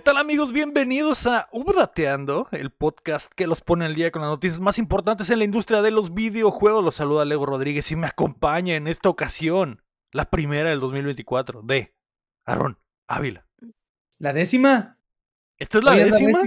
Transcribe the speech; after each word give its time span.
¿Qué 0.00 0.04
tal 0.04 0.16
amigos? 0.16 0.54
Bienvenidos 0.54 1.26
a 1.26 1.50
Updateando, 1.52 2.48
el 2.52 2.70
podcast 2.70 3.30
que 3.34 3.46
los 3.46 3.60
pone 3.60 3.84
al 3.84 3.94
día 3.94 4.10
con 4.10 4.22
las 4.22 4.30
noticias 4.30 4.58
más 4.58 4.78
importantes 4.78 5.28
en 5.28 5.40
la 5.40 5.44
industria 5.44 5.82
de 5.82 5.90
los 5.90 6.14
videojuegos. 6.14 6.82
Los 6.82 6.94
saluda 6.94 7.26
Lego 7.26 7.44
Rodríguez 7.44 7.92
y 7.92 7.96
me 7.96 8.06
acompaña 8.06 8.76
en 8.76 8.86
esta 8.86 9.10
ocasión, 9.10 9.82
la 10.10 10.30
primera 10.30 10.70
del 10.70 10.80
2024, 10.80 11.60
de 11.60 11.94
Aarón 12.46 12.78
Ávila. 13.08 13.46
¿La 14.16 14.32
décima? 14.32 14.96
¿Esta 15.58 15.76
es 15.76 15.84
la, 15.84 15.92
décima? 15.92 16.38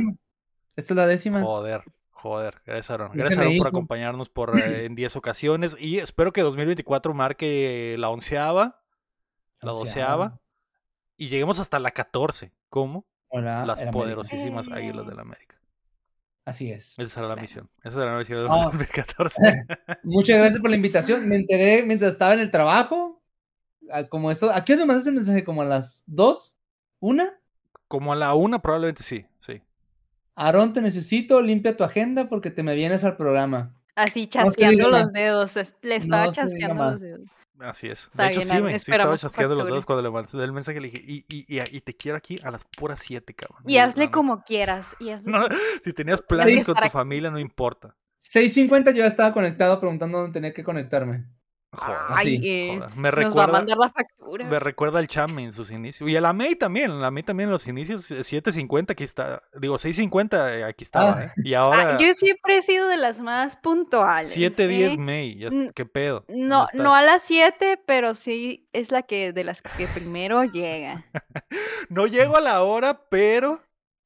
Esta 0.76 0.94
es 0.94 0.98
la 0.98 1.06
décima. 1.06 1.44
Joder, 1.44 1.84
joder. 2.10 2.60
Gracias 2.66 2.90
Aaron. 2.90 3.12
Gracias 3.14 3.38
Aaron 3.38 3.56
por 3.60 3.68
acompañarnos 3.68 4.30
por, 4.30 4.60
eh, 4.60 4.86
en 4.86 4.96
10 4.96 5.16
ocasiones 5.16 5.78
y 5.80 6.00
espero 6.00 6.34
que 6.34 6.42
2024 6.42 7.14
marque 7.14 7.98
la 8.00 8.10
onceava, 8.10 8.82
la 9.62 9.74
doceava 9.74 10.40
y 11.18 11.30
lleguemos 11.30 11.60
hasta 11.60 11.78
la 11.78 11.92
14. 11.92 12.52
¿Cómo? 12.70 13.06
Hola, 13.36 13.66
Las 13.66 13.82
el 13.82 13.88
América. 13.88 13.92
poderosísimas 13.92 14.68
Águilas 14.72 15.08
del 15.08 15.20
América. 15.20 15.56
Así 16.46 16.72
es. 16.72 16.94
Esa 17.00 17.16
será 17.16 17.28
la 17.30 17.36
misión. 17.36 17.68
Esa 17.84 18.00
será 18.00 18.12
la 18.14 18.20
misión 18.20 18.40
del 18.44 18.48
Ah. 18.52 18.66
2014. 18.66 19.42
Muchas 20.04 20.38
gracias 20.38 20.62
por 20.62 20.70
la 20.70 20.76
invitación. 20.76 21.28
Me 21.28 21.36
enteré 21.38 21.84
mientras 21.84 22.12
estaba 22.14 22.34
en 22.36 22.42
el 22.42 22.52
trabajo. 22.52 23.22
ah, 23.92 24.04
Como 24.04 24.30
eso. 24.30 24.52
¿A 24.52 24.64
qué 24.64 24.74
hora 24.74 24.82
me 24.84 24.88
mandaste 24.88 25.10
el 25.10 25.16
mensaje? 25.16 25.44
¿Como 25.44 25.62
a 25.62 25.66
las 25.66 26.04
dos? 26.06 26.56
¿Una? 27.00 27.34
Como 27.88 28.14
a 28.14 28.16
la 28.16 28.34
una, 28.36 28.62
probablemente 28.62 29.04
sí, 29.04 29.26
sí. 29.40 29.62
Aarón, 30.36 30.74
te 30.74 30.82
necesito. 30.82 31.42
Limpia 31.42 31.76
tu 31.78 31.84
agenda 31.84 32.30
porque 32.30 32.52
te 32.52 32.62
me 32.62 32.76
vienes 32.76 33.04
al 33.04 33.18
programa. 33.18 33.74
Así 33.96 34.28
chasqueando 34.28 34.90
los 34.90 35.12
dedos. 35.14 35.56
Le 35.82 35.96
estaba 35.96 36.26
No 36.28 36.34
chasqueando 36.34 36.84
los 36.84 37.02
dedos. 37.02 37.22
Así 37.64 37.88
es. 37.88 38.06
Está 38.06 38.24
de 38.24 38.30
hecho, 38.30 38.40
bien, 38.42 38.50
sí, 38.52 38.62
me, 38.62 38.80
sí 38.80 38.92
estaba 38.92 39.18
chasqueando 39.18 39.56
los 39.56 39.66
dedos 39.66 39.86
cuando 39.86 40.02
le 40.02 40.10
mandé 40.12 40.44
el 40.44 40.52
mensaje. 40.52 40.82
Le 40.82 40.90
dije, 40.90 41.04
y, 41.06 41.26
y, 41.30 41.46
y, 41.48 41.60
y, 41.60 41.64
y 41.78 41.82
te 41.82 41.96
quiero 41.96 42.18
aquí 42.18 42.38
a 42.44 42.52
las 42.52 42.66
puras 42.66 43.00
7, 43.04 43.34
cabrón. 43.34 43.64
Y 43.66 43.78
hazle 43.78 44.06
No, 44.06 44.12
como 44.12 44.44
quieras. 44.44 44.96
Y 45.00 45.12
hazle 45.12 45.32
no, 45.32 45.48
si 45.84 45.94
tenías 45.94 46.22
planes 46.22 46.66
con 46.66 46.76
tu 46.76 46.82
aquí. 46.82 46.90
familia, 46.90 47.32
no 47.32 47.40
importa. 47.40 47.96
6.50 48.22 48.88
yo 48.92 49.00
ya 49.00 49.08
estaba 49.08 49.34
conectado 49.34 49.80
preguntando 49.80 50.20
dónde 50.20 50.34
tenía 50.34 50.54
que 50.54 50.64
conectarme. 50.64 51.26
Joder, 51.76 51.98
Ay, 52.10 52.26
sí, 52.38 52.42
eh, 52.50 52.76
joder. 52.80 52.90
Me 52.96 52.96
nos 52.96 53.04
va 53.04 53.08
a 53.08 53.12
recuerda, 53.12 53.48
mandar 53.52 53.78
la 53.78 53.90
factura. 53.90 54.46
me 54.46 54.60
recuerda 54.60 55.00
al 55.00 55.08
Cham 55.08 55.40
en 55.40 55.52
sus 55.54 55.72
inicios. 55.72 56.10
Y 56.10 56.16
a 56.16 56.22
la 56.22 56.32
May 56.34 56.56
también. 56.56 57.02
La 57.02 57.10
May 57.12 57.24
también 57.24 57.50
en 57.50 57.52
los 57.54 57.68
inicios. 57.68 58.10
eh, 58.12 58.20
7.50 58.22 58.92
aquí 58.92 59.04
está. 59.04 59.42
Digo, 59.60 59.76
6.50 59.78 60.60
eh, 60.60 60.64
aquí 60.64 60.84
estaba. 60.84 61.12
Ah. 61.18 61.24
¿eh? 61.26 61.32
Y 61.44 61.54
Ah, 61.56 61.60
ahora 61.62 61.98
yo 61.98 62.14
siempre 62.14 62.58
he 62.58 62.62
sido 62.62 62.88
de 62.88 62.98
las 62.98 63.20
más 63.20 63.56
puntuales. 63.56 64.36
7.10 64.38 64.94
¿eh? 64.94 64.98
May. 64.98 65.36
Ya, 65.38 65.50
¿Qué 65.74 65.86
pedo? 65.86 66.26
No, 66.28 66.68
¿Dónde 66.72 66.84
no 66.84 66.94
a 66.96 67.02
las 67.02 67.24
7, 67.24 67.82
pero 67.86 68.14
sí 68.14 68.68
es 68.74 68.92
la 68.92 69.02
que 69.04 69.34
de 69.34 69.44
las 69.44 69.62
que 69.62 69.88
primero 69.88 70.44
llega. 70.44 71.06
No 71.90 72.08
llego 72.08 72.38
a 72.38 72.42
la 72.42 72.64
hora, 72.64 73.02
pero 73.10 73.60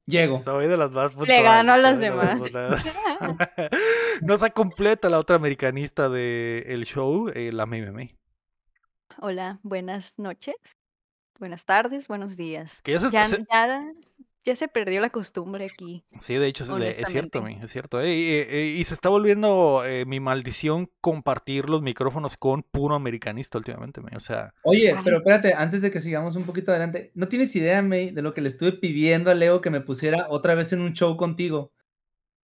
Llego. 0.08 0.40
soy 0.40 0.68
de 0.68 0.78
las 0.78 0.92
más 0.92 1.10
puntuales. 1.14 1.38
Le 1.38 1.44
gano 1.44 1.74
a 1.74 1.78
las 1.78 1.96
soy 1.98 2.02
de 2.02 2.16
las 2.16 2.84
demás. 2.84 2.90
no 4.22 4.38
se 4.38 4.52
completa 4.52 5.10
la 5.10 5.20
otra 5.20 5.36
americanista 5.36 6.08
del 6.10 6.86
show, 6.86 7.28
eh, 7.30 7.52
la 7.52 7.66
May. 7.92 8.16
Hola, 9.20 9.60
buenas 9.64 10.18
noches. 10.18 10.56
Buenas 11.40 11.66
tardes, 11.66 12.08
buenos 12.08 12.38
días. 12.38 12.82
Que 12.82 12.94
ya 12.94 13.00
se- 13.02 13.12
Ya, 13.12 13.26
se- 13.28 13.46
ya, 13.52 13.86
ya 14.48 14.56
se 14.56 14.68
perdió 14.68 15.00
la 15.02 15.10
costumbre 15.12 15.66
aquí. 15.72 16.04
Sí, 16.20 16.34
de 16.36 16.48
hecho, 16.48 16.64
es, 16.64 17.08
cierto, 17.10 17.46
es 17.48 17.72
cierto. 17.72 18.02
eh, 18.02 18.16
y, 18.16 18.30
eh, 18.32 18.76
y 18.80 18.84
se 18.86 18.94
está 18.94 19.10
volviendo 19.10 19.84
eh, 19.86 20.06
mi 20.06 20.20
maldición 20.20 20.90
compartir 21.02 21.70
los 21.70 21.82
micrófonos 21.82 22.38
con 22.38 22.64
puro 22.64 22.96
americanista 22.96 23.58
últimamente, 23.58 24.02
mi, 24.02 24.16
O 24.16 24.20
sea, 24.20 24.54
Oye, 24.64 24.94
Ay. 24.94 25.02
pero 25.04 25.18
espérate, 25.18 25.54
antes 25.54 25.82
de 25.82 25.92
que 25.92 26.02
sigamos 26.02 26.36
un 26.36 26.46
poquito 26.46 26.72
adelante, 26.72 27.12
¿no 27.14 27.28
tienes 27.28 27.56
idea, 27.56 27.82
May, 27.82 28.12
de 28.12 28.22
lo 28.22 28.34
que 28.34 28.42
le 28.42 28.50
estuve 28.50 28.72
pidiendo 28.74 29.30
a 29.30 29.36
Leo 29.36 29.62
que 29.62 29.70
me 29.70 29.82
pusiera 29.82 30.28
otra 30.30 30.56
vez 30.56 30.74
en 30.74 30.82
un 30.82 30.94
show 30.94 31.16
contigo? 31.18 31.74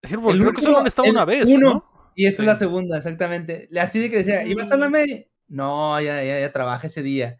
es 0.01 0.11
porque 0.13 0.31
El 0.33 0.39
creo 0.41 0.53
que 0.53 0.61
solo 0.61 0.79
han 0.79 0.87
estado 0.87 1.09
una 1.09 1.25
vez, 1.25 1.49
uno. 1.49 1.69
¿no? 1.73 2.11
Y 2.15 2.25
esta 2.27 2.37
Sí. 2.37 2.43
es 2.43 2.47
la 2.47 2.55
segunda, 2.55 2.97
exactamente. 2.97 3.67
Le- 3.71 3.79
Así 3.79 3.99
de 3.99 4.09
que 4.11 4.17
decía, 4.17 4.45
¿iba 4.45 4.63
a 4.63 4.75
la 4.77 4.89
Mm. 4.89 4.91
May? 4.91 5.27
No, 5.47 5.99
ya, 6.01 6.23
ya, 6.23 6.39
ya 6.39 6.51
trabaja 6.51 6.87
ese 6.87 7.01
día. 7.01 7.37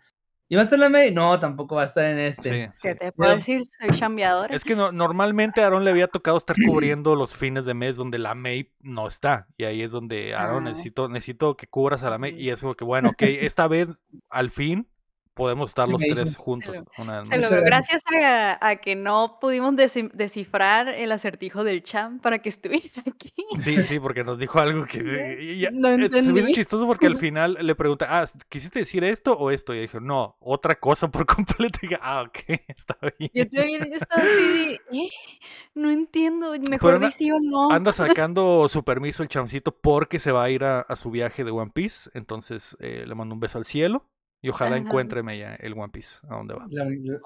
¿Iba 0.53 0.62
a 0.62 0.66
estar 0.66 0.78
la 0.78 0.88
May? 0.88 1.12
No, 1.12 1.40
tampoco 1.40 1.75
va 1.78 1.81
a 1.81 1.86
estar 1.86 2.06
en 2.06 2.19
este. 2.19 2.68
Sí, 2.68 2.72
sí. 2.75 2.80
¿Qué 2.84 2.94
te 2.96 3.12
puedo 3.12 3.30
Pero- 3.30 3.36
decir? 3.38 3.62
Soy 3.64 3.97
chambeadora. 4.00 4.56
Es 4.56 4.64
que 4.64 4.75
no- 4.75 4.91
normalmente 4.91 5.62
a 5.64 5.66
Aaron 5.66 5.84
le 5.84 5.90
había 5.90 6.08
tocado 6.08 6.38
estar 6.38 6.56
cubriendo 6.64 7.16
los 7.16 7.36
fines 7.36 7.66
de 7.66 7.74
mes 7.74 7.97
donde 7.97 8.19
la 8.19 8.36
May 8.36 8.72
no 8.80 9.08
está. 9.08 9.47
Y 9.58 9.64
ahí 9.64 9.81
es 9.81 9.90
donde, 9.91 10.36
Aaron, 10.36 10.68
Ah. 10.68 10.69
necesito, 10.69 11.09
necesito 11.09 11.58
que 11.58 11.66
cubras 11.66 12.03
a 12.03 12.12
la 12.12 12.19
May. 12.19 12.40
Y 12.40 12.52
es 12.52 12.62
como 12.62 12.75
que, 12.75 12.86
bueno, 12.86 13.09
ok, 13.09 13.22
esta 13.24 13.68
vez, 13.68 13.90
al 14.30 14.52
fin, 14.52 14.88
podemos 15.34 15.70
estar 15.72 15.88
los 15.90 16.02
tres 16.02 16.38
juntos. 16.38 16.84
una 16.98 17.20
vez 17.20 17.28
Se 17.28 17.36
más. 17.36 17.38
Muchas 17.38 17.52
logró 17.52 17.66
gracias 17.66 18.02
a, 18.14 18.68
a 18.68 18.76
que 18.78 18.96
no 18.96 19.38
pudimos 19.42 19.76
descifrar 19.76 20.90
el 20.90 21.12
acertijo 21.12 21.64
del 21.64 21.84
champ 21.84 22.22
para 22.22 22.40
que 22.40 22.50
estuviera 22.50 23.04
aquí. 23.08 23.34
Sí, 23.58 23.84
sí, 23.84 24.00
porque 24.00 24.24
nos 24.24 24.38
dijo 24.40 24.60
algo 24.60 24.86
que 24.86 25.00
y 25.42 25.68
No 25.74 25.90
eh, 25.90 25.94
se 25.94 25.98
me 25.98 26.06
hizo 26.06 26.18
entendí. 26.30 26.54
chistoso 26.54 26.86
porque 26.88 27.08
al 27.08 27.18
final 27.18 27.58
le 27.62 27.76
pregunté, 27.76 28.06
ah, 28.08 28.26
¿quisiste 28.50 28.80
decir 28.80 29.04
esto 29.04 29.34
o 29.34 29.52
esto? 29.52 29.74
Y 29.74 29.82
dijo, 29.82 30.00
no, 30.00 30.38
otra 30.40 30.76
cosa 30.76 31.10
por 31.10 31.26
completo. 31.26 31.80
Y 31.82 31.88
dije, 31.88 32.00
ah, 32.02 32.24
ok, 32.28 32.60
está 32.68 32.98
bien. 33.18 33.32
Yo 33.34 33.48
también 33.50 33.94
estaba 33.94 34.22
así 34.22 34.48
de, 34.54 34.82
"Eh, 34.92 35.10
no 35.76 35.90
entiendo, 35.90 36.54
mejor 36.70 37.12
sí 37.12 37.32
o 37.32 37.40
no. 37.40 37.72
Anda 37.72 37.92
sacando 37.92 38.68
su 38.68 38.84
permiso 38.84 39.24
el 39.24 39.30
chamcito 39.30 39.72
porque 39.76 40.20
se 40.20 40.32
va 40.32 40.44
a 40.44 40.50
ir 40.50 40.64
a, 40.64 40.82
a 40.82 40.96
su 40.96 41.10
viaje 41.12 41.44
de 41.44 41.52
One 41.52 41.72
Piece. 41.74 42.10
Entonces 42.14 42.78
eh, 42.80 43.06
le 43.08 43.16
mando 43.16 43.34
un 43.34 43.40
beso 43.40 43.58
al 43.58 43.66
cielo 43.66 44.06
y 44.44 44.50
ojalá 44.50 44.76
Ajá. 44.76 44.86
encuentre 44.86 45.24
ya 45.38 45.56
el 45.56 45.74
One 45.74 45.90
Piece 45.90 46.20
a 46.30 46.36
dónde 46.36 46.54
va. 46.54 46.68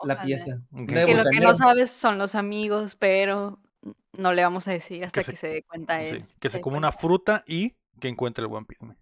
La, 0.06 0.22
pieza. 0.24 0.62
Que 0.88 1.16
lo 1.16 1.24
que 1.30 1.40
no 1.42 1.54
sabes 1.56 1.92
son 1.92 2.18
los 2.18 2.36
amigos, 2.36 2.96
pero 2.96 3.60
no 4.14 4.34
le 4.34 4.44
vamos 4.44 4.68
a 4.68 4.72
decir 4.72 5.04
hasta 5.04 5.22
se- 5.24 5.32
que 5.32 5.36
se, 5.36 5.48
dé 5.48 5.64
cuenta 5.64 6.00
Sí, 6.06 6.16
él. 6.16 6.26
que 6.40 6.50
se 6.50 6.58
dé 6.58 6.62
coma 6.62 6.78
una 6.78 6.92
fruta 6.94 7.44
y 7.46 7.76
que 8.00 8.08
encuentre 8.08 8.46
el 8.46 8.52
One 8.54 8.66
Piece. 8.68 8.86
me. 8.86 8.96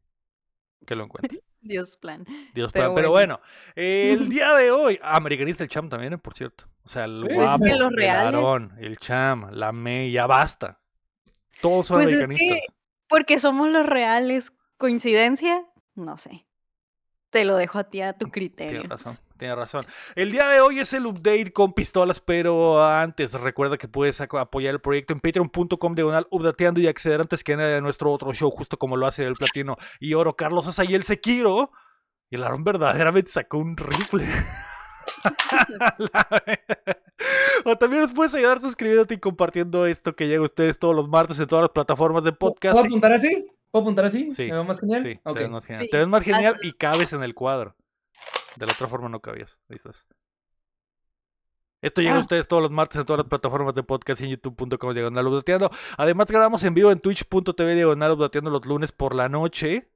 Que 0.87 0.95
lo 0.95 1.03
encuentre. 1.03 1.41
Dios 1.61 1.97
plan. 1.97 2.25
Dios 2.53 2.71
Pero 2.71 2.85
plan. 2.85 2.95
Pero 2.95 3.09
bueno. 3.11 3.39
bueno, 3.39 3.41
el 3.75 4.29
día 4.29 4.53
de 4.55 4.71
hoy, 4.71 4.99
americanista 5.03 5.63
el 5.63 5.69
Cham 5.69 5.89
también, 5.89 6.17
por 6.19 6.35
cierto. 6.35 6.65
O 6.83 6.87
sea, 6.89 7.03
el 7.05 7.21
Sí, 7.27 7.27
es 7.31 7.35
guapo, 7.35 7.63
que 7.65 7.75
los 7.75 7.91
el 7.91 8.09
Aarón, 8.09 8.73
el 8.79 8.97
Cham, 8.97 9.49
la 9.51 9.71
May, 9.71 10.11
ya 10.11 10.25
basta. 10.27 10.79
Todos 11.61 11.87
son 11.87 11.97
Pues 11.97 12.07
es 12.09 12.23
americanistas. 12.23 12.67
que 12.67 12.73
porque 13.09 13.39
somos 13.39 13.69
los 13.69 13.85
reales. 13.85 14.53
¿Coincidencia? 14.77 15.65
No 15.95 16.17
sé. 16.17 16.45
Te 17.35 17.43
lo 17.43 17.57
dejo 17.57 17.79
a 17.79 17.83
ti 17.83 17.99
a 17.99 18.13
tu 18.13 18.31
criterio. 18.31 18.79
Tienes 18.79 18.89
razón, 18.89 19.19
tienes 19.37 19.57
razón. 19.57 19.81
El 20.15 20.31
día 20.31 20.47
de 20.47 20.61
hoy 20.61 20.79
es 20.79 20.93
el 20.93 21.05
update 21.05 21.51
con 21.51 21.73
pistolas, 21.73 22.21
pero 22.21 22.81
antes 22.81 23.33
recuerda 23.33 23.77
que 23.77 23.89
puedes 23.89 24.21
apoyar 24.21 24.73
el 24.73 24.79
proyecto 24.79 25.11
en 25.11 25.19
patreon.com 25.19 25.95
diagonal 25.95 26.27
updateando 26.31 26.79
y 26.79 26.87
acceder 26.87 27.19
antes 27.19 27.43
que 27.43 27.57
nadie 27.57 27.75
a 27.75 27.81
nuestro 27.81 28.09
otro 28.13 28.31
show, 28.31 28.49
justo 28.51 28.77
como 28.77 28.95
lo 28.95 29.05
hace 29.05 29.25
el 29.25 29.33
Platino 29.35 29.75
y 29.99 30.13
Oro 30.13 30.37
Carlos 30.37 30.63
Sosa 30.63 30.85
y 30.85 30.95
el 30.95 31.03
Sekiro. 31.03 31.71
Y 32.29 32.37
el 32.37 32.43
Aaron 32.45 32.63
verdaderamente 32.63 33.29
sacó 33.29 33.57
un 33.57 33.75
rifle. 33.75 34.25
O 37.65 37.75
también 37.77 38.03
nos 38.03 38.13
puedes 38.13 38.33
ayudar 38.33 38.61
suscribiéndote 38.61 39.15
y 39.15 39.19
compartiendo 39.19 39.85
esto 39.87 40.15
que 40.15 40.27
llega 40.27 40.41
a 40.41 40.45
ustedes 40.45 40.77
todos 40.77 40.95
los 40.95 41.09
martes 41.09 41.39
en 41.39 41.47
todas 41.47 41.63
las 41.63 41.71
plataformas 41.71 42.23
de 42.23 42.31
podcast. 42.31 42.73
¿Puedo 42.73 42.85
apuntar 42.85 43.11
así? 43.13 43.47
¿Puedo 43.75 43.83
apuntar 43.87 44.05
así? 44.05 44.31
Sí, 44.31 44.43
¿Me 44.43 44.53
veo 44.53 44.63
más 44.63 44.79
genial? 44.79 45.03
Sí, 45.03 45.19
Ok. 45.25 45.33
te 45.35 45.41
ves 45.41 45.49
más 45.51 45.65
genial. 45.65 45.83
Sí, 45.83 45.89
Te 45.91 45.97
ves 45.97 46.07
más 46.07 46.23
genial 46.23 46.55
y 46.63 46.71
cabes 46.71 47.11
en 47.11 47.23
el 47.23 47.33
cuadro. 47.35 47.75
De 48.55 48.65
la 48.65 48.71
otra 48.71 48.87
forma 48.87 49.09
no 49.09 49.19
cabías. 49.19 49.59
Ahí 49.67 49.75
estás. 49.75 50.05
Esto 51.81 52.01
llega 52.01 52.13
a 52.13 52.17
Ah. 52.19 52.21
ustedes 52.21 52.47
todos 52.47 52.63
los 52.63 52.71
martes 52.71 52.97
en 53.01 53.05
todas 53.05 53.17
las 53.19 53.27
plataformas 53.27 53.75
de 53.75 53.83
podcast 53.83 54.21
y 54.21 54.23
en 54.23 54.29
youtube.com 54.31 54.93
diagonal 54.93 55.27
updateando. 55.27 55.71
Además 55.97 56.31
grabamos 56.31 56.63
en 56.63 56.73
vivo 56.73 56.89
en 56.89 57.01
twitch.tv 57.01 57.75
diagonal 57.75 58.13
updateando 58.13 58.49
los 58.49 58.65
lunes 58.65 58.93
por 58.93 59.13
la 59.13 59.27
noche. 59.27 59.91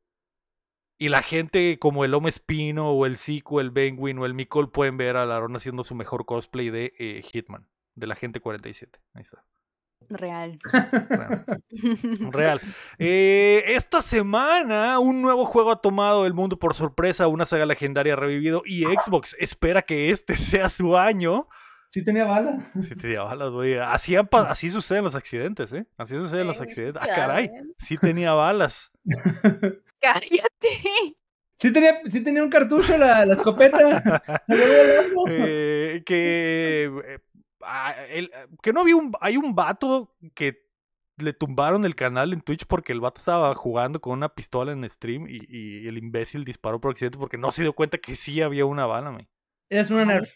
Y 0.97 1.07
la 1.07 1.21
gente 1.21 1.79
como 1.79 2.03
el 2.03 2.13
Home 2.13 2.27
Espino 2.27 2.91
o 2.91 3.05
el 3.05 3.17
Zico, 3.17 3.61
el 3.61 3.71
Benguin 3.71 4.19
o 4.19 4.25
el 4.25 4.33
Micol 4.33 4.69
pueden 4.73 4.97
ver 4.97 5.15
a 5.15 5.25
Larón 5.25 5.55
haciendo 5.55 5.85
su 5.85 5.95
mejor 5.95 6.25
cosplay 6.25 6.69
de 6.69 6.93
eh, 6.99 7.21
Hitman. 7.23 7.65
De 7.95 8.07
la 8.07 8.15
gente 8.15 8.41
47. 8.41 8.99
Ahí 9.13 9.23
está. 9.23 9.45
Real. 10.09 10.59
Real. 11.09 11.45
Real. 12.31 12.61
Eh, 12.99 13.63
esta 13.67 14.01
semana 14.01 14.99
un 14.99 15.21
nuevo 15.21 15.45
juego 15.45 15.71
ha 15.71 15.81
tomado 15.81 16.25
el 16.25 16.33
mundo 16.33 16.57
por 16.59 16.73
sorpresa, 16.73 17.27
una 17.27 17.45
saga 17.45 17.65
legendaria 17.65 18.13
ha 18.13 18.15
revivido 18.17 18.61
y 18.65 18.83
Xbox 18.83 19.35
espera 19.39 19.81
que 19.81 20.09
este 20.11 20.35
sea 20.37 20.69
su 20.69 20.97
año. 20.97 21.47
Sí 21.87 22.03
tenía 22.05 22.25
bala. 22.25 22.71
Si 22.83 22.95
te 22.95 23.07
dio 23.07 23.25
balas, 23.25 23.49
güey. 23.51 23.77
Así, 23.79 24.15
pa- 24.29 24.49
así 24.49 24.69
suceden 24.69 25.03
los 25.03 25.15
accidentes, 25.15 25.73
¿eh? 25.73 25.87
Así 25.97 26.15
suceden 26.15 26.45
los 26.45 26.59
Eh, 26.59 26.63
accidentes. 26.63 27.01
Ah, 27.03 27.07
caray. 27.15 27.47
ven. 27.47 27.73
Sí 27.79 27.97
tenía 27.97 28.33
balas. 28.33 28.91
Cállate. 29.99 31.15
Sí 31.55 31.73
tenía, 31.73 31.99
sí 32.05 32.23
tenía 32.23 32.43
un 32.43 32.49
cartucho 32.51 32.95
la, 32.97 33.25
la 33.25 33.33
escopeta. 33.33 34.21
Eh, 35.27 36.03
que, 36.05 37.19
eh, 37.69 37.71
ah, 37.71 37.95
el- 38.09 38.31
que 38.61 38.73
no 38.73 38.81
había 38.81 38.95
un, 38.95 39.11
hay 39.21 39.37
un 39.37 39.55
vato 39.55 40.15
que 40.33 40.67
le 41.17 41.33
tumbaron 41.33 41.83
el 41.85 41.95
canal 41.95 42.31
en 42.33 42.41
Twitch 42.41 42.65
porque 42.65 42.93
el 42.93 43.01
vato 43.01 43.19
estaba 43.19 43.53
jugando 43.53 43.99
con 43.99 44.13
una 44.13 44.29
pistola 44.29 44.71
en 44.71 44.89
stream 44.89 45.27
y, 45.27 45.39
y 45.49 45.87
el 45.87 45.97
imbécil 45.97 46.45
disparó 46.45 46.79
por 46.79 46.91
accidente 46.91 47.17
porque 47.17 47.37
no 47.37 47.49
se 47.49 47.61
dio 47.63 47.73
cuenta 47.73 47.97
que 47.97 48.15
sí 48.15 48.41
había 48.41 48.65
una 48.65 48.85
bala, 48.85 49.09
güey. 49.11 49.27
Es 49.69 49.91
una 49.91 50.05
nerf. 50.05 50.33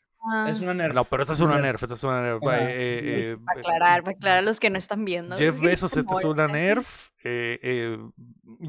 Es 0.47 0.61
una 0.61 0.73
nerf. 0.73 0.93
No, 0.95 1.03
pero 1.03 1.23
esta 1.23 1.33
es 1.33 1.41
una 1.41 1.59
Nerf. 1.59 1.83
esta 1.83 1.95
es 1.95 2.03
una 2.05 2.21
nerf. 2.21 2.41
Ah, 2.47 2.57
eh, 2.61 2.69
eh, 2.71 3.31
eh, 3.33 3.37
para 3.45 3.59
aclarar, 3.59 4.03
para 4.03 4.11
aclarar 4.17 4.37
a 4.37 4.41
los 4.41 4.59
que 4.61 4.69
no 4.69 4.77
están 4.77 5.03
viendo. 5.03 5.37
Jeff 5.37 5.59
Bezos, 5.61 5.97
esta 5.97 6.17
es 6.17 6.23
una 6.23 6.47
nerf. 6.47 7.09
eh, 7.25 7.59
eh, 7.61 7.97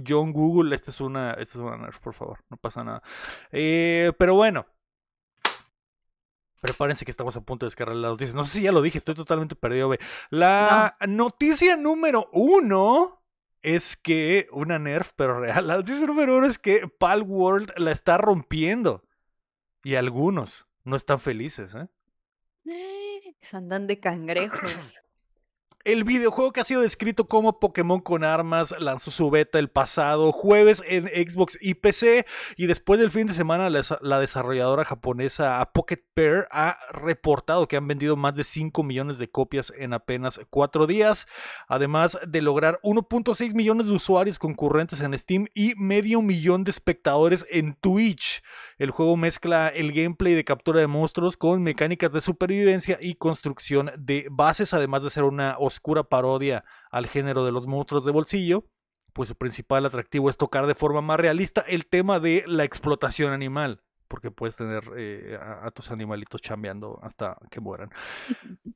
John 0.07 0.33
Google, 0.33 0.75
esta 0.75 0.91
es 0.91 1.01
una, 1.01 1.31
esta 1.35 1.59
es 1.59 1.65
una 1.65 1.77
nerf, 1.77 1.99
por 2.01 2.13
favor, 2.15 2.41
no 2.51 2.57
pasa 2.57 2.83
nada. 2.83 3.03
Eh, 3.53 4.13
pero 4.19 4.35
bueno. 4.35 4.67
Prepárense 6.65 7.05
que 7.05 7.11
estamos 7.11 7.37
a 7.37 7.43
punto 7.43 7.67
de 7.67 7.69
descargar 7.69 7.95
la 7.95 8.09
noticia. 8.09 8.35
No 8.35 8.43
sé 8.45 8.57
si 8.57 8.65
ya 8.65 8.73
lo 8.73 8.81
dije, 8.81 8.97
estoy 8.97 9.15
totalmente 9.15 9.55
perdido. 9.55 9.91
ve. 9.91 9.99
La 10.31 10.97
noticia 11.07 11.77
número 11.77 12.31
uno 12.33 13.23
es 13.61 13.99
que 13.99 14.49
una 14.51 14.79
nerf, 14.79 15.13
pero 15.15 15.39
real. 15.39 15.67
La 15.67 15.77
noticia 15.77 16.07
número 16.07 16.39
uno 16.39 16.47
es 16.47 16.59
que 16.59 16.89
Pal 16.89 17.21
World 17.21 17.75
la 17.77 17.93
está 17.93 18.17
rompiendo. 18.17 19.05
Y 19.83 19.97
algunos 19.97 20.67
no 20.85 20.97
están 20.97 21.21
felices, 21.21 21.75
¿eh? 21.75 21.87
Se 23.43 23.59
andan 23.59 23.87
de 23.87 24.01
cangrejos. 24.01 24.63
El 25.85 26.05
videojuego 26.05 26.51
que 26.51 26.63
ha 26.63 26.65
sido 26.65 26.81
descrito 26.81 27.27
como 27.27 27.61
Pokémon 27.61 28.01
con 28.01 28.25
armas 28.25 28.75
lanzó 28.79 29.11
su 29.11 29.29
beta 29.29 29.59
el 29.59 29.69
pasado 29.69 30.33
jueves 30.33 30.83
en 30.87 31.09
Xbox 31.09 31.59
y 31.61 31.75
PC 31.75 32.25
y 32.57 32.65
después 32.65 32.99
del 32.99 33.11
fin 33.11 33.27
de 33.27 33.35
semana 33.35 33.69
la, 33.69 33.83
la 34.01 34.19
desarrolladora 34.19 34.87
japonesa 34.87 35.63
Pocket 35.75 36.03
Pair 36.15 36.47
ha 36.51 36.79
reportado 36.91 37.69
que 37.69 37.77
han 37.77 37.87
vendido 37.87 38.17
más 38.17 38.35
de 38.35 38.45
5 38.45 38.83
millones 38.83 39.19
de 39.19 39.29
copias 39.29 39.75
en 39.77 39.93
apenas 39.93 40.41
4 40.49 40.87
días, 40.87 41.27
además 41.69 42.17
de 42.27 42.41
lograr 42.41 42.81
1.6 42.83 43.53
millones 43.53 43.87
de 43.87 43.93
usuarios 43.93 44.39
concurrentes 44.39 45.03
en 45.03 45.19
Steam 45.19 45.49
y 45.53 45.75
medio 45.77 46.23
millón 46.23 46.65
de 46.65 46.71
espectadores 46.71 47.45
en 47.51 47.75
Twitch. 47.75 48.43
El 48.79 48.91
juego 48.91 49.19
mezcla 49.19 49.69
el 49.69 49.93
gameplay 49.93 50.33
de 50.33 50.45
captura 50.45 50.81
de 50.81 50.87
monstruos 50.87 51.37
con 51.37 51.63
mecánicas 51.63 52.11
de 52.11 52.23
supervivencia 52.23 52.99
y 53.03 53.17
construcción 53.17 53.93
de 53.99 54.29
bases, 54.31 54.73
además 54.73 55.03
de 55.03 55.11
ser 55.11 55.25
una 55.25 55.59
oscura 55.75 56.05
parodia 56.05 56.65
al 56.91 57.07
género 57.07 57.45
de 57.45 57.53
los 57.53 57.67
monstruos 57.67 58.05
de 58.05 58.13
bolsillo. 58.13 58.65
Pues 59.13 59.29
su 59.29 59.37
principal 59.37 59.87
atractivo 59.87 60.29
es 60.29 60.37
tocar 60.37 60.67
de 60.67 60.75
forma 60.75 61.01
más 61.01 61.21
realista 61.21 61.61
el 61.69 61.87
tema 61.87 62.19
de 62.19 62.43
la 62.49 62.65
explotación 62.65 63.33
animal, 63.33 63.81
porque 64.09 64.33
puedes 64.33 64.57
tener 64.57 64.91
eh, 64.97 65.39
a, 65.41 65.71
tus 65.71 65.93
animalitos 65.93 66.43
chambeando 66.43 66.99
hasta 67.01 67.39
que 67.49 67.61
mueran. 67.61 67.91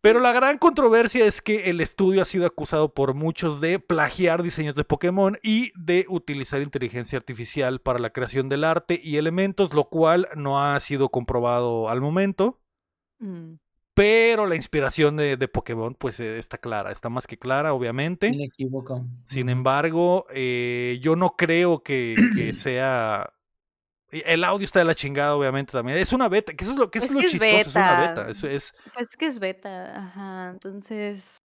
Pero 0.01 0.21
la 0.21 0.33
gran 0.33 0.59
controversia 0.59 1.27
es 1.27 1.43
que 1.43 1.71
el 1.71 1.81
estudio 1.81 2.23
ha 2.23 2.25
sido 2.25 2.47
acusado 2.47 2.95
por 2.95 3.15
muchos 3.15 3.61
de 3.61 3.81
plagiar 3.81 4.45
diseños 4.45 4.77
de 4.77 4.85
Pokémon 4.85 5.39
y 5.43 5.73
de 5.75 6.07
utilizar 6.09 6.63
inteligencia 6.63 7.19
artificial 7.19 7.81
para 7.81 7.99
la 7.99 8.11
creación 8.11 8.49
del 8.49 8.63
arte 8.63 9.01
y 9.03 9.17
elementos, 9.17 9.75
lo 9.75 9.89
cual 9.89 10.29
no 10.37 10.63
ha 10.63 10.79
sido 10.79 11.09
comprobado 11.09 11.89
al 11.89 12.01
momento. 12.01 12.61
Mm. 13.19 13.55
Pero 13.99 14.47
la 14.47 14.55
inspiración 14.55 15.17
de, 15.17 15.37
de 15.37 15.49
Pokémon, 15.49 15.93
pues 15.93 16.21
eh, 16.21 16.39
está 16.39 16.57
clara, 16.57 16.93
está 16.93 17.09
más 17.09 17.27
que 17.27 17.37
clara, 17.37 17.73
obviamente. 17.73 18.31
Me 18.31 18.45
equivoco. 18.45 19.05
Sin 19.27 19.49
embargo, 19.49 20.25
eh, 20.31 21.01
yo 21.03 21.17
no 21.17 21.35
creo 21.35 21.83
que, 21.83 22.15
que, 22.37 22.55
sea. 22.55 23.33
El 24.11 24.45
audio 24.45 24.65
está 24.65 24.79
de 24.79 24.85
la 24.85 24.95
chingada, 24.95 25.35
obviamente, 25.35 25.73
también. 25.73 25.99
Es 25.99 26.13
una 26.13 26.29
beta, 26.29 26.55
que 26.55 26.63
eso 26.63 26.75
es 26.75 26.79
lo, 26.79 26.93
que 26.93 26.99
eso 26.99 27.07
es, 27.07 27.11
es 27.11 27.15
lo 27.17 27.21
que 27.23 27.29
chistoso, 27.29 27.57
es, 27.57 27.67
es 27.67 27.75
una 27.75 28.01
beta. 28.01 28.31
Eso 28.31 28.47
es. 28.47 28.73
Pues 28.95 29.17
que 29.17 29.27
es 29.27 29.41
beta, 29.41 29.99
ajá. 29.99 30.51
Entonces. 30.51 31.37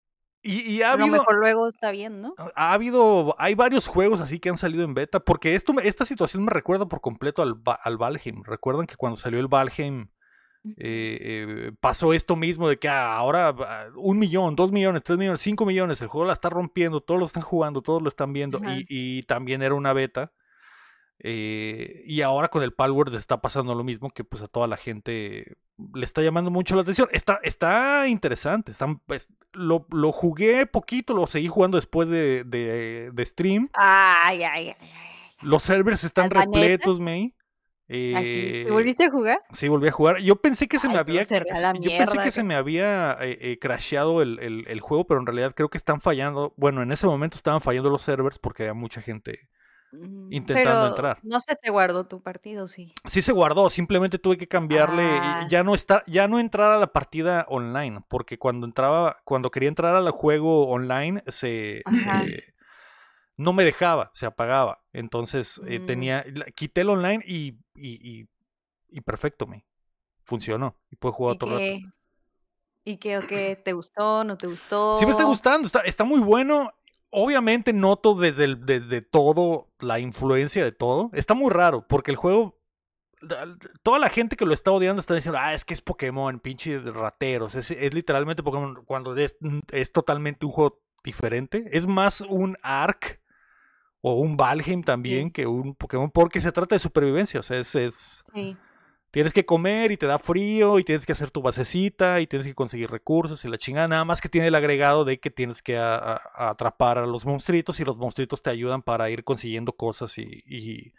Y, 0.43 0.73
y 0.73 0.81
ha 0.83 0.91
a 0.91 0.93
habido, 0.93 1.07
lo 1.07 1.13
mejor 1.13 1.39
luego 1.39 1.69
está 1.69 1.89
bien, 1.89 2.21
¿no? 2.21 2.35
Ha 2.55 2.73
habido, 2.73 3.35
hay 3.39 3.55
varios 3.55 3.87
juegos 3.87 4.21
así 4.21 4.39
que 4.39 4.49
han 4.49 4.57
salido 4.57 4.83
en 4.83 4.93
beta, 4.93 5.21
porque 5.21 5.55
esto, 5.55 5.73
esta 5.81 6.05
situación 6.05 6.45
me 6.45 6.51
recuerda 6.51 6.85
por 6.85 7.01
completo 7.01 7.41
al, 7.41 7.55
al 7.65 7.97
Valheim. 7.97 8.43
Recuerdan 8.43 8.85
que 8.85 8.95
cuando 8.95 9.17
salió 9.17 9.39
el 9.39 9.47
Valheim, 9.47 10.09
eh, 10.65 10.75
eh, 10.77 11.71
pasó 11.81 12.13
esto 12.13 12.37
mismo 12.37 12.69
de 12.69 12.77
que 12.77 12.87
ah, 12.87 13.15
ahora 13.15 13.49
ah, 13.49 13.87
un 13.95 14.17
millón, 14.17 14.55
dos 14.55 14.71
millones, 14.71 15.03
tres 15.03 15.17
millones, 15.17 15.41
cinco 15.41 15.65
millones, 15.65 16.01
el 16.01 16.07
juego 16.07 16.25
la 16.25 16.33
está 16.33 16.49
rompiendo, 16.49 17.01
todos 17.01 17.19
lo 17.19 17.25
están 17.25 17.43
jugando, 17.43 17.81
todos 17.81 18.01
lo 18.01 18.07
están 18.07 18.31
viendo 18.31 18.59
y, 18.59 18.85
y, 18.87 19.23
también 19.23 19.61
era 19.61 19.75
una 19.75 19.93
beta. 19.93 20.31
Eh, 21.19 22.03
y 22.05 22.21
ahora 22.21 22.47
con 22.47 22.63
el 22.63 22.73
Palworld 22.73 23.15
está 23.15 23.39
pasando 23.39 23.75
lo 23.75 23.83
mismo 23.83 24.09
que 24.09 24.23
pues 24.23 24.41
a 24.41 24.47
toda 24.47 24.67
la 24.67 24.77
gente 24.77 25.57
le 25.93 26.05
está 26.05 26.21
llamando 26.21 26.49
mucho 26.49 26.75
la 26.75 26.81
atención. 26.81 27.09
Está, 27.11 27.39
está 27.43 28.07
interesante. 28.07 28.71
Está, 28.71 28.87
pues, 29.05 29.27
lo, 29.51 29.85
lo, 29.91 30.11
jugué 30.11 30.65
poquito, 30.65 31.13
lo 31.13 31.27
seguí 31.27 31.47
jugando 31.47 31.77
después 31.77 32.07
de, 32.09 32.43
de, 32.45 33.11
de 33.13 33.25
stream. 33.25 33.69
Ay, 33.73 34.43
ay, 34.43 34.69
ay, 34.69 34.89
Los 35.41 35.63
servers 35.63 36.03
están 36.03 36.29
repletos, 36.29 36.99
May. 36.99 37.33
Eh, 37.95 38.15
¿Así? 38.15 38.63
¿Volviste 38.71 39.05
a 39.05 39.11
jugar? 39.11 39.39
Sí, 39.51 39.67
volví 39.67 39.87
a 39.87 39.91
jugar. 39.91 40.17
Yo 40.17 40.37
pensé 40.37 40.67
que 40.67 40.79
se 40.79 40.87
Ay, 40.87 40.93
me 40.93 40.99
había. 40.99 41.23
Se 41.25 41.37
yo 41.37 41.43
mierda, 41.79 41.97
pensé 41.99 42.17
que, 42.17 42.23
que, 42.23 42.31
se 42.31 42.43
me 42.43 42.55
había 42.55 43.17
eh, 43.21 43.37
eh, 43.39 43.59
crasheado 43.59 44.23
el, 44.23 44.39
el, 44.39 44.65
el, 44.67 44.79
juego, 44.81 45.05
pero 45.05 45.19
en 45.19 45.27
realidad 45.27 45.53
creo 45.55 45.69
que 45.69 45.77
están 45.77 46.01
fallando. 46.01 46.53
Bueno, 46.57 46.81
en 46.81 46.91
ese 46.91 47.05
momento 47.05 47.37
estaban 47.37 47.61
fallando 47.61 47.91
los 47.91 48.01
servers 48.01 48.39
porque 48.39 48.63
había 48.63 48.73
mucha 48.73 48.99
gente 48.99 49.47
intentando 50.31 50.71
pero 50.71 50.87
entrar. 50.87 51.19
No 51.21 51.39
se 51.39 51.55
te 51.55 51.69
guardó 51.69 52.07
tu 52.07 52.21
partido, 52.21 52.67
sí. 52.67 52.93
Sí 53.05 53.21
se 53.21 53.31
guardó, 53.31 53.69
simplemente 53.69 54.17
tuve 54.17 54.37
que 54.37 54.47
cambiarle 54.47 55.03
Ah. 55.03 55.43
y 55.45 55.51
ya 55.51 55.63
no 55.63 55.75
estar, 55.75 56.03
ya 56.07 56.27
no 56.27 56.39
entrar 56.39 56.71
a 56.71 56.77
la 56.77 56.87
partida 56.87 57.45
online, 57.47 58.01
porque 58.07 58.37
cuando 58.39 58.65
entraba, 58.65 59.17
cuando 59.23 59.51
quería 59.51 59.69
entrar 59.69 59.95
al 59.95 60.09
juego 60.09 60.67
online, 60.67 61.23
se, 61.27 61.83
se 61.91 62.53
no 63.37 63.53
me 63.53 63.63
dejaba, 63.63 64.11
se 64.13 64.25
apagaba. 64.25 64.83
Entonces 64.93 65.61
eh, 65.67 65.79
Mm. 65.79 65.85
tenía, 65.85 66.25
quité 66.55 66.81
el 66.81 66.89
online 66.89 67.23
y, 67.25 67.57
y, 67.75 68.19
y, 68.19 68.27
y 68.89 69.01
perfecto, 69.01 69.47
me 69.47 69.65
funcionó 70.23 70.77
y 70.91 70.95
puedo 70.95 71.13
jugar 71.13 71.33
¿Y 71.33 71.35
otro 71.35 71.49
rato. 71.49 71.93
¿Y 72.85 72.97
qué, 72.97 73.17
o 73.17 73.21
qué? 73.21 73.55
¿Te 73.55 73.73
gustó? 73.73 74.23
¿No 74.23 74.37
te 74.37 74.47
gustó? 74.47 74.97
Sí 74.97 75.05
me 75.05 75.11
está 75.11 75.23
gustando, 75.23 75.67
está, 75.67 75.79
está 75.81 76.03
muy 76.03 76.19
bueno. 76.19 76.73
Obviamente 77.09 77.73
noto 77.73 78.15
desde, 78.15 78.43
el, 78.43 78.65
desde 78.65 79.01
todo 79.01 79.69
la 79.79 79.99
influencia 79.99 80.63
de 80.63 80.71
todo. 80.71 81.09
Está 81.13 81.33
muy 81.33 81.49
raro, 81.51 81.87
porque 81.87 82.11
el 82.11 82.17
juego. 82.17 82.59
Toda 83.83 83.99
la 83.99 84.09
gente 84.09 84.35
que 84.35 84.45
lo 84.45 84.53
está 84.53 84.71
odiando 84.71 84.99
está 84.99 85.13
diciendo, 85.15 85.39
ah, 85.41 85.53
es 85.53 85.63
que 85.63 85.73
es 85.73 85.79
Pokémon, 85.79 86.39
pinche 86.41 86.77
rateros. 86.79 87.55
Es, 87.55 87.71
es 87.71 87.93
literalmente 87.93 88.43
Pokémon 88.43 88.83
cuando 88.83 89.15
es, 89.15 89.37
es, 89.71 89.93
totalmente 89.93 90.45
un 90.45 90.51
juego 90.51 90.81
diferente. 91.05 91.69
Es 91.71 91.87
más 91.87 92.19
un 92.19 92.57
Ark 92.63 93.21
o 94.05 94.15
un 94.19 94.35
Valheim 94.35 94.83
también 94.83 95.27
Sí. 95.29 95.31
que 95.31 95.47
un 95.47 95.75
Pokémon, 95.75 96.11
porque 96.11 96.41
se 96.41 96.51
trata 96.51 96.75
de 96.75 96.79
supervivencia. 96.79 97.39
O 97.39 97.43
sea, 97.43 97.57
es, 97.57 97.73
es, 97.73 98.23
Sí. 98.33 98.55
Tienes 99.11 99.31
que 99.31 99.45
comer 99.45 99.91
y 99.91 99.97
te 99.97 100.07
da 100.07 100.17
frío 100.17 100.79
y 100.79 100.83
tienes 100.83 101.05
que 101.05 101.11
hacer 101.11 101.29
tu 101.29 101.41
basecita 101.43 102.19
y 102.19 102.25
tienes 102.25 102.47
que 102.47 102.55
conseguir 102.55 102.89
recursos 102.89 103.45
y 103.45 103.47
la 103.47 103.59
chingada. 103.59 103.87
Nada 103.87 104.05
más 104.05 104.21
que 104.21 104.27
tiene 104.27 104.47
el 104.47 104.55
agregado 104.55 105.05
de 105.05 105.19
que 105.19 105.29
tienes 105.29 105.61
que 105.61 105.77
a, 105.77 105.95
a, 105.97 106.21
a 106.35 106.49
atrapar 106.49 106.97
a 106.97 107.05
los 107.05 107.23
monstruitos 107.23 107.79
y 107.79 107.85
los 107.85 107.95
monstruitos 107.95 108.41
te 108.41 108.49
ayudan 108.49 108.81
para 108.81 109.11
ir 109.11 109.23
consiguiendo 109.23 109.71
cosas 109.73 110.17
y, 110.17 110.43
y, 110.47 110.93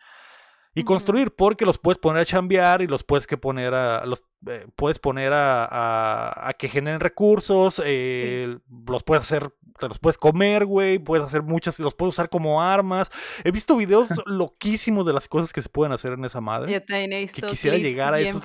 y 0.75 0.83
construir 0.85 1.35
porque 1.35 1.65
los 1.67 1.79
puedes 1.79 1.99
poner 1.99 2.23
a 2.23 2.25
chambear 2.27 2.83
y 2.83 2.87
los 2.87 3.05
puedes 3.05 3.27
que 3.27 3.37
poner 3.37 3.75
a 3.75 4.05
los 4.07 4.25
eh, 4.47 4.67
puedes 4.77 4.99
poner 4.99 5.33
a, 5.33 5.65
a, 5.65 6.49
a 6.49 6.53
que 6.55 6.69
generen 6.69 7.01
recursos 7.01 7.81
eh, 7.85 8.59
los 8.89 9.03
puedes 9.05 9.23
hacer 9.25 9.53
te 9.79 9.89
los 9.89 9.99
puedes 9.99 10.19
comer 10.19 10.65
güey 10.67 10.99
puedes 10.99 11.25
hacer 11.27 11.43
muchas 11.43 11.79
los 11.81 11.95
puedes 11.95 12.15
usar 12.15 12.29
como 12.29 12.63
armas. 12.63 13.11
He 13.45 13.51
visto 13.51 13.77
videos 13.77 14.09
loquísimos 14.27 15.07
de 15.07 15.13
las 15.13 15.29
cosas 15.29 15.53
que 15.53 15.63
se 15.63 15.69
pueden 15.69 15.93
hacer 15.93 16.13
en 16.13 16.25
esa 16.25 16.41
madre 16.41 16.73
Yo 16.73 16.83
también 16.85 17.13
he 17.13 17.27
que 17.29 17.41
quisiera 17.43 17.77
llegar 17.79 18.15
a 18.15 18.19
esos, 18.31 18.43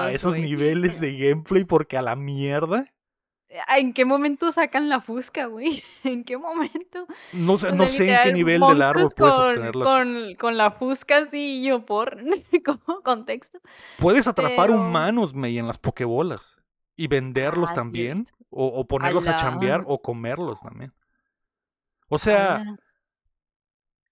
a- 0.00 0.12
esos 0.12 0.34
niveles 0.36 1.00
de 1.00 1.16
gameplay 1.16 1.64
porque 1.64 1.96
a 1.96 2.02
la 2.02 2.16
mierda 2.16 2.86
¿En 3.76 3.92
qué 3.92 4.04
momento 4.04 4.52
sacan 4.52 4.88
la 4.88 5.00
fusca, 5.00 5.46
güey? 5.46 5.82
¿En 6.04 6.24
qué 6.24 6.36
momento? 6.36 7.06
no 7.32 7.56
sé, 7.56 7.68
O 7.68 7.74
no 7.74 7.86
sé 7.88 8.10
en 8.10 8.18
qué 8.22 8.32
nivel 8.32 8.60
del 8.60 8.82
árbol 8.82 9.08
puedes 9.16 9.34
con, 9.34 9.48
obtenerlas. 9.48 9.88
Con, 9.88 10.34
con 10.36 10.56
la 10.56 10.70
fusca 10.72 11.18
así, 11.18 11.60
y 11.60 11.68
yo 11.68 11.84
por 11.86 12.18
como 12.64 13.02
contexto. 13.02 13.58
Puedes 13.98 14.26
atrapar 14.26 14.68
pero- 14.68 14.80
humanos, 14.80 15.34
May, 15.34 15.58
en 15.58 15.66
las 15.66 15.78
pokebolas 15.78 16.56
y 16.96 17.08
venderlos 17.08 17.70
Ah, 17.70 17.72
sí, 17.72 17.76
también 17.76 18.26
o, 18.50 18.66
o 18.66 18.86
ponerlos 18.86 19.26
a 19.28 19.36
chambear 19.36 19.84
o 19.86 20.00
comerlos 20.00 20.60
también. 20.60 20.92
O 22.08 22.18
sea, 22.18 22.64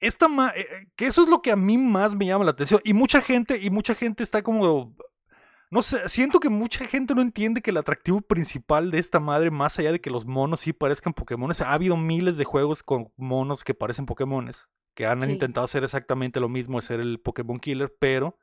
esta 0.01 0.29
ma- 0.29 0.51
eh, 0.55 0.61
eh, 0.71 0.87
que 0.97 1.07
eso 1.07 1.23
es 1.23 1.29
lo 1.29 1.41
que 1.41 1.51
a 1.53 1.57
mí 1.57 1.79
más 1.79 2.15
me 2.15 2.27
llama 2.27 2.45
la 2.45 2.51
atención 2.51 2.81
y 2.85 2.93
mucha 2.93 3.21
gente 3.23 3.59
y 3.63 3.71
mucha 3.71 3.95
gente 3.95 4.23
está 4.23 4.43
como 4.43 4.95
no 5.75 5.83
sé, 5.83 6.09
siento 6.09 6.39
que 6.39 6.51
mucha 6.51 6.85
gente 6.85 7.17
no 7.17 7.21
entiende 7.21 7.61
que 7.61 7.73
el 7.73 7.77
atractivo 7.79 8.21
principal 8.21 8.93
de 8.93 9.01
esta 9.01 9.19
madre 9.19 9.51
más 9.51 9.77
allá 9.77 9.91
de 9.91 10.01
que 10.01 10.09
los 10.09 10.25
monos 10.25 10.61
sí 10.61 10.73
parezcan 10.73 11.15
Pokémones, 11.15 11.61
ha 11.63 11.73
habido 11.73 11.97
miles 11.97 12.37
de 12.37 12.45
juegos 12.45 12.85
con 12.85 13.11
monos 13.17 13.65
que 13.65 13.75
parecen 13.75 14.07
Pokémones 14.07 14.69
que 14.95 15.05
han 15.05 15.21
Sí. 15.23 15.33
intentado 15.33 15.65
hacer 15.65 15.83
exactamente 15.83 16.39
lo 16.39 16.49
mismo, 16.49 16.81
de 16.81 16.87
ser 16.87 17.01
el 17.01 17.19
Pokémon 17.19 17.59
Killer, 17.59 17.93
pero 17.99 18.39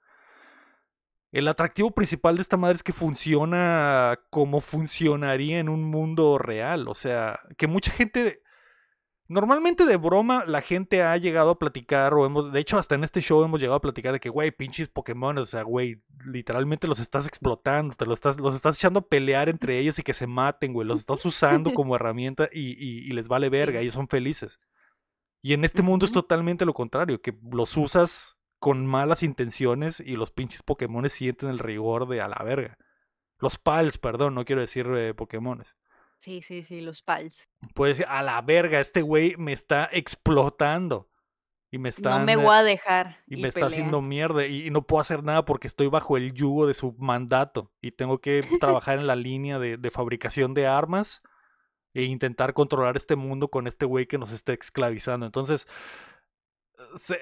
el 1.31 1.47
atractivo 1.47 1.91
principal 1.91 2.35
de 2.35 2.41
esta 2.41 2.57
madre 2.57 2.75
es 2.75 2.83
que 2.83 2.91
funciona 2.91 4.19
como 4.29 4.59
funcionaría 4.59 5.59
en 5.59 5.69
un 5.69 5.85
mundo 5.85 6.37
real. 6.37 6.89
O 6.89 6.95
sea, 6.95 7.39
que 7.57 7.67
mucha 7.67 7.91
gente 7.91 8.41
Normalmente 9.31 9.85
de 9.85 9.95
broma 9.95 10.43
la 10.45 10.59
gente 10.61 11.01
ha 11.03 11.15
llegado 11.15 11.51
a 11.51 11.57
platicar, 11.57 12.13
o 12.13 12.25
hemos, 12.25 12.51
de 12.51 12.59
hecho 12.59 12.77
hasta 12.77 12.95
en 12.95 13.05
este 13.05 13.21
show 13.21 13.41
hemos 13.45 13.61
llegado 13.61 13.77
a 13.77 13.81
platicar 13.81 14.11
de 14.11 14.19
que, 14.19 14.27
güey, 14.27 14.51
pinches 14.51 14.89
Pokémon, 14.89 15.37
o 15.37 15.45
sea, 15.45 15.63
güey, 15.63 16.01
literalmente 16.25 16.85
los 16.87 16.99
estás 16.99 17.25
explotando, 17.25 17.95
te 17.95 18.05
los 18.05 18.17
estás, 18.17 18.37
los 18.39 18.53
estás 18.55 18.77
echando 18.77 18.99
a 18.99 19.07
pelear 19.07 19.47
entre 19.47 19.79
ellos 19.79 19.97
y 19.99 20.03
que 20.03 20.13
se 20.13 20.27
maten, 20.27 20.73
güey, 20.73 20.85
los 20.85 20.99
estás 20.99 21.23
usando 21.25 21.71
como 21.73 21.95
herramienta 21.95 22.49
y, 22.51 22.71
y- 22.71 23.07
y 23.09 23.13
les 23.13 23.29
vale 23.29 23.49
verga, 23.49 23.79
ellos 23.79 23.93
son 23.93 24.09
felices. 24.09 24.59
Y 25.41 25.53
en 25.53 25.63
este 25.63 25.81
mundo 25.81 26.05
es 26.05 26.11
totalmente 26.11 26.65
lo 26.65 26.73
contrario, 26.73 27.21
que 27.21 27.33
los 27.51 27.77
usas 27.77 28.37
con 28.59 28.85
malas 28.85 29.23
intenciones 29.23 29.99
y 30.01 30.17
los 30.17 30.29
pinches 30.31 30.61
Pokémon 30.61 31.09
sienten 31.09 31.49
el 31.49 31.59
rigor 31.59 32.07
de 32.09 32.19
a 32.21 32.27
la 32.27 32.43
verga. 32.43 32.77
Los 33.39 33.57
Pals, 33.57 33.97
perdón, 33.97 34.35
no 34.35 34.45
quiero 34.45 34.61
decir 34.61 34.85
eh, 34.95 35.13
Pokémones. 35.15 35.75
Sí, 36.21 36.41
sí, 36.41 36.63
sí, 36.63 36.81
los 36.81 37.01
pals. 37.01 37.47
Puedes 37.73 37.97
decir, 37.97 38.09
a 38.11 38.21
la 38.23 38.41
verga, 38.41 38.79
este 38.79 39.01
güey 39.01 39.35
me 39.37 39.53
está 39.53 39.89
explotando. 39.91 41.09
Y 41.73 41.77
me 41.77 41.87
está, 41.89 42.19
No 42.19 42.25
me 42.25 42.35
voy 42.35 42.53
a 42.53 42.63
dejar. 42.63 43.17
y 43.27 43.39
y 43.39 43.41
me 43.41 43.47
está 43.47 43.61
haciendo 43.67 44.01
mierda. 44.01 44.45
Y, 44.45 44.67
y 44.67 44.69
no 44.71 44.81
puedo 44.81 44.99
hacer 45.01 45.23
nada 45.23 45.45
porque 45.45 45.67
estoy 45.67 45.87
bajo 45.87 46.17
el 46.17 46.33
yugo 46.33 46.67
de 46.67 46.73
su 46.73 46.93
mandato. 46.99 47.71
Y 47.81 47.91
tengo 47.91 48.19
que 48.19 48.41
trabajar 48.59 48.99
en 48.99 49.07
la 49.07 49.15
línea 49.15 49.57
de, 49.57 49.77
de 49.77 49.89
fabricación 49.91 50.53
de 50.53 50.67
armas 50.67 51.21
e 51.93 52.03
intentar 52.03 52.53
controlar 52.53 52.97
este 52.97 53.15
mundo 53.15 53.47
con 53.49 53.67
este 53.67 53.85
güey 53.85 54.05
que 54.05 54.17
nos 54.17 54.31
está 54.33 54.51
esclavizando. 54.53 55.25
Entonces, 55.25 55.65
se- 56.95 57.19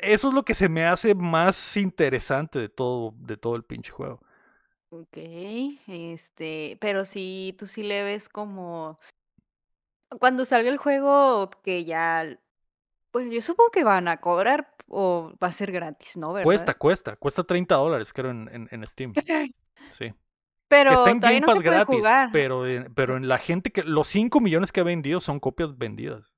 eso 0.00 0.28
es 0.28 0.34
lo 0.34 0.44
que 0.44 0.54
se 0.54 0.68
me 0.68 0.84
hace 0.84 1.14
más 1.14 1.76
interesante 1.76 2.58
de 2.58 2.68
todo, 2.68 3.14
de 3.16 3.36
todo 3.36 3.54
el 3.56 3.64
pinche 3.64 3.92
juego. 3.92 4.20
Ok, 4.94 5.16
este, 5.88 6.78
pero 6.80 7.04
sí, 7.04 7.54
tú 7.58 7.66
sí 7.66 7.82
le 7.82 8.04
ves 8.04 8.28
como 8.28 8.98
cuando 10.20 10.44
salga 10.44 10.70
el 10.70 10.76
juego 10.78 11.50
que 11.62 11.84
ya, 11.84 12.38
pues 13.10 13.30
yo 13.32 13.42
supongo 13.42 13.70
que 13.70 13.84
van 13.84 14.08
a 14.08 14.20
cobrar 14.20 14.74
o 14.88 15.32
va 15.42 15.48
a 15.48 15.52
ser 15.52 15.72
gratis, 15.72 16.16
¿no? 16.16 16.32
¿Verdad? 16.32 16.44
Cuesta, 16.46 16.74
cuesta, 16.74 17.16
cuesta 17.16 17.44
30 17.44 17.76
dólares, 17.76 18.12
creo, 18.12 18.30
en, 18.30 18.48
en, 18.52 18.68
en 18.70 18.86
Steam. 18.86 19.14
Sí. 19.92 20.12
Pero 20.68 20.90
Está 20.90 21.10
en 21.10 21.20
Game 21.20 21.40
no 21.40 21.46
Pass 21.46 21.62
gratis, 21.62 21.86
jugar. 21.96 22.30
pero, 22.32 22.66
en- 22.66 22.94
pero 22.94 23.16
en 23.16 23.28
la 23.28 23.38
gente 23.38 23.70
que. 23.72 23.82
Los 23.82 24.08
5 24.08 24.40
millones 24.40 24.72
que 24.72 24.80
ha 24.80 24.84
vendido 24.84 25.20
son 25.20 25.40
copias 25.40 25.76
vendidas 25.78 26.36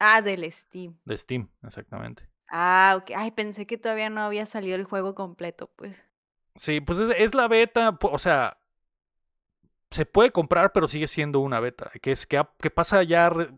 Ah, 0.00 0.22
del 0.22 0.50
Steam. 0.52 0.96
de 1.06 1.16
Steam, 1.16 1.48
exactamente. 1.62 2.28
Ah, 2.48 2.96
ok. 2.98 3.12
Ay, 3.16 3.30
pensé 3.32 3.66
que 3.66 3.78
todavía 3.78 4.10
no 4.10 4.20
había 4.22 4.46
salido 4.46 4.74
el 4.76 4.84
juego 4.84 5.14
completo, 5.14 5.68
pues. 5.76 5.96
Sí, 6.58 6.80
pues 6.80 6.98
es, 6.98 7.34
la 7.34 7.48
beta, 7.48 7.98
o 8.00 8.18
sea. 8.18 8.58
Se 9.90 10.04
puede 10.04 10.32
comprar, 10.32 10.72
pero 10.72 10.88
sigue 10.88 11.06
siendo 11.06 11.40
una 11.40 11.60
beta. 11.60 11.90
Que 12.02 12.12
es 12.12 12.26
que, 12.26 12.44
pasa 12.74 13.02
ya. 13.04 13.28
re- 13.30 13.50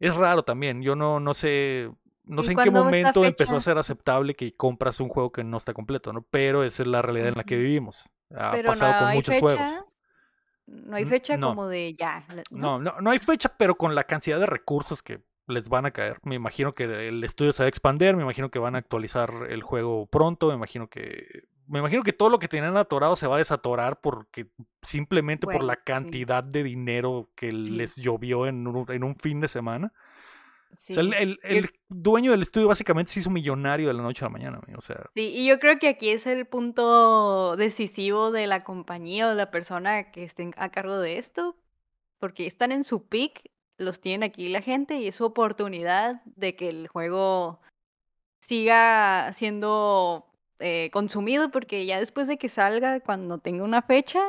Es 0.00 0.14
raro 0.14 0.42
también. 0.42 0.82
Yo 0.82 0.96
no, 0.96 1.20
no 1.20 1.34
sé. 1.34 1.90
No 2.24 2.42
¿Y 2.42 2.44
sé 2.44 2.52
en 2.52 2.58
qué 2.58 2.70
momento 2.70 3.24
empezó 3.24 3.56
a 3.56 3.60
ser 3.60 3.78
aceptable 3.78 4.34
que 4.34 4.54
compras 4.54 5.00
un 5.00 5.08
juego 5.08 5.32
que 5.32 5.44
no 5.44 5.56
está 5.56 5.72
completo, 5.72 6.12
¿no? 6.12 6.22
Pero 6.30 6.62
esa 6.64 6.82
es 6.82 6.88
la 6.88 7.00
realidad 7.00 7.28
en 7.28 7.36
la 7.36 7.44
que 7.44 7.56
vivimos. 7.56 8.10
Ha 8.34 8.50
Pero 8.50 8.64
no 8.64 8.68
pasado 8.72 9.04
con 9.06 9.14
muchos 9.14 9.34
fecha. 9.34 9.40
juegos. 9.40 9.84
No 10.66 10.96
hay 10.96 11.06
fecha 11.06 11.36
no. 11.38 11.48
como 11.48 11.68
de 11.68 11.94
ya, 11.94 12.22
¿no? 12.50 12.78
No, 12.78 12.78
no, 12.78 13.00
no 13.00 13.10
hay 13.10 13.18
fecha, 13.18 13.54
pero 13.56 13.76
con 13.76 13.94
la 13.94 14.04
cantidad 14.04 14.38
de 14.38 14.44
recursos 14.44 15.02
que 15.02 15.22
les 15.46 15.70
van 15.70 15.86
a 15.86 15.92
caer. 15.92 16.18
Me 16.22 16.34
imagino 16.34 16.74
que 16.74 17.08
el 17.08 17.24
estudio 17.24 17.52
se 17.54 17.62
va 17.62 17.66
a 17.66 17.68
expandir, 17.70 18.14
me 18.14 18.22
imagino 18.22 18.50
que 18.50 18.58
van 18.58 18.74
a 18.74 18.78
actualizar 18.78 19.32
el 19.48 19.62
juego 19.62 20.04
pronto, 20.06 20.48
me 20.48 20.54
imagino 20.54 20.88
que 20.88 21.44
me 21.68 21.80
imagino 21.80 22.02
que 22.02 22.12
todo 22.12 22.30
lo 22.30 22.38
que 22.38 22.48
tenían 22.48 22.76
atorado 22.76 23.14
se 23.14 23.26
va 23.26 23.36
a 23.36 23.38
desatorar 23.38 24.00
porque 24.00 24.46
simplemente 24.82 25.46
por 25.46 25.62
la 25.62 25.74
sí. 25.74 25.80
cantidad 25.84 26.42
de 26.42 26.62
dinero 26.62 27.30
que 27.36 27.52
les 27.52 27.96
llovió 27.96 28.46
en 28.46 28.66
un, 28.66 28.90
en 28.90 29.04
un 29.04 29.16
fin 29.16 29.40
de 29.40 29.48
semana. 29.48 29.92
O 30.72 30.76
sea, 30.76 31.02
el, 31.02 31.70
dueño 31.88 32.30
del 32.30 32.42
estudio 32.42 32.68
básicamente 32.68 33.12
se 33.12 33.20
hizo 33.20 33.30
millonario 33.30 33.88
de 33.88 33.94
la 33.94 34.02
noche 34.02 34.24
a 34.24 34.28
la 34.28 34.32
mañana, 34.32 34.60
o 34.76 34.80
sea, 34.80 35.10
Sí, 35.14 35.32
y 35.34 35.46
yo 35.46 35.58
creo 35.58 35.78
que 35.78 35.88
aquí 35.88 36.10
es 36.10 36.26
el 36.26 36.46
punto 36.46 37.56
decisivo 37.56 38.30
de 38.30 38.46
la 38.46 38.64
compañía 38.64 39.28
o 39.28 39.34
la 39.34 39.50
persona 39.50 40.10
que 40.10 40.24
esté 40.24 40.50
a 40.56 40.70
cargo 40.70 40.98
de 40.98 41.18
esto, 41.18 41.56
porque 42.18 42.46
están 42.46 42.72
en 42.72 42.84
su 42.84 43.08
peak, 43.08 43.50
los 43.78 44.00
tienen 44.00 44.24
aquí 44.28 44.48
la 44.48 44.60
gente 44.60 44.96
y 44.98 45.08
es 45.08 45.16
su 45.16 45.24
oportunidad 45.24 46.22
de 46.24 46.54
que 46.54 46.68
el 46.68 46.88
juego 46.88 47.60
siga 48.40 49.32
siendo 49.32 50.27
eh, 50.60 50.90
consumido, 50.92 51.50
porque 51.50 51.86
ya 51.86 51.98
después 51.98 52.26
de 52.28 52.38
que 52.38 52.48
salga, 52.48 53.00
cuando 53.00 53.38
tenga 53.38 53.64
una 53.64 53.82
fecha, 53.82 54.20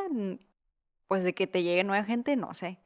pues 1.08 1.24
de 1.24 1.34
que 1.34 1.46
te 1.46 1.62
llegue 1.62 1.84
nueva 1.84 2.04
gente, 2.04 2.36
no 2.36 2.54
sé. 2.54 2.78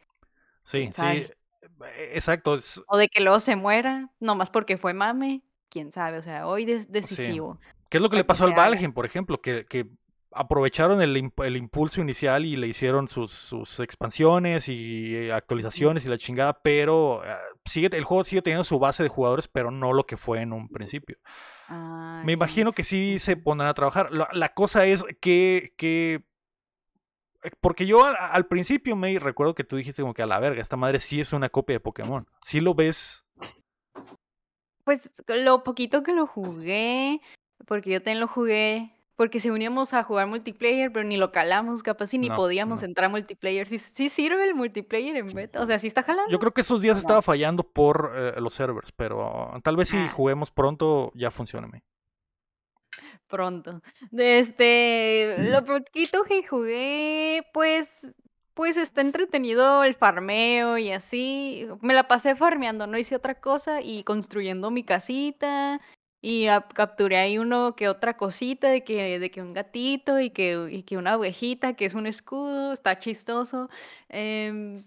sí, 0.65 0.87
sí, 0.87 0.93
sabe. 0.93 1.19
eh, 1.19 2.13
exacto, 2.15 2.55
es- 2.55 2.83
O 2.89 2.97
de 2.97 3.09
que 3.09 3.21
luego 3.23 3.41
se 3.41 3.57
muera, 3.57 4.11
nomás 4.21 4.51
porque 4.51 4.79
fue 4.79 4.95
mame, 4.95 5.43
quién 5.69 5.93
sabe, 5.93 6.19
o 6.19 6.23
sea, 6.23 6.47
hoy 6.47 6.71
es 6.71 6.91
decisivo. 6.91 7.59
¿Qué 7.89 7.99
es 7.99 8.03
lo 8.03 8.11
que 8.11 8.17
le 8.17 8.25
pasó 8.25 8.45
al. 8.45 8.55
Valheim, 8.55 8.93
por 8.93 9.07
ejemplo? 9.07 9.41
Que, 9.41 9.67
que 9.67 9.87
aprovecharon 10.33 11.01
el, 11.01 11.17
imp- 11.17 11.45
el 11.45 11.57
impulso 11.57 12.01
inicial 12.01 12.45
y 12.45 12.57
le 12.57 12.67
hicieron 12.67 13.07
sus, 13.09 13.31
sus 13.31 13.79
expansiones 13.79 14.69
y 14.69 15.15
eh, 15.15 15.33
actualizaciones 15.33 16.05
y 16.05 16.09
la 16.09 16.19
chingada, 16.19 16.55
pero 16.61 17.25
eh, 17.25 17.37
sigue, 17.65 17.89
el 17.97 18.03
juego 18.05 18.25
sigue 18.25 18.43
teniendo 18.43 18.65
su 18.65 18.79
base 18.81 19.03
de 19.05 19.09
jugadores, 19.09 19.47
pero 19.49 19.71
no 19.71 19.93
lo 19.93 20.07
que 20.07 20.17
fue 20.17 20.41
en 20.41 20.53
un 20.53 20.69
principio. 20.69 21.19
Ah, 21.69 22.23
Me 22.25 22.33
imagino 22.33 22.73
que 22.73 22.85
sí 22.85 23.19
se 23.19 23.37
pondrán 23.37 23.69
a 23.71 23.75
trabajar. 23.75 24.13
La, 24.13 24.29
la 24.33 24.55
cosa 24.55 24.87
es 24.87 25.05
que, 25.21 25.73
que... 25.77 26.25
eh, 27.43 27.51
Porque 27.61 27.87
yo 27.87 28.05
al, 28.05 28.17
al 28.19 28.47
principio 28.47 28.97
me 28.97 29.19
recuerdo 29.19 29.55
que 29.55 29.65
tú 29.65 29.77
dijiste 29.77 30.03
como 30.03 30.15
que 30.15 30.23
a 30.23 30.27
la 30.27 30.41
verga, 30.41 30.61
esta 30.63 30.77
madre 30.77 31.01
sí 31.01 31.21
es 31.21 31.33
una 31.33 31.49
copia 31.49 31.75
de 31.77 31.81
Pokémon. 31.81 32.27
Sí 32.43 32.61
lo 32.61 32.75
ves. 32.75 33.25
Pues 34.85 35.13
lo 35.29 35.63
poquito 35.65 36.03
que 36.03 36.13
lo 36.13 36.27
jugué, 36.27 37.21
porque 37.67 37.91
yo 37.91 38.01
también 38.01 38.21
lo 38.21 38.29
jugué, 38.29 38.94
porque 39.17 39.39
se 39.41 39.51
uníamos 39.51 39.95
a 39.95 40.03
jugar 40.03 40.27
multiplayer, 40.27 40.91
pero 40.93 41.07
ni 41.07 41.17
lo 41.17 41.31
calamos, 41.33 41.83
capaz 41.83 42.13
y 42.15 42.19
ni 42.19 42.29
No, 42.29 42.37
podíamos 42.37 42.81
no. 42.81 42.87
entrar 42.87 43.07
a 43.07 43.09
multiplayer. 43.11 43.69
¿Sí, 43.69 43.79
sí 43.79 44.09
sirve 44.09 44.45
el 44.45 44.55
multiplayer 44.55 45.17
en 45.17 45.27
beta? 45.29 45.61
O 45.61 45.67
sea, 45.67 45.79
¿sí 45.79 45.87
está 45.87 46.03
jalando? 46.03 46.31
Yo 46.31 46.39
creo 46.39 46.53
que 46.53 46.63
esos 46.63 46.81
días 46.81 46.97
No. 46.97 47.01
estaba 47.01 47.23
fallando 47.23 47.63
por 47.63 48.13
eh, 48.17 48.41
los 48.41 48.55
servers, 48.55 48.91
pero 48.93 49.53
tal 49.63 49.77
vez 49.77 49.89
si 49.91 49.97
Ah. 49.97 50.09
juguemos 50.09 50.51
pronto 50.51 51.13
ya 51.15 51.31
funcione. 51.31 51.83
Pronto. 53.29 53.81
Este, 54.13 55.37
lo 55.39 55.65
poquito 55.65 56.25
que 56.25 56.47
jugué, 56.47 57.47
pues, 57.53 57.91
pues 58.55 58.77
está 58.77 59.01
entretenido 59.01 59.83
el 59.85 59.95
farmeo 59.95 60.79
y 60.79 60.93
así. 60.93 61.67
Me 61.81 61.95
la 61.95 62.07
pasé 62.07 62.37
farmeando, 62.37 62.87
no 62.87 62.99
hice 62.99 63.17
otra 63.17 63.41
cosa 63.41 63.81
y 63.81 64.05
construyendo 64.05 64.71
mi 64.71 64.85
casita. 64.85 65.81
Y 66.25 66.47
ap- 66.49 66.73
capturé 66.75 67.19
ahí 67.19 67.39
uno 67.39 67.77
que 67.77 67.89
otra 67.89 68.17
cosita 68.17 68.69
de 68.71 68.83
que, 68.85 69.19
de 69.19 69.31
que 69.31 69.43
un 69.43 69.53
gatito 69.55 70.21
y 70.21 70.31
que, 70.31 70.85
que 70.87 70.97
una 70.97 71.17
ovejita 71.17 71.75
que 71.75 71.85
es 71.87 71.95
un 71.95 72.07
escudo, 72.07 72.73
está 72.73 72.99
chistoso. 72.99 73.69
Em, 74.09 74.85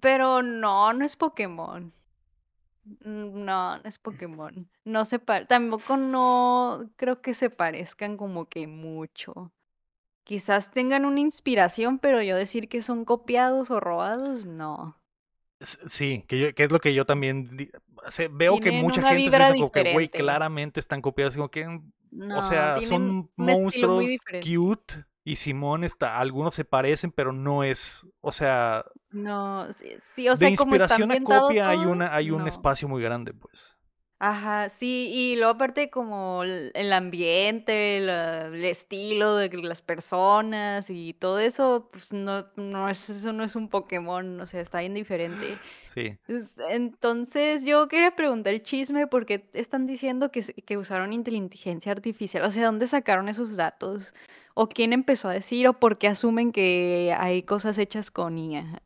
pero 0.00 0.42
no, 0.42 0.92
no 0.92 1.04
es 1.04 1.16
Pokémon. 1.16 1.92
Mm, 2.84 3.44
No, 3.44 3.78
no 3.78 3.82
es 3.84 3.98
Pokémon. 3.98 4.70
No 4.84 5.04
se 5.04 5.18
tampoco 5.18 5.96
no 5.96 6.90
creo 6.96 7.20
que 7.22 7.34
se 7.34 7.50
parezcan 7.50 8.16
como 8.16 8.48
que 8.48 8.66
mucho. 8.66 9.52
Quizás 10.24 10.72
tengan 10.72 11.06
una 11.06 11.20
inspiración, 11.20 12.00
pero 12.00 12.22
yo 12.22 12.36
decir 12.36 12.68
que 12.70 12.82
son 12.82 13.06
copiados 13.06 13.70
o 13.72 13.80
robados, 13.80 14.46
no. 14.46 14.99
Sí, 15.60 16.24
que, 16.26 16.38
yo- 16.38 16.54
que 16.54 16.64
es 16.64 16.72
lo 16.72 16.80
que 16.80 16.94
yo 16.94 17.04
también 17.04 17.70
veo 18.32 18.58
que 18.60 18.72
mucha 18.72 19.02
gente 19.02 19.16
dice 19.16 19.38
como 19.52 19.70
que, 19.72 19.92
güey, 19.92 20.08
claramente 20.08 20.80
están 20.80 21.02
copiadas, 21.02 21.36
como 21.36 21.50
que, 21.50 21.66
mm, 21.66 22.32
o 22.32 22.42
sea, 22.42 22.80
son 22.80 23.30
monstruos 23.36 24.08
cute 24.42 25.04
y 25.22 25.36
Simón 25.36 25.84
está, 25.84 26.18
algunos 26.18 26.54
se 26.54 26.64
parecen, 26.64 27.12
pero 27.12 27.32
no 27.32 27.62
es, 27.62 28.06
o 28.20 28.32
sea, 28.32 28.84
No, 29.10 29.70
sí, 29.72 29.90
sí, 30.00 30.28
o 30.28 30.34
de 30.34 30.48
está 30.48 30.62
inspiración 30.62 31.12
a 31.12 31.20
copia 31.20 31.68
hay 31.68 31.78
una, 31.78 32.14
hay 32.14 32.30
un 32.30 32.42
no. 32.42 32.46
espacio 32.48 32.88
muy 32.88 33.02
grande, 33.02 33.34
pues. 33.34 33.76
Ajá, 34.22 34.68
sí, 34.68 35.08
y 35.10 35.36
luego 35.36 35.52
aparte 35.52 35.88
como 35.88 36.42
el, 36.42 36.72
el 36.74 36.92
ambiente, 36.92 38.00
la- 38.00 38.46
el 38.48 38.64
estilo 38.66 39.36
de 39.36 39.48
las 39.62 39.80
personas 39.80 40.90
y 40.90 41.14
todo 41.14 41.38
eso, 41.38 41.88
pues 41.90 42.12
no, 42.12 42.44
no 42.56 42.90
es, 42.90 43.08
eso 43.08 43.32
no 43.32 43.44
es 43.44 43.56
un 43.56 43.68
Pokémon, 43.70 44.38
o 44.38 44.44
sea, 44.46 44.60
está 44.60 44.80
bien 44.80 44.92
diferente. 44.94 45.58
Sí. 45.94 46.16
Es- 46.28 46.54
Entonces 46.70 47.64
yo 47.64 47.88
quería 47.88 48.14
preguntar 48.14 48.52
el 48.54 48.62
chisme 48.62 49.06
porque 49.06 49.48
están 49.54 49.86
diciendo 49.86 50.30
que, 50.30 50.42
que 50.42 50.76
usaron 50.76 51.12
inteligencia 51.14 51.90
artificial, 51.92 52.44
o 52.44 52.50
sea, 52.50 52.66
¿dónde 52.66 52.86
sacaron 52.88 53.28
esos 53.28 53.56
datos? 53.56 54.12
¿O 54.54 54.68
quién 54.68 54.92
empezó 54.92 55.28
a 55.28 55.32
decir? 55.32 55.66
¿O 55.66 55.72
por 55.80 55.98
qué 55.98 56.08
asumen 56.08 56.52
que 56.52 57.14
hay 57.18 57.42
cosas 57.42 57.78
hechas 57.78 58.10
con 58.10 58.36
IA? 58.38 58.82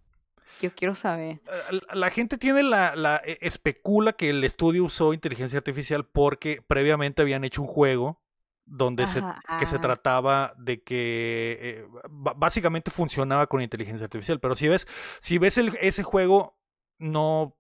Yo 0.60 0.74
quiero 0.74 0.94
saber. 0.94 1.40
Eh, 1.46 1.80
La 1.88 1.94
la 1.94 2.10
gente 2.10 2.38
tiene 2.38 2.62
la, 2.62 2.94
la- 2.96 3.20
e- 3.24 3.38
especula 3.40 4.12
que 4.14 4.30
el 4.30 4.44
estudio 4.44 4.84
usó 4.84 5.12
inteligencia 5.12 5.58
artificial 5.58 6.06
porque 6.06 6.62
previamente 6.66 7.22
habían 7.22 7.44
hecho 7.44 7.62
un 7.62 7.68
juego 7.68 8.20
donde 8.66 9.06
se, 9.06 9.22
que 9.58 9.66
se 9.66 9.76
ah. 9.76 9.80
trataba 9.80 10.54
de 10.56 10.82
que 10.82 11.58
eh, 11.60 11.86
básicamente 12.10 12.90
funcionaba 12.90 13.46
con 13.46 13.60
inteligencia 13.60 14.04
artificial. 14.04 14.40
Pero 14.40 14.54
si 14.54 14.68
ves, 14.68 14.86
si 15.20 15.36
ves 15.38 15.58
el- 15.58 15.76
ese 15.80 16.02
juego, 16.02 16.56
no 16.98 17.56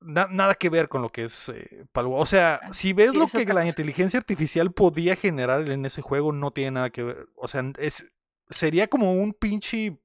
na- 0.00 0.28
nada 0.30 0.54
que 0.54 0.68
ver 0.70 0.88
con 0.88 1.02
lo 1.02 1.10
que 1.10 1.24
es 1.24 1.48
eh. 1.48 1.86
O 1.94 2.26
sea, 2.26 2.60
Ah, 2.62 2.72
si 2.74 2.92
ves 2.92 3.14
lo 3.14 3.26
que 3.26 3.44
la 3.46 3.66
inteligencia 3.66 4.18
artificial 4.18 4.72
podía 4.72 5.16
generar 5.16 5.68
en 5.70 5.84
ese 5.86 6.02
juego, 6.02 6.30
no 6.32 6.50
tiene 6.52 6.72
nada 6.72 6.90
que 6.90 7.02
ver. 7.02 7.26
O 7.36 7.48
sea, 7.48 7.64
es, 7.78 8.06
sería 8.50 8.86
como 8.88 9.14
un 9.14 9.32
pinche. 9.32 9.98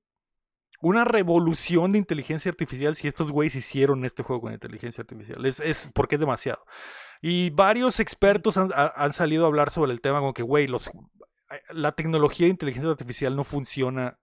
Una 0.81 1.03
revolución 1.03 1.91
de 1.91 1.97
inteligencia 1.97 2.49
artificial 2.49 2.95
si 2.95 3.07
estos 3.07 3.31
güeyes 3.31 3.55
hicieron 3.55 4.05
este 4.05 4.23
juego 4.23 4.43
con 4.43 4.53
inteligencia 4.53 5.01
artificial. 5.01 5.45
Es, 5.45 5.59
es 5.59 5.91
porque 5.93 6.15
es 6.15 6.21
demasiado. 6.21 6.63
Y 7.21 7.49
varios 7.49 7.99
expertos 7.99 8.55
han, 8.57 8.71
ha- 8.73 8.93
han 8.95 9.11
salido 9.13 9.43
a 9.43 9.47
hablar 9.47 9.71
sobre 9.71 9.91
el 9.91 9.99
tema, 10.01 10.19
como 10.19 10.33
que, 10.33 10.43
güey, 10.43 10.67
los, 10.67 10.89
la 11.71 11.91
tecnología 11.91 12.45
de 12.45 12.51
inteligencia 12.51 12.89
artificial 12.91 13.35
no 13.35 13.43
funciona 13.43 14.17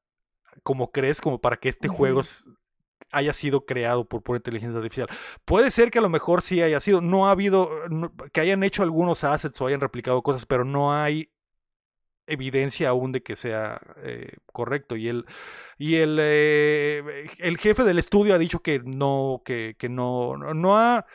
como 0.63 0.91
crees, 0.91 1.21
como 1.21 1.41
para 1.41 1.59
que 1.59 1.69
este 1.69 1.89
juego 1.89 2.23
haya 3.13 3.33
sido 3.35 3.67
creado 3.67 4.05
por 4.07 4.23
pura 4.23 4.39
inteligencia 4.39 4.79
artificial. 4.79 5.09
Puede 5.45 5.71
ser 5.71 5.91
que 5.91 5.99
a 5.99 6.03
lo 6.03 6.09
mejor 6.09 6.41
sí 6.43 6.63
haya 6.63 6.81
sido, 6.81 7.01
no 7.03 7.29
ha 7.29 7.33
habido, 7.33 7.71
no- 7.91 8.13
que 8.33 8.41
hayan 8.41 8.63
hecho 8.65 8.83
algunos 8.83 9.25
assets 9.25 9.61
o 9.61 9.67
hayan 9.67 9.81
replicado 9.81 10.23
cosas, 10.23 10.47
pero 10.47 10.65
no 10.65 10.93
hay 10.95 11.31
evidencia 12.27 12.91
aún 12.91 13.13
de 13.13 13.23
que 13.23 13.37
sea 13.37 13.81
eh, 14.03 14.37
correcto. 14.53 14.97
Y 14.97 15.09
el, 15.09 15.27
y 15.79 15.97
el, 15.97 16.19
eh, 16.21 17.29
el 17.39 17.59
jefe 17.59 17.85
del 17.85 17.99
estudio 17.99 18.35
ha 18.35 18.39
dicho 18.39 18.61
que 18.61 18.81
no, 18.81 19.43
que, 19.45 19.77
que 19.79 19.89
no, 19.89 20.37
no- 20.37 20.79
ha, 20.79 21.07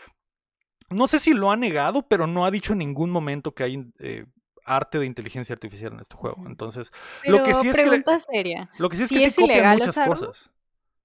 no 0.90 1.08
sé 1.08 1.20
si 1.20 1.34
lo 1.34 1.52
ha 1.52 1.56
negado, 1.58 2.08
pero 2.08 2.28
no 2.28 2.46
ha 2.46 2.52
dicho 2.52 2.74
en 2.74 2.80
ningún 2.80 3.10
momento 3.12 3.54
que 3.54 3.64
hay 3.64 3.86
eh, 4.00 4.26
arte 4.66 5.00
de 5.00 5.06
inteligencia 5.06 5.54
artificial 5.54 5.94
en 5.94 6.00
este 6.02 6.16
juego. 6.16 6.44
Entonces, 6.48 6.92
Pero 7.22 7.38
lo 7.38 7.42
que 7.42 7.54
sí 7.54 7.68
es 7.70 7.80
que 7.80 8.04
seria. 8.20 8.70
lo 8.78 8.90
que 8.90 8.98
sí 8.98 9.04
es 9.04 9.12
¿Sí 9.12 9.14
que 9.14 9.20
es 9.20 9.32
sí 9.32 9.36
copian 9.36 9.68
muchas 9.68 10.00
usarlo? 10.00 10.00
cosas. 10.00 10.52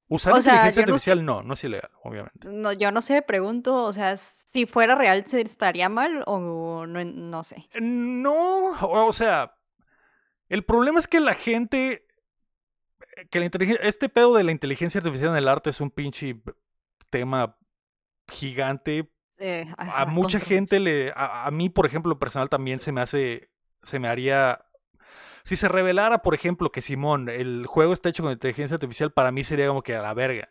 Usar 0.09 0.37
O 0.37 0.43
sea, 0.43 0.71
inteligencia 0.71 0.81
yo 0.81 0.87
no 0.87 0.99
sé. 0.99 1.13
artificial 1.13 1.25
no, 1.25 1.43
no 1.43 1.55
es 1.55 1.65
ilegal, 1.65 1.91
obviamente. 2.03 2.49
No, 2.63 2.73
yo 2.73 2.93
no 2.93 3.03
sé, 3.03 3.21
pregunto, 3.23 3.85
o 3.85 3.93
sea, 3.93 4.17
si 4.17 4.67
fuera 4.67 4.95
real, 4.95 5.27
¿se 5.27 5.41
estaría 5.43 5.89
mal 5.89 6.23
o 6.27 6.87
no, 6.87 7.05
no 7.05 7.43
sé? 7.45 7.69
No, 7.81 8.73
o 8.81 9.13
sea, 9.13 9.56
el 10.49 10.65
problema 10.65 10.99
es 10.99 11.07
que 11.09 11.21
la 11.21 11.35
gente, 11.35 12.07
que 13.31 13.39
la 13.39 13.47
inteligencia, 13.47 13.87
este 13.89 14.09
pedo 14.09 14.35
de 14.35 14.45
la 14.45 14.53
inteligencia 14.53 14.99
artificial 14.99 15.31
en 15.31 15.37
el 15.37 15.49
arte 15.49 15.71
es 15.71 15.81
un 15.81 15.91
pinche 15.91 16.41
tema 17.11 17.57
gigante. 18.29 19.11
Eh, 19.39 19.67
A 19.79 20.07
mucha 20.07 20.41
gente 20.41 20.81
le, 20.81 21.11
a, 21.11 21.47
a 21.47 21.51
mí 21.51 21.69
por 21.69 21.87
ejemplo 21.87 22.19
personal 22.19 22.49
también 22.49 22.81
se 22.81 22.93
me 22.93 23.01
hace, 23.03 23.51
se 23.83 23.99
me 23.99 24.09
haría, 24.09 24.65
si 25.45 25.57
se 25.57 25.69
revelara 25.69 26.23
por 26.23 26.35
ejemplo 26.35 26.73
que 26.73 26.83
Simón, 26.83 27.29
el 27.29 27.67
juego 27.67 27.93
está 27.93 28.09
hecho 28.09 28.23
con 28.23 28.33
inteligencia 28.33 28.77
artificial, 28.77 29.13
para 29.13 29.33
mí 29.33 29.45
sería 29.45 29.69
como 29.69 29.83
que 29.83 29.95
a 29.95 30.03
la 30.03 30.15
verga. 30.15 30.49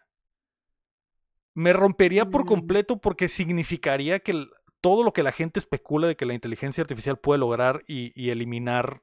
Me 1.53 1.73
rompería 1.73 2.25
por 2.29 2.43
Mm. 2.43 2.47
completo 2.47 2.97
porque 2.99 3.27
significaría 3.27 4.19
que 4.19 4.31
el- 4.31 4.51
todo 4.81 5.03
lo 5.03 5.13
que 5.13 5.23
la 5.23 5.31
gente 5.31 5.57
especula 5.59 6.07
de 6.07 6.15
que 6.15 6.25
la 6.25 6.33
inteligencia 6.33 6.81
artificial 6.81 7.17
puede 7.17 7.39
lograr 7.39 7.83
y, 7.87 8.11
y 8.21 8.29
eliminar 8.29 9.01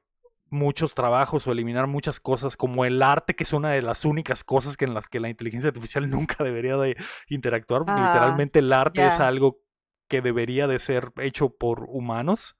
muchos 0.53 0.95
trabajos 0.95 1.45
o 1.47 1.51
eliminar 1.51 1.87
muchas 1.87 2.19
cosas 2.19 2.55
como 2.55 2.85
el 2.85 3.01
arte 3.01 3.35
que 3.35 3.43
es 3.43 3.53
una 3.53 3.71
de 3.71 3.81
las 3.81 4.05
únicas 4.05 4.43
cosas 4.43 4.77
que 4.77 4.85
en 4.85 4.93
las 4.93 5.09
que 5.09 5.19
la 5.19 5.29
inteligencia 5.29 5.69
artificial 5.69 6.09
nunca 6.09 6.43
debería 6.43 6.77
de 6.77 6.95
interactuar. 7.27 7.83
Ah, 7.87 7.95
literalmente 7.95 8.59
el 8.59 8.71
arte 8.71 9.05
es 9.05 9.19
algo 9.19 9.59
que 10.07 10.21
debería 10.21 10.67
de 10.67 10.79
ser 10.79 11.11
hecho 11.17 11.49
por 11.49 11.85
humanos. 11.87 12.55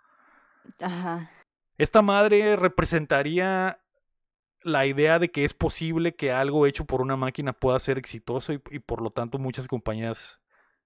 Ajá. 0.80 1.30
esta 1.78 2.02
madre 2.02 2.56
representaría 2.56 3.82
la 4.62 4.86
idea 4.86 5.20
de 5.20 5.30
que 5.30 5.44
es 5.44 5.54
posible 5.54 6.16
que 6.16 6.32
algo 6.32 6.66
hecho 6.66 6.86
por 6.86 7.02
una 7.02 7.18
máquina 7.18 7.52
pueda 7.52 7.78
ser 7.80 7.98
exitoso 7.98 8.54
y, 8.54 8.62
y 8.72 8.80
por 8.80 9.02
lo 9.02 9.12
tanto 9.12 9.40
muchas 9.40 9.68
compañías, 9.68 10.40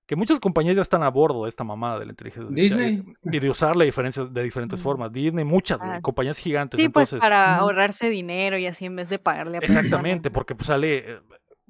que 0.08 0.15
muchas 0.15 0.39
compañías 0.39 0.76
ya 0.76 0.82
están 0.82 1.04
a 1.04 1.10
bordo 1.10 1.43
de 1.43 1.50
esta 1.50 1.63
mamada 1.63 2.00
de 2.00 2.06
la 2.06 2.12
inteligencia 2.13 2.48
artificial 2.50 2.82
y- 2.82 2.86
Disney. 2.96 3.15
y, 3.24 3.39
de 3.39 3.50
usarla 3.50 3.82
de, 3.84 3.91
diferencia- 3.91 4.24
de 4.26 4.41
diferentes 4.43 4.82
formas. 4.82 5.12
Disney, 5.12 5.43
muchas 5.46 5.80
Ah. 5.82 6.00
compañías 6.02 6.38
gigantes. 6.39 6.80
Sí, 6.80 6.88
pues 6.89 7.13
para 7.20 7.58
ahorrarse 7.58 8.10
dinero 8.10 8.58
y 8.58 8.65
así 8.67 8.86
en 8.86 8.96
vez 8.96 9.10
de 9.10 9.20
pagarle 9.20 9.58
a 9.58 9.60
Exactamente, 9.60 10.30
personas. 10.30 10.34
porque 10.34 10.56
pues, 10.56 10.67
sale, 10.67 10.98
eh, 11.12 11.20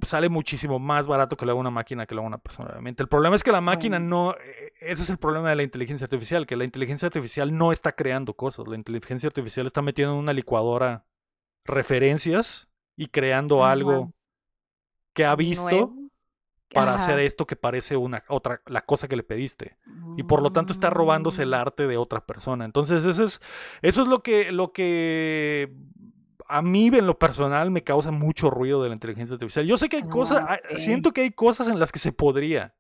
sale 0.04 0.30
muchísimo 0.30 0.78
más 0.78 1.08
barato 1.08 1.36
que 1.36 1.46
lo 1.48 1.52
haga 1.54 1.60
una 1.60 1.72
máquina 1.72 2.06
que 2.06 2.14
lo 2.14 2.22
haga 2.22 2.28
una 2.28 2.38
persona, 2.38 2.70
obviamente. 2.70 3.02
El 3.02 3.10
problema 3.10 3.36
es 3.36 3.44
que 3.44 3.52
la 3.52 3.62
máquina 3.62 3.98
no, 3.98 4.34
eh, 4.34 4.72
ese 4.82 5.02
es 5.02 5.10
el 5.10 5.18
problema 5.18 5.50
de 5.50 5.56
la 5.56 5.64
inteligencia 5.64 6.06
artificial, 6.06 6.46
que 6.46 6.56
la 6.56 6.64
inteligencia 6.64 7.08
artificial 7.08 7.58
no 7.58 7.72
está 7.72 7.94
creando 7.94 8.36
cosas, 8.36 8.68
la 8.68 8.76
inteligencia 8.76 9.26
artificial 9.28 9.66
está 9.66 9.82
metiendo 9.82 10.14
en 10.14 10.20
una 10.20 10.34
licuadora 10.34 11.06
referencias 11.66 12.68
y 12.96 13.08
creando 13.08 13.64
Ajá. 13.64 13.72
algo 13.74 14.14
que 15.14 15.26
ha 15.26 15.36
visto 15.36 15.64
Nuevo. 15.64 15.94
Para 16.74 16.96
Ajá. 16.96 17.04
hacer 17.04 17.20
esto 17.20 17.48
que 17.48 17.56
parece 17.56 17.96
una 17.96 18.24
otra 18.28 18.62
la 18.66 18.82
cosa 18.82 19.08
que 19.08 19.16
le 19.16 19.24
pediste 19.24 19.78
y 20.18 20.24
por 20.24 20.42
lo 20.42 20.52
tanto 20.52 20.74
está 20.74 20.90
robándose 20.90 21.44
el 21.44 21.52
Mm. 21.52 21.54
arte 21.54 21.88
de 21.88 21.98
otra 21.98 22.26
persona. 22.26 22.66
Entonces, 22.66 23.06
eso 23.06 23.24
es, 23.24 23.42
eso 23.82 24.02
es 24.02 24.08
lo 24.08 24.22
que, 24.22 24.52
lo 24.52 24.72
que 24.74 25.72
a 26.50 26.62
mí 26.62 26.88
en 26.88 27.06
lo 27.08 27.18
personal 27.20 27.72
me 27.72 27.84
causa 27.84 28.12
mucho 28.12 28.50
ruido 28.50 28.82
de 28.84 28.90
la 28.90 28.96
inteligencia 28.96 29.34
artificial. 29.36 29.66
Yo 29.66 29.78
sé 29.78 29.90
que 29.90 29.98
hay 29.98 30.04
cosas, 30.08 30.44
Ah, 30.48 30.60
sí. 30.72 30.78
siento 30.80 31.12
que 31.14 31.22
hay 31.22 31.32
cosas 31.32 31.68
en 31.68 31.80
las 31.80 31.92
que 31.92 32.00
se 32.00 32.12
podría. 32.12 32.74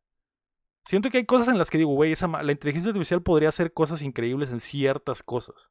Siento 0.85 1.09
que 1.09 1.17
hay 1.17 1.25
cosas 1.25 1.49
en 1.49 1.57
las 1.57 1.69
que 1.69 1.77
digo, 1.77 1.91
güey, 1.93 2.13
la 2.43 2.51
inteligencia 2.51 2.89
artificial 2.89 3.21
podría 3.21 3.49
hacer 3.49 3.73
cosas 3.73 4.01
increíbles 4.01 4.51
en 4.51 4.59
ciertas 4.61 5.21
cosas. 5.21 5.69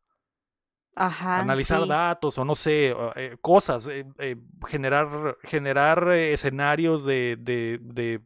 Ajá, 0.96 1.42
Analizar 1.42 1.86
sí. 1.86 1.88
datos 1.88 2.38
o 2.38 2.44
no 2.46 2.54
sé, 2.54 2.94
eh, 3.16 3.36
cosas, 3.42 3.86
eh, 3.88 4.06
eh, 4.18 4.36
generar, 4.68 5.36
generar 5.42 6.08
escenarios 6.12 7.04
de, 7.04 7.36
de, 7.38 7.78
de- 7.82 8.22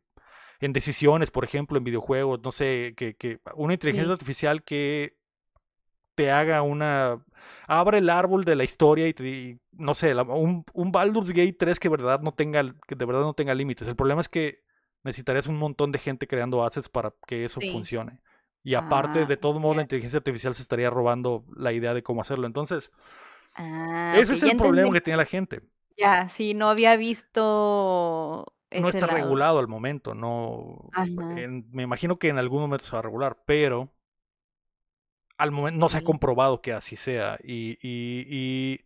en 0.61 0.73
decisiones, 0.73 1.31
por 1.31 1.45
ejemplo, 1.45 1.79
en 1.79 1.85
videojuegos, 1.85 2.41
no 2.43 2.53
sé, 2.53 2.95
que, 2.97 3.15
que 3.17 3.41
una 3.55 3.75
inteligencia 3.75 4.13
Sí. 4.13 4.13
artificial 4.13 4.63
que 4.65 5.17
te 6.15 6.31
haga 6.31 6.63
una, 6.63 7.25
abre 7.67 7.99
el 7.99 8.11
árbol 8.11 8.45
de 8.45 8.57
la 8.57 8.65
historia 8.65 9.09
y, 9.09 9.15
te, 9.15 9.25
y, 9.29 9.61
no 9.73 9.95
sé, 9.95 10.15
la- 10.15 10.23
un, 10.23 10.65
un 10.75 10.93
Baldur's 10.93 11.31
Gate 11.31 11.55
3 11.59 11.81
que, 11.81 11.89
verdad 11.89 12.21
no 12.21 12.33
tenga, 12.35 12.63
que 12.87 12.95
de 12.95 13.05
verdad 13.05 13.23
no 13.23 13.35
tenga 13.35 13.55
límites. 13.55 13.89
El 13.89 13.97
problema 13.97 14.21
es 14.21 14.29
que 14.29 14.61
necesitarías 15.03 15.47
un 15.47 15.57
montón 15.59 15.93
de 15.93 15.99
gente 15.99 16.27
creando 16.27 16.65
assets 16.65 16.89
para 16.89 17.15
que 17.27 17.45
eso 17.45 17.61
Sí. 17.61 17.67
funcione. 17.73 18.21
Y 18.63 18.75
aparte, 18.75 19.27
Ah, 19.27 19.27
de 19.27 19.37
todos 19.37 19.61
modos, 19.61 19.77
la 19.77 19.83
inteligencia 19.83 20.19
artificial 20.19 20.55
se 20.55 20.63
estaría 20.63 20.91
robando 20.91 21.45
la 21.57 21.73
idea 21.73 21.95
de 21.95 22.03
cómo 22.03 22.21
hacerlo. 22.23 22.47
Entonces, 22.47 22.91
Ah, 23.55 24.23
ese 24.23 24.35
es 24.35 24.43
el 24.45 24.55
problema 24.55 24.93
entendí. 24.93 24.95
que 24.95 25.01
tiene 25.01 25.17
la 25.17 25.27
gente. 25.27 25.63
Ya, 25.97 26.29
sí, 26.29 26.55
no 26.55 26.69
había 26.69 26.97
visto 26.97 28.47
No 28.73 28.89
está 28.89 29.07
lado. 29.07 29.15
regulado 29.15 29.59
al 29.59 29.69
momento. 29.69 30.15
No, 30.15 30.95
en- 31.29 31.69
me 31.73 31.83
imagino 31.85 32.19
que 32.19 32.29
en 32.29 32.39
algún 32.39 32.61
momento 32.63 32.85
se 32.85 32.93
va 32.93 32.99
a 33.01 33.03
regular, 33.03 33.43
pero 33.47 33.93
al 35.39 35.51
momento 35.53 35.79
no 35.81 35.89
se 35.89 35.99
ha 35.99 36.03
comprobado 36.03 36.61
que 36.61 36.73
así 36.73 36.97
sea. 36.97 37.39
Y, 37.43 37.79
y, 37.83 38.27
y, 38.29 38.85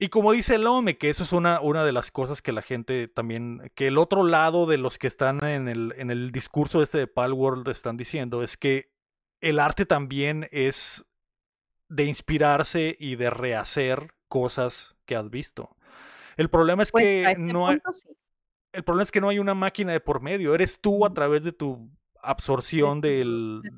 y 0.00 0.08
como 0.08 0.32
dice 0.32 0.54
el 0.56 0.66
OME, 0.66 0.96
que 0.98 1.10
eso 1.10 1.22
es 1.22 1.32
una, 1.32 1.60
una 1.60 1.84
de 1.84 1.92
las 1.92 2.10
cosas 2.10 2.42
que 2.42 2.52
la 2.52 2.62
gente 2.62 3.06
también, 3.06 3.70
que 3.74 3.86
el 3.86 3.98
otro 3.98 4.24
lado 4.24 4.66
de 4.66 4.78
los 4.78 4.98
que 4.98 5.06
están 5.06 5.44
en 5.44 5.68
el, 5.68 5.94
en 5.96 6.10
el 6.10 6.32
discurso 6.32 6.82
este 6.82 6.98
de 6.98 7.06
Palworld 7.06 7.68
están 7.68 7.96
diciendo, 7.96 8.42
es 8.42 8.56
que 8.56 8.90
el 9.40 9.58
arte 9.60 9.86
también 9.86 10.48
es 10.50 11.04
de 11.88 12.04
inspirarse 12.04 12.96
y 12.98 13.16
de 13.16 13.30
rehacer 13.30 14.14
cosas 14.28 14.96
que 15.06 15.16
has 15.16 15.28
visto. 15.30 15.76
El 16.36 16.48
problema 16.48 16.82
es 16.82 16.90
Pues 16.92 17.04
que 17.04 17.22
este 17.24 17.38
no 17.40 17.68
hay, 17.68 17.78
sí. 17.90 18.08
el 18.72 18.82
problema 18.84 19.02
es 19.02 19.10
que 19.10 19.20
no 19.20 19.28
hay 19.28 19.38
una 19.38 19.54
máquina 19.54 19.92
de 19.92 20.00
por 20.00 20.20
medio. 20.22 20.54
Eres 20.54 20.80
tú 20.80 21.04
a 21.04 21.12
través 21.12 21.42
de 21.42 21.52
tu 21.52 21.90
absorción 22.22 23.00
del, 23.00 23.60
de 23.62 23.70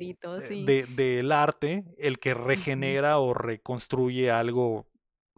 eh, 0.00 0.40
sí. 0.48 0.64
de- 0.64 0.86
del 0.86 1.32
arte 1.32 1.84
el 1.98 2.18
que 2.18 2.34
regenera 2.34 3.18
o 3.18 3.34
reconstruye 3.34 4.30
algo 4.30 4.86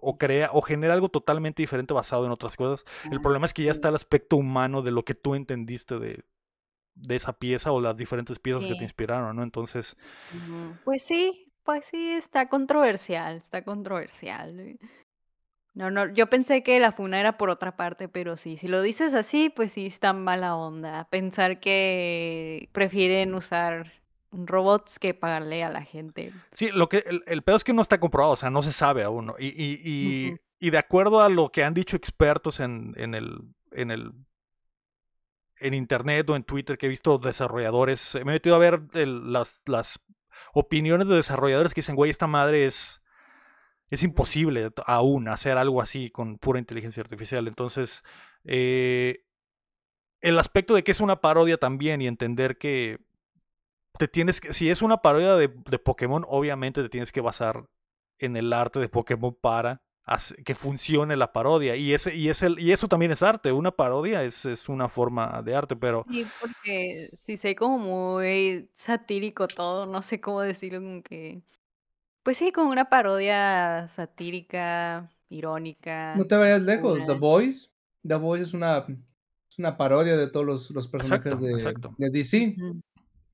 o 0.02 0.18
crea 0.18 0.50
o 0.52 0.60
genera 0.60 0.94
algo 0.94 1.08
totalmente 1.08 1.62
diferente 1.62 1.94
basado 1.94 2.26
en 2.26 2.32
otras 2.32 2.56
cosas. 2.56 2.84
El 3.10 3.20
problema 3.20 3.46
es 3.46 3.54
que 3.54 3.62
ya 3.62 3.70
está 3.70 3.88
el 3.88 3.94
aspecto 3.94 4.36
humano 4.36 4.82
de 4.82 4.90
lo 4.90 5.04
que 5.04 5.14
tú 5.14 5.34
entendiste 5.34 5.98
de, 5.98 6.24
de 6.94 7.16
esa 7.16 7.32
pieza 7.32 7.72
o 7.72 7.80
las 7.80 7.96
diferentes 7.96 8.38
piezas 8.38 8.66
que 8.66 8.74
te 8.74 8.84
inspiraron, 8.84 9.36
¿no? 9.36 9.42
Entonces. 9.42 9.96
Pues 10.84 11.02
sí, 11.02 11.52
pues 11.62 11.84
sí, 11.86 12.10
está 12.10 12.48
controversial, 12.48 13.36
está 13.36 13.64
controversial. 13.64 14.78
No, 15.74 15.90
no, 15.90 16.12
yo 16.12 16.28
pensé 16.28 16.62
que 16.62 16.80
la 16.80 16.92
funa 16.92 17.18
era 17.18 17.38
por 17.38 17.48
otra 17.48 17.76
parte, 17.76 18.08
pero 18.08 18.36
sí, 18.36 18.58
si 18.58 18.68
lo 18.68 18.82
dices 18.82 19.14
así, 19.14 19.48
pues 19.48 19.72
sí 19.72 19.86
está 19.86 20.12
mala 20.12 20.56
onda. 20.56 21.08
Pensar 21.10 21.60
que 21.60 22.68
prefieren 22.72 23.34
usar 23.34 24.01
robots 24.32 24.98
que 24.98 25.14
pagarle 25.14 25.62
a 25.62 25.70
la 25.70 25.82
gente. 25.84 26.32
sí, 26.52 26.70
lo 26.72 26.88
que 26.88 27.04
el, 27.06 27.22
el 27.26 27.42
pedo 27.42 27.56
es 27.56 27.64
que 27.64 27.72
no 27.72 27.82
está 27.82 28.00
comprobado, 28.00 28.32
o 28.32 28.36
sea, 28.36 28.50
no 28.50 28.62
se 28.62 28.72
sabe 28.72 29.04
aún. 29.04 29.32
Y, 29.38 29.48
y, 29.48 29.80
y, 29.84 30.34
y 30.58 30.70
de 30.70 30.78
acuerdo 30.78 31.20
a 31.20 31.28
lo 31.28 31.50
que 31.52 31.64
han 31.64 31.74
dicho 31.74 31.96
expertos 31.96 32.60
en, 32.60 32.94
en 32.96 33.14
el, 33.14 33.38
en 33.72 33.90
el 33.90 34.12
en 35.60 35.74
internet 35.74 36.28
o 36.30 36.36
en 36.36 36.42
Twitter 36.44 36.76
que 36.76 36.86
he 36.86 36.88
visto 36.88 37.18
desarrolladores, 37.18 38.14
me 38.16 38.20
he 38.22 38.24
metido 38.24 38.56
a 38.56 38.58
ver 38.58 38.82
el- 38.94 39.32
las, 39.32 39.62
las 39.66 40.00
opiniones 40.54 41.06
de 41.08 41.14
desarrolladores 41.16 41.72
que 41.72 41.82
dicen, 41.82 41.94
güey, 41.94 42.10
esta 42.10 42.26
madre 42.26 42.66
es, 42.66 43.00
es 43.90 44.02
imposible 44.02 44.70
aún 44.86 45.28
hacer 45.28 45.58
algo 45.58 45.80
así 45.80 46.10
con 46.10 46.38
pura 46.38 46.58
inteligencia 46.58 47.02
artificial. 47.02 47.46
Entonces, 47.46 48.02
eh, 48.44 49.24
el 50.20 50.38
aspecto 50.38 50.74
de 50.74 50.82
que 50.84 50.92
es 50.92 51.00
una 51.00 51.20
parodia 51.20 51.58
también 51.58 52.00
y 52.02 52.06
entender 52.08 52.58
que 52.58 52.98
te 54.02 54.08
tienes 54.08 54.40
que, 54.40 54.52
si 54.52 54.68
es 54.68 54.82
una 54.82 54.96
parodia 54.96 55.36
de, 55.36 55.48
de 55.70 55.78
Pokémon, 55.78 56.24
obviamente 56.26 56.82
te 56.82 56.88
tienes 56.88 57.12
que 57.12 57.20
basar 57.20 57.68
en 58.18 58.36
el 58.36 58.52
arte 58.52 58.80
de 58.80 58.88
Pokémon 58.88 59.32
para 59.40 59.80
que 60.44 60.56
funcione 60.56 61.14
la 61.14 61.32
parodia. 61.32 61.76
Y, 61.76 61.94
ese, 61.94 62.12
y, 62.12 62.28
es 62.28 62.42
el, 62.42 62.58
y 62.58 62.72
eso 62.72 62.88
también 62.88 63.12
es 63.12 63.22
arte. 63.22 63.52
Una 63.52 63.70
parodia 63.70 64.24
es, 64.24 64.44
es 64.44 64.68
una 64.68 64.88
forma 64.88 65.40
de 65.42 65.54
arte, 65.54 65.76
pero 65.76 66.04
Sí, 66.10 66.26
porque 66.40 67.10
sí 67.24 67.36
sé 67.36 67.54
como 67.54 67.78
muy 67.78 68.68
satírico 68.74 69.46
todo, 69.46 69.86
no 69.86 70.02
sé 70.02 70.20
cómo 70.20 70.40
decirlo, 70.40 70.80
como 70.80 71.04
que, 71.04 71.40
pues 72.24 72.38
sí, 72.38 72.50
como 72.50 72.72
una 72.72 72.90
parodia 72.90 73.86
satírica, 73.94 75.12
irónica. 75.28 76.16
No 76.16 76.26
te 76.26 76.34
vayas 76.34 76.62
lejos. 76.62 77.06
The 77.06 77.14
Boys. 77.14 77.72
The 78.04 78.16
Boys 78.16 78.42
es 78.42 78.52
una, 78.52 78.78
es 78.78 79.58
una 79.60 79.76
parodia 79.76 80.16
de 80.16 80.26
todos 80.26 80.44
los, 80.44 80.70
los 80.70 80.88
personajes 80.88 81.34
Exacto, 81.34 81.46
de, 81.46 81.52
exacto. 81.52 81.94
de 81.98 82.10
DC. 82.10 82.56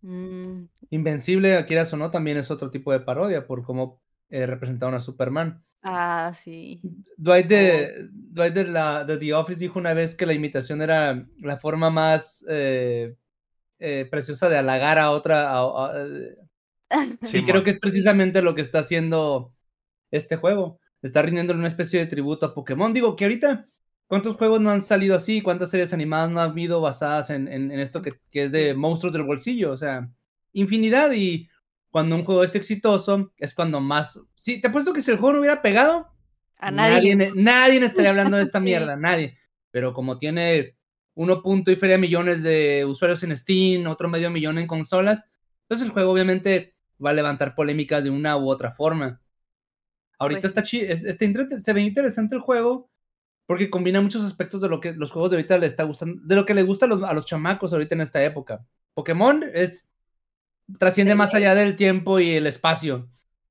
Mm, 0.02 0.64
Invencible, 0.90 1.64
quieras 1.66 1.92
o 1.92 1.96
no, 1.96 2.10
también 2.10 2.36
es 2.36 2.50
otro 2.50 2.70
tipo 2.70 2.92
de 2.92 3.00
parodia 3.00 3.46
por 3.46 3.62
cómo 3.64 4.00
eh, 4.30 4.46
representaron 4.46 4.94
a 4.94 5.00
Superman. 5.00 5.62
Ah, 5.82 6.32
sí. 6.34 6.80
Dwight 7.16 7.46
de, 7.46 8.08
Dwight 8.10 8.54
de, 8.54 8.64
la, 8.64 9.04
de 9.04 9.16
The 9.18 9.34
Office 9.34 9.60
dijo 9.60 9.78
una 9.78 9.94
vez 9.94 10.14
que 10.14 10.26
la 10.26 10.32
imitación 10.32 10.82
era 10.82 11.26
la 11.38 11.58
forma 11.58 11.90
más 11.90 12.44
eh, 12.48 13.14
eh, 13.78 14.06
preciosa 14.10 14.48
de 14.48 14.58
halagar 14.58 14.98
a 14.98 15.10
otra. 15.10 15.50
a- 15.50 15.62
a- 15.62 16.06
y 17.32 17.44
creo 17.44 17.62
que 17.64 17.70
es 17.70 17.78
precisamente 17.78 18.42
lo 18.42 18.54
que 18.54 18.62
está 18.62 18.80
haciendo 18.80 19.52
este 20.10 20.36
juego. 20.36 20.80
Está 21.02 21.22
rindiéndole 21.22 21.58
una 21.58 21.68
especie 21.68 22.00
de 22.00 22.06
tributo 22.06 22.46
a 22.46 22.54
Pokémon. 22.54 22.92
Digo 22.92 23.14
que 23.14 23.24
ahorita, 23.24 23.68
¿cuántos 24.08 24.36
juegos 24.36 24.60
no 24.62 24.70
han 24.70 24.82
salido 24.82 25.16
así? 25.16 25.42
¿Cuántas 25.42 25.70
series 25.70 25.94
animadas 25.94 26.30
no 26.32 26.40
han 26.40 26.50
habido 26.52 26.80
basadas 26.82 27.30
en, 27.30 27.48
en- 27.48 27.72
en 27.72 27.80
esto 27.80 28.02
que, 28.02 28.20
que 28.32 28.44
es 28.44 28.52
de 28.52 28.74
monstruos 28.74 29.14
del 29.14 29.24
bolsillo? 29.24 29.72
O 29.72 29.78
sea, 29.78 30.10
infinidad. 30.54 31.12
Y 31.14 31.48
cuando 31.90 32.16
un 32.16 32.24
juego 32.24 32.44
es 32.44 32.56
exitoso, 32.56 33.32
es 33.38 33.54
cuando 33.54 33.80
más. 33.80 34.20
Sí, 34.36 34.60
te 34.60 34.68
apuesto 34.68 34.92
que 34.94 35.02
si 35.02 35.12
el 35.12 35.18
juego 35.18 35.34
no 35.34 35.40
hubiera 35.40 35.62
pegado, 35.62 36.08
A 36.60 36.70
nadie. 36.70 37.02
nadie, 37.06 37.32
nadie 37.34 37.84
estaría 37.84 38.10
hablando 38.10 38.36
de 38.36 38.44
esta 38.44 38.60
mierda, 38.60 38.96
nadie. 38.96 39.38
Pero 39.70 39.92
como 39.94 40.18
tiene 40.18 40.76
1 41.14 41.42
punto 41.42 41.70
y 41.70 41.76
feria 41.76 41.98
millones 41.98 42.42
de 42.42 42.84
usuarios 42.86 43.22
en 43.22 43.36
Steam, 43.36 43.86
otro 43.88 44.08
medio 44.08 44.30
millón 44.30 44.58
en 44.58 44.66
consolas, 44.66 45.24
pues 45.68 45.82
el 45.82 45.90
juego 45.90 46.12
obviamente 46.12 46.74
va 47.04 47.10
a 47.10 47.14
levantar 47.14 47.54
polémicas 47.54 48.02
de 48.04 48.10
una 48.10 48.36
u 48.36 48.48
otra 48.50 48.70
forma. 48.72 49.20
Ahorita 50.18 50.40
Pues 50.42 50.48
está 50.48 50.62
está 50.62 51.60
se 51.60 51.72
ve 51.72 51.80
interesante 51.82 52.34
el 52.34 52.40
juego 52.40 52.90
porque 53.48 53.70
combina 53.70 54.02
muchos 54.02 54.22
aspectos 54.24 54.60
de 54.60 54.68
lo 54.68 54.78
que 54.78 54.92
los 54.92 55.10
juegos 55.10 55.30
de 55.30 55.38
ahorita 55.38 55.56
le 55.56 55.66
está 55.66 55.84
gustando, 55.84 56.20
de 56.22 56.36
lo 56.36 56.44
que 56.44 56.52
le 56.52 56.62
gusta 56.62 56.84
a 56.84 56.88
los, 56.90 57.02
a 57.02 57.14
los 57.14 57.24
chamacos 57.24 57.72
ahorita 57.72 57.94
en 57.94 58.02
esta 58.02 58.22
época. 58.22 58.62
Pokémon 58.92 59.42
es 59.54 59.88
trasciende 60.78 61.14
más 61.14 61.34
allá 61.34 61.54
del 61.54 61.74
tiempo 61.76 62.20
y 62.20 62.30
el 62.32 62.46
espacio. 62.46 63.08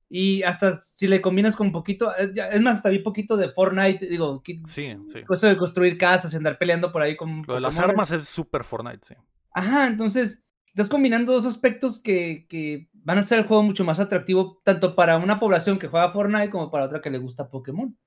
Y 0.08 0.44
hasta 0.44 0.76
si 0.76 1.08
le 1.08 1.20
combinas 1.20 1.56
con 1.56 1.68
un 1.68 1.74
poquito, 1.74 2.14
eh, 2.16 2.32
ya- 2.34 2.48
es 2.50 2.62
más, 2.62 2.78
hasta 2.78 2.90
vi 2.90 3.00
poquito 3.00 3.36
de 3.38 3.50
Fortnite, 3.50 4.06
digo, 4.08 4.42
que- 4.44 4.62
Sí, 4.68 4.96
sí. 5.12 5.20
eso 5.30 5.48
de 5.48 5.58
construir 5.58 5.98
casas 5.98 6.32
y 6.32 6.38
andar 6.38 6.58
peleando 6.60 6.92
por 6.92 7.02
ahí 7.02 7.16
con 7.18 7.44
Lo 7.48 7.56
de 7.56 7.62
las 7.62 7.78
armas 7.80 8.12
es 8.12 8.30
super 8.30 8.64
Fortnite, 8.64 9.06
sí. 9.08 9.16
Ajá, 9.52 9.88
entonces 9.88 10.44
estás 10.68 10.90
combinando 10.90 11.34
dos 11.34 11.48
aspectos 11.48 12.00
que, 12.00 12.46
que 12.48 12.88
van 12.94 13.18
a 13.18 13.22
hacer 13.22 13.40
el 13.40 13.46
juego 13.48 13.64
mucho 13.64 13.84
más 13.84 14.00
atractivo, 14.00 14.62
tanto 14.64 14.96
para 14.96 15.18
una 15.18 15.40
población 15.40 15.80
que 15.80 15.88
juega 15.88 16.12
Fortnite 16.12 16.52
como 16.52 16.70
para 16.70 16.86
otra 16.86 17.02
que 17.02 17.10
le 17.10 17.18
gusta 17.18 17.50
Pokémon. 17.50 17.98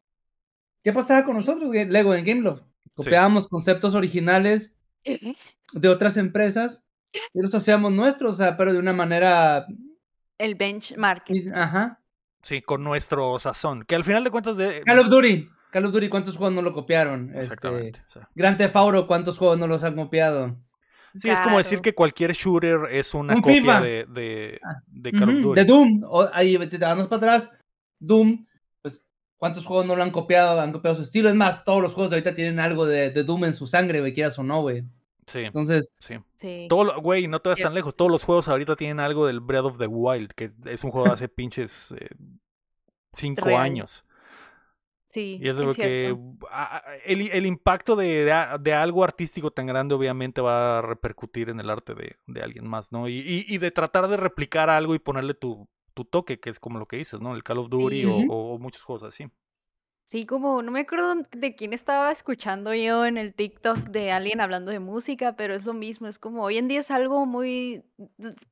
¿Qué 0.82 0.92
pasaba 0.92 1.24
con 1.24 1.36
nosotros, 1.36 1.70
Lego, 1.72 2.14
en 2.14 2.24
Gameloft? 2.24 2.62
Copiábamos 2.94 3.48
conceptos 3.48 3.94
originales 3.94 4.74
de 5.72 5.88
otras 5.88 6.16
empresas 6.16 6.86
y 7.32 7.40
los 7.40 7.54
hacíamos 7.54 7.92
nuestros, 7.92 8.34
o 8.34 8.36
sea, 8.38 8.56
pero 8.56 8.72
de 8.72 8.78
una 8.78 8.92
manera. 8.92 9.66
El 10.38 10.54
benchmark. 10.54 11.24
Ajá. 11.54 12.00
Sí, 12.42 12.62
con 12.62 12.82
nuestro 12.82 13.38
sazón. 13.38 13.84
Que 13.84 13.94
al 13.94 14.04
final 14.04 14.24
de 14.24 14.30
cuentas 14.30 14.56
de. 14.56 14.82
Call 14.84 14.98
of 15.00 15.08
Duty. 15.08 15.48
Call 15.70 15.84
of 15.86 15.92
Duty, 15.92 16.08
¿cuántos 16.08 16.36
juegos 16.36 16.54
no 16.54 16.62
lo 16.62 16.72
copiaron? 16.72 17.28
Este, 17.30 17.40
Exactamente. 17.42 18.02
o 18.08 18.10
sea, 18.10 18.28
Grand 18.34 18.58
Theft 18.58 18.74
Auto, 18.76 19.06
¿cuántos 19.06 19.38
juegos 19.38 19.58
no 19.58 19.66
los 19.66 19.84
han 19.84 19.94
copiado? 19.94 20.56
Sí, 21.16 21.28
es 21.28 21.40
como 21.40 21.58
decir 21.58 21.80
que 21.80 21.92
cualquier 21.94 22.32
shooter 22.32 22.80
es 22.90 23.14
una 23.14 23.34
Un 23.34 23.40
copia 23.42 23.60
FIFA. 23.60 23.80
de, 23.82 24.06
de, 24.08 24.60
Ah, 24.64 24.82
de 24.86 25.12
Call 25.12 25.28
of 25.30 25.40
Duty. 25.42 25.60
De 25.60 25.64
Doom. 25.66 26.02
O- 26.08 26.28
ahí 26.32 26.56
te 26.68 26.78
vamos 26.78 27.06
para 27.08 27.16
atrás. 27.18 27.52
Doom, 27.98 28.46
¿cuántos 29.40 29.66
juegos 29.66 29.86
no 29.86 29.96
lo 29.96 30.04
han 30.04 30.12
copiado? 30.12 30.60
Han 30.60 30.70
copiado 30.70 30.94
su 30.94 31.02
estilo. 31.02 31.28
Es 31.28 31.34
más, 31.34 31.64
todos 31.64 31.82
los 31.82 31.92
juegos 31.94 32.10
de 32.10 32.18
ahorita 32.18 32.36
tienen 32.36 32.60
algo 32.60 32.86
de, 32.86 33.10
de 33.10 33.24
Doom 33.24 33.46
en 33.46 33.54
su 33.54 33.66
sangre, 33.66 33.98
güey, 33.98 34.14
quieras 34.14 34.38
o 34.38 34.44
no, 34.44 34.60
güey. 34.62 34.84
Sí, 35.26 35.40
Entonces, 35.40 35.96
sí. 36.00 36.14
Sí. 36.40 36.66
Todo, 36.68 37.00
güey, 37.00 37.26
no 37.26 37.40
te 37.40 37.48
vas 37.48 37.58
tan 37.60 37.74
lejos. 37.74 37.96
Todos 37.96 38.10
los 38.10 38.22
juegos 38.24 38.46
ahorita 38.46 38.76
tienen 38.76 39.00
algo 39.00 39.26
del 39.26 39.40
Breath 39.40 39.64
of 39.64 39.78
the 39.78 39.86
Wild, 39.88 40.30
que 40.36 40.52
es 40.66 40.84
un 40.84 40.92
juego 40.92 41.08
de 41.08 41.12
hace 41.14 41.28
pinches 41.28 41.92
eh, 41.98 42.08
cinco 43.12 43.46
Real. 43.46 43.60
años. 43.60 44.04
Sí, 45.12 45.38
Y 45.40 45.48
es 45.48 45.56
de 45.56 45.62
es 45.62 45.68
lo 45.68 45.74
que 45.74 46.02
cierto. 46.04 46.46
a- 46.50 46.76
a- 46.76 46.82
el, 47.04 47.22
el 47.32 47.44
impacto 47.46 47.96
de, 47.96 48.32
de 48.60 48.72
algo 48.74 49.02
artístico 49.02 49.50
tan 49.50 49.66
grande 49.66 49.94
obviamente 49.94 50.40
va 50.40 50.78
a 50.78 50.82
repercutir 50.82 51.48
en 51.48 51.58
el 51.58 51.68
arte 51.68 51.94
de, 51.94 52.16
de 52.28 52.42
alguien 52.42 52.64
más, 52.66 52.92
¿no? 52.92 53.08
Y, 53.08 53.18
y- 53.18 53.44
y 53.48 53.58
de 53.58 53.72
tratar 53.72 54.06
de 54.06 54.16
replicar 54.16 54.70
algo 54.70 54.94
y 54.94 55.00
ponerle 55.00 55.34
tu, 55.34 55.68
tu 55.94 56.04
toque, 56.04 56.40
que 56.40 56.50
es 56.50 56.60
como 56.60 56.78
lo 56.78 56.86
que 56.86 56.96
dices, 56.96 57.20
¿no? 57.20 57.34
El 57.34 57.42
Call 57.44 57.58
of 57.58 57.68
Duty 57.70 58.00
Sí. 58.00 58.04
o- 58.04 58.16
o, 58.54 58.58
muchos 58.58 58.82
juegos 58.82 59.02
así. 59.04 59.26
Sí, 60.10 60.26
como 60.26 60.60
no 60.62 60.72
me 60.72 60.80
acuerdo 60.80 61.22
de 61.30 61.54
quién 61.54 61.72
estaba 61.72 62.10
escuchando 62.10 62.74
yo 62.74 63.06
en 63.06 63.16
el 63.16 63.32
TikTok 63.32 63.78
de 63.90 64.10
alguien 64.10 64.40
hablando 64.40 64.72
de 64.72 64.80
música, 64.80 65.36
pero 65.36 65.54
es 65.54 65.64
lo 65.64 65.72
mismo, 65.72 66.08
es 66.08 66.18
como 66.18 66.42
hoy 66.42 66.58
en 66.58 66.66
día 66.66 66.80
es 66.80 66.90
algo 66.90 67.26
muy 67.26 67.84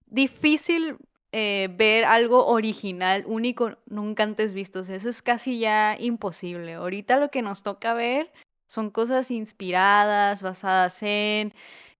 difícil 0.07 0.97
eh, 1.33 1.69
ver 1.77 2.05
algo 2.05 2.47
original, 2.47 3.25
único, 3.27 3.77
nunca 3.87 4.23
antes 4.23 4.55
visto, 4.55 4.81
o 4.81 4.85
sea, 4.85 4.97
eso 4.97 5.09
es 5.09 5.21
casi 5.21 5.59
ya 5.59 5.97
imposible. 5.99 6.75
Ahorita 6.75 7.19
lo 7.19 7.31
que 7.31 7.43
nos 7.43 7.63
toca 7.63 7.93
ver 7.93 8.33
son 8.69 8.91
cosas 8.91 9.31
inspiradas, 9.31 10.43
basadas 10.43 11.03
en, 11.03 11.53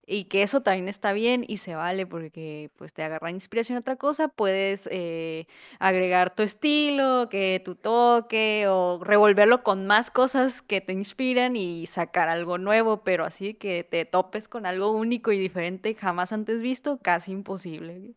y 0.09 0.25
que 0.25 0.43
eso 0.43 0.61
también 0.61 0.89
está 0.89 1.13
bien 1.13 1.45
y 1.47 1.57
se 1.57 1.75
vale 1.75 2.07
porque 2.07 2.71
pues 2.77 2.93
te 2.93 3.03
agarra 3.03 3.31
inspiración 3.31 3.77
a 3.77 3.81
otra 3.81 3.95
cosa, 3.97 4.27
puedes 4.29 4.87
eh, 4.91 5.47
agregar 5.79 6.35
tu 6.35 6.43
estilo, 6.43 7.29
que 7.29 7.61
tu 7.63 7.75
toque 7.75 8.65
o 8.67 8.99
revolverlo 9.03 9.63
con 9.63 9.85
más 9.87 10.11
cosas 10.11 10.61
que 10.61 10.81
te 10.81 10.93
inspiran 10.93 11.55
y 11.55 11.85
sacar 11.85 12.29
algo 12.29 12.57
nuevo, 12.57 13.03
pero 13.03 13.25
así 13.25 13.53
que 13.53 13.83
te 13.83 14.05
topes 14.05 14.47
con 14.47 14.65
algo 14.65 14.91
único 14.91 15.31
y 15.31 15.37
diferente 15.39 15.95
jamás 15.95 16.33
antes 16.33 16.61
visto, 16.61 16.99
casi 17.01 17.31
imposible. 17.31 18.13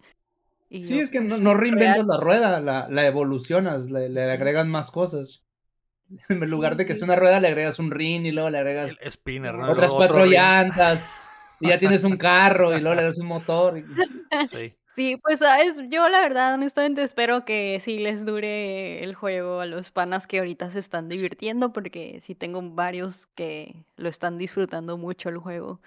Y 0.70 0.87
sí, 0.87 0.98
yo, 0.98 1.00
es 1.00 1.11
que 1.11 1.20
no, 1.20 1.38
no 1.38 1.55
reinventas 1.55 2.05
real. 2.05 2.07
la 2.07 2.16
rueda, 2.18 2.61
la, 2.61 2.88
la 2.90 3.07
evolucionas, 3.07 3.87
le, 3.90 4.09
le 4.09 4.31
agregas 4.31 4.66
más 4.66 4.90
cosas. 4.90 5.44
En 6.28 6.40
lugar 6.50 6.76
de 6.76 6.87
que 6.87 6.94
sea 6.94 7.07
una 7.07 7.16
rueda, 7.16 7.40
le 7.40 7.48
agregas 7.48 7.78
un 7.78 7.90
rin 7.90 8.26
y 8.26 8.33
luego 8.33 8.50
le 8.50 8.59
agregas 8.59 8.98
El 9.00 9.11
spinner. 9.11 9.55
¿no? 9.55 9.66
otras 9.72 9.92
Otro 9.92 9.96
cuatro 9.96 10.24
ring. 10.24 10.33
llantas. 10.33 11.05
Y 11.62 11.68
ya 11.68 11.79
tienes 11.79 12.05
un 12.05 12.16
carro 12.16 12.77
y 12.77 12.81
luego 12.81 12.94
le 12.94 13.01
agregas 13.01 13.18
un 13.18 13.27
motor. 13.29 13.79
y- 13.79 13.85
Sí. 14.48 14.75
Sí, 14.94 15.16
pues 15.22 15.38
sabes, 15.38 15.81
yo 15.88 16.07
la 16.11 16.20
verdad 16.20 16.53
honestamente 16.53 17.03
espero 17.03 17.46
que 17.46 17.81
sí 17.81 17.98
les 17.98 18.27
dure 18.27 19.03
el 19.03 19.14
juego 19.14 19.61
a 19.61 19.66
los 19.66 19.90
panas 19.90 20.27
que 20.27 20.38
ahorita 20.38 20.70
se 20.70 20.81
están 20.81 21.09
divirtiendo, 21.09 21.72
porque 21.72 22.20
sí 22.22 22.35
tengo 22.35 22.61
varios 22.62 23.27
que 23.29 23.75
lo 23.96 24.11
están 24.11 24.37
disfrutando 24.37 24.98
mucho 24.98 25.31
el 25.31 25.38
juego. 25.38 25.81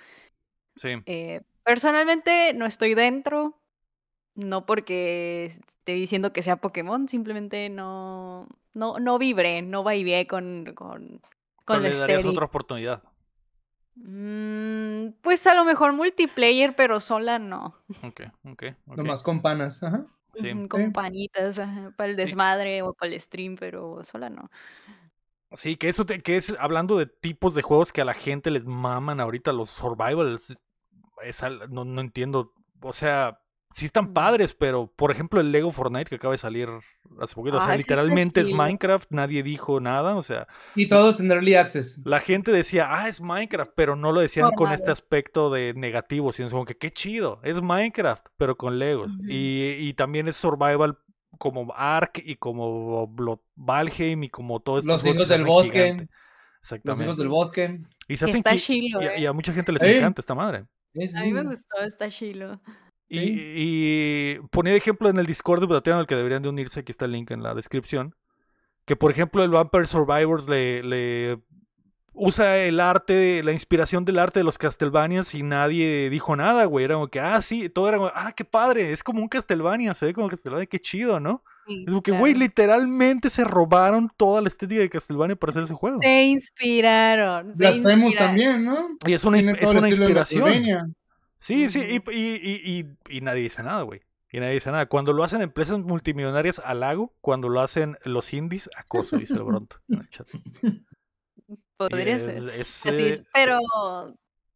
Sí. 0.76 0.90
Eh, 1.06 1.42
personalmente 1.64 2.54
no 2.56 2.66
estoy 2.66 2.96
dentro, 2.96 3.60
no 4.34 4.66
porque 4.66 5.46
esté 5.46 5.94
diciendo 5.94 6.34
que 6.34 6.42
sea 6.42 6.56
Pokémon, 6.56 7.08
simplemente 7.08 7.70
no, 7.70 8.48
no, 8.74 8.96
no 8.98 9.20
vibré, 9.20 9.62
no 9.62 9.84
vibré 9.84 10.26
con, 10.26 10.74
con, 10.74 11.22
Pero 11.22 11.64
con 11.66 11.84
la 11.84 11.90
le 11.90 11.96
darías 11.96 12.26
otra 12.26 12.46
oportunidad. 12.46 13.04
Mm, 13.96 15.14
pues 15.22 15.46
a 15.48 15.56
lo 15.56 15.66
mejor 15.66 15.94
multiplayer, 15.94 16.76
pero 16.76 17.00
sola 17.00 17.40
no. 17.40 17.76
Ok, 18.04 18.22
ok. 18.44 18.64
Nomás 18.96 19.24
con 19.24 19.42
panas. 19.42 19.82
Ajá. 19.84 20.06
Sí. 20.36 20.52
Con 20.68 20.92
panitas, 20.92 21.60
ajá, 21.60 21.94
para 21.96 22.10
el 22.10 22.16
Sí. 22.18 22.22
desmadre 22.24 22.82
o 22.82 22.94
para 22.94 23.14
el 23.14 23.22
stream, 23.22 23.56
pero 23.58 24.04
sola 24.04 24.30
no. 24.30 24.52
Sí, 25.54 25.78
que 25.78 25.88
eso 25.88 26.06
te- 26.06 26.22
que 26.22 26.36
es 26.36 26.54
hablando 26.60 26.98
de 26.98 27.06
tipos 27.06 27.56
de 27.56 27.62
juegos 27.62 27.94
que 27.94 28.02
a 28.02 28.06
la 28.06 28.14
gente 28.14 28.52
les 28.52 28.66
maman 28.66 29.22
ahorita 29.22 29.54
los 29.54 29.70
survivals. 29.70 30.50
es- 30.50 30.60
es 31.24 31.44
al- 31.44 31.72
no, 31.74 31.86
no 31.86 32.02
entiendo. 32.02 32.52
O 32.82 32.92
sea, 32.92 33.40
sí 33.78 33.86
están 33.86 34.14
padres, 34.14 34.54
pero 34.54 34.88
por 34.96 35.12
ejemplo 35.12 35.42
el 35.42 35.52
Lego 35.52 35.70
Fortnite 35.70 36.06
que 36.10 36.16
acaba 36.16 36.32
de 36.32 36.38
salir 36.38 36.70
hace 37.20 37.36
poquito. 37.36 37.58
o 37.58 37.62
sea, 37.62 37.76
literalmente 37.76 38.40
es. 38.40 38.50
Minecraft, 38.50 39.12
nadie 39.12 39.44
dijo 39.44 39.82
nada. 39.82 40.16
O 40.16 40.24
sea, 40.24 40.48
Y 40.76 40.88
todos 40.88 41.20
en 41.20 41.30
Early 41.30 41.56
Access. 41.56 42.02
la 42.06 42.22
gente 42.22 42.52
decía, 42.54 42.88
ah, 42.90 43.10
es 43.10 43.20
Minecraft, 43.20 43.74
pero 43.76 43.98
no 43.98 44.14
lo 44.14 44.22
decían 44.22 44.52
con 44.56 44.72
este 44.72 44.92
aspecto 44.92 45.50
de 45.50 45.74
negativo, 45.74 46.32
sino 46.32 46.50
como 46.50 46.64
que 46.64 46.78
qué 46.78 46.92
chido, 46.94 47.42
es 47.44 47.62
Minecraft, 47.62 48.26
pero 48.38 48.56
con 48.56 48.80
Legos. 48.80 49.12
Y, 49.28 49.72
y 49.72 49.94
también 49.94 50.30
es 50.30 50.38
survival 50.38 50.98
como 51.38 51.74
Ark 51.76 52.22
y 52.24 52.38
como 52.38 53.14
Valheim 53.56 54.24
y 54.24 54.30
como 54.30 54.62
todo 54.62 54.80
esto. 54.80 54.90
Los 54.92 55.06
hijos 55.06 55.28
del 55.28 55.44
bosque. 55.44 55.94
Los 55.98 56.08
Exactamente. 56.62 57.04
hijos 57.04 57.18
del 57.18 57.28
bosque. 57.28 57.80
Y 58.08 58.16
se 58.18 58.26
Que 58.26 58.32
hacen 58.32 58.38
está 58.38 58.52
qui- 58.54 58.60
chilo, 58.60 59.02
y, 59.02 59.06
a- 59.06 59.16
eh. 59.16 59.22
y 59.22 59.26
a 59.26 59.34
mucha 59.34 59.52
gente 59.52 59.72
les 59.74 59.84
encanta 59.84 60.22
esta 60.22 60.34
madre. 60.34 60.60
A 61.14 61.22
mí 61.24 61.34
me 61.34 61.44
gustó, 61.44 61.82
está 61.84 62.10
chilo. 62.10 62.62
Y, 63.08 63.20
Sí. 63.20 63.36
y 63.56 64.40
ponía 64.52 64.72
de 64.74 64.78
ejemplo 64.80 65.10
en 65.10 65.18
el 65.18 65.26
Discord 65.26 65.62
de 65.62 65.68
Plateano, 65.68 66.00
al 66.00 66.08
que 66.08 66.16
deberían 66.16 66.42
de 66.44 66.50
unirse, 66.50 66.80
aquí 66.80 66.92
está 66.92 67.06
el 67.06 67.12
link 67.12 67.32
en 67.32 67.44
la 67.44 67.54
descripción, 67.54 68.16
que 68.86 68.96
por 68.96 69.12
ejemplo 69.12 69.44
el 69.44 69.52
Vampire 69.52 69.86
Survivors 69.86 70.48
le, 70.50 70.82
le 70.84 71.40
usa 72.14 72.58
el 72.58 72.80
arte, 72.80 73.44
la 73.44 73.52
inspiración 73.52 74.06
del 74.06 74.18
arte 74.20 74.40
de 74.40 74.44
los 74.46 74.58
Castlevanias 74.58 75.36
y 75.36 75.44
nadie 75.44 76.10
dijo 76.10 76.36
nada, 76.36 76.66
güey. 76.66 76.86
Era 76.86 76.96
como 76.96 77.10
que, 77.10 77.20
ah, 77.20 77.42
sí, 77.42 77.70
todo 77.70 77.90
era 77.90 77.98
como, 77.98 78.12
ah, 78.16 78.32
qué 78.36 78.46
padre, 78.46 78.92
es 78.92 79.04
como 79.04 79.22
un 79.22 79.28
Castlevania, 79.28 79.94
se 79.94 80.06
ve 80.08 80.14
como 80.14 80.30
Castlevania, 80.30 80.66
qué 80.66 80.80
chido, 80.80 81.20
¿no? 81.20 81.44
Sí, 81.68 81.82
Es 81.82 81.88
como 81.90 82.02
que, 82.04 82.12
güey, 82.12 82.34
claro. 82.34 82.46
literalmente 82.46 83.30
se 83.30 83.44
robaron 83.44 84.10
toda 84.18 84.40
la 84.42 84.48
estética 84.48 84.82
de 84.82 84.90
Castlevania 84.90 85.36
para 85.36 85.50
hacer 85.52 85.64
ese 85.64 85.74
juego. 85.74 85.98
Se 86.00 86.24
inspiraron. 86.24 87.52
se 87.52 87.58
Blasphemous 87.58 88.12
inspiraron. 88.14 88.28
también, 88.28 88.64
¿no? 88.66 88.90
Y 89.06 89.14
es 89.14 89.24
una, 89.26 89.40
es 89.40 89.46
inspiración. 89.46 90.96
Sí, 91.46 91.70
sí, 91.70 91.80
y, 91.80 92.12
y, 92.12 92.36
y, 92.80 93.18
y- 93.18 93.22
nadie 93.22 93.44
dice 93.44 93.62
nada, 93.62 93.84
güey. 93.84 94.02
Y 94.32 94.40
nadie 94.40 94.54
dice 94.56 94.72
nada. 94.72 94.88
Cuando 94.88 95.14
lo 95.14 95.24
hacen 95.24 95.42
empresas 95.42 95.78
multimillonarias, 95.80 96.60
halago. 96.60 97.14
Cuando 97.22 97.50
lo 97.50 97.62
hacen 97.62 97.98
los 98.04 98.34
indies, 98.34 98.70
acoso, 98.76 99.18
dice 99.18 99.36
el 99.36 99.44
Bronto. 99.44 99.78
en 99.88 100.00
el 100.00 100.10
chat. 100.10 100.28
Podría 101.78 102.20
ser. 102.20 102.50
eh, 102.50 102.62
es, 102.62 102.86
Así 102.86 103.04
es, 103.06 103.24
pero 103.34 103.60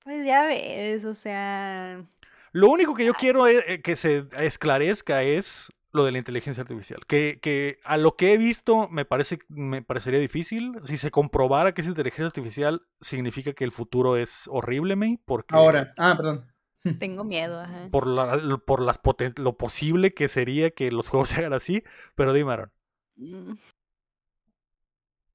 pues 0.04 0.26
ya 0.26 0.46
ves, 0.48 1.06
o 1.06 1.14
sea, 1.14 2.04
Lo 2.52 2.70
único 2.70 2.96
que 2.96 3.06
yo 3.06 3.14
quiero 3.14 3.46
eh, 3.48 3.64
eh, 3.68 3.82
que 3.82 3.96
se 3.96 4.26
esclarezca 4.40 5.22
es 5.24 5.72
lo 5.92 6.06
de 6.06 6.12
la 6.12 6.18
inteligencia 6.18 6.62
artificial. 6.62 7.06
Que, 7.08 7.40
que 7.42 7.80
a 7.84 7.98
lo 7.98 8.16
que 8.16 8.34
he 8.34 8.38
visto 8.38 8.88
me 8.90 9.06
parece 9.06 9.40
me 9.50 9.82
parecería 9.82 10.20
difícil. 10.20 10.74
Si 10.84 10.98
se 10.98 11.12
comprobara 11.12 11.74
que 11.74 11.82
es 11.82 11.88
inteligencia 11.88 12.26
artificial, 12.26 12.82
significa 13.02 13.54
que 13.54 13.64
el 13.64 13.72
futuro 13.72 14.18
es 14.18 14.48
horrible, 14.48 14.96
May, 14.96 15.20
porque 15.26 15.56
Ahora. 15.56 15.94
Ah, 15.98 16.16
perdón. 16.18 16.46
tengo 17.00 17.24
miedo, 17.24 17.60
ajá. 17.60 17.90
por, 17.92 18.08
la- 18.08 18.58
por 18.66 18.82
las 18.82 19.02
poten- 19.02 19.38
lo 19.38 19.58
posible 19.58 20.14
que 20.14 20.28
sería 20.30 20.72
que 20.72 20.92
los 20.92 21.08
juegos 21.10 21.30
se 21.30 21.40
hagan 21.40 21.54
así. 21.54 21.84
Pero 22.16 22.34
dime, 22.34 22.54
Aaron. 22.54 22.72
Mm, 23.18 23.54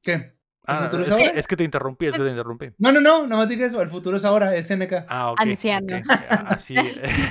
¿Qué? 0.02 0.34
Ah, 0.66 0.84
futuro 0.84 1.02
es 1.02 1.08
es, 1.10 1.14
que, 1.14 1.22
ahora? 1.26 1.38
es 1.40 1.46
que 1.46 1.56
te 1.56 1.64
interrumpí, 1.64 2.06
es 2.06 2.12
que 2.16 2.22
te 2.22 2.30
interrumpí. 2.30 2.70
No, 2.78 2.90
no, 2.90 2.98
no, 3.00 3.26
no 3.26 3.36
me 3.38 3.46
digas 3.46 3.68
eso. 3.68 3.82
El 3.82 3.90
futuro 3.90 4.16
es 4.16 4.24
ahora, 4.24 4.54
es 4.54 4.66
SNK. 4.70 5.04
Ah, 5.08 5.32
ok. 5.32 5.40
Anciano. 5.40 5.98
ok, 5.98 6.04
ah, 6.30 6.44
Así. 6.48 6.72
Mi 6.74 6.80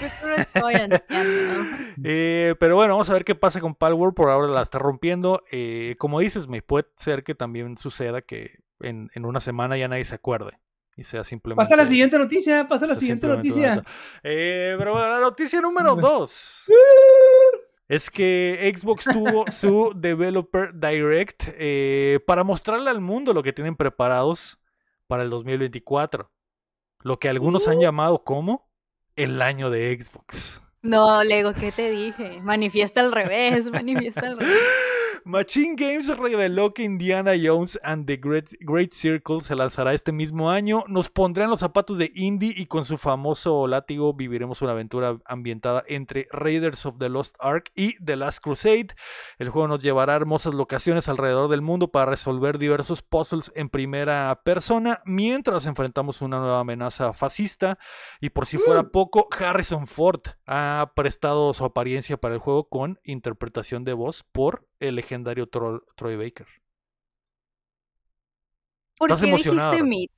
futuro 0.10 0.36
estoy 0.38 0.74
anciano. 0.76 1.68
Eh, 2.04 2.54
pero 2.60 2.76
bueno, 2.76 2.94
vamos 2.94 3.10
a 3.10 3.14
ver 3.14 3.26
qué 3.26 3.34
pasa 3.34 3.60
con 3.60 3.74
Palworld. 3.74 4.14
Por 4.14 4.30
ahora 4.30 4.48
la 4.50 4.62
está 4.62 4.78
rompiendo. 4.78 5.44
Eh, 5.52 5.96
como 5.98 6.20
dices, 6.20 6.48
me 6.48 6.62
puede 6.62 6.86
ser 6.96 7.24
que 7.24 7.34
también 7.34 7.76
suceda 7.78 8.22
que 8.22 8.60
en, 8.82 9.10
en 9.16 9.26
una 9.26 9.40
semana 9.40 9.78
ya 9.78 9.88
nadie 9.88 10.06
se 10.06 10.14
acuerde. 10.14 10.60
Y 10.96 11.04
sea 11.04 11.24
simplemente. 11.24 11.64
Pasa 11.64 11.76
la 11.76 11.86
siguiente 11.86 12.18
noticia, 12.18 12.68
pasa 12.68 12.86
la 12.86 12.96
siguiente 12.96 13.28
noticia. 13.28 13.84
Eh, 14.22 14.76
pero 14.78 14.94
bueno, 14.94 15.10
la 15.10 15.20
noticia 15.20 15.60
número 15.62 15.96
dos. 15.96 16.66
Es 17.90 18.10
que 18.10 18.74
Xbox 18.76 19.04
tuvo 19.04 19.46
su 19.52 19.92
Developer 19.94 20.74
Direct 20.74 21.44
eh, 21.58 22.22
para 22.26 22.44
mostrarle 22.44 22.90
al 22.90 23.02
mundo 23.02 23.34
lo 23.34 23.44
que 23.44 23.52
tienen 23.52 23.76
preparados 23.76 24.58
para 25.06 25.24
el 25.24 25.30
2024. 25.30 26.32
Lo 27.02 27.20
que 27.20 27.30
algunos 27.30 27.68
han 27.68 27.80
llamado 27.80 28.24
como 28.24 28.70
el 29.16 29.42
año 29.42 29.70
de 29.70 30.02
Xbox. 30.02 30.62
No, 30.82 31.24
Lego, 31.24 31.54
¿qué 31.54 31.72
te 31.72 31.92
dije? 31.92 32.42
Manifiesta 32.42 33.02
al 33.02 33.12
revés, 33.12 33.70
manifiesta 33.72 34.28
al 34.28 34.40
revés. 34.40 34.58
Machine 35.26 35.76
Games 35.76 36.16
reveló 36.18 36.74
que 36.74 36.84
Indiana 36.84 37.34
Jones 37.42 37.80
and 37.84 38.06
the 38.06 38.18
Great, 38.18 38.50
Great 38.60 38.92
Circle 38.92 39.42
se 39.42 39.56
lanzará 39.56 39.94
este 39.94 40.12
mismo 40.12 40.50
año. 40.50 40.84
Nos 40.88 41.10
pondrán 41.10 41.50
los 41.50 41.60
zapatos 41.62 41.98
de 41.98 42.12
Indy 42.16 42.54
y 42.56 42.66
con 42.66 42.86
su 42.86 42.98
famoso 42.98 43.68
látigo 43.68 44.14
viviremos 44.14 44.62
una 44.62 44.72
aventura 44.72 45.18
ambientada 45.26 45.84
entre 45.88 46.28
Raiders 46.32 46.86
of 46.86 46.98
the 47.00 47.10
Lost 47.10 47.36
Ark 47.40 47.72
y 47.76 47.98
The 48.04 48.16
Last 48.16 48.40
Crusade. 48.40 48.88
El 49.38 49.50
juego 49.50 49.68
nos 49.68 49.82
llevará 49.82 50.14
a 50.14 50.18
hermosas 50.18 50.54
locaciones 50.54 51.08
alrededor 51.10 51.50
del 51.50 51.62
mundo 51.62 51.90
para 51.90 52.12
resolver 52.12 52.58
diversos 52.58 53.02
puzzles 53.02 53.52
en 53.56 53.70
primera 53.70 54.42
persona 54.44 55.02
mientras 55.06 55.66
enfrentamos 55.66 56.22
una 56.22 56.40
nueva 56.40 56.60
amenaza 56.60 57.14
fascista. 57.14 57.78
Y 58.20 58.30
por 58.30 58.46
si 58.46 58.58
fuera 58.58 58.84
poco, 58.84 59.28
Harrison 59.38 59.88
Ford 59.88 60.22
ha 60.46 60.92
prestado 60.96 61.54
su 61.54 61.66
apariencia 61.66 62.18
para 62.18 62.36
el 62.36 62.40
juego 62.40 62.66
con 62.66 63.00
interpretación 63.04 63.84
de 63.84 63.94
voz 63.94 64.24
por 64.24 64.66
el 64.88 64.96
legendario 64.96 65.48
Tro- 65.50 65.84
Troy 65.96 66.16
Baker. 66.16 66.48
¿Por 68.98 69.10
Estás 69.10 69.22
qué 69.22 69.28
emocionado, 69.30 69.72
dijiste. 69.72 69.90
Meat? 69.90 70.12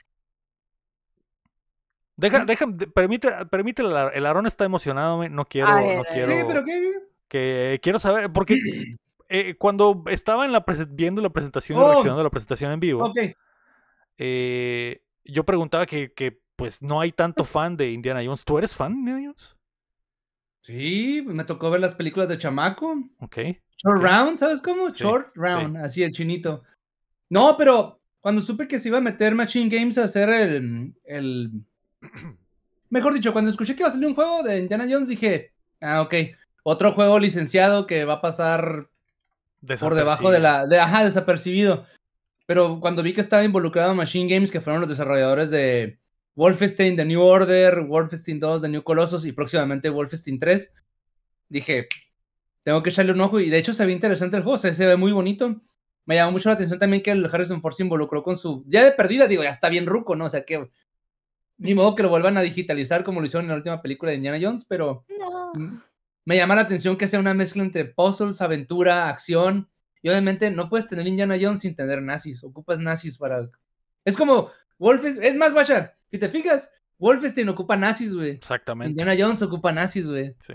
Deja, 2.18 2.46
deja, 2.46 2.66
de- 2.68 2.88
permite, 2.88 3.30
permite, 3.52 3.82
el, 3.82 3.94
el 4.14 4.26
Aarón 4.26 4.46
está 4.48 4.64
emocionado, 4.64 5.28
no 5.28 5.46
quiero, 5.46 5.76
ver, 5.76 5.98
no 5.98 6.04
quiero, 6.06 6.28
¿Qué? 6.30 6.46
¿Pero 6.48 6.64
qué? 6.64 6.94
que 7.28 7.80
quiero 7.84 8.00
saber, 8.00 8.32
porque 8.32 8.58
eh, 9.28 9.56
cuando 9.58 10.04
estaba 10.08 10.46
en 10.46 10.54
la 10.54 10.64
viendo 10.90 11.22
la 11.22 11.30
presentación 11.30 11.78
y 11.78 11.82
Oh. 11.82 11.88
reaccionando 11.90 12.22
a 12.22 12.24
la 12.24 12.30
presentación 12.30 12.72
en 12.72 12.80
vivo, 12.80 13.14
eh, 14.18 15.02
yo 15.26 15.44
preguntaba 15.44 15.86
que, 15.86 16.14
que, 16.14 16.40
pues 16.56 16.82
no 16.82 17.02
hay 17.02 17.12
tanto 17.12 17.44
fan 17.44 17.76
de 17.76 17.92
Indiana 17.92 18.22
Jones. 18.24 18.46
¿Tú 18.46 18.58
eres 18.58 18.74
fan 18.76 18.94
de 18.94 19.00
Indiana 19.00 19.22
Jones? 19.26 19.56
Sí, 20.66 21.24
me 21.28 21.44
tocó 21.44 21.70
ver 21.70 21.80
las 21.80 21.94
películas 21.94 22.28
de 22.28 22.40
Chamaco. 22.40 22.96
Ok. 23.20 23.38
Short. 23.78 24.02
Round, 24.02 24.40
¿sabes 24.40 24.64
cómo? 24.64 24.90
Sí, 24.90 25.04
Short 25.04 25.28
Round, 25.36 25.78
así 25.78 26.02
el 26.02 26.12
chinito. 26.12 26.64
No, 27.30 27.56
pero 27.56 28.00
cuando 28.20 28.42
supe 28.42 28.68
que 28.68 28.80
se 28.80 28.88
iba 28.88 28.98
a 28.98 29.02
meter 29.02 29.36
Machine 29.36 29.70
Games 29.70 30.00
a 30.00 30.06
hacer 30.06 30.28
el, 30.30 30.96
el... 31.04 31.52
Mejor 32.90 33.14
dicho, 33.14 33.32
cuando 33.32 33.52
escuché 33.52 33.76
que 33.76 33.84
iba 33.84 33.90
a 33.90 33.92
salir 33.92 34.08
un 34.08 34.16
juego 34.16 34.42
de 34.42 34.58
Indiana 34.58 34.88
Jones, 34.90 35.08
dije, 35.08 35.52
ah, 35.82 36.02
ok, 36.02 36.16
otro 36.64 36.94
juego 36.94 37.20
licenciado 37.20 37.86
que 37.86 38.06
va 38.06 38.14
a 38.14 38.22
pasar 38.22 38.90
por 39.80 39.94
debajo 39.94 40.32
de 40.32 40.40
la... 40.40 40.66
De, 40.66 40.80
ajá, 40.80 41.04
desapercibido. 41.04 41.86
Pero 42.48 42.80
cuando 42.80 43.04
vi 43.04 43.14
que 43.14 43.22
estaba 43.22 43.44
involucrado 43.44 43.94
Machine 43.94 44.34
Games, 44.34 44.50
que 44.50 44.62
fueron 44.62 44.82
los 44.82 44.90
desarrolladores 44.90 45.52
de 45.52 46.00
Wolfenstein, 46.36 46.96
The 46.96 47.06
New 47.06 47.22
Order, 47.22 47.82
Wolfenstein 47.82 48.40
2, 48.40 48.62
The 48.62 48.70
New 48.70 48.84
Colossus 48.84 49.26
y 49.26 49.32
próximamente 49.32 49.90
Wolfenstein 49.90 50.40
3, 50.40 50.74
dije, 51.50 51.88
tengo 52.64 52.84
que 52.84 52.90
echarle 52.90 53.14
un 53.14 53.22
ojo 53.22 53.40
y 53.40 53.50
de 53.50 53.58
hecho 53.58 53.74
se 53.74 53.86
ve 53.86 53.92
interesante 53.92 54.38
el 54.38 54.44
juego, 54.44 54.58
se, 54.58 54.74
se 54.74 54.86
ve 54.86 54.96
muy 54.98 55.12
bonito. 55.12 55.62
Me 56.06 56.16
llamó 56.16 56.34
mucho 56.34 56.50
la 56.50 56.56
atención 56.56 56.80
también 56.80 57.02
que 57.02 57.12
el 57.12 57.26
Harrison 57.26 57.62
Ford 57.62 57.74
se 57.74 57.84
involucró 57.84 58.22
con 58.22 58.38
su... 58.38 58.64
Ya 58.68 58.84
de 58.84 58.92
perdida, 58.92 59.28
digo, 59.28 59.44
ya 59.44 59.50
está 59.50 59.70
bien 59.70 59.88
ruco, 59.88 60.16
¿no? 60.16 60.26
O 60.26 60.30
sea 60.30 60.46
que... 60.46 60.70
Ni 61.58 61.74
modo 61.74 61.96
que 61.96 62.04
lo 62.04 62.10
vuelvan 62.10 62.38
a 62.38 62.42
digitalizar 62.42 63.04
como 63.04 63.22
lo 63.22 63.26
hicieron 63.26 63.46
en 63.46 63.50
la 63.50 63.56
última 63.56 63.82
película 63.82 64.12
de 64.12 64.18
Indiana 64.18 64.40
Jones, 64.42 64.66
pero 64.66 65.06
No. 65.18 65.82
Me 66.26 66.36
llama 66.38 66.56
la 66.56 66.62
atención 66.62 66.98
que 66.98 67.08
sea 67.08 67.20
una 67.20 67.36
mezcla 67.36 67.62
entre 67.62 67.86
puzzles, 67.86 68.42
aventura, 68.42 69.10
acción. 69.10 69.70
Y 70.02 70.10
obviamente 70.10 70.50
no 70.50 70.70
puedes 70.70 70.88
tener 70.88 71.08
Indiana 71.08 71.38
Jones 71.40 71.60
sin 71.60 71.76
tener 71.76 72.02
nazis. 72.02 72.44
Ocupas 72.44 72.80
nazis 72.80 73.18
para. 73.18 73.48
Es 74.04 74.18
como 74.18 74.50
Wolfenstein. 74.78 75.28
Es 75.32 75.36
más, 75.38 75.54
guacha, 75.54 75.94
si 76.12 76.18
te 76.18 76.30
fijas, 76.30 76.72
Wolfenstein 76.98 77.50
ocupa 77.50 77.76
nazis, 77.78 78.14
güey. 78.14 78.32
Exactamente. 78.32 78.92
Indiana 78.92 79.16
Jones 79.18 79.42
ocupa 79.42 79.72
nazis, 79.72 80.08
güey. 80.08 80.36
Sí. 80.42 80.54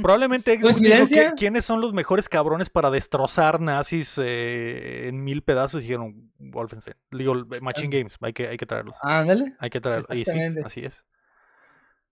Probablemente 0.00 0.58
que- 0.60 1.32
quiénes 1.36 1.64
son 1.64 1.80
los 1.80 1.92
mejores 1.92 2.28
cabrones 2.28 2.68
para 2.70 2.90
destrozar 2.90 3.60
nazis 3.60 4.18
eh, 4.22 5.08
en 5.08 5.24
mil 5.24 5.42
pedazos. 5.42 5.80
Dijeron 5.80 6.30
Wolfenstein. 6.38 6.96
Digo, 7.10 7.34
Machine 7.62 7.88
Ah. 7.88 7.98
Games. 7.98 8.16
Hay 8.20 8.32
que, 8.32 8.48
hay 8.48 8.56
que 8.58 8.66
traerlos. 8.66 8.96
Ándale. 9.02 9.54
Hay 9.58 9.70
que 9.70 9.80
traerlos. 9.80 10.08
Y 10.14 10.24
sí, 10.24 10.38
así 10.64 10.84
es. 10.84 11.04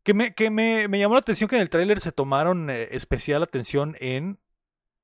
Que, 0.03 0.15
me, 0.15 0.35
que 0.35 0.51
me, 0.51 0.89
me 0.89 0.99
llamó 0.99 1.15
la 1.15 1.21
atención 1.21 1.49
que 1.49 1.57
en 1.57 1.63
el 1.63 1.71
tráiler 1.71 2.01
se 2.01 2.13
tomaron 2.13 2.69
eh, 2.71 2.89
especial 2.93 3.43
atención 3.43 3.97
en 4.01 4.39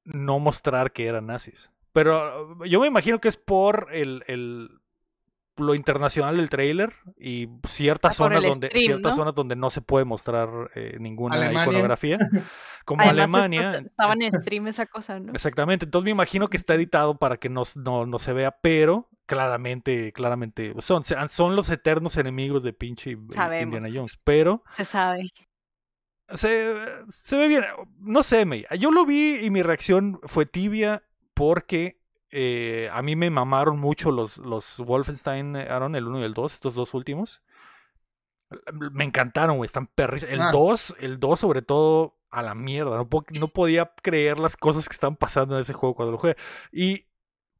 no 0.04 0.38
mostrar 0.38 0.92
que 0.92 1.06
eran 1.06 1.26
nazis. 1.26 1.70
Pero 1.92 2.64
yo 2.64 2.80
me 2.80 2.86
imagino 2.86 3.20
que 3.20 3.28
es 3.28 3.36
por 3.36 3.88
el, 3.92 4.24
el- 4.26 4.70
lo 5.60 5.74
internacional 5.74 6.36
del 6.36 6.48
tráiler 6.48 6.92
y 7.18 7.48
ciertas 7.66 8.12
Ah, 8.12 8.14
zonas 8.14 8.42
donde 8.42 8.68
stream, 8.68 8.84
ciertas 8.86 9.12
¿no? 9.12 9.16
zonas 9.22 9.34
donde 9.34 9.56
no 9.56 9.70
se 9.70 9.80
puede 9.82 10.04
mostrar 10.04 10.48
eh, 10.74 10.96
ninguna 11.00 11.36
Alemania. 11.36 11.62
iconografía, 11.64 12.18
como 12.84 13.02
Además, 13.02 13.44
Alemania. 13.44 13.60
esto- 13.76 13.86
estaba 13.88 14.14
en 14.14 14.32
stream 14.32 14.66
esa 14.68 14.86
cosa, 14.86 15.20
¿no? 15.20 15.32
Exactamente, 15.32 15.84
entonces 15.84 16.04
me 16.04 16.10
imagino 16.10 16.48
que 16.48 16.56
está 16.56 16.74
editado 16.74 17.18
para 17.18 17.36
que 17.36 17.48
no, 17.48 17.62
no, 17.76 18.06
no 18.06 18.18
se 18.18 18.32
vea, 18.32 18.56
pero 18.62 19.08
claramente, 19.26 20.12
claramente 20.12 20.74
son, 20.80 21.02
son 21.04 21.54
los 21.56 21.70
eternos 21.70 22.16
enemigos 22.16 22.62
de 22.64 22.72
pinche 22.72 23.12
eh, 23.12 23.16
Sabemos. 23.32 23.76
Indiana 23.76 23.88
Jones, 23.94 24.18
pero 24.24 24.64
Se 24.74 24.84
sabe. 24.84 25.30
se, 26.34 26.74
se 27.08 27.36
ve 27.36 27.48
bien, 27.48 27.62
no 28.00 28.22
sé, 28.22 28.44
me, 28.44 28.64
yo 28.78 28.90
lo 28.90 29.04
vi 29.06 29.36
y 29.42 29.50
mi 29.50 29.62
reacción 29.62 30.20
fue 30.24 30.46
tibia 30.46 31.02
porque 31.34 31.99
eh, 32.30 32.88
a 32.92 33.02
mí 33.02 33.16
me 33.16 33.30
mamaron 33.30 33.78
mucho 33.78 34.10
los, 34.10 34.38
los 34.38 34.78
Wolfenstein, 34.78 35.56
eh, 35.56 35.68
Aaron, 35.68 35.94
el 35.96 36.06
1 36.06 36.20
y 36.20 36.24
el 36.24 36.34
2, 36.34 36.54
estos 36.54 36.74
dos 36.74 36.94
últimos. 36.94 37.42
Me 38.90 39.04
encantaron, 39.04 39.56
güey, 39.58 39.66
están 39.66 39.86
perris. 39.86 40.24
El 40.24 40.40
Ah. 40.40 40.50
2, 40.52 40.96
el 41.00 41.20
2 41.20 41.38
sobre 41.38 41.62
todo, 41.62 42.16
a 42.30 42.42
la 42.42 42.54
mierda. 42.54 42.96
No, 42.96 43.08
po- 43.08 43.24
no 43.38 43.48
podía 43.48 43.92
creer 44.02 44.38
las 44.40 44.56
cosas 44.56 44.88
que 44.88 44.94
están 44.94 45.16
pasando 45.16 45.54
en 45.56 45.62
ese 45.62 45.72
juego 45.72 45.94
cuando 45.94 46.12
lo 46.12 46.18
jugué. 46.18 46.36
Y 46.72 47.06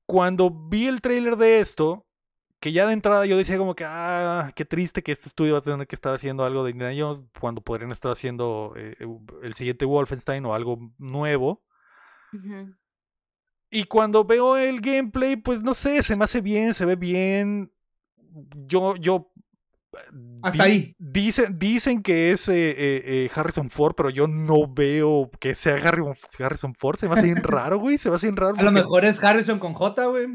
cuando 0.06 0.50
vi 0.50 0.87
el 0.88 1.00
tráiler 1.00 1.37
de 1.37 1.61
esto, 1.61 2.06
que 2.61 2.72
ya 2.72 2.87
de 2.87 2.92
entrada 2.92 3.24
yo 3.26 3.37
decía 3.37 3.56
como 3.56 3.74
que, 3.74 3.85
ah, 3.87 4.52
qué 4.56 4.64
triste 4.64 5.02
que 5.02 5.12
este 5.12 5.28
estudio 5.28 5.52
va 5.54 5.59
a 5.61 5.62
tener 5.62 5.87
que 5.87 5.94
estar 5.94 6.12
haciendo 6.14 6.44
algo 6.44 6.64
de 6.64 6.72
Indiana 6.72 6.94
Jones 6.98 7.22
cuando 7.40 7.61
podrían 7.62 7.90
estar 7.92 8.11
haciendo 8.12 8.74
eh, 8.76 8.96
el 9.42 9.54
siguiente 9.54 9.85
Wolfenstein 9.85 10.44
o 10.44 10.54
algo 10.54 10.78
nuevo. 10.98 11.62
Ujú. 12.33 12.74
Y 13.70 13.85
cuando 13.85 14.24
veo 14.24 14.56
el 14.56 14.80
gameplay, 14.80 15.37
pues 15.37 15.62
no 15.62 15.74
sé, 15.74 16.02
se 16.02 16.16
me 16.16 16.24
hace 16.24 16.40
bien, 16.40 16.74
se 16.74 16.85
ve 16.85 16.96
bien. 16.96 17.72
Yo, 18.66 18.96
yo. 18.96 19.29
Hasta 20.42 20.64
di- 20.64 20.70
ahí. 20.70 20.94
Dicen, 20.98 21.58
dicen 21.58 22.02
que 22.02 22.32
es 22.32 22.48
eh, 22.48 22.52
eh, 22.70 23.02
eh, 23.04 23.30
Harrison 23.34 23.68
Ford, 23.70 23.94
pero 23.96 24.10
yo 24.10 24.26
no 24.26 24.66
veo 24.72 25.30
que 25.40 25.54
sea 25.54 25.76
Harry- 25.76 26.04
Harrison 26.38 26.74
Ford. 26.74 26.96
Se 26.98 27.08
me 27.08 27.14
hace 27.14 27.26
bien 27.26 27.36
raro, 27.42 27.78
güey. 27.78 27.98
Se 27.98 28.08
me 28.08 28.16
hace 28.16 28.26
bien 28.28 28.36
raro. 28.36 28.54
A 28.58 28.62
lo 28.62 28.72
mejor 28.72 29.04
es 29.04 29.22
Harrison 29.22 29.58
con 29.58 29.74
J, 29.74 30.06
güey. 30.06 30.26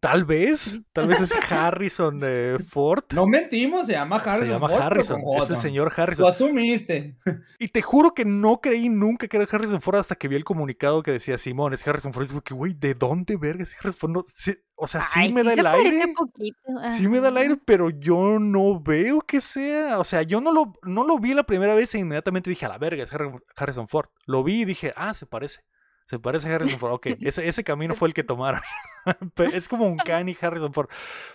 Tal 0.00 0.24
vez, 0.24 0.78
tal 0.92 1.08
vez 1.08 1.20
es 1.20 1.32
Harrison 1.52 2.20
eh, 2.22 2.58
Ford. 2.68 3.04
No 3.12 3.26
mentimos, 3.26 3.86
se 3.86 3.92
llama 3.92 4.16
Harrison. 4.16 4.46
se 4.46 4.52
llama 4.52 4.68
Ford, 4.68 4.82
Harrison, 4.82 5.22
con 5.22 5.36
es 5.36 5.42
el 5.42 5.56
J. 5.56 5.62
señor 5.62 5.92
Lo 5.96 6.02
Harrison. 6.02 6.26
asumiste. 6.28 7.16
Y 7.58 7.68
te 7.68 7.80
juro 7.80 8.12
que 8.12 8.26
no 8.26 8.60
creí 8.60 8.90
nunca 8.90 9.28
que 9.28 9.38
era 9.38 9.46
Harrison 9.50 9.80
Ford 9.80 9.96
hasta 9.96 10.14
que 10.14 10.28
vi 10.28 10.36
el 10.36 10.44
comunicado 10.44 11.02
que 11.02 11.12
decía 11.12 11.38
Simón, 11.38 11.72
es 11.72 11.88
Harrison 11.88 12.12
Ford. 12.12 12.24
Y 12.30 12.34
dije, 12.34 12.52
güey, 12.54 12.74
¿de 12.74 12.92
dónde 12.92 13.36
verga 13.38 13.62
es 13.62 13.74
Harrison 13.78 13.98
Ford? 13.98 14.10
No, 14.10 14.24
sí, 14.34 14.54
o 14.76 14.86
sea, 14.86 15.02
sí 15.02 15.20
Ay, 15.20 15.32
me 15.32 15.42
da 15.42 15.54
se 15.54 15.60
el 15.60 15.66
aire. 15.66 16.12
poquito. 16.14 16.58
Sí 16.90 17.08
me 17.08 17.20
da 17.20 17.28
el 17.28 17.36
aire, 17.38 17.56
pero 17.64 17.90
yo 17.90 18.38
no 18.38 18.78
veo 18.80 19.20
que 19.22 19.40
sea. 19.40 19.98
O 19.98 20.04
sea, 20.04 20.22
yo 20.22 20.40
no 20.40 20.52
lo, 20.52 20.74
no 20.82 21.04
lo 21.04 21.18
vi 21.18 21.34
la 21.34 21.44
primera 21.44 21.74
vez 21.74 21.94
e 21.94 21.98
inmediatamente 21.98 22.50
dije, 22.50 22.66
a 22.66 22.68
la 22.68 22.78
verga, 22.78 23.04
es 23.04 23.10
Harrison 23.56 23.88
Ford. 23.88 24.08
Lo 24.26 24.44
vi 24.44 24.62
y 24.62 24.64
dije, 24.66 24.92
ah, 24.96 25.14
se 25.14 25.26
parece. 25.26 25.62
Se 26.08 26.18
parece 26.18 26.48
a 26.50 26.54
Harrison 26.54 26.78
Ford. 26.78 26.92
Ok, 26.92 27.06
ese, 27.20 27.48
ese 27.48 27.64
camino 27.64 27.94
fue 27.94 28.08
el 28.08 28.14
que 28.14 28.22
tomaron. 28.24 28.60
Es 29.52 29.68
como 29.68 29.86
un 29.86 29.96
Kanye 30.04 30.36
Harrison 30.40 30.72
Ford. 30.72 30.88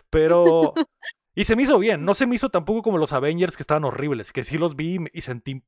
Pero. 0.09 0.73
Y 1.33 1.45
se 1.45 1.55
me 1.55 1.63
hizo 1.63 1.79
bien. 1.79 2.03
No 2.05 2.13
se 2.13 2.27
me 2.27 2.35
hizo 2.35 2.49
tampoco 2.49 2.81
como 2.83 2.97
los 2.97 3.13
Avengers 3.13 3.55
que 3.57 3.63
estaban 3.63 3.85
horribles. 3.85 4.33
Que 4.33 4.43
sí 4.43 4.57
los 4.57 4.75
vi 4.75 4.99
y 5.13 5.21
sentí. 5.21 5.63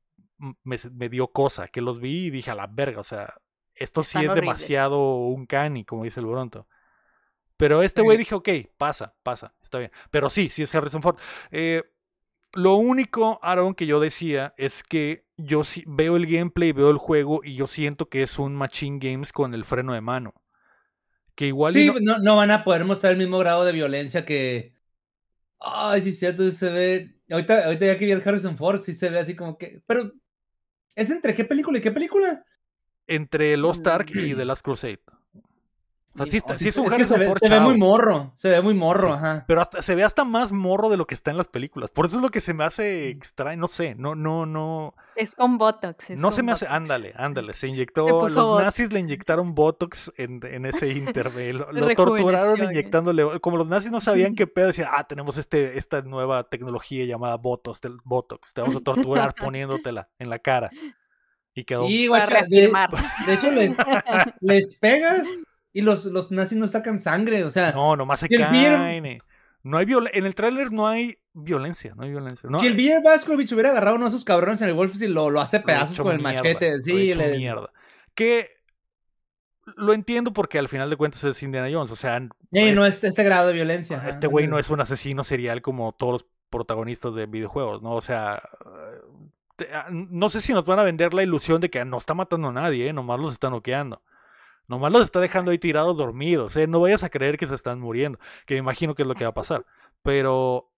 Me, 0.62 0.76
me 0.92 1.08
dio 1.08 1.28
cosa. 1.28 1.68
Que 1.68 1.80
los 1.80 2.00
vi 2.00 2.26
y 2.26 2.30
dije, 2.30 2.50
a 2.50 2.54
la 2.54 2.66
verga. 2.66 3.00
O 3.00 3.04
sea, 3.04 3.34
esto 3.74 4.02
sí 4.02 4.22
es 4.22 4.28
horribles. 4.28 4.34
demasiado 4.34 5.16
un 5.26 5.46
Kanye, 5.46 5.84
como 5.86 6.04
dice 6.04 6.20
el 6.20 6.26
Bronto. 6.26 6.68
Pero 7.56 7.82
este 7.82 8.02
güey 8.02 8.16
Sí. 8.16 8.20
dije, 8.20 8.34
ok, 8.34 8.48
pasa, 8.76 9.14
pasa, 9.22 9.54
está 9.62 9.78
bien. 9.78 9.90
Pero 10.10 10.28
sí, 10.30 10.48
sí 10.48 10.62
es 10.62 10.74
Harrison 10.74 11.02
Ford. 11.02 11.16
Eh, 11.50 11.82
lo 12.52 12.74
único, 12.76 13.38
Aaron, 13.42 13.74
que 13.74 13.86
yo 13.86 14.00
decía 14.00 14.54
es 14.56 14.82
que 14.82 15.24
yo 15.36 15.64
sí 15.64 15.82
veo 15.86 16.16
el 16.16 16.26
gameplay, 16.26 16.72
veo 16.72 16.90
el 16.90 16.98
juego 16.98 17.40
y 17.44 17.54
yo 17.56 17.66
siento 17.66 18.08
que 18.08 18.22
es 18.22 18.38
un 18.38 18.54
Machine 18.54 18.98
Games 19.00 19.32
con 19.32 19.54
el 19.54 19.64
freno 19.64 19.92
de 19.92 20.00
mano. 20.00 20.34
Que 21.34 21.46
igual 21.48 21.72
Sí, 21.72 21.86
no- 21.86 21.94
no, 22.00 22.18
no 22.18 22.36
van 22.36 22.50
a 22.52 22.62
poder 22.62 22.84
mostrar 22.84 23.12
el 23.12 23.18
mismo 23.18 23.38
grado 23.38 23.64
de 23.64 23.72
violencia 23.72 24.24
que. 24.24 24.74
Ay, 25.58 26.02
sí, 26.02 26.12
cierto, 26.12 26.48
se 26.52 26.70
ve. 26.70 27.16
Ahorita, 27.30 27.64
ahorita 27.64 27.86
ya 27.86 27.98
que 27.98 28.04
vi 28.04 28.12
el 28.12 28.22
Harrison 28.24 28.56
Ford, 28.56 28.78
sí 28.80 28.92
se 28.92 29.10
ve 29.10 29.18
así 29.18 29.34
como 29.34 29.58
que. 29.58 29.82
Pero. 29.86 30.12
¿Es 30.94 31.10
entre 31.10 31.34
qué 31.34 31.44
película 31.44 31.78
y 31.78 31.80
qué 31.80 31.90
película? 31.90 32.44
entre 33.06 33.56
Lost 33.56 33.84
Ark 33.86 34.10
y. 34.14 34.34
The 34.36 34.44
Last 34.44 34.64
Crusade. 34.64 35.00
O 36.14 36.18
sea, 36.18 36.26
Y 36.26 36.30
sí, 36.30 36.36
no, 36.36 36.38
está- 36.38 36.54
sí 36.54 36.58
sí 36.64 36.68
es 36.68 36.74
se- 36.76 36.80
un 36.80 36.86
que 36.88 36.94
Harrison 36.94 37.12
se 37.14 37.18
ve, 37.18 37.26
Ford 37.26 37.38
se 37.42 37.48
ve 37.48 37.60
muy 37.60 37.76
morro. 37.76 38.32
Se 38.36 38.48
ve 38.48 38.62
muy 38.62 38.74
morro, 38.74 39.08
Sí. 39.08 39.14
ajá. 39.14 39.44
Pero 39.48 39.60
hasta, 39.60 39.82
se 39.82 39.94
ve 39.96 40.04
hasta 40.04 40.24
más 40.24 40.52
morro 40.52 40.88
de 40.88 40.96
lo 40.96 41.06
que 41.06 41.14
está 41.14 41.30
en 41.32 41.36
las 41.36 41.48
películas. 41.48 41.90
Por 41.90 42.06
eso 42.06 42.16
es 42.16 42.22
lo 42.22 42.28
que 42.30 42.40
se 42.40 42.54
me 42.54 42.62
hace 42.64 43.08
extraño. 43.08 43.60
No 43.60 43.66
sé, 43.66 43.94
no, 43.96 44.14
no, 44.14 44.46
no. 44.46 44.94
Es 45.16 45.34
con 45.34 45.58
Botox. 45.58 46.10
es 46.10 46.20
No 46.20 46.30
se 46.30 46.42
me 46.44 46.52
hace. 46.52 46.66
Botox. 46.66 46.76
Ándale, 46.76 47.14
ándale. 47.16 47.52
Se 47.54 47.66
inyectó. 47.66 48.06
Los 48.06 48.34
Botox. 48.34 48.62
nazis 48.64 48.92
le 48.92 49.00
inyectaron 49.00 49.54
Botox 49.54 50.12
en, 50.16 50.40
en 50.44 50.66
ese 50.66 50.88
intervelo. 50.88 51.66
Lo 51.72 51.88
torturaron 51.94 52.58
ya. 52.58 52.64
inyectándole. 52.64 53.40
Como 53.40 53.56
los 53.56 53.66
nazis 53.66 53.90
no 53.90 54.00
sabían 54.00 54.34
qué 54.36 54.46
pedo, 54.46 54.68
decían, 54.68 54.90
ah, 54.92 55.04
tenemos 55.08 55.36
este, 55.36 55.78
esta 55.78 56.00
nueva 56.02 56.44
tecnología 56.44 57.04
llamada 57.06 57.36
Botox, 57.38 57.80
del 57.80 57.98
Botox. 58.04 58.52
Te 58.54 58.60
vamos 58.60 58.76
a 58.76 58.80
torturar 58.80 59.34
poniéndotela 59.38 60.08
en 60.18 60.30
la 60.30 60.38
cara. 60.38 60.70
Y 61.56 61.64
quedó. 61.64 61.86
Sí, 61.86 62.08
guacha, 62.08 62.42
de, 62.48 62.72
de 63.26 63.32
hecho, 63.34 63.50
les, 63.52 63.76
les 64.40 64.76
pegas 64.78 65.26
y 65.74 65.82
los, 65.82 66.06
los 66.06 66.30
nazis 66.30 66.56
no 66.56 66.66
sacan 66.68 66.98
sangre. 67.00 67.44
O 67.44 67.50
sea, 67.50 67.72
No, 67.72 67.94
nomás 67.96 68.20
se 68.20 68.26
Y 68.30 68.38
Beer- 68.38 68.48
caen. 68.78 69.18
No 69.62 69.76
hay 69.78 69.84
violencia. 69.84 70.18
En 70.18 70.26
el 70.26 70.34
tráiler 70.34 70.72
no 70.72 70.86
hay 70.86 71.18
violencia. 71.32 71.94
No 71.96 72.04
hay 72.04 72.10
violencia. 72.10 72.48
No, 72.48 72.58
si 72.58 72.66
el 72.66 72.76
Beer 72.76 73.02
Baskovich 73.02 73.50
hubiera 73.52 73.70
agarrado 73.70 73.94
a 73.94 73.96
uno 73.96 74.04
de 74.06 74.10
esos 74.10 74.24
cabrones 74.24 74.60
en 74.62 74.68
el 74.68 74.74
Wolf 74.74 74.94
y 75.02 75.08
lo, 75.08 75.28
lo 75.30 75.40
hace 75.40 75.58
lo 75.58 75.62
he 75.62 75.66
pedazos 75.66 75.98
con 76.00 76.14
el 76.14 76.20
machete. 76.22 76.68
he 76.74 76.78
Sí, 76.78 77.12
le- 77.12 77.36
mierda. 77.38 77.70
Que 78.14 78.50
lo 79.76 79.92
entiendo 79.94 80.32
porque 80.32 80.58
al 80.58 80.68
final 80.68 80.90
de 80.90 80.96
cuentas 80.96 81.24
es 81.24 81.42
Indiana 81.42 81.68
Jones. 81.72 81.90
O 81.90 81.96
sea, 81.96 82.20
pues, 82.50 82.74
no 82.74 82.84
es 82.86 83.02
ese 83.02 83.24
grado 83.24 83.48
de 83.48 83.54
violencia. 83.54 83.96
ajá. 83.96 84.10
este 84.10 84.26
güey 84.26 84.46
no 84.46 84.58
es 84.58 84.68
un 84.70 84.80
asesino 84.80 85.24
serial 85.24 85.62
como 85.62 85.92
todos 85.92 86.12
los 86.12 86.26
protagonistas 86.50 87.14
de 87.14 87.26
videojuegos, 87.26 87.82
¿no? 87.82 87.94
O 87.94 88.00
sea, 88.02 88.42
ah, 89.72 89.86
no 89.90 90.28
sé 90.30 90.40
si 90.40 90.52
nos 90.52 90.64
van 90.66 90.78
a 90.78 90.82
vender 90.84 91.14
la 91.14 91.22
ilusión 91.22 91.60
de 91.60 91.70
que 91.70 91.84
no 91.84 91.96
está 91.98 92.12
matando 92.14 92.48
a 92.48 92.52
nadie, 92.52 92.88
¿eh? 92.88 92.92
Nomás 92.92 93.18
los 93.18 93.32
está 93.32 93.48
noqueando. 93.50 94.02
Nomás 94.66 94.92
los 94.92 95.02
está 95.02 95.20
dejando 95.20 95.50
ahí 95.50 95.58
tirados 95.58 95.96
dormidos, 95.96 96.56
¿eh? 96.56 96.66
No 96.66 96.80
vayas 96.80 97.04
a 97.04 97.10
creer 97.10 97.36
que 97.36 97.46
se 97.46 97.54
están 97.54 97.80
muriendo, 97.80 98.18
que 98.46 98.54
me 98.54 98.60
imagino 98.60 98.94
que 98.94 99.02
es 99.02 99.08
lo 99.08 99.14
que 99.14 99.24
va 99.24 99.30
a 99.30 99.34
pasar. 99.34 99.66
Pero 100.02 100.70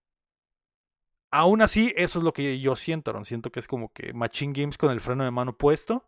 aún 1.31 1.63
así, 1.63 1.93
eso 1.97 2.19
es 2.19 2.25
lo 2.25 2.33
que 2.33 2.59
yo 2.61 2.77
siento, 2.77 3.11
Aaron. 3.11 3.25
Siento 3.25 3.51
que 3.51 3.61
es 3.61 3.69
como 3.69 3.93
que 3.93 4.13
Machine 4.13 4.53
Games 4.55 4.79
con 4.79 4.91
el 4.91 5.01
freno 5.01 5.25
de 5.25 5.31
mano 5.31 5.57
puesto, 5.57 6.05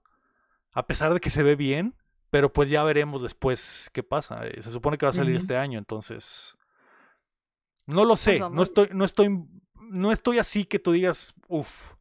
a 0.73 0.87
pesar 0.87 1.15
de 1.15 1.21
que 1.21 1.31
se 1.31 1.43
ve 1.43 1.57
bien, 1.57 1.95
pero 2.31 2.53
pues 2.53 2.69
ya 2.69 2.83
veremos 2.83 3.23
después 3.23 3.91
qué 3.93 4.03
pasa. 4.03 4.47
Eh, 4.47 4.63
Se 4.63 4.71
supone 4.71 4.99
que 4.99 5.07
va 5.07 5.11
a 5.11 5.15
salir 5.15 5.37
este 5.37 5.57
año, 5.57 5.79
entonces... 5.79 6.57
No 7.87 8.05
lo 8.05 8.17
sé, 8.17 8.39
no 8.39 8.63
estoy, 8.63 8.91
no 8.93 9.07
estoy, 9.07 9.47
no 9.77 10.13
estoy 10.13 10.39
así 10.39 10.67
que 10.67 10.79
tú 10.79 10.93
digas, 10.93 11.35
uff, 11.47 11.95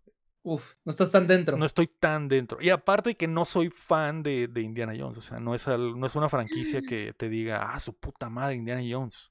Uf, 0.50 0.76
no 0.86 0.92
estás 0.92 1.12
tan 1.12 1.28
dentro. 1.28 1.58
no 1.58 1.66
estoy 1.66 1.88
tan 2.00 2.30
dentro. 2.30 2.62
Y 2.62 2.70
aparte 2.70 3.16
que 3.18 3.28
no 3.28 3.44
soy 3.44 3.70
fan 3.70 4.24
de, 4.24 4.48
de 4.48 4.62
Indiana 4.62 4.94
Jones, 4.98 5.18
o 5.18 5.22
sea, 5.22 5.40
no 5.42 5.54
es, 5.54 5.68
al- 5.68 6.00
no 6.00 6.08
es 6.08 6.16
una 6.16 6.30
franquicia 6.30 6.82
que 6.88 7.14
te 7.18 7.28
diga, 7.28 7.74
ah, 7.74 7.80
su 7.82 7.94
puta 7.98 8.30
madre, 8.30 8.56
Indiana 8.56 8.82
Jones. 8.90 9.30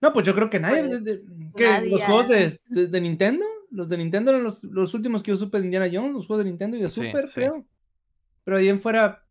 No, 0.00 0.12
pues 0.12 0.24
yo 0.24 0.34
creo 0.36 0.48
que 0.48 0.60
nadie. 0.60 0.82
Pues, 0.84 1.02
nadie, 1.60 1.90
¿Los 1.90 2.04
juegos 2.04 2.28
de, 2.28 2.44
ajá. 2.44 2.56
de- 2.68 2.86
de 2.86 3.00
Nintendo? 3.00 3.44
Los 3.72 3.88
de 3.88 3.98
Nintendo 3.98 4.30
eran 4.30 4.44
los, 4.44 4.62
los 4.62 4.94
últimos 4.94 5.22
que 5.22 5.32
yo 5.32 5.36
supe 5.36 5.58
de 5.58 5.64
Indiana 5.64 5.88
Jones, 5.92 6.12
los 6.12 6.26
juegos 6.28 6.44
de 6.44 6.50
Nintendo 6.50 6.76
y 6.76 6.80
de 6.82 6.88
Sí, 6.88 7.04
Super, 7.06 7.26
sí. 7.28 7.34
creo. 7.34 7.66
Pero 8.44 8.56
ahí 8.56 8.68
en 8.68 8.80
fuera, 8.80 9.26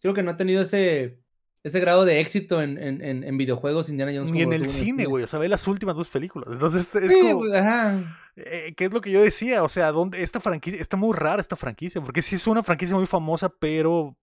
creo 0.00 0.14
que 0.14 0.22
no 0.22 0.30
ha 0.30 0.36
tenido 0.38 0.62
ese, 0.62 1.20
ese 1.66 1.80
grado 1.80 2.04
de 2.04 2.20
éxito 2.20 2.62
en, 2.62 2.78
en, 2.78 3.02
en, 3.02 3.24
en 3.24 3.36
videojuegos 3.38 3.88
Indiana 3.88 4.12
Jones. 4.14 4.30
Ni 4.30 4.42
en 4.42 4.52
el 4.52 4.68
cine, 4.68 5.04
güey, 5.06 5.24
o 5.24 5.26
sea, 5.26 5.38
ve 5.38 5.48
las 5.48 5.66
últimas 5.66 5.96
dos 5.96 6.08
películas. 6.08 6.48
Entonces, 6.52 6.94
es 6.94 7.12
Sí, 7.12 7.20
como, 7.20 7.40
pues, 7.40 7.54
ajá. 7.54 8.16
eh, 8.36 8.74
¿qué 8.76 8.84
es 8.86 8.92
lo 8.92 9.00
que 9.00 9.10
yo 9.10 9.20
decía? 9.22 9.62
O 9.64 9.68
sea, 9.68 9.90
¿dónde, 9.92 10.22
esta 10.22 10.40
franquicia, 10.40 10.80
está 10.80 10.96
muy 10.96 11.14
rara 11.16 11.40
esta 11.42 11.56
franquicia, 11.56 12.00
porque 12.00 12.22
sí 12.22 12.36
es 12.36 12.46
una 12.46 12.62
franquicia 12.62 12.94
muy 12.96 13.06
famosa, 13.06 13.48
pero 13.48 14.16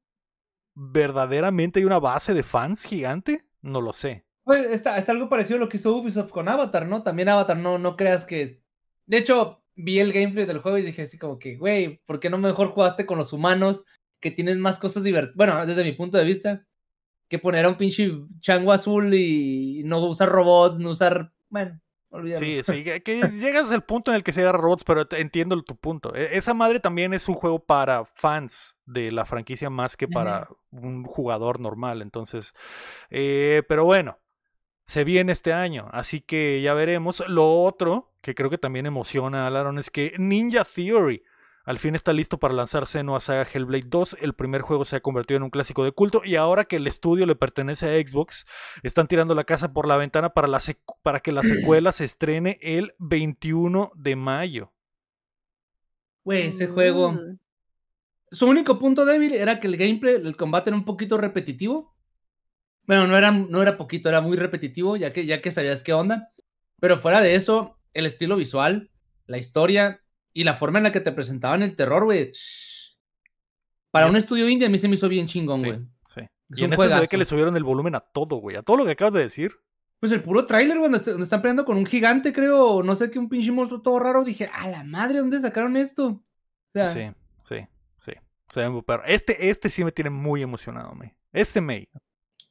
verdaderamente 0.75 1.79
hay 1.79 1.85
una 1.85 1.99
base 1.99 2.33
de 2.33 2.43
fans 2.43 2.83
gigante, 2.83 3.45
no 3.61 3.81
lo 3.81 3.93
sé. 3.93 4.25
Pues 4.43 4.65
está, 4.65 4.97
está 4.97 5.11
algo 5.11 5.29
parecido 5.29 5.57
a 5.57 5.59
lo 5.59 5.69
que 5.69 5.77
hizo 5.77 5.95
Ubisoft 5.95 6.31
con 6.31 6.49
Avatar, 6.49 6.87
¿no? 6.87 7.03
También 7.03 7.29
Avatar, 7.29 7.57
no, 7.57 7.77
no 7.77 7.95
creas 7.95 8.25
que. 8.25 8.61
De 9.05 9.17
hecho, 9.17 9.63
vi 9.75 9.99
el 9.99 10.11
gameplay 10.13 10.45
del 10.45 10.59
juego 10.59 10.77
y 10.77 10.83
dije 10.83 11.03
así 11.03 11.17
como 11.17 11.39
que, 11.39 11.55
güey, 11.57 12.01
¿por 12.05 12.19
qué 12.19 12.29
no 12.29 12.37
mejor 12.37 12.69
jugaste 12.69 13.05
con 13.05 13.17
los 13.17 13.31
humanos 13.33 13.85
que 14.19 14.31
tienen 14.31 14.59
más 14.59 14.77
cosas 14.79 15.03
divertidas? 15.03 15.35
Bueno, 15.37 15.65
desde 15.65 15.83
mi 15.83 15.93
punto 15.93 16.17
de 16.17 16.25
vista, 16.25 16.65
que 17.29 17.39
poner 17.39 17.65
a 17.65 17.69
un 17.69 17.75
pinche 17.77 18.11
chango 18.39 18.71
azul 18.71 19.13
y 19.13 19.81
no 19.85 19.99
usar 20.05 20.29
robots, 20.29 20.79
no 20.79 20.91
usar. 20.91 21.31
Bueno, 21.49 21.79
olvídalo. 22.09 22.45
Sí, 22.45 22.61
sí, 22.63 22.83
que, 22.83 23.01
que 23.03 23.21
llegas 23.39 23.71
al 23.71 23.83
punto 23.83 24.11
en 24.11 24.15
el 24.15 24.23
que 24.23 24.33
se 24.33 24.41
agarra 24.41 24.59
robots, 24.59 24.83
pero 24.83 25.07
entiendo 25.11 25.61
tu 25.63 25.75
punto. 25.75 26.13
E- 26.15 26.37
Esa 26.37 26.53
madre 26.53 26.79
también 26.79 27.13
es 27.13 27.27
un 27.27 27.35
juego 27.35 27.59
para 27.59 28.05
fans 28.05 28.75
de 28.85 29.11
la 29.11 29.25
franquicia 29.25 29.69
más 29.69 29.97
que 29.97 30.07
para 30.07 30.47
un 30.71 31.03
jugador 31.05 31.59
normal. 31.59 32.01
Entonces, 32.01 32.53
eh, 33.09 33.63
pero 33.67 33.85
bueno, 33.85 34.19
se 34.85 35.03
viene 35.03 35.31
este 35.31 35.53
año, 35.53 35.87
así 35.91 36.21
que 36.21 36.61
ya 36.61 36.73
veremos. 36.73 37.23
Lo 37.27 37.63
otro 37.63 38.11
que 38.21 38.35
creo 38.35 38.49
que 38.49 38.57
también 38.57 38.85
emociona 38.85 39.47
a 39.47 39.49
Laron 39.49 39.79
es 39.79 39.89
que 39.89 40.13
Ninja 40.17 40.63
Theory 40.65 41.23
al 41.65 41.79
fin 41.79 41.95
está 41.95 42.11
listo 42.11 42.39
para 42.39 42.53
lanzarse 42.53 42.99
en 42.99 43.05
nueva 43.05 43.21
saga 43.21 43.47
Hellblade 43.51 43.85
2. 43.87 44.17
El 44.19 44.33
primer 44.33 44.61
juego 44.61 44.83
se 44.83 44.97
ha 44.97 44.99
convertido 44.99 45.37
en 45.37 45.43
un 45.43 45.49
clásico 45.49 45.85
de 45.85 45.93
culto 45.93 46.21
y 46.25 46.35
ahora 46.35 46.65
que 46.65 46.75
el 46.75 46.87
estudio 46.87 47.25
le 47.25 47.35
pertenece 47.35 47.87
a 47.87 48.05
Xbox, 48.05 48.45
están 48.83 49.07
tirando 49.07 49.33
la 49.33 49.45
casa 49.45 49.71
por 49.71 49.87
la 49.87 49.95
ventana 49.95 50.33
para, 50.33 50.49
la 50.49 50.59
para 51.03 51.21
que 51.21 51.31
la 51.31 51.41
secuela 51.43 51.93
se 51.93 52.03
estrene 52.03 52.59
el 52.61 52.93
21 52.99 53.93
de 53.95 54.15
mayo. 54.17 54.73
Güey, 56.25 56.47
ese 56.47 56.67
juego. 56.67 57.13
Mm. 57.13 57.39
Su 58.31 58.47
único 58.47 58.77
punto 58.77 59.05
débil 59.05 59.33
era 59.33 59.59
que 59.59 59.67
el 59.67 59.77
gameplay, 59.77 60.15
el 60.15 60.35
combate 60.35 60.69
era 60.69 60.77
un 60.77 60.85
poquito 60.85 61.17
repetitivo. 61.17 61.95
Bueno, 62.85 63.07
no 63.07 63.17
era, 63.17 63.31
no 63.31 63.61
era 63.61 63.77
poquito, 63.77 64.09
era 64.09 64.19
muy 64.19 64.35
repetitivo, 64.35 64.97
ya 64.97 65.13
que, 65.13 65.25
ya 65.25 65.41
que 65.41 65.51
sabías 65.51 65.81
qué 65.81 65.93
onda. 65.93 66.31
Pero 66.81 66.97
fuera 66.97 67.21
de 67.21 67.35
eso, 67.35 67.79
el 67.93 68.05
estilo 68.05 68.35
visual, 68.35 68.91
la 69.27 69.37
historia 69.37 70.02
y 70.33 70.43
la 70.43 70.55
forma 70.55 70.79
en 70.79 70.83
la 70.83 70.91
que 70.91 70.99
te 70.99 71.11
presentaban 71.11 71.61
el 71.63 71.75
terror, 71.75 72.03
güey. 72.05 72.31
Para 73.91 74.07
un 74.07 74.15
estudio 74.15 74.49
indie 74.49 74.67
a 74.67 74.69
mí 74.71 74.77
se 74.77 74.87
me 74.87 74.95
hizo 74.95 75.07
bien 75.07 75.27
chingón, 75.27 75.61
Sí, 75.61 75.67
güey. 75.67 75.79
sí. 76.15 76.21
Es 76.49 76.59
Y 76.59 76.63
en 76.63 76.71
se 76.71 76.99
ve 76.99 77.07
que 77.07 77.17
le 77.17 77.25
subieron 77.25 77.55
el 77.55 77.63
volumen 77.63 77.95
a 77.95 77.99
todo, 77.99 78.37
güey. 78.37 78.55
A 78.55 78.63
todo 78.63 78.77
lo 78.77 78.85
que 78.85 78.91
acabas 78.91 79.13
de 79.13 79.21
decir. 79.21 79.53
Pues 79.99 80.11
el 80.11 80.21
puro 80.23 80.45
tráiler, 80.45 80.77
donde, 80.79 80.99
se- 80.99 81.11
donde 81.11 81.23
están 81.25 81.41
peleando 81.41 81.63
con 81.63 81.77
un 81.77 81.85
gigante, 81.85 82.33
creo, 82.33 82.67
o 82.67 82.83
no 82.83 82.95
sé 82.95 83.09
qué, 83.09 83.19
un 83.19 83.29
pinche 83.29 83.51
monstruo 83.51 83.81
todo 83.81 83.99
raro. 83.99 84.23
Dije, 84.23 84.49
a 84.51 84.67
la 84.67 84.83
madre, 84.83 85.19
¿dónde 85.19 85.39
sacaron 85.39 85.77
esto? 85.77 86.07
O 86.07 86.23
sea, 86.73 86.87
Sí, 86.89 87.11
sí, 87.47 87.55
sí. 87.97 88.11
Se 88.49 88.59
ve 88.59 88.69
muy 88.69 88.81
perro. 88.81 89.03
Este, 89.05 89.49
este 89.49 89.69
sí 89.69 89.83
me 89.85 89.91
tiene 89.91 90.09
muy 90.09 90.41
emocionado, 90.41 90.93
May. 90.95 91.13
Este 91.31 91.61
May. 91.61 91.87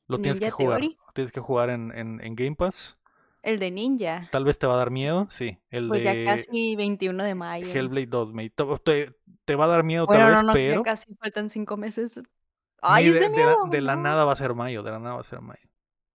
Lo 0.08 0.18
tienes 0.18 0.40
que 0.40 0.50
jugar. 0.50 0.80
Theory. 0.80 0.96
Lo 1.06 1.12
tienes 1.12 1.32
que 1.32 1.40
jugar 1.40 1.70
en, 1.70 1.92
en, 1.96 2.20
en 2.24 2.34
Game 2.36 2.56
Pass. 2.56 2.96
El 3.42 3.58
de 3.58 3.70
Ninja. 3.72 4.28
Tal 4.30 4.44
vez 4.44 4.58
te 4.58 4.66
va 4.66 4.74
a 4.74 4.76
dar 4.76 4.90
miedo, 4.90 5.26
sí. 5.30 5.58
El 5.70 5.88
Pues 5.88 6.04
de 6.04 6.24
ya 6.24 6.36
casi 6.36 6.76
21 6.76 7.24
de 7.24 7.34
mayo. 7.34 7.66
Hellblade 7.66 8.06
2, 8.06 8.32
May. 8.32 8.50
Te, 8.50 8.64
te- 8.84 9.14
te 9.44 9.54
va 9.56 9.64
a 9.64 9.68
dar 9.68 9.82
miedo 9.82 10.06
Bueno, 10.06 10.24
tal 10.24 10.32
no, 10.32 10.38
vez, 10.38 10.46
no, 10.46 10.52
pero 10.52 10.74
ya 10.76 10.82
casi 10.84 11.14
faltan 11.16 11.50
cinco 11.50 11.76
meses. 11.76 12.14
May, 12.16 12.24
Ay, 12.80 13.08
es 13.08 13.14
de, 13.14 13.20
de 13.20 13.28
de 13.28 13.30
la, 13.30 13.36
miedo. 13.36 13.66
de 13.70 13.80
la 13.80 13.96
no. 13.96 14.02
nada 14.02 14.24
va 14.24 14.32
a 14.32 14.36
ser 14.36 14.54
mayo. 14.54 14.82
De 14.82 14.90
la 14.92 14.98
nada 15.00 15.14
va 15.16 15.20
a 15.20 15.24
ser 15.24 15.40
mayo. 15.40 15.60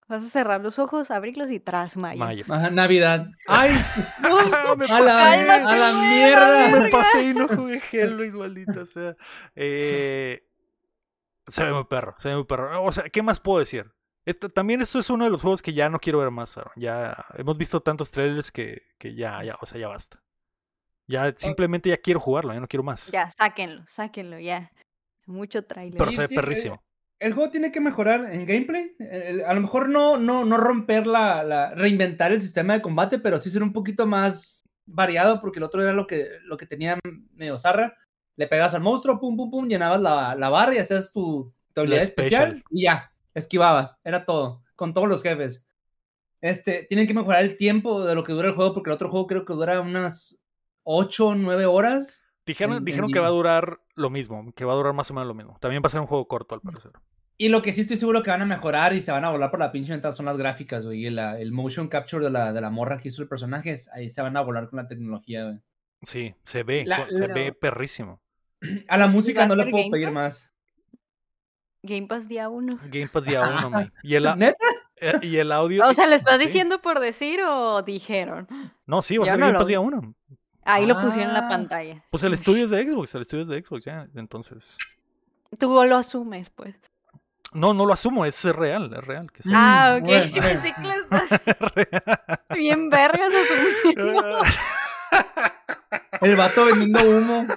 Vas 0.09 0.23
a 0.23 0.28
cerrar 0.28 0.61
los 0.61 0.80
ojos, 0.80 1.11
abrirlos 1.11 1.51
y 1.51 1.59
tras 1.59 1.97
mayo. 1.97 2.19
Mayo. 2.19 2.45
Ajá, 2.47 2.69
Navidad. 2.69 3.28
¡Ay! 3.45 3.71
me 4.21 4.86
¡A 4.86 5.01
la, 5.01 5.13
pasé. 5.15 5.51
a 5.51 5.75
la 5.75 5.93
mierda! 6.09 6.80
Me 6.80 6.89
pasé 6.89 7.23
y 7.23 7.34
no 7.34 7.49
jugué 7.49 7.82
Hellblade, 7.91 8.32
maldita 8.32 8.86
sea. 8.86 9.17
Eh, 9.53 10.43
se 11.47 11.65
ve 11.65 11.73
muy 11.73 11.84
perro, 11.86 12.15
se 12.19 12.30
ve 12.30 12.36
muy 12.36 12.45
perro. 12.45 12.84
O 12.86 12.91
sea, 12.93 13.03
¿qué 13.09 13.21
más 13.21 13.41
puedo 13.41 13.59
decir? 13.59 13.91
Esto, 14.28 14.49
también 14.49 14.82
esto 14.82 14.99
es 14.99 15.09
uno 15.09 15.23
de 15.23 15.30
los 15.30 15.41
juegos 15.41 15.61
que 15.61 15.71
ya 15.71 15.88
no 15.89 15.99
quiero 15.99 16.19
ver 16.19 16.32
más. 16.32 16.57
Aaron. 16.57 16.73
Ya 16.75 17.25
hemos 17.36 17.57
visto 17.57 17.80
tantos 17.80 18.11
trailers 18.11 18.51
que, 18.51 18.82
que 18.97 19.15
ya, 19.15 19.41
ya, 19.41 19.57
o 19.61 19.65
sea, 19.65 19.80
ya 19.80 19.88
basta. 19.88 20.21
Ya 21.07 21.34
simplemente 21.38 21.88
ya 21.89 21.95
quiero 21.95 22.19
jugarlo, 22.19 22.53
ya 22.53 22.59
no 22.59 22.67
quiero 22.67 22.84
más. 22.84 23.07
Ya, 23.09 23.32
sáquenlo, 23.32 23.86
sáquenlo, 23.88 24.38
ya. 24.38 24.69
Mucho 25.28 25.63
trailer. 25.63 25.97
Pero 25.97 26.11
se 26.11 26.28
ve 26.28 26.28
perrísimo. 26.28 26.84
El 27.19 27.32
juego 27.34 27.49
tiene 27.49 27.71
que 27.71 27.80
mejorar 27.80 28.25
en 28.30 28.45
gameplay. 28.45 28.97
El- 28.99 29.45
a 29.45 29.53
lo 29.53 29.61
mejor 29.61 29.88
no, 29.88 30.17
no, 30.17 30.43
no 30.43 30.57
romper 30.57 31.07
la, 31.07 31.41
la- 31.43 31.73
reinventar 31.73 32.34
el 32.34 32.41
sistema 32.41 32.73
de 32.73 32.82
combate, 32.82 33.19
pero 33.19 33.39
sí 33.39 33.49
ser 33.49 33.63
un 33.63 33.71
poquito 33.71 34.05
más 34.05 34.65
variado, 34.86 35.39
porque 35.39 35.59
el 35.59 35.63
otro 35.63 35.82
era 35.82 35.93
lo 35.93 36.05
que, 36.05 36.28
lo 36.43 36.57
que 36.57 36.65
tenía 36.65 36.99
medio 37.34 37.57
zarra. 37.57 37.95
Le 38.36 38.47
pegas 38.47 38.73
al 38.73 38.82
monstruo, 38.82 39.21
pum, 39.21 39.38
pum, 39.38 39.49
pum, 39.49 39.67
llenabas 39.69 40.01
la, 40.01 40.36
la 40.36 40.49
barra 40.49 40.75
y 40.75 40.80
hacías 40.80 41.13
tu, 41.13 41.53
tu 41.73 41.80
habilidad 41.80 42.03
especial 42.03 42.47
special. 42.49 42.63
y 42.71 42.84
ya, 42.84 43.13
esquivabas. 43.38 43.98
Era 44.04 44.26
todo, 44.26 44.64
con 44.76 44.94
todos 44.94 45.08
los 45.08 45.24
jefes. 45.24 45.66
Este, 46.42 46.84
tienen 46.88 47.08
que 47.08 47.14
mejorar 47.14 47.44
el 47.44 47.58
tiempo 47.58 48.04
de 48.06 48.14
lo 48.16 48.24
que 48.24 48.34
dura 48.34 48.50
el 48.50 48.56
juego, 48.56 48.74
porque 48.74 48.90
el 48.90 48.96
otro 48.96 49.10
juego 49.10 49.28
creo 49.28 49.46
que 49.46 49.54
dura 49.54 49.80
unas 49.82 50.38
8 50.84 51.28
o 51.28 51.36
9 51.36 51.66
horas. 51.66 52.26
Dijeron, 52.46 52.78
en- 52.78 52.86
dijeron 52.86 53.10
en 53.10 53.14
que 53.14 53.20
va 53.20 53.28
a 53.28 53.32
durar 53.32 53.80
lo 53.96 54.10
mismo, 54.10 54.54
que 54.54 54.64
va 54.66 54.74
a 54.74 54.76
durar 54.76 54.94
más 54.94 55.10
o 55.12 55.14
menos 55.14 55.28
lo 55.28 55.34
mismo. 55.34 55.58
También 55.60 55.82
va 55.84 55.88
a 55.88 55.90
ser 55.90 56.00
un 56.00 56.08
juego 56.08 56.28
corto, 56.28 56.56
al 56.56 56.62
parecer. 56.62 56.92
Y 57.40 57.50
lo 57.50 57.62
que 57.62 57.74
sí 57.74 57.82
estoy 57.82 57.98
seguro 57.98 58.24
que 58.24 58.32
van 58.32 58.42
a 58.42 58.46
mejorar 58.46 58.94
y 58.94 59.02
se 59.02 59.12
van 59.12 59.24
a 59.26 59.30
volar 59.30 59.52
por 59.52 59.60
la 59.60 59.72
pinche 59.72 59.92
ventana 59.92 60.14
son 60.14 60.26
las 60.26 60.38
gráficas, 60.38 60.84
güey. 60.86 61.06
Y 61.06 61.10
la- 61.10 61.40
el 61.40 61.52
motion 61.52 61.88
capture 61.88 62.24
de 62.26 62.32
la, 62.32 62.54
de 62.54 62.62
la 62.62 62.70
morra 62.70 63.00
que 63.00 63.10
hizo 63.10 63.22
el 63.22 63.28
personaje, 63.28 63.78
ahí 63.94 64.10
se 64.10 64.22
van 64.22 64.38
a 64.38 64.42
volar 64.42 64.70
con 64.70 64.78
la 64.78 64.88
tecnología, 64.88 65.44
güey. 65.46 65.60
Sí, 66.04 66.36
se 66.44 66.64
ve, 66.64 66.84
La- 66.86 67.08
se 67.10 67.28
la- 67.28 67.34
ve 67.34 67.52
perrísimo. 67.54 68.22
A 68.88 68.98
la 68.98 69.08
música 69.08 69.46
no 69.48 69.56
le 69.56 69.68
puedo 69.70 69.90
pedir 69.92 70.12
más. 70.12 70.54
Game 71.84 72.07
Pass 72.07 72.28
día 72.28 72.49
uno. 72.49 72.80
Game 72.86 73.07
Pass 73.07 73.25
día 73.25 73.41
uno, 73.41 73.69
man. 73.69 73.93
Y 74.03 74.15
el, 74.15 74.28
a- 74.28 74.36
¿Neta? 74.36 74.57
eh, 74.97 75.13
y 75.21 75.38
el 75.38 75.51
audio. 75.51 75.86
O 75.88 75.93
sea, 75.93 76.07
¿lo 76.07 76.15
estás 76.15 76.38
sí. 76.39 76.45
diciendo 76.45 76.80
por 76.82 76.99
decir 76.99 77.41
o 77.43 77.82
dijeron? 77.84 78.47
No, 78.86 79.01
sí, 79.01 79.17
va 79.17 79.25
a 79.25 79.30
ser 79.30 79.39
no 79.39 79.45
Game 79.45 79.53
lo 79.53 79.59
Pass 79.59 79.67
día 79.67 79.80
uno. 79.80 80.13
Ahí 80.65 80.86
lo 80.86 80.95
pusieron 80.99 81.30
en 81.30 81.34
la 81.34 81.45
Ah. 81.45 81.49
pantalla. 81.49 82.03
Pues 82.09 82.23
el 82.23 82.34
estudio 82.34 82.65
es 82.65 82.71
de 82.71 82.84
Xbox, 82.84 83.15
el 83.15 83.21
estudio 83.21 83.43
es 83.43 83.49
de 83.49 83.61
Xbox, 83.63 83.86
ya. 83.86 84.07
Entonces. 84.15 84.78
Tú 85.57 85.82
lo 85.86 85.95
asumes, 85.95 86.49
pues. 86.49 86.75
No, 87.53 87.73
no 87.73 87.86
lo 87.86 87.93
asumo, 87.93 88.25
es 88.25 88.43
real, 88.43 88.93
es 88.93 89.03
real. 89.05 89.32
Que 89.32 89.43
sea 89.43 89.53
Ah, 89.55 89.95
ok. 89.95 90.03
bueno. 90.03 90.34
Pensé 90.41 90.73
que 90.73 90.82
lo 90.82 91.69
real. 91.69 92.39
bien 92.53 92.89
vergas 92.89 93.32
asumiendo. 93.34 94.41
El 96.19 96.36
vato 96.36 96.65
vendiendo 96.65 96.99
humo. 97.01 97.47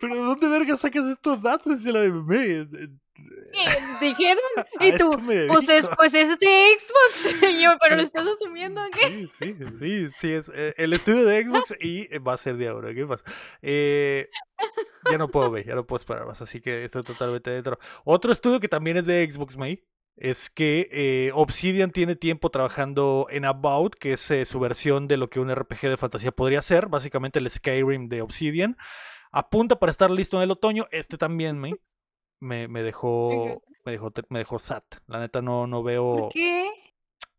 Pero 0.00 0.14
¿de 0.14 0.20
dónde 0.22 0.48
verga 0.48 0.76
sacas 0.76 1.04
estos 1.06 1.42
datos? 1.42 1.82
Se 1.82 1.92
la 1.92 2.00
de 2.00 2.12
me. 2.12 2.68
¿Qué? 3.52 4.06
Dijeron. 4.06 4.42
A 4.78 4.86
Y 4.86 4.96
tú, 4.96 5.10
pues 5.48 5.68
es, 5.68 5.88
pues 5.96 6.14
es 6.14 6.38
de 6.38 6.66
Xbox. 6.78 7.42
Y 7.50 7.62
yo, 7.62 7.70
pero 7.80 7.96
lo 7.96 8.02
estás 8.02 8.26
asumiendo, 8.26 8.80
¿qué? 8.92 9.28
Sí, 9.38 9.54
sí, 9.58 9.64
sí, 9.78 10.08
sí, 10.16 10.32
es 10.32 10.50
eh, 10.54 10.74
el 10.76 10.92
estudio 10.92 11.24
de 11.24 11.44
Xbox 11.44 11.74
y 11.80 12.08
eh, 12.14 12.18
va 12.18 12.34
a 12.34 12.36
ser 12.36 12.56
de 12.56 12.68
ahora. 12.68 12.94
¿Qué 12.94 13.06
pasa? 13.06 13.24
Eh, 13.62 14.28
ya 15.10 15.18
no 15.18 15.28
puedo 15.28 15.50
ver, 15.50 15.66
ya 15.66 15.74
no 15.74 15.86
puedo 15.86 15.98
esperar 15.98 16.26
más, 16.26 16.40
así 16.42 16.60
que 16.60 16.84
estoy 16.84 17.02
totalmente 17.02 17.50
dentro. 17.50 17.78
Otro 18.04 18.32
estudio 18.32 18.60
que 18.60 18.68
también 18.68 18.98
es 18.98 19.06
de 19.06 19.30
Xbox, 19.30 19.56
May, 19.56 19.82
es 20.18 20.50
que 20.50 20.88
eh, 20.90 21.30
Obsidian 21.34 21.90
tiene 21.90 22.16
tiempo 22.16 22.50
trabajando 22.50 23.26
en 23.30 23.44
About, 23.44 23.94
que 23.94 24.14
es 24.14 24.30
eh, 24.30 24.44
su 24.44 24.58
versión 24.58 25.06
de 25.08 25.16
lo 25.16 25.30
que 25.30 25.40
un 25.40 25.54
RPG 25.54 25.82
de 25.82 25.96
fantasía 25.96 26.32
podría 26.32 26.60
ser, 26.62 26.88
básicamente 26.88 27.38
el 27.38 27.48
Skyrim 27.48 28.08
de 28.08 28.22
Obsidian. 28.22 28.76
Apunta 29.32 29.78
para 29.78 29.92
estar 29.92 30.10
listo 30.10 30.36
en 30.36 30.44
el 30.44 30.50
otoño. 30.50 30.86
Este 30.90 31.18
también, 31.18 31.58
May, 31.58 31.74
me, 32.40 32.68
me 32.68 32.82
dejó, 32.82 33.62
me 33.84 33.92
dejó, 33.92 34.12
me 34.28 34.38
dejó 34.40 34.58
sat. 34.58 34.84
La 35.06 35.20
neta 35.20 35.42
no, 35.42 35.66
no 35.66 35.82
veo. 35.82 36.16
¿Por 36.16 36.28
qué? 36.32 36.68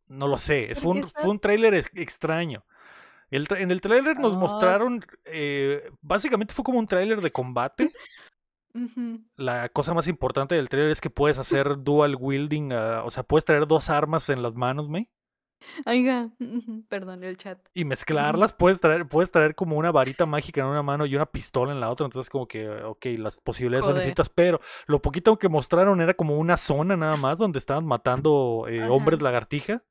No 0.07 0.27
lo 0.27 0.37
sé, 0.37 0.71
es- 0.71 0.79
¿Por 0.79 0.93
fue 0.95 1.01
un, 1.03 1.09
fue 1.09 1.29
un 1.29 1.39
tráiler 1.39 1.73
ex- 1.75 1.91
extraño. 1.95 2.63
El 3.31 3.47
en 3.57 3.69
el 3.69 3.79
tráiler 3.81 4.17
nos 4.19 4.35
Ah. 4.35 4.39
mostraron, 4.39 5.05
eh, 5.25 5.91
básicamente 6.01 6.53
fue 6.53 6.63
como 6.63 6.79
un 6.79 6.87
tráiler 6.87 7.21
de 7.21 7.31
combate. 7.31 7.91
La 9.35 9.69
cosa 9.69 9.93
más 9.93 10.07
importante 10.07 10.55
del 10.55 10.69
tráiler 10.69 10.91
es 10.91 11.01
que 11.01 11.09
puedes 11.09 11.37
hacer 11.39 11.75
dual 11.83 12.15
wielding, 12.19 12.71
ah, 12.71 13.03
o 13.03 13.11
sea, 13.11 13.23
puedes 13.23 13.43
traer 13.45 13.67
dos 13.67 13.89
armas 13.89 14.29
en 14.29 14.41
las 14.43 14.53
manos, 14.55 14.89
May, 14.89 15.09
Oiga, 15.85 16.29
perdón 16.89 17.23
el 17.23 17.37
chat. 17.37 17.59
y 17.73 17.85
mezclarlas. 17.85 18.53
Puedes 18.53 18.79
traer, 18.79 19.07
puedes 19.07 19.31
traer 19.31 19.55
como 19.55 19.77
una 19.77 19.91
varita 19.91 20.25
mágica 20.25 20.61
en 20.61 20.67
una 20.67 20.83
mano 20.83 21.05
y 21.05 21.15
una 21.15 21.25
pistola 21.25 21.71
en 21.71 21.79
la 21.79 21.89
otra. 21.89 22.05
Entonces, 22.05 22.29
como 22.29 22.47
que, 22.47 22.69
ok, 22.69 23.05
las 23.17 23.39
posibilidades 23.39 23.85
son 23.85 23.95
infinitas, 23.95 24.29
pero 24.29 24.59
lo 24.87 25.01
poquito 25.01 25.37
que 25.37 25.49
mostraron 25.49 26.01
era 26.01 26.13
como 26.13 26.37
una 26.37 26.57
zona 26.57 26.95
nada 26.95 27.17
más 27.17 27.37
donde 27.37 27.59
estaban 27.59 27.85
matando 27.85 28.65
eh, 28.67 28.87
hombres 28.87 29.21
lagartija. 29.21 29.83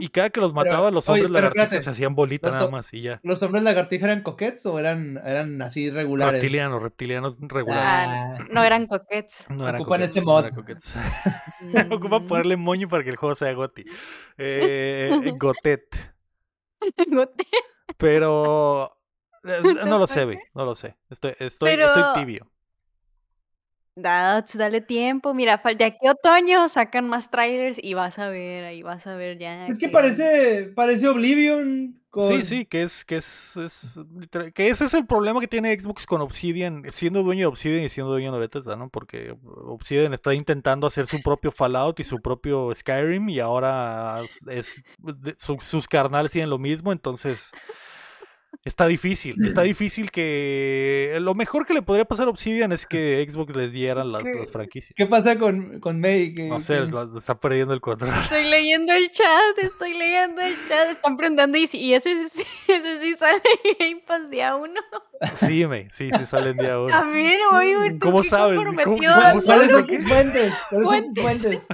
Y 0.00 0.08
cada 0.08 0.30
que 0.30 0.40
los 0.40 0.52
Pero, 0.52 0.64
mataba, 0.64 0.90
los 0.90 1.08
hombres 1.08 1.30
lagartijas 1.30 1.66
espérate, 1.66 1.84
se 1.84 1.90
hacían 1.90 2.14
bolita 2.16 2.50
nada 2.50 2.68
más 2.70 2.92
y 2.92 3.02
ya. 3.02 3.20
¿Los 3.22 3.40
hombres 3.44 3.62
lagartija 3.62 4.06
eran 4.06 4.22
coquettes 4.22 4.66
o 4.66 4.78
eran, 4.80 5.16
eran 5.24 5.62
así 5.62 5.90
regulares? 5.90 6.40
Reptilianos, 6.42 6.82
reptilianos 6.82 7.38
regulares. 7.40 8.40
Ah, 8.40 8.46
No 8.50 8.64
eran 8.64 8.86
coquettes. 8.88 9.44
no 9.48 9.68
eran 9.68 9.80
ocupan 9.80 10.00
coquetes, 10.00 10.10
ese 10.10 10.20
no 10.20 10.26
mod. 10.26 10.40
eran 10.44 10.54
coquetes. 10.56 10.94
Ocupan 11.92 12.24
Mm. 12.24 12.26
ponerle 12.26 12.56
moño 12.56 12.88
para 12.88 13.04
que 13.04 13.10
el 13.10 13.16
juego 13.16 13.34
sea 13.36 13.52
goti. 13.52 13.84
Eh, 14.38 15.08
gotet. 15.38 16.14
Gote. 17.08 17.46
Pero 17.96 18.96
eh, 19.44 19.60
no 19.86 19.98
lo 19.98 20.06
sé. 20.06 20.38
No 20.54 20.64
lo 20.64 20.74
sé. 20.74 20.96
Estoy, 21.10 21.34
estoy, 21.38 21.70
Pero- 21.70 21.86
estoy 21.86 22.04
tibio. 22.14 22.50
Dale 24.02 24.80
tiempo. 24.80 25.34
Mira, 25.34 25.60
fal- 25.62 25.76
de 25.76 25.84
aquí 25.84 26.06
a 26.06 26.12
otoño 26.12 26.68
sacan 26.68 27.08
más 27.08 27.30
trailers 27.30 27.78
y 27.82 27.94
vas 27.94 28.18
a 28.18 28.28
ver, 28.28 28.64
ahí 28.64 28.82
vas 28.82 29.06
a 29.06 29.14
ver 29.16 29.38
ya. 29.38 29.66
Es 29.66 29.78
que 29.78 29.88
parece, 29.88 30.70
parece 30.74 31.08
Oblivion 31.08 32.00
con... 32.10 32.28
Sí, 32.28 32.44
sí, 32.44 32.64
que 32.64 32.82
es, 32.82 33.04
que 33.04 33.16
es, 33.16 33.56
es 33.56 33.98
que 34.54 34.68
ese 34.68 34.84
es 34.86 34.94
el 34.94 35.06
problema 35.06 35.40
que 35.40 35.48
tiene 35.48 35.78
Xbox 35.78 36.06
con 36.06 36.20
Obsidian, 36.22 36.84
siendo 36.90 37.22
dueño 37.22 37.40
de 37.42 37.46
Obsidian 37.46 37.84
y 37.84 37.88
siendo 37.88 38.10
dueño 38.12 38.32
de 38.32 38.38
Bethesda, 38.38 38.76
¿no? 38.76 38.88
Porque 38.88 39.34
Obsidian 39.44 40.14
está 40.14 40.32
intentando 40.34 40.86
hacer 40.86 41.06
su 41.06 41.20
propio 41.22 41.50
Fallout 41.52 42.00
y 42.00 42.04
su 42.04 42.20
propio 42.20 42.74
Skyrim 42.74 43.28
y 43.28 43.40
ahora 43.40 44.22
es, 44.50 44.82
de- 44.98 45.34
su- 45.38 45.58
sus 45.60 45.86
carnales 45.86 46.32
tienen 46.32 46.50
lo 46.50 46.58
mismo, 46.58 46.92
entonces 46.92 47.50
está 48.64 48.86
difícil, 48.86 49.36
está 49.46 49.62
difícil 49.62 50.10
que 50.10 51.16
lo 51.20 51.34
mejor 51.34 51.64
que 51.66 51.72
le 51.74 51.80
podría 51.82 52.04
pasar 52.04 52.26
a 52.26 52.30
Obsidian 52.30 52.70
es 52.72 52.84
que 52.86 53.26
Xbox 53.28 53.56
les 53.56 53.72
dieran 53.72 54.12
las, 54.12 54.22
las 54.24 54.50
franquicias. 54.52 54.92
¿Qué 54.94 55.06
pasa 55.06 55.38
con, 55.38 55.80
con 55.80 56.00
May? 56.00 56.34
Que- 56.34 56.48
No 56.48 56.60
sé, 56.60 56.76
que- 56.76 57.18
está 57.18 57.38
perdiendo 57.38 57.72
el 57.72 57.80
control. 57.80 58.10
Estoy 58.22 58.44
leyendo 58.44 58.92
el 58.92 59.10
chat, 59.10 59.58
estoy 59.62 59.96
leyendo 59.96 60.42
el 60.42 60.54
chat. 60.68 60.90
Están 60.90 61.16
preguntando 61.16 61.56
y, 61.56 61.66
si- 61.66 61.78
y 61.78 61.94
ese, 61.94 62.28
sí- 62.28 62.42
ese 62.68 63.00
sí 63.00 63.14
sale 63.14 63.40
en 63.64 63.76
Game 63.78 64.02
Pass 64.06 64.28
día 64.30 64.54
uno. 64.56 64.80
Sí, 65.34 65.66
me, 65.66 65.88
sí, 65.90 66.10
sí 66.16 66.26
sale 66.26 66.50
el 66.50 66.56
día 66.56 66.78
uno. 66.78 66.88
También, 66.88 67.38
oye, 67.52 67.92
tú 67.92 67.98
¿Cómo 68.00 68.22
sabes? 68.22 68.56
¿Cómo- 68.58 68.82
cómo. 68.82 68.98
¿Cuáles 68.98 69.44
son 69.44 69.68
¿Sabes 69.70 69.86
tus 69.86 70.06
fuentes? 70.06 70.54
¿Cuáles 70.70 70.88
son 70.90 71.14
tus 71.14 71.22
Fuentes. 71.22 71.66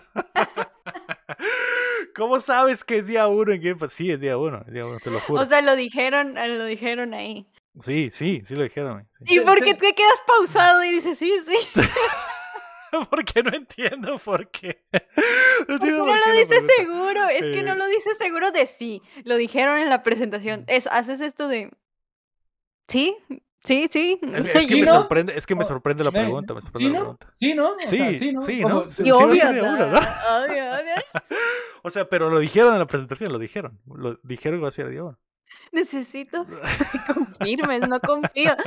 ¿Cómo 2.14 2.40
sabes 2.40 2.84
que 2.84 2.98
es 2.98 3.06
día 3.06 3.26
uno 3.28 3.52
en 3.52 3.60
Game 3.62 3.76
Pass? 3.76 3.92
Sí, 3.92 4.10
es 4.10 4.20
día 4.20 4.36
uno, 4.38 4.62
es 4.66 4.72
día 4.72 4.86
uno, 4.86 4.98
te 5.00 5.10
lo 5.10 5.20
juro. 5.20 5.42
O 5.42 5.46
sea, 5.46 5.60
lo 5.62 5.74
dijeron, 5.76 6.36
eh, 6.38 6.48
lo 6.48 6.64
dijeron 6.64 7.12
ahí. 7.14 7.46
sí, 7.80 8.08
sí, 8.12 8.42
sí 8.46 8.54
lo 8.54 8.62
dijeron. 8.64 9.08
sí. 9.26 9.34
¿Y 9.36 9.40
por 9.40 9.58
te- 9.58 9.64
qué 9.66 9.74
te 9.74 9.94
quedas 9.94 10.20
pausado 10.26 10.84
y 10.84 10.90
dices, 10.92 11.18
sí, 11.18 11.32
sí? 11.46 11.56
Porque 13.10 13.42
no 13.42 13.50
entiendo 13.50 14.18
por 14.18 14.48
qué. 14.50 14.84
No 15.68 15.74
entiendo 15.76 15.98
no 16.00 16.06
por 16.06 16.18
lo 16.18 16.24
qué 16.24 16.28
la 16.30 16.34
dices 16.36 16.48
pregunta. 16.64 16.74
seguro, 16.76 17.28
es 17.28 17.42
que 17.42 17.62
no 17.62 17.72
Eh. 17.72 17.76
lo 17.76 17.86
dices 17.86 18.18
seguro 18.18 18.50
de 18.50 18.66
sí. 18.66 19.02
Lo 19.24 19.36
dijeron 19.36 19.78
en 19.78 19.88
la 19.88 20.02
presentación. 20.02 20.64
Es, 20.66 20.86
haces 20.88 21.20
esto 21.20 21.48
de. 21.48 21.70
¿Sí? 22.88 23.16
Sí, 23.64 23.86
sí. 23.90 24.20
Es, 24.22 24.46
es 24.46 24.52
que 24.52 24.74
¿Sí, 24.74 24.80
me 24.80 24.86
no? 24.86 24.92
sorprende, 24.92 25.32
es 25.38 25.46
que 25.46 25.54
me 25.54 25.62
Oh, 25.62 25.66
sorprende 25.68 26.04
la 26.04 26.10
pregunta, 26.12 26.52
me 26.54 26.60
sorprende 26.60 26.88
¿Sí, 26.88 26.92
la 26.92 26.98
no? 26.98 27.16
pregunta. 27.16 27.34
Sí, 27.38 27.54
¿no? 27.54 27.68
O 27.70 27.76
Sí, 27.88 27.96
sea, 27.96 28.14
sí, 28.18 28.32
¿no? 28.32 28.42
sí, 28.42 28.60
¿no? 28.60 28.90
Sí, 28.90 29.10
obvio, 29.10 29.52
¿no? 29.52 29.72
obvio, 29.72 30.64
obvio. 30.74 30.94
O 31.86 31.90
sea, 31.90 32.08
pero 32.08 32.30
lo 32.30 32.38
dijeron 32.38 32.72
en 32.72 32.78
la 32.78 32.86
presentación, 32.86 33.30
lo 33.30 33.38
dijeron. 33.38 33.78
Lo 33.94 34.18
dijeron 34.22 34.58
que 34.58 34.62
va 34.62 34.68
a 34.68 34.72
ser 34.72 34.88
de 34.88 35.02
una. 35.02 35.18
Necesito 35.70 36.46
que 36.92 37.12
confirmes, 37.14 37.86
no 37.88 38.00
confío. 38.00 38.56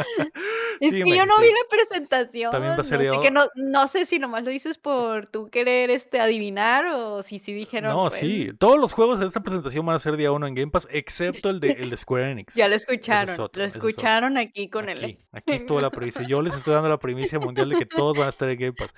Es 0.79 0.93
Sí, 0.93 1.01
que 1.03 1.17
yo 1.17 1.25
no 1.25 1.35
sí. 1.37 1.41
vi 1.41 1.47
la 1.47 1.67
presentación. 1.69 2.51
También 2.51 2.73
va 2.73 2.81
a 2.81 2.83
ser 2.83 2.99
no, 2.99 3.15
sé 3.15 3.19
que 3.19 3.31
no, 3.31 3.41
no 3.55 3.87
sé 3.87 4.05
si 4.05 4.19
nomás 4.19 4.43
lo 4.43 4.51
dices 4.51 4.77
por 4.77 5.25
tú 5.25 5.49
querer 5.49 5.89
este 5.89 6.19
adivinar 6.19 6.85
o 6.85 7.23
si 7.23 7.39
sí 7.39 7.51
dijeron. 7.51 7.91
No, 7.93 8.03
pues, 8.09 8.19
sí. 8.19 8.51
Todos 8.59 8.79
los 8.79 8.93
juegos 8.93 9.19
de 9.19 9.25
esta 9.25 9.39
presentación 9.41 9.83
van 9.87 9.95
a 9.95 9.99
ser 9.99 10.15
día 10.17 10.31
uno 10.31 10.45
en 10.45 10.53
Game 10.53 10.71
Pass, 10.71 10.87
excepto 10.91 11.49
el 11.49 11.59
de, 11.59 11.71
el 11.71 11.97
Square 11.97 12.31
Enix. 12.31 12.53
Ya 12.53 12.67
lo 12.67 12.75
es 12.75 12.83
escucharon. 12.83 13.39
otro, 13.39 13.59
lo 13.59 13.67
es 13.67 13.75
escucharon 13.75 14.37
aquí 14.37 14.69
con 14.69 14.87
el. 14.87 15.03
Aquí, 15.03 15.17
aquí 15.31 15.53
estuvo 15.53 15.81
la 15.81 15.89
primicia. 15.89 16.21
Yo 16.27 16.43
les 16.43 16.53
estoy 16.55 16.75
dando 16.75 16.89
la 16.89 16.99
primicia 16.99 17.39
mundial 17.39 17.69
de 17.69 17.77
que 17.77 17.85
todos 17.87 18.15
van 18.15 18.27
a 18.27 18.29
estar 18.29 18.47
en 18.47 18.59
Game 18.59 18.73
Pass. 18.73 18.93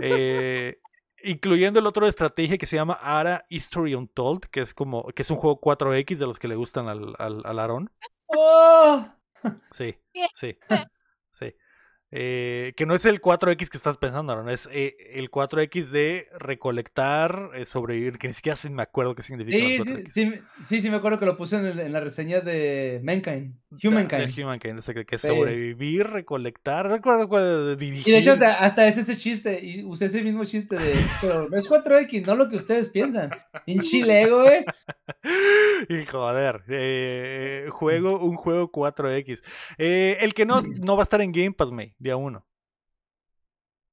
Eh, 0.00 0.78
incluyendo 1.24 1.80
el 1.80 1.86
otro 1.86 2.06
de 2.06 2.10
estrategia 2.10 2.58
que 2.58 2.66
se 2.66 2.76
llama 2.76 2.94
Ara 2.94 3.46
History 3.48 3.94
Untold, 3.94 4.46
que 4.46 4.60
es 4.60 4.74
como, 4.74 5.06
que 5.08 5.22
es 5.22 5.30
un 5.30 5.36
juego 5.36 5.60
4X 5.60 6.16
de 6.16 6.26
los 6.26 6.38
que 6.38 6.48
le 6.48 6.56
gustan 6.56 6.88
al, 6.88 7.14
al, 7.18 7.42
al 7.44 7.58
Aarón. 7.58 7.90
¡Oh! 8.26 9.06
Sí, 9.70 9.96
sí, 10.34 10.58
sí. 10.68 10.76
Eh, 12.12 12.72
que 12.76 12.86
no 12.86 12.94
es 12.96 13.04
el 13.04 13.20
4X 13.20 13.68
que 13.68 13.76
estás 13.76 13.96
pensando, 13.96 14.32
Aaron, 14.32 14.50
es 14.50 14.68
eh, 14.72 14.96
el 15.14 15.30
4X 15.30 15.90
de 15.90 16.26
recolectar, 16.38 17.50
eh, 17.54 17.64
sobrevivir, 17.64 18.18
que 18.18 18.26
ni 18.26 18.34
siquiera 18.34 18.58
me 18.70 18.82
acuerdo 18.82 19.14
qué 19.14 19.22
significa. 19.22 19.56
Sí, 19.56 19.78
sí, 19.78 19.82
4X. 19.90 20.08
sí, 20.08 20.32
sí, 20.66 20.80
sí, 20.80 20.90
me 20.90 20.96
acuerdo 20.96 21.20
que 21.20 21.26
lo 21.26 21.36
puse 21.36 21.56
en, 21.56 21.66
el- 21.66 21.78
en 21.80 21.92
la 21.92 22.00
reseña 22.00 22.40
de 22.40 23.00
Mankind. 23.04 23.54
De 23.70 23.88
Humankind. 23.88 24.36
Humankind, 24.36 24.78
ese 24.80 24.92
que 24.94 25.04
que 25.06 25.14
es 25.14 25.20
sobrevivir, 25.22 26.08
recolectar, 26.08 26.88
no 26.88 26.96
recuerdo 26.96 27.28
cuál, 27.28 27.76
dirigir. 27.78 28.08
Y 28.08 28.10
de 28.10 28.18
hecho 28.18 28.32
hasta, 28.32 28.54
hasta 28.58 28.88
es 28.88 28.98
ese 28.98 29.16
chiste, 29.16 29.60
y 29.64 29.84
usé 29.84 30.06
ese 30.06 30.22
mismo 30.22 30.44
chiste 30.44 30.76
de, 30.76 30.94
pero 31.20 31.48
no 31.48 31.56
es 31.56 31.68
4X, 31.70 32.26
no 32.26 32.34
lo 32.34 32.48
que 32.48 32.56
ustedes 32.56 32.88
piensan. 32.88 33.30
En 33.66 33.80
Chilego, 33.80 34.46
eh. 34.50 34.64
Y 35.88 36.06
joder, 36.06 37.68
juego, 37.70 38.18
un 38.20 38.36
juego 38.36 38.70
4X. 38.72 39.42
Eh, 39.78 40.16
el 40.20 40.34
que 40.34 40.46
no, 40.46 40.60
no 40.62 40.96
va 40.96 41.02
a 41.02 41.04
estar 41.04 41.20
en 41.20 41.30
Game 41.32 41.52
Pass, 41.52 41.70
May, 41.70 41.94
día 42.00 42.16
1. 42.16 42.44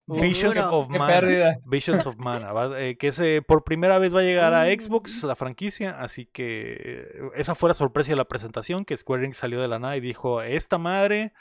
Visions 0.09 0.55
Seguro. 0.55 0.77
of 0.77 0.89
Mana. 0.89 1.57
Visions 1.65 2.05
of 2.05 2.15
Mana. 2.17 2.53
va- 2.53 2.79
eh, 2.81 2.97
que 2.97 3.09
ese 3.09 3.41
por 3.41 3.65
primera 3.65 3.99
vez 3.99 4.15
va 4.15 4.21
a 4.21 4.23
llegar 4.23 4.53
a 4.53 4.63
Mm. 4.65 4.79
Xbox, 4.79 5.23
la 5.23 5.35
franquicia. 5.35 5.99
Así 5.99 6.25
que 6.25 6.77
eh, 6.79 7.29
esa 7.35 7.55
fue 7.55 7.69
la 7.69 7.73
sorpresa 7.73 8.11
de 8.11 8.15
la 8.15 8.23
presentación, 8.25 8.85
que 8.85 8.95
Square 8.95 9.25
Enix 9.25 9.37
salió 9.37 9.61
de 9.61 9.67
la 9.67 9.79
nada 9.79 9.97
y 9.97 9.99
dijo, 10.01 10.41
esta 10.41 10.77
madre 10.77 11.33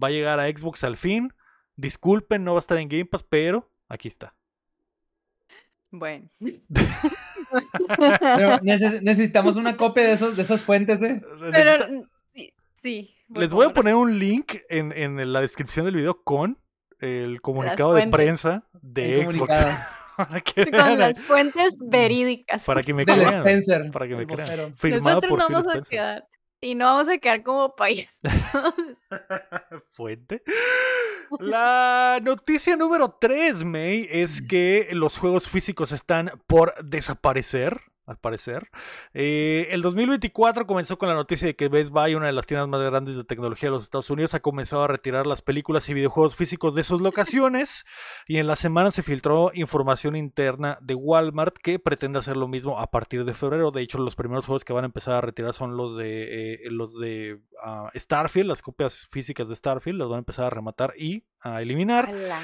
va 0.00 0.06
a 0.08 0.10
llegar 0.12 0.38
a 0.38 0.46
Xbox 0.48 0.84
al 0.84 0.96
fin. 0.96 1.32
Disculpen, 1.74 2.44
no 2.44 2.52
va 2.52 2.58
a 2.58 2.60
estar 2.60 2.78
en 2.78 2.88
Game 2.88 3.06
Pass, 3.06 3.24
pero 3.28 3.68
aquí 3.88 4.06
está. 4.08 4.34
Bueno. 5.90 6.28
Pero 7.98 8.58
neces- 8.60 9.02
necesitamos 9.02 9.56
una 9.56 9.76
copia 9.76 10.04
de 10.04 10.12
esos, 10.12 10.34
de 10.36 10.42
esas 10.42 10.62
fuentes, 10.62 11.02
eh. 11.02 11.20
Pero 11.50 12.06
sí, 12.82 13.14
Les 13.28 13.50
voy 13.50 13.66
a 13.66 13.72
poner 13.72 13.94
un 13.94 14.18
link 14.18 14.56
en, 14.68 14.92
en 14.92 15.32
la 15.32 15.40
descripción 15.40 15.86
del 15.86 15.96
video 15.96 16.22
con 16.22 16.58
el 16.98 17.40
comunicado 17.40 17.94
de 17.94 18.06
prensa 18.08 18.64
El 18.74 18.80
de 18.94 19.22
Xbox. 19.22 19.32
comunicado. 19.34 19.72
para, 20.16 20.40
que 20.40 20.62
Con 20.64 20.72
vean, 20.72 20.98
las 20.98 21.22
fuentes 21.22 21.78
verídicas. 21.80 22.64
para 22.66 22.82
que 22.82 22.94
me 22.94 23.04
Del 23.04 23.16
crean. 23.16 23.34
Spencer. 23.38 23.90
Para 23.90 24.08
que 24.08 24.16
me 24.16 24.26
crean. 24.26 24.70
Nosotros 24.70 25.30
no 25.30 25.36
vamos 25.36 25.66
a 25.68 25.80
quedar. 25.82 26.26
Y 26.60 26.76
no 26.76 26.84
vamos 26.84 27.08
a 27.08 27.18
quedar 27.18 27.42
como 27.42 27.74
payasos. 27.74 28.14
Fuente. 29.92 30.42
La 31.40 32.20
noticia 32.22 32.76
número 32.76 33.16
3, 33.20 33.64
May, 33.64 34.06
es 34.10 34.42
que 34.42 34.88
los 34.92 35.18
juegos 35.18 35.48
físicos 35.48 35.90
están 35.90 36.30
por 36.46 36.74
desaparecer. 36.84 37.80
Al 38.04 38.18
parecer. 38.18 38.68
Eh, 39.14 39.68
el 39.70 39.80
2024 39.80 40.66
comenzó 40.66 40.98
con 40.98 41.08
la 41.08 41.14
noticia 41.14 41.46
de 41.46 41.54
que 41.54 41.68
Best 41.68 41.92
Buy, 41.92 42.16
una 42.16 42.26
de 42.26 42.32
las 42.32 42.48
tiendas 42.48 42.68
más 42.68 42.80
grandes 42.80 43.16
de 43.16 43.22
tecnología 43.22 43.68
de 43.68 43.74
los 43.74 43.84
Estados 43.84 44.10
Unidos, 44.10 44.34
ha 44.34 44.40
comenzado 44.40 44.82
a 44.82 44.88
retirar 44.88 45.24
las 45.24 45.40
películas 45.40 45.88
y 45.88 45.94
videojuegos 45.94 46.34
físicos 46.34 46.74
de 46.74 46.82
sus 46.82 47.00
locaciones. 47.00 47.84
y 48.26 48.38
en 48.38 48.48
la 48.48 48.56
semana 48.56 48.90
se 48.90 49.02
filtró 49.02 49.52
información 49.54 50.16
interna 50.16 50.78
de 50.80 50.94
Walmart 50.94 51.56
que 51.58 51.78
pretende 51.78 52.18
hacer 52.18 52.36
lo 52.36 52.48
mismo 52.48 52.80
a 52.80 52.90
partir 52.90 53.24
de 53.24 53.34
febrero. 53.34 53.70
De 53.70 53.82
hecho, 53.82 53.98
los 53.98 54.16
primeros 54.16 54.46
juegos 54.46 54.64
que 54.64 54.72
van 54.72 54.84
a 54.84 54.86
empezar 54.86 55.14
a 55.14 55.20
retirar 55.20 55.52
son 55.52 55.76
los 55.76 55.96
de 55.96 56.54
eh, 56.54 56.70
los 56.70 56.98
de 56.98 57.40
ah, 57.62 57.90
Starfield, 57.94 58.48
las 58.48 58.62
copias 58.62 59.06
físicas 59.10 59.48
de 59.48 59.54
Starfield, 59.54 59.98
las 59.98 60.08
van 60.08 60.16
a 60.16 60.18
empezar 60.18 60.46
a 60.46 60.50
rematar 60.50 60.94
y 60.96 61.24
a 61.40 61.62
eliminar. 61.62 62.06
Ala. 62.08 62.40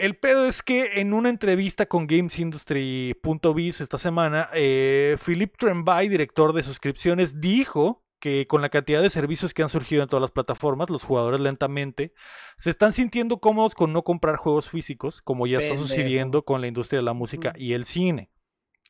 El 0.00 0.16
pedo 0.16 0.46
es 0.46 0.62
que 0.62 1.00
en 1.00 1.12
una 1.12 1.28
entrevista 1.28 1.84
con 1.84 2.06
GamesIndustry.biz 2.06 3.80
esta 3.82 3.98
semana, 3.98 4.48
eh, 4.54 5.16
Philip 5.24 5.54
Trembay, 5.58 6.08
director 6.08 6.54
de 6.54 6.62
suscripciones, 6.62 7.38
dijo 7.40 8.02
que 8.18 8.46
con 8.46 8.62
la 8.62 8.70
cantidad 8.70 9.02
de 9.02 9.10
servicios 9.10 9.52
que 9.52 9.62
han 9.62 9.68
surgido 9.68 10.02
en 10.02 10.08
todas 10.08 10.22
las 10.22 10.30
plataformas, 10.30 10.88
los 10.88 11.04
jugadores 11.04 11.40
lentamente 11.40 12.14
se 12.56 12.70
están 12.70 12.92
sintiendo 12.92 13.40
cómodos 13.40 13.74
con 13.74 13.92
no 13.92 14.02
comprar 14.02 14.36
juegos 14.36 14.70
físicos, 14.70 15.20
como 15.22 15.46
ya 15.46 15.58
está 15.58 15.76
sucediendo 15.76 16.44
con 16.44 16.60
la 16.62 16.66
industria 16.66 17.00
de 17.00 17.04
la 17.04 17.12
música 17.12 17.52
y 17.56 17.74
el 17.74 17.84
cine. 17.84 18.30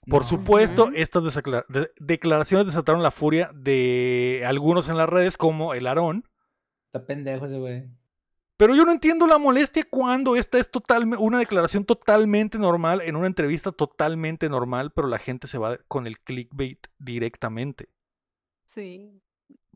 Por 0.09 0.23
No. 0.23 0.29
supuesto, 0.29 0.91
estas 0.95 1.25
declaraciones 1.99 2.67
desataron 2.67 3.03
la 3.03 3.11
furia 3.11 3.51
de 3.53 4.43
algunos 4.47 4.89
en 4.89 4.97
las 4.97 5.09
redes, 5.09 5.37
como 5.37 5.75
el 5.75 5.87
Aarón, 5.87 6.25
Está 6.93 7.07
pendejo 7.07 7.47
ese 7.47 7.57
güey. 7.59 7.85
Pero 8.61 8.75
yo 8.75 8.85
no 8.85 8.93
entiendo 8.93 9.27
la 9.27 9.39
molestia 9.39 9.87
cuando 9.89 10.37
esta 10.37 10.59
es 10.59 10.71
total, 10.71 11.07
una 11.19 11.39
declaración 11.39 11.87
totalmente 11.87 12.59
normal 12.59 13.01
en 13.01 13.17
una 13.17 13.27
entrevista 13.27 13.73
totalmente 13.73 14.51
normal, 14.51 14.93
pero 14.95 15.09
la 15.09 15.19
gente 15.19 15.47
se 15.47 15.57
va 15.57 15.79
con 15.89 16.07
el 16.07 16.21
clickbait 16.21 16.87
directamente. 16.99 17.89
Sí. 18.67 19.19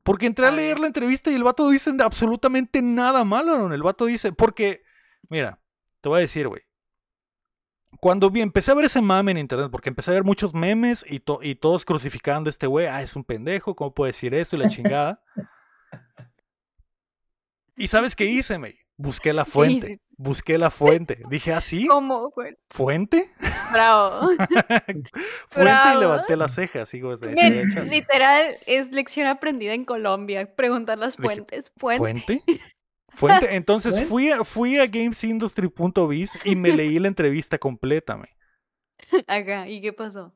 Porque 0.03 0.27
entré 0.27 0.47
a 0.49 0.51
leer 0.51 0.79
la 0.79 0.89
entrevista 0.89 1.31
y 1.31 1.35
el 1.35 1.45
vato 1.45 1.67
dice 1.71 1.95
absolutamente 1.99 2.83
nada 2.83 3.25
malo, 3.25 3.55
Aaron. 3.55 3.73
El 3.73 3.83
vato 3.83 4.05
dice, 4.05 4.35
porque, 4.35 4.83
mira, 5.31 5.59
te 6.03 6.11
voy 6.11 6.19
a 6.19 6.21
decir, 6.21 6.47
güey. 6.47 6.61
Cuando 8.01 8.29
vi, 8.29 8.43
empecé 8.43 8.71
a 8.71 8.75
ver 8.75 8.85
ese 8.85 9.01
mame 9.01 9.31
en 9.33 9.39
internet, 9.39 9.71
porque 9.71 9.89
empecé 9.89 10.11
a 10.11 10.15
ver 10.15 10.25
muchos 10.25 10.53
memes 10.53 11.07
y, 11.09 11.21
to- 11.21 11.41
y 11.43 11.55
todos 11.55 11.87
crucificando 11.87 12.49
a 12.49 12.51
este 12.51 12.67
güey, 12.67 12.87
ah, 12.89 13.01
es 13.01 13.17
un 13.17 13.25
pendejo, 13.25 13.75
¿cómo 13.75 13.95
puede 13.95 14.11
decir 14.11 14.35
eso? 14.35 14.57
Y 14.57 14.59
la 14.59 14.69
chingada. 14.69 15.23
¿Y 17.77 17.89
sabes 17.89 18.15
qué 18.15 18.27
hice, 18.27 18.59
May? 18.59 18.77
Busqué 18.97 19.33
la 19.33 19.45
fuente. 19.45 20.01
Busqué 20.17 20.59
la 20.59 20.71
fuente. 20.71 21.21
Dije, 21.29 21.53
¿ah, 21.53 21.61
sí? 21.61 21.87
¿Cómo? 21.89 22.31
fue? 22.31 22.57
¿Fuente? 22.71 23.25
Bravo. 23.73 24.29
Fuente 25.51 25.89
y 25.95 25.99
levanté 25.99 26.37
la 26.37 26.49
ceja, 26.49 26.83
así 26.83 27.01
como 27.01 27.17
se 27.17 27.27
Men, 27.27 27.73
se- 27.73 27.83
literal, 27.83 28.57
es 28.67 28.93
lección 28.93 29.27
aprendida 29.27 29.75
en 29.75 29.85
Colombia. 29.85 30.55
Preguntar 30.55 30.99
las 30.99 31.17
Dije, 31.17 31.27
fuentes. 31.27 31.73
Fuente. 31.77 31.99
¿Fuente? 31.99 32.43
Fuente. 33.09 33.57
Entonces 33.57 33.95
¿Fuente? 33.95 34.09
fui 34.09 34.31
a, 34.31 34.45
fui 34.45 34.79
a 34.79 34.87
gamesindustry.biz 34.87 36.39
y 36.45 36.55
me 36.55 36.73
leí 36.73 36.99
la 37.01 37.09
entrevista 37.09 37.59
completa. 37.59 38.21
Acá. 39.27 39.69
¿Y 39.69 39.81
qué 39.81 39.93
pasó? 39.93 40.33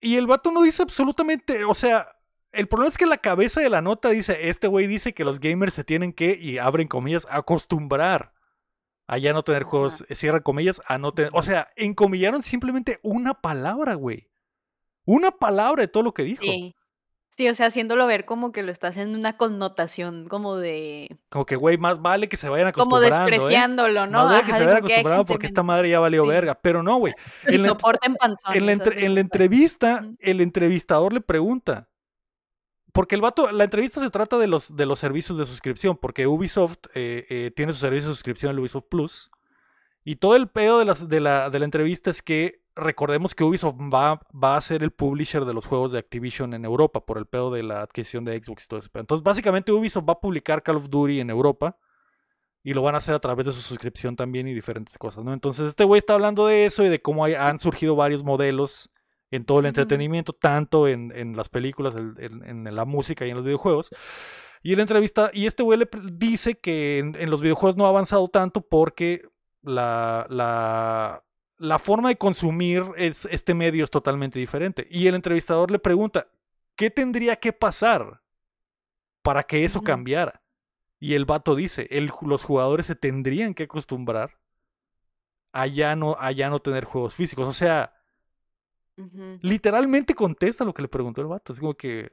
Y 0.00 0.16
el 0.16 0.26
vato 0.26 0.52
no 0.52 0.62
dice 0.62 0.82
absolutamente, 0.82 1.64
o 1.64 1.74
sea, 1.74 2.13
el 2.54 2.66
problema 2.68 2.88
es 2.88 2.98
que 2.98 3.06
la 3.06 3.18
cabeza 3.18 3.60
de 3.60 3.68
la 3.70 3.80
nota 3.82 4.08
dice, 4.10 4.48
este 4.48 4.66
güey 4.68 4.86
dice 4.86 5.14
que 5.14 5.24
los 5.24 5.40
gamers 5.40 5.74
se 5.74 5.84
tienen 5.84 6.12
que, 6.12 6.36
y 6.40 6.58
abren 6.58 6.88
comillas, 6.88 7.26
acostumbrar 7.30 8.32
a 9.06 9.18
ya 9.18 9.32
no 9.32 9.42
tener 9.42 9.64
juegos, 9.64 10.04
eh, 10.08 10.14
cierran 10.14 10.42
comillas, 10.42 10.80
a 10.86 10.96
no 10.98 11.12
tener, 11.12 11.30
o 11.34 11.42
sea, 11.42 11.68
encomillaron 11.76 12.42
simplemente 12.42 13.00
una 13.02 13.34
palabra, 13.34 13.94
güey. 13.94 14.28
Una 15.04 15.30
palabra 15.30 15.82
de 15.82 15.88
todo 15.88 16.02
lo 16.02 16.14
que 16.14 16.22
dijo. 16.22 16.42
Sí. 16.42 16.74
Sí, 17.36 17.48
o 17.48 17.54
sea, 17.56 17.66
haciéndolo 17.66 18.06
ver 18.06 18.26
como 18.26 18.52
que 18.52 18.62
lo 18.62 18.70
está 18.70 18.86
haciendo 18.88 19.18
una 19.18 19.36
connotación 19.36 20.28
como 20.28 20.56
de... 20.56 21.18
Como 21.30 21.44
que, 21.46 21.56
güey, 21.56 21.76
más 21.76 22.00
vale 22.00 22.28
que 22.28 22.36
se 22.36 22.48
vayan 22.48 22.70
Como 22.70 22.94
acostumbrando, 22.96 23.26
¿eh? 23.26 23.30
despreciándolo, 23.32 24.06
¿no? 24.06 24.22
Más 24.26 24.32
vale 24.32 24.46
que 24.46 24.52
se 24.52 24.58
vayan 24.64 24.76
como 24.76 24.86
que, 24.86 24.92
"Ay, 24.94 25.00
acostumbrando 25.00 25.26
porque 25.26 25.46
esta 25.48 25.62
madre 25.64 25.88
ya 25.90 25.98
valió 25.98 26.22
Sí. 26.22 26.28
verga. 26.28 26.54
Pero 26.62 26.84
no, 26.84 26.96
güey. 26.98 27.12
y 27.48 27.56
En 27.56 27.62
la, 27.62 27.68
soporten 27.70 28.14
panzones. 28.14 28.56
en 28.56 28.66
la 28.66 28.72
así 28.72 28.82
en 28.82 28.94
la 28.94 29.06
como- 29.08 29.18
entrevista, 29.18 30.04
el 30.20 30.40
entrevistador 30.40 31.12
le 31.12 31.20
pregunta. 31.22 31.88
Porque 32.94 33.16
el 33.16 33.20
vato, 33.20 33.50
la 33.50 33.64
entrevista 33.64 34.00
se 34.00 34.08
trata 34.08 34.38
de 34.38 34.46
los, 34.46 34.76
de 34.76 34.86
los 34.86 35.00
servicios 35.00 35.36
de 35.36 35.46
suscripción, 35.46 35.96
porque 35.96 36.28
Ubisoft 36.28 36.76
eh, 36.94 37.26
eh, 37.28 37.50
tiene 37.54 37.72
su 37.72 37.80
servicio 37.80 38.08
de 38.08 38.14
suscripción, 38.14 38.52
el 38.52 38.60
Ubisoft 38.60 38.84
Plus. 38.88 39.32
Y 40.04 40.16
todo 40.16 40.36
el 40.36 40.46
pedo 40.46 40.78
de, 40.78 40.84
las, 40.84 41.08
de, 41.08 41.18
la, 41.20 41.50
de 41.50 41.58
la 41.58 41.64
entrevista 41.64 42.10
es 42.10 42.22
que 42.22 42.62
recordemos 42.76 43.34
que 43.34 43.42
Ubisoft 43.42 43.74
va, 43.92 44.20
va 44.32 44.56
a 44.56 44.60
ser 44.60 44.84
el 44.84 44.92
publisher 44.92 45.44
de 45.44 45.54
los 45.54 45.66
juegos 45.66 45.90
de 45.90 45.98
Activision 45.98 46.54
en 46.54 46.64
Europa 46.64 47.04
por 47.04 47.18
el 47.18 47.26
pedo 47.26 47.50
de 47.50 47.64
la 47.64 47.82
adquisición 47.82 48.24
de 48.24 48.40
Xbox 48.40 48.64
y 48.64 48.68
todo 48.68 48.78
eso. 48.78 48.90
Entonces, 48.94 49.24
básicamente 49.24 49.72
Ubisoft 49.72 50.08
va 50.08 50.12
a 50.12 50.20
publicar 50.20 50.62
Call 50.62 50.76
of 50.76 50.88
Duty 50.88 51.18
en 51.18 51.30
Europa 51.30 51.76
y 52.62 52.74
lo 52.74 52.82
van 52.82 52.94
a 52.94 52.98
hacer 52.98 53.16
a 53.16 53.18
través 53.18 53.46
de 53.46 53.52
su 53.52 53.60
suscripción 53.60 54.14
también 54.14 54.46
y 54.46 54.54
diferentes 54.54 54.96
cosas, 54.98 55.24
¿no? 55.24 55.32
Entonces, 55.32 55.66
este 55.66 55.82
güey 55.82 55.98
está 55.98 56.14
hablando 56.14 56.46
de 56.46 56.64
eso 56.66 56.84
y 56.84 56.88
de 56.88 57.02
cómo 57.02 57.24
hay- 57.24 57.34
han 57.34 57.58
surgido 57.58 57.96
varios 57.96 58.22
modelos 58.22 58.88
en 59.34 59.44
todo 59.44 59.58
el 59.58 59.66
entretenimiento, 59.66 60.32
tanto 60.32 60.86
en, 60.86 61.12
en 61.14 61.36
las 61.36 61.48
películas, 61.48 61.94
en, 61.96 62.64
la 62.74 62.84
música 62.84 63.26
y 63.26 63.30
en 63.30 63.36
los 63.36 63.44
videojuegos. 63.44 63.90
Y 64.62 64.78
entrevista, 64.78 65.30
y 65.32 65.46
este 65.46 65.64
güey 65.64 65.80
le 65.80 65.88
dice 66.12 66.54
que 66.58 66.98
en, 66.98 67.16
en 67.16 67.30
los 67.30 67.42
videojuegos 67.42 67.76
no 67.76 67.84
ha 67.84 67.88
avanzado 67.88 68.28
tanto 68.28 68.60
porque 68.60 69.28
la, 69.62 70.26
la, 70.30 71.24
la 71.58 71.78
forma 71.80 72.10
de 72.10 72.16
consumir 72.16 72.84
es, 72.96 73.26
este 73.30 73.54
medio 73.54 73.82
es 73.82 73.90
totalmente 73.90 74.38
diferente. 74.38 74.86
Y 74.88 75.08
el 75.08 75.16
entrevistador 75.16 75.72
le 75.72 75.80
pregunta, 75.80 76.28
¿qué 76.76 76.90
tendría 76.90 77.36
que 77.36 77.52
pasar 77.52 78.22
para 79.22 79.42
que 79.42 79.64
eso 79.64 79.82
cambiara? 79.82 80.42
Y 81.00 81.14
el 81.14 81.24
vato 81.24 81.56
dice, 81.56 81.88
el, 81.90 82.12
los 82.22 82.44
jugadores 82.44 82.86
se 82.86 82.94
tendrían 82.94 83.52
que 83.52 83.64
acostumbrar 83.64 84.38
a 85.52 85.66
ya 85.66 85.96
no, 85.96 86.16
a 86.20 86.30
ya 86.30 86.50
no 86.50 86.60
tener 86.60 86.84
juegos 86.84 87.14
físicos. 87.14 87.48
O 87.48 87.52
sea, 87.52 87.94
Literalmente 89.40 90.14
contesta 90.14 90.64
lo 90.64 90.74
que 90.74 90.82
le 90.82 90.88
preguntó 90.88 91.20
el 91.20 91.26
vato. 91.26 91.52
Es 91.52 91.60
como 91.60 91.74
que, 91.74 92.12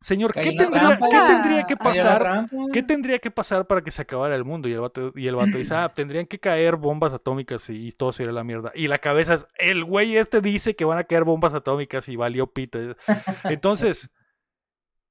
señor, 0.00 0.32
¿qué 0.32 0.52
tendría. 0.52 0.98
¿qué 0.98 1.18
tendría 1.26 1.66
que 1.66 1.76
pasar? 1.76 2.50
¿Qué 2.72 2.82
tendría 2.82 3.18
que 3.18 3.30
pasar 3.30 3.66
para 3.66 3.82
que 3.82 3.90
se 3.90 4.02
acabara 4.02 4.34
el 4.34 4.44
mundo? 4.44 4.68
Y 4.68 4.72
el 4.72 4.80
vato, 4.80 5.12
y 5.14 5.26
el 5.26 5.36
vato 5.36 5.58
dice, 5.58 5.74
ah, 5.74 5.92
tendrían 5.94 6.26
que 6.26 6.38
caer 6.38 6.76
bombas 6.76 7.12
atómicas 7.12 7.68
y, 7.70 7.88
y 7.88 7.92
todo 7.92 8.12
se 8.12 8.22
iría 8.22 8.32
a 8.32 8.34
la 8.34 8.44
mierda. 8.44 8.72
Y 8.74 8.88
la 8.88 8.98
cabeza 8.98 9.34
es, 9.34 9.46
el 9.58 9.84
güey 9.84 10.16
este 10.16 10.40
dice 10.40 10.76
que 10.76 10.84
van 10.84 10.98
a 10.98 11.04
caer 11.04 11.24
bombas 11.24 11.54
atómicas 11.54 12.08
y 12.08 12.16
valió 12.16 12.46
pita. 12.46 12.78
Entonces, 13.44 14.10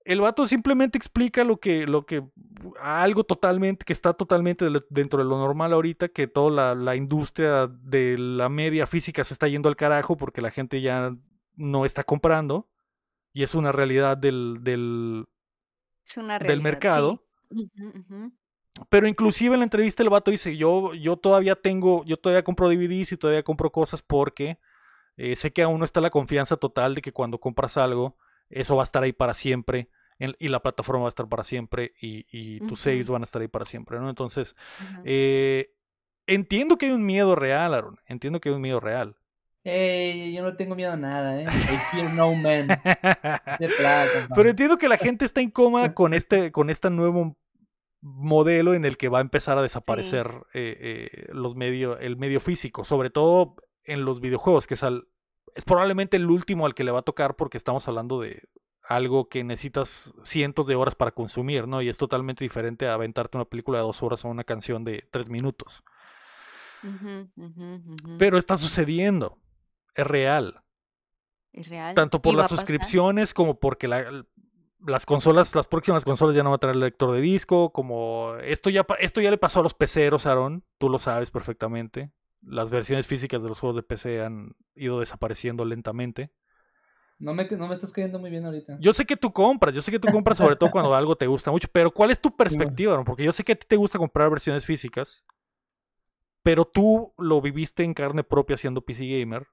el 0.06 0.22
vato 0.22 0.47
simplemente 0.47 0.97
explica 0.97 1.43
lo 1.43 1.58
que, 1.58 1.86
lo 1.86 2.06
que, 2.06 2.24
algo 2.82 3.24
totalmente, 3.24 3.86
que 3.86 3.93
está 3.93 4.14
totalmente 4.14 4.66
dentro 4.89 5.20
de 5.20 5.30
lo 5.30 5.38
normal 5.38 5.74
ahorita, 5.74 6.10
que 6.10 6.28
toda 6.28 6.52
la, 6.52 6.76
la 6.76 6.95
industria 6.95 7.68
de 7.68 8.18
la 8.18 8.50
media 8.50 8.88
física 8.88 9.24
se 9.24 9.34
está 9.34 9.47
yendo 9.47 9.70
al 9.70 9.76
carajo 9.76 10.18
porque 10.18 10.41
la 10.41 10.52
gente 10.52 10.82
ya 10.82 11.16
no 11.56 11.86
está 11.86 12.04
comprando. 12.04 12.68
Y 13.32 13.43
es 13.43 13.54
una 13.54 13.72
realidad 13.72 14.18
del, 14.18 14.58
del, 14.62 15.26
del 16.45 16.62
mercado. 16.62 17.24
sí. 17.52 17.70
Pero 18.89 19.08
inclusive 19.08 19.56
en 19.56 19.60
la 19.60 19.66
entrevista 19.66 20.04
el 20.04 20.10
vato 20.10 20.32
dice, 20.32 20.56
yo, 20.56 20.93
yo 20.93 21.18
todavía 21.18 21.56
tengo, 21.56 22.06
yo 22.06 22.18
todavía 22.18 22.43
compro 22.43 22.70
DVDs 22.70 23.12
y 23.12 23.18
todavía 23.18 23.43
compro 23.43 23.72
cosas 23.72 24.02
porque 24.02 24.58
eh, 25.18 25.36
sé 25.36 25.52
que 25.52 25.64
aún 25.64 25.80
no 25.80 25.86
está 25.86 26.00
la 26.00 26.12
confianza 26.12 26.56
total 26.56 26.95
de 26.95 27.02
que 27.02 27.12
cuando 27.12 27.39
compras 27.39 27.78
algo, 27.78 28.16
eso 28.50 28.76
va 28.76 28.84
a 28.84 28.86
estar 28.86 29.04
ahí 29.04 29.14
para 29.14 29.34
siempre 29.34 29.89
en- 30.20 30.36
y 30.39 30.47
la 30.50 30.62
plataforma 30.62 31.04
va 31.04 31.08
a 31.08 31.10
estar 31.10 31.28
para 31.30 31.43
siempre 31.43 31.93
y, 32.02 32.26
y 32.32 32.60
tus 32.62 32.82
saves 32.82 33.06
Ujú. 33.06 33.14
van 33.14 33.22
a 33.24 33.26
estar 33.26 33.41
ahí 33.41 33.47
para 33.47 33.66
siempre, 33.66 34.00
¿no? 34.00 34.10
Entonces, 34.10 34.56
eh, 35.06 35.72
entiendo 36.28 36.78
que 36.78 36.88
hay 36.88 36.91
un 36.91 37.06
miedo 37.06 37.36
real, 37.36 37.74
Aaron, 37.74 38.00
entiendo 38.08 38.39
que 38.39 38.50
hay 38.50 38.56
un 38.56 38.62
miedo 38.62 38.80
real. 38.80 39.16
Ey, 39.64 40.34
yo 40.34 40.41
no 40.41 40.56
tengo 40.56 40.74
miedo 40.76 40.93
a 40.93 40.97
nada, 40.97 41.41
¿eh? 41.41 41.43
I 41.45 41.95
fear 41.95 42.14
no 42.14 42.34
man. 42.34 42.68
De 42.68 43.68
plata, 43.78 44.28
Pero 44.34 44.50
entiendo 44.50 44.78
que 44.78 44.88
la 44.88 44.97
gente 44.97 45.26
está 45.26 45.41
incómoda 45.41 45.93
con 45.93 46.14
este, 46.14 46.52
con 46.52 46.70
este 46.70 46.89
nuevo 46.89 47.38
modelo 48.02 48.74
en 48.74 48.86
el 48.86 48.97
que 48.97 49.10
va 49.10 49.18
a 49.18 49.22
empezar 49.22 49.58
a 49.58 49.62
desaparecer 49.62 50.28
eh, 50.54 51.10
eh, 51.14 51.28
los 51.34 51.56
medio, 51.56 51.97
el 52.00 52.16
medio 52.18 52.39
físico, 52.39 52.86
sobre 52.86 53.10
todo 53.10 53.56
en 53.84 54.06
los 54.06 54.22
videojuegos, 54.22 54.68
que 54.68 54.76
es, 54.76 54.84
al- 54.84 55.08
es 55.56 55.66
probablemente 55.66 56.18
el 56.18 56.30
último 56.30 56.66
al 56.66 56.74
que 56.76 56.84
le 56.84 56.91
va 56.91 57.00
a 57.00 57.04
tocar 57.04 57.36
porque 57.36 57.58
estamos 57.58 57.88
hablando 57.88 58.20
de 58.22 58.43
algo 58.84 59.30
que 59.30 59.43
necesitas 59.43 60.14
cientos 60.24 60.66
de 60.68 60.76
horas 60.76 60.95
para 60.95 61.12
consumir, 61.12 61.68
¿no? 61.68 61.82
Y 61.82 61.89
es 61.89 61.97
totalmente 61.97 62.43
diferente 62.43 62.88
a 62.88 62.93
aventarte 62.95 63.38
una 63.38 63.45
película 63.45 63.78
de 63.78 63.84
dos 63.84 64.02
horas 64.02 64.26
o 64.26 64.30
una 64.30 64.43
canción 64.43 64.84
de 64.84 65.08
tres 65.12 65.30
minutos. 65.30 65.84
Pero 68.18 68.38
está 68.38 68.58
sucediendo, 68.58 69.38
es 69.95 70.08
real. 70.08 70.64
Es 71.52 71.68
real. 71.68 71.95
tanto 71.95 72.22
por 72.22 72.36
las 72.36 72.50
suscripciones 72.50 73.34
como 73.34 73.60
porque 73.60 73.88
la- 73.88 74.26
las 74.86 75.06
consolas, 75.06 75.54
las 75.56 75.68
próximas 75.68 76.06
consolas 76.06 76.36
ya 76.36 76.43
no 76.43 76.52
van 76.52 76.58
a 76.58 76.60
traer 76.60 76.76
lector 76.78 77.12
de 77.14 77.22
disco, 77.22 77.72
como 77.74 78.36
esto 78.43 78.70
ya, 78.70 78.86
esto 79.00 79.20
ya 79.20 79.32
le 79.32 79.38
pasó 79.38 79.60
a 79.60 79.64
los 79.64 79.74
peceros, 79.74 80.26
Aaron, 80.26 80.64
tú 80.78 80.89
lo 80.89 81.00
sabes 81.00 81.32
perfectamente. 81.32 82.12
Las 82.42 82.72
versiones 82.72 83.06
físicas 83.06 83.42
de 83.44 83.50
los 83.50 83.60
juegos 83.60 83.76
de 83.76 83.84
PC 83.84 84.22
han 84.22 84.56
ido 84.76 85.00
desapareciendo 85.00 85.66
lentamente. 85.66 86.32
No 87.20 87.34
me, 87.34 87.46
no 87.50 87.68
me 87.68 87.74
estás 87.74 87.92
cayendo 87.92 88.18
muy 88.18 88.30
bien 88.30 88.46
ahorita. 88.46 88.78
Yo 88.80 88.94
sé 88.94 89.06
que 89.06 89.18
tú 89.18 89.34
compras, 89.34 89.76
yo 89.76 89.82
sé 89.82 89.92
que 89.92 90.00
tú 90.00 90.08
compras 90.08 90.38
sobre 90.38 90.56
todo 90.56 90.72
cuando 90.72 90.94
algo 90.96 91.18
te 91.18 91.28
gusta 91.28 91.52
mucho, 91.52 91.68
pero 91.72 91.92
¿cuál 91.92 92.12
es 92.12 92.22
tu 92.22 92.36
perspectiva? 92.36 93.04
Porque 93.04 93.26
yo 93.26 93.34
sé 93.34 93.44
que 93.44 93.52
a 93.52 93.56
ti 93.56 93.66
te 93.68 93.76
gusta 93.76 93.98
comprar 93.98 94.30
versiones 94.30 94.66
físicas, 94.66 95.26
pero 96.44 96.66
tú 96.66 97.14
lo 97.18 97.42
viviste 97.42 97.84
en 97.84 97.94
carne 97.94 98.24
propia 98.24 98.58
siendo 98.58 98.82
PC 98.82 99.06
Gamer. 99.20 99.48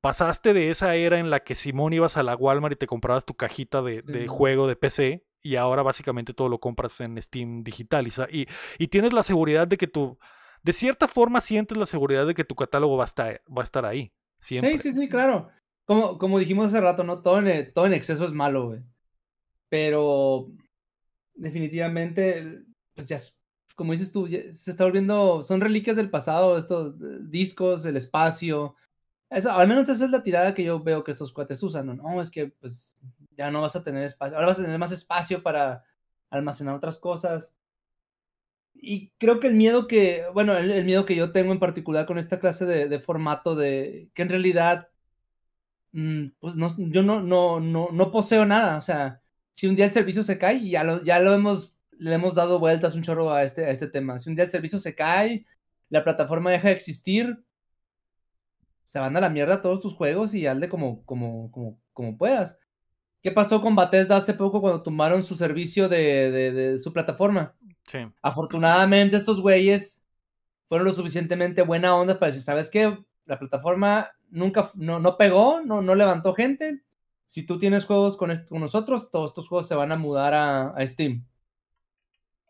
Pasaste 0.00 0.52
de 0.52 0.70
esa 0.70 0.94
era 0.94 1.18
en 1.18 1.30
la 1.30 1.40
que 1.40 1.54
Simón 1.54 1.92
ibas 1.94 2.16
a 2.16 2.22
la 2.22 2.36
Walmart 2.36 2.74
y 2.74 2.76
te 2.76 2.86
comprabas 2.86 3.24
tu 3.24 3.34
cajita 3.34 3.80
de, 3.82 4.02
de 4.02 4.22
Sí. 4.22 4.26
juego 4.28 4.66
de 4.66 4.76
PC 4.76 5.24
y 5.42 5.56
ahora 5.56 5.82
básicamente 5.82 6.34
todo 6.34 6.48
lo 6.48 6.58
compras 6.58 7.00
en 7.00 7.20
Steam 7.22 7.62
digital 7.62 8.06
y, 8.06 8.40
y, 8.42 8.46
y 8.78 8.88
tienes 8.88 9.12
la 9.12 9.22
seguridad 9.22 9.66
de 9.66 9.78
que 9.78 9.86
tú, 9.86 10.18
de 10.66 10.72
cierta 10.72 11.06
forma 11.06 11.40
sientes 11.40 11.78
la 11.78 11.86
seguridad 11.86 12.26
de 12.26 12.34
que 12.34 12.42
tu 12.42 12.56
catálogo 12.56 12.96
va 12.96 13.04
a 13.04 13.62
estar, 13.62 13.86
ahí, 13.86 14.12
siempre. 14.40 14.76
Sí, 14.76 14.92
sí, 14.92 15.00
sí, 15.00 15.08
claro. 15.08 15.48
Como, 15.84 16.18
como 16.18 16.40
dijimos 16.40 16.66
hace 16.66 16.80
rato, 16.80 17.04
¿no? 17.04 17.22
Todo 17.22 17.38
en, 17.38 17.46
e- 17.46 17.62
todo 17.66 17.86
en 17.86 17.94
exceso 17.94 18.24
es 18.24 18.32
malo, 18.32 18.66
güey. 18.66 18.80
Pero 19.68 20.48
definitivamente, 21.34 22.64
pues 22.96 23.06
ya, 23.06 23.16
como 23.76 23.92
dices 23.92 24.10
tú, 24.10 24.26
se 24.26 24.48
está 24.50 24.82
volviendo, 24.82 25.44
son 25.44 25.60
reliquias 25.60 25.94
del 25.94 26.10
pasado, 26.10 26.58
estos 26.58 26.96
eh, 27.00 27.18
discos, 27.20 27.86
el 27.86 27.96
espacio. 27.96 28.74
Eso, 29.30 29.52
al 29.52 29.68
menos 29.68 29.88
esa 29.88 30.04
es 30.04 30.10
la 30.10 30.24
tirada 30.24 30.52
que 30.52 30.64
yo 30.64 30.80
veo 30.82 31.04
que 31.04 31.12
estos 31.12 31.32
cuates 31.32 31.62
usan, 31.62 31.86
¿no? 31.86 31.94
No, 31.94 32.20
es 32.20 32.32
que 32.32 32.48
pues 32.48 32.96
ya 33.36 33.52
no 33.52 33.60
vas 33.62 33.76
a 33.76 33.84
tener 33.84 34.02
espacio, 34.02 34.36
ahora 34.36 34.48
vas 34.48 34.58
a 34.58 34.62
tener 34.64 34.80
más 34.80 34.90
espacio 34.90 35.44
para 35.44 35.84
almacenar 36.28 36.74
otras 36.74 36.98
cosas. 36.98 37.54
Y 38.80 39.10
creo 39.18 39.40
que 39.40 39.48
el 39.48 39.54
miedo 39.54 39.86
que, 39.88 40.24
bueno, 40.34 40.56
el, 40.56 40.84
miedo 40.84 41.06
que 41.06 41.16
yo 41.16 41.32
tengo 41.32 41.52
en 41.52 41.58
particular 41.60 42.06
con 42.06 42.18
esta 42.18 42.38
clase 42.40 42.64
de, 42.66 42.88
de 42.88 43.00
formato 43.00 43.56
de 43.56 44.10
que 44.14 44.22
en 44.22 44.28
realidad, 44.28 44.88
mm, 45.92 46.28
pues 46.40 46.56
no, 46.56 46.74
yo 46.78 47.02
no, 47.02 47.22
no, 47.22 47.60
no, 47.60 47.88
no 47.92 48.10
poseo 48.12 48.44
nada. 48.46 48.76
O 48.76 48.80
sea, 48.80 49.22
si 49.54 49.66
un 49.66 49.76
día 49.76 49.86
el 49.86 49.92
servicio 49.92 50.22
se 50.22 50.38
cae, 50.38 50.68
ya 50.68 50.84
lo, 50.84 51.02
ya 51.04 51.18
lo 51.18 51.32
hemos, 51.34 51.74
le 51.92 52.14
hemos 52.14 52.34
dado 52.34 52.58
vueltas 52.58 52.94
un 52.94 53.02
chorro 53.02 53.32
a 53.32 53.42
este, 53.44 53.64
a 53.66 53.70
este 53.70 53.88
tema. 53.88 54.18
Si 54.20 54.28
un 54.30 54.36
día 54.36 54.44
el 54.44 54.50
servicio 54.50 54.78
se 54.78 54.94
cae, 54.94 55.46
la 55.88 56.04
plataforma 56.04 56.50
deja 56.50 56.68
de 56.68 56.74
existir, 56.74 57.42
se 58.86 58.98
van 58.98 59.16
a 59.16 59.20
la 59.20 59.30
mierda 59.30 59.62
todos 59.62 59.80
tus 59.80 59.94
juegos 59.94 60.34
y 60.34 60.46
hazle 60.46 60.68
como, 60.68 61.04
como, 61.04 61.50
como, 61.50 61.80
como 61.92 62.16
puedas. 62.18 62.58
¿Qué 63.22 63.32
pasó 63.32 63.60
con 63.60 63.74
Bethesda 63.76 64.16
hace 64.16 64.34
poco 64.34 64.60
cuando 64.60 64.82
tumbaron 64.82 65.22
su 65.24 65.34
servicio 65.34 65.88
de, 65.88 66.30
de, 66.30 66.52
de 66.52 66.78
su 66.78 66.92
plataforma? 66.92 67.56
Sí. 67.86 67.98
Afortunadamente 68.22 69.16
estos 69.16 69.40
güeyes 69.40 70.04
fueron 70.66 70.86
lo 70.86 70.92
suficientemente 70.92 71.62
buena 71.62 71.94
onda 71.94 72.18
para 72.18 72.32
decir, 72.32 72.42
¿sabes 72.42 72.70
qué? 72.70 72.98
La 73.24 73.38
plataforma 73.38 74.10
nunca, 74.30 74.70
no, 74.74 74.98
no 74.98 75.16
pegó, 75.16 75.60
no, 75.62 75.82
no 75.82 75.94
levantó 75.94 76.34
gente. 76.34 76.82
Si 77.26 77.44
tú 77.44 77.58
tienes 77.58 77.84
juegos 77.84 78.16
con, 78.16 78.32
con 78.48 78.60
nosotros, 78.60 79.10
todos 79.10 79.30
estos 79.30 79.48
juegos 79.48 79.68
se 79.68 79.74
van 79.74 79.92
a 79.92 79.96
mudar 79.96 80.34
a, 80.34 80.68
a 80.70 80.86
Steam. 80.86 81.24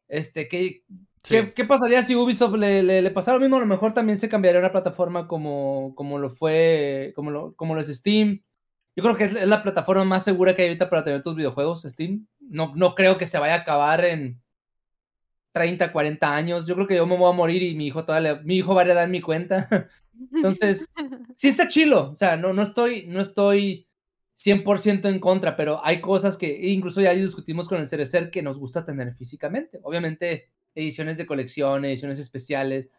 Este, 0.09 0.49
¿qué, 0.49 0.83
Sí. 1.25 1.35
¿qué, 1.35 1.53
qué 1.55 1.65
pasaría 1.65 2.05
si 2.05 2.15
Ubisoft 2.15 2.55
le, 2.55 2.85
le, 2.85 3.03
le 3.03 3.11
pasara 3.11 3.37
lo 3.37 3.41
mismo? 3.41 3.57
A 3.57 3.61
lo 3.61 3.67
mejor 3.67 3.93
también 3.93 4.17
se 4.17 4.29
cambiaría 4.29 4.61
una 4.61 4.71
plataforma 4.71 5.27
como, 5.27 5.93
como 5.97 6.19
lo 6.21 6.31
fue, 6.31 7.13
como 7.17 7.33
lo, 7.33 7.55
como 7.57 7.75
lo 7.75 7.81
es 7.81 7.89
Steam. 7.89 8.43
Yo 8.95 9.03
creo 9.03 9.17
que 9.17 9.25
es, 9.25 9.35
es 9.35 9.49
la 9.49 9.63
plataforma 9.65 10.05
más 10.05 10.23
segura 10.23 10.55
que 10.55 10.63
hay 10.63 10.69
ahorita 10.69 10.89
para 10.89 11.03
tener 11.03 11.23
tus 11.23 11.35
videojuegos, 11.35 11.83
Steam. 11.83 12.29
No, 12.39 12.73
no 12.77 12.95
creo 12.95 13.19
que 13.19 13.27
se 13.27 13.41
vaya 13.41 13.55
a 13.55 13.59
acabar 13.59 14.05
en 14.05 14.41
30, 15.57 15.91
40 15.91 16.37
años. 16.37 16.67
Yo 16.67 16.75
creo 16.75 16.87
que 16.87 16.97
yo 16.97 17.07
me 17.07 17.17
voy 17.17 17.33
a 17.33 17.35
morir 17.35 17.63
y 17.63 17.75
mi 17.75 17.87
hijo 17.87 18.05
todavía, 18.05 18.43
mi 18.45 18.59
hijo 18.59 18.75
va 18.75 18.83
a 18.83 18.85
heredar 18.85 19.09
mi 19.09 19.23
cuenta. 19.23 19.89
Entonces, 20.35 20.87
sí 21.35 21.49
está 21.49 21.67
chilo. 21.67 22.11
O 22.11 22.15
sea, 22.15 22.37
no, 22.37 22.53
no 22.53 22.63
estoy, 22.63 23.07
no 23.07 23.23
estoy 23.23 23.89
100% 24.37 25.09
en 25.09 25.19
contra, 25.19 25.57
pero 25.57 25.81
hay 25.83 26.03
cosas 26.03 26.37
que 26.37 26.59
incluso 26.69 27.01
ya 27.01 27.15
discutimos 27.15 27.69
con 27.69 27.81
el 27.81 27.87
Cerecer 27.87 28.31
que 28.31 28.43
nos 28.43 28.59
gusta 28.59 28.85
tener 28.85 29.15
físicamente. 29.15 29.81
Obviamente, 29.83 30.51
ediciones 30.75 31.17
de 31.17 31.25
colección, 31.25 31.87
ediciones 31.87 32.19
especiales. 32.19 32.91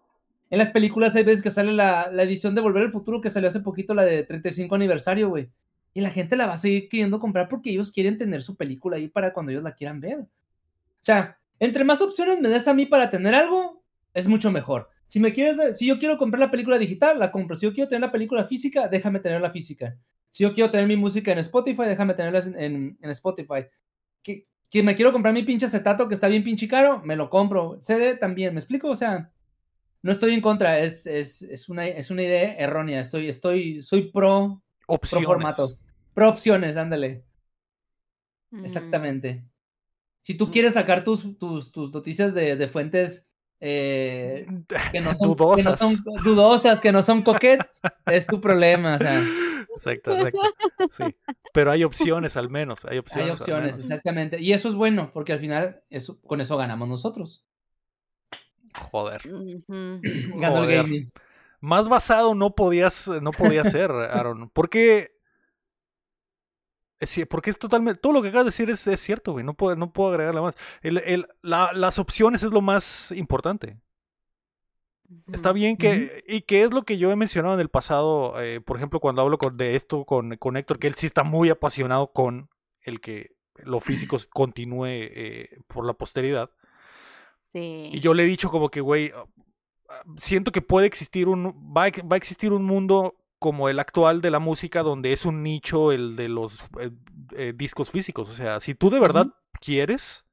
En 0.49 0.57
las 0.57 0.69
películas 0.69 1.15
hay 1.15 1.25
veces 1.25 1.43
que 1.43 1.51
sale 1.51 1.73
la, 1.73 2.09
la 2.11 2.23
edición 2.23 2.55
de 2.55 2.61
Volver 2.61 2.85
al 2.85 2.91
Futuro 2.91 3.21
que 3.21 3.29
salió 3.29 3.49
hace 3.49 3.59
poquito, 3.59 3.93
la 3.93 4.03
de 4.03 4.23
35 4.23 4.73
aniversario, 4.73 5.29
güey. 5.29 5.51
Y 5.93 6.01
la 6.01 6.09
gente 6.09 6.35
la 6.35 6.47
va 6.47 6.53
a 6.53 6.57
seguir 6.57 6.89
queriendo 6.89 7.19
comprar 7.19 7.49
porque 7.49 7.69
ellos 7.69 7.91
quieren 7.91 8.17
tener 8.17 8.41
su 8.41 8.55
película 8.55 8.97
ahí 8.97 9.09
para 9.09 9.31
cuando 9.31 9.51
ellos 9.51 9.63
la 9.63 9.75
quieran 9.75 10.01
ver. 10.01 10.21
O 10.21 10.27
sea, 11.01 11.36
entre 11.59 11.83
más 11.83 12.01
opciones 12.01 12.39
me 12.41 12.49
des 12.49 12.67
a 12.67 12.73
mí 12.73 12.85
para 12.85 13.09
tener 13.09 13.33
algo, 13.33 13.83
es 14.13 14.27
mucho 14.27 14.51
mejor. 14.51 14.89
Si 15.05 15.19
me 15.19 15.33
quieres, 15.33 15.77
si 15.77 15.87
yo 15.87 15.99
quiero 15.99 16.17
comprar 16.17 16.39
la 16.39 16.51
película 16.51 16.77
digital, 16.77 17.17
la 17.19 17.31
compro. 17.31 17.55
Si 17.55 17.65
yo 17.65 17.73
quiero 17.73 17.87
tener 17.89 18.01
la 18.01 18.11
película 18.11 18.43
física, 18.45 18.87
déjame 18.87 19.19
tener 19.19 19.39
la 19.41 19.51
física. 19.51 19.97
Si 20.29 20.43
yo 20.43 20.53
quiero 20.53 20.69
tener 20.69 20.85
mi 20.87 20.97
música 20.97 21.31
en 21.31 21.39
Spotify, 21.39 21.83
déjame 21.83 22.13
tenerla 22.13 22.39
en, 22.39 22.59
en, 22.59 22.97
en 23.01 23.09
Spotify. 23.11 23.65
Que, 24.21 24.45
que 24.69 24.83
me 24.83 24.95
quiero 24.95 25.13
comprar 25.13 25.33
mi 25.33 25.43
pinche 25.43 25.65
acetato 25.65 26.07
que 26.07 26.15
está 26.15 26.27
bien 26.27 26.43
pinche 26.43 26.67
caro, 26.67 27.01
me 27.03 27.15
lo 27.15 27.29
compro. 27.29 27.79
CD 27.81 28.17
también, 28.17 28.53
¿me 28.53 28.59
explico? 28.59 28.89
O 28.89 28.95
sea, 28.97 29.31
no 30.01 30.11
estoy 30.11 30.33
en 30.33 30.41
contra, 30.41 30.79
es, 30.79 31.05
es, 31.07 31.41
es, 31.41 31.69
una, 31.69 31.87
es 31.87 32.11
una 32.11 32.23
idea 32.23 32.53
errónea. 32.55 32.99
Estoy, 32.99 33.29
estoy, 33.29 33.81
soy 33.83 34.11
pro, 34.11 34.61
pro 34.85 34.95
Opciones. 34.95 35.25
formatos, 35.25 35.85
pro 36.13 36.29
opciones, 36.29 36.75
ándale. 36.77 37.23
Mm, 38.51 38.65
Exactamente. 38.65 39.43
Si 40.27 40.33
tú 40.33 40.51
quieres 40.51 40.73
sacar 40.73 41.05
tus, 41.05 41.37
tus, 41.37 41.71
tus 41.71 41.93
noticias 41.93 42.33
de, 42.33 42.57
de 42.57 42.67
fuentes 42.67 43.29
eh, 43.61 44.45
que, 44.91 44.99
no 44.99 45.13
son, 45.13 45.37
que 45.37 45.63
no 45.63 45.71
Dudosas. 45.71 45.79
son 45.79 45.95
dudosas, 46.21 46.81
que 46.81 46.91
no 46.91 47.01
son 47.01 47.21
coquet, 47.21 47.65
es 48.07 48.27
tu 48.27 48.41
problema. 48.41 48.95
O 48.95 48.99
sea, 48.99 49.23
Exacto, 49.77 50.17
exacto. 50.17 50.41
Sí. 50.97 51.15
Pero 51.53 51.71
hay 51.71 51.85
opciones 51.85 52.35
al 52.35 52.49
menos. 52.49 52.83
Hay 52.83 52.97
opciones. 52.97 53.25
hay 53.25 53.31
opciones, 53.31 53.77
menos. 53.77 53.79
exactamente. 53.79 54.41
Y 54.41 54.51
eso 54.51 54.67
es 54.67 54.75
bueno, 54.75 55.11
porque 55.13 55.31
al 55.31 55.39
final 55.39 55.81
eso, 55.89 56.19
con 56.19 56.41
eso 56.41 56.57
ganamos 56.57 56.89
nosotros. 56.89 57.45
Joder. 58.73 59.21
Ganó 59.69 60.65
el 60.65 60.75
gaming. 60.75 61.11
Más 61.61 61.87
basado 61.87 62.35
no 62.35 62.53
podías, 62.53 63.07
no 63.07 63.31
podía 63.31 63.63
ser, 63.63 63.91
Aaron. 63.91 64.49
Porque. 64.49 65.15
Es 66.99 67.17
ci- 67.17 67.27
Porque 67.27 67.49
es 67.49 67.59
totalmente. 67.59 67.99
Todo 67.99 68.13
lo 68.13 68.21
que 68.21 68.29
acabas 68.29 68.45
de 68.45 68.49
decir 68.49 68.69
es, 68.69 68.85
es 68.87 68.99
cierto, 68.99 69.33
güey. 69.33 69.45
No 69.45 69.53
puedo, 69.53 69.75
no 69.75 69.91
puedo 69.91 70.09
agregarle 70.11 70.41
más. 70.41 70.55
El- 70.81 70.97
el- 70.99 71.27
la- 71.41 71.71
las 71.73 71.99
opciones 71.99 72.43
es 72.43 72.51
lo 72.51 72.61
más 72.61 73.11
importante. 73.11 73.77
Está 75.31 75.53
bien 75.53 75.77
que. 75.77 76.23
Y 76.27 76.41
que 76.41 76.63
es 76.63 76.73
lo 76.73 76.83
que 76.83 76.97
yo 76.97 77.11
he 77.11 77.15
mencionado 77.15 77.53
en 77.55 77.61
el 77.61 77.69
pasado. 77.69 78.41
eh, 78.41 78.59
por 78.61 78.75
ejemplo, 78.77 78.99
cuando 78.99 79.21
hablo 79.21 79.37
con- 79.37 79.55
de 79.57 79.75
esto 79.75 80.03
con, 80.05 80.35
con 80.37 80.57
Héctor, 80.57 80.79
que 80.79 80.87
él 80.87 80.95
sí 80.95 81.05
está 81.05 81.23
muy 81.23 81.49
apasionado 81.49 82.11
con 82.11 82.49
el 82.81 82.99
que 82.99 83.31
lo 83.55 83.79
físico 83.79 84.17
continúe 84.31 84.85
eh, 84.87 85.59
por 85.67 85.85
la 85.85 85.93
posteridad. 85.93 86.49
Sí. 87.53 87.89
Y 87.93 87.99
yo 88.01 88.13
le 88.13 88.23
he 88.23 88.27
dicho 88.27 88.51
como 88.51 88.69
que, 88.69 88.81
güey, 88.81 89.13
ah, 89.89 90.03
siento 90.17 90.51
que 90.51 90.61
puede 90.61 90.87
existir 90.87 91.29
un, 91.29 91.47
va 91.75 91.85
a, 91.85 91.91
va 92.05 92.15
a 92.15 92.17
existir 92.17 92.51
un 92.51 92.65
mundo 92.65 93.15
como 93.39 93.69
el 93.69 93.79
actual 93.79 94.21
de 94.21 94.31
la 94.31 94.39
música 94.39 94.83
donde 94.83 95.13
es 95.13 95.25
un 95.25 95.43
nicho 95.43 95.91
el 95.91 96.15
de 96.15 96.29
los 96.29 96.63
eh, 96.79 96.91
eh, 97.35 97.53
discos 97.55 97.91
físicos. 97.91 98.29
O 98.29 98.33
sea, 98.33 98.59
si 98.59 98.75
tú 98.75 98.89
de 98.89 98.99
verdad 98.99 99.27
quieres, 99.61 100.25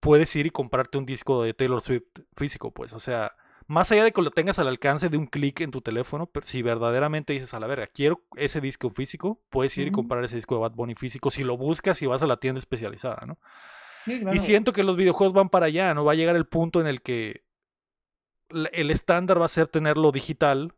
puedes 0.00 0.34
ir 0.36 0.46
y 0.46 0.50
comprarte 0.50 0.98
un 0.98 1.06
disco 1.06 1.42
de 1.42 1.54
Taylor 1.54 1.80
Swift 1.80 2.04
físico, 2.36 2.70
pues. 2.70 2.92
O 2.92 3.00
sea, 3.00 3.32
más 3.66 3.90
allá 3.92 4.04
de 4.04 4.12
que 4.12 4.22
lo 4.22 4.30
tengas 4.30 4.58
al 4.58 4.68
alcance 4.68 5.08
de 5.08 5.16
un 5.16 5.26
clic 5.26 5.60
en 5.60 5.70
tu 5.70 5.80
teléfono, 5.80 6.26
pero 6.26 6.46
si 6.46 6.62
verdaderamente 6.62 7.32
dices 7.32 7.54
a 7.54 7.60
la 7.60 7.66
verga, 7.66 7.86
quiero 7.86 8.22
ese 8.36 8.60
disco 8.60 8.90
físico, 8.90 9.40
puedes 9.50 9.76
ir 9.78 9.88
y 9.88 9.92
comprar 9.92 10.24
ese 10.24 10.36
disco 10.36 10.54
de 10.54 10.62
Bad 10.62 10.72
Bunny 10.72 10.94
físico 10.94 11.30
si 11.30 11.44
lo 11.44 11.56
buscas 11.56 12.00
y 12.02 12.06
vas 12.06 12.22
a 12.22 12.26
la 12.26 12.38
tienda 12.38 12.58
especializada, 12.58 13.24
¿no? 13.26 13.38
Sí, 14.04 14.20
claro. 14.20 14.36
Y 14.36 14.40
siento 14.40 14.72
que 14.72 14.84
los 14.84 14.96
videojuegos 14.96 15.34
van 15.34 15.50
para 15.50 15.66
allá, 15.66 15.92
¿no? 15.92 16.04
Va 16.04 16.12
a 16.12 16.14
llegar 16.16 16.36
el 16.36 16.46
punto 16.46 16.80
en 16.80 16.86
el 16.86 17.02
que 17.02 17.42
el 18.72 18.90
estándar 18.90 19.40
va 19.40 19.44
a 19.44 19.48
ser 19.48 19.68
tenerlo 19.68 20.12
digital, 20.12 20.72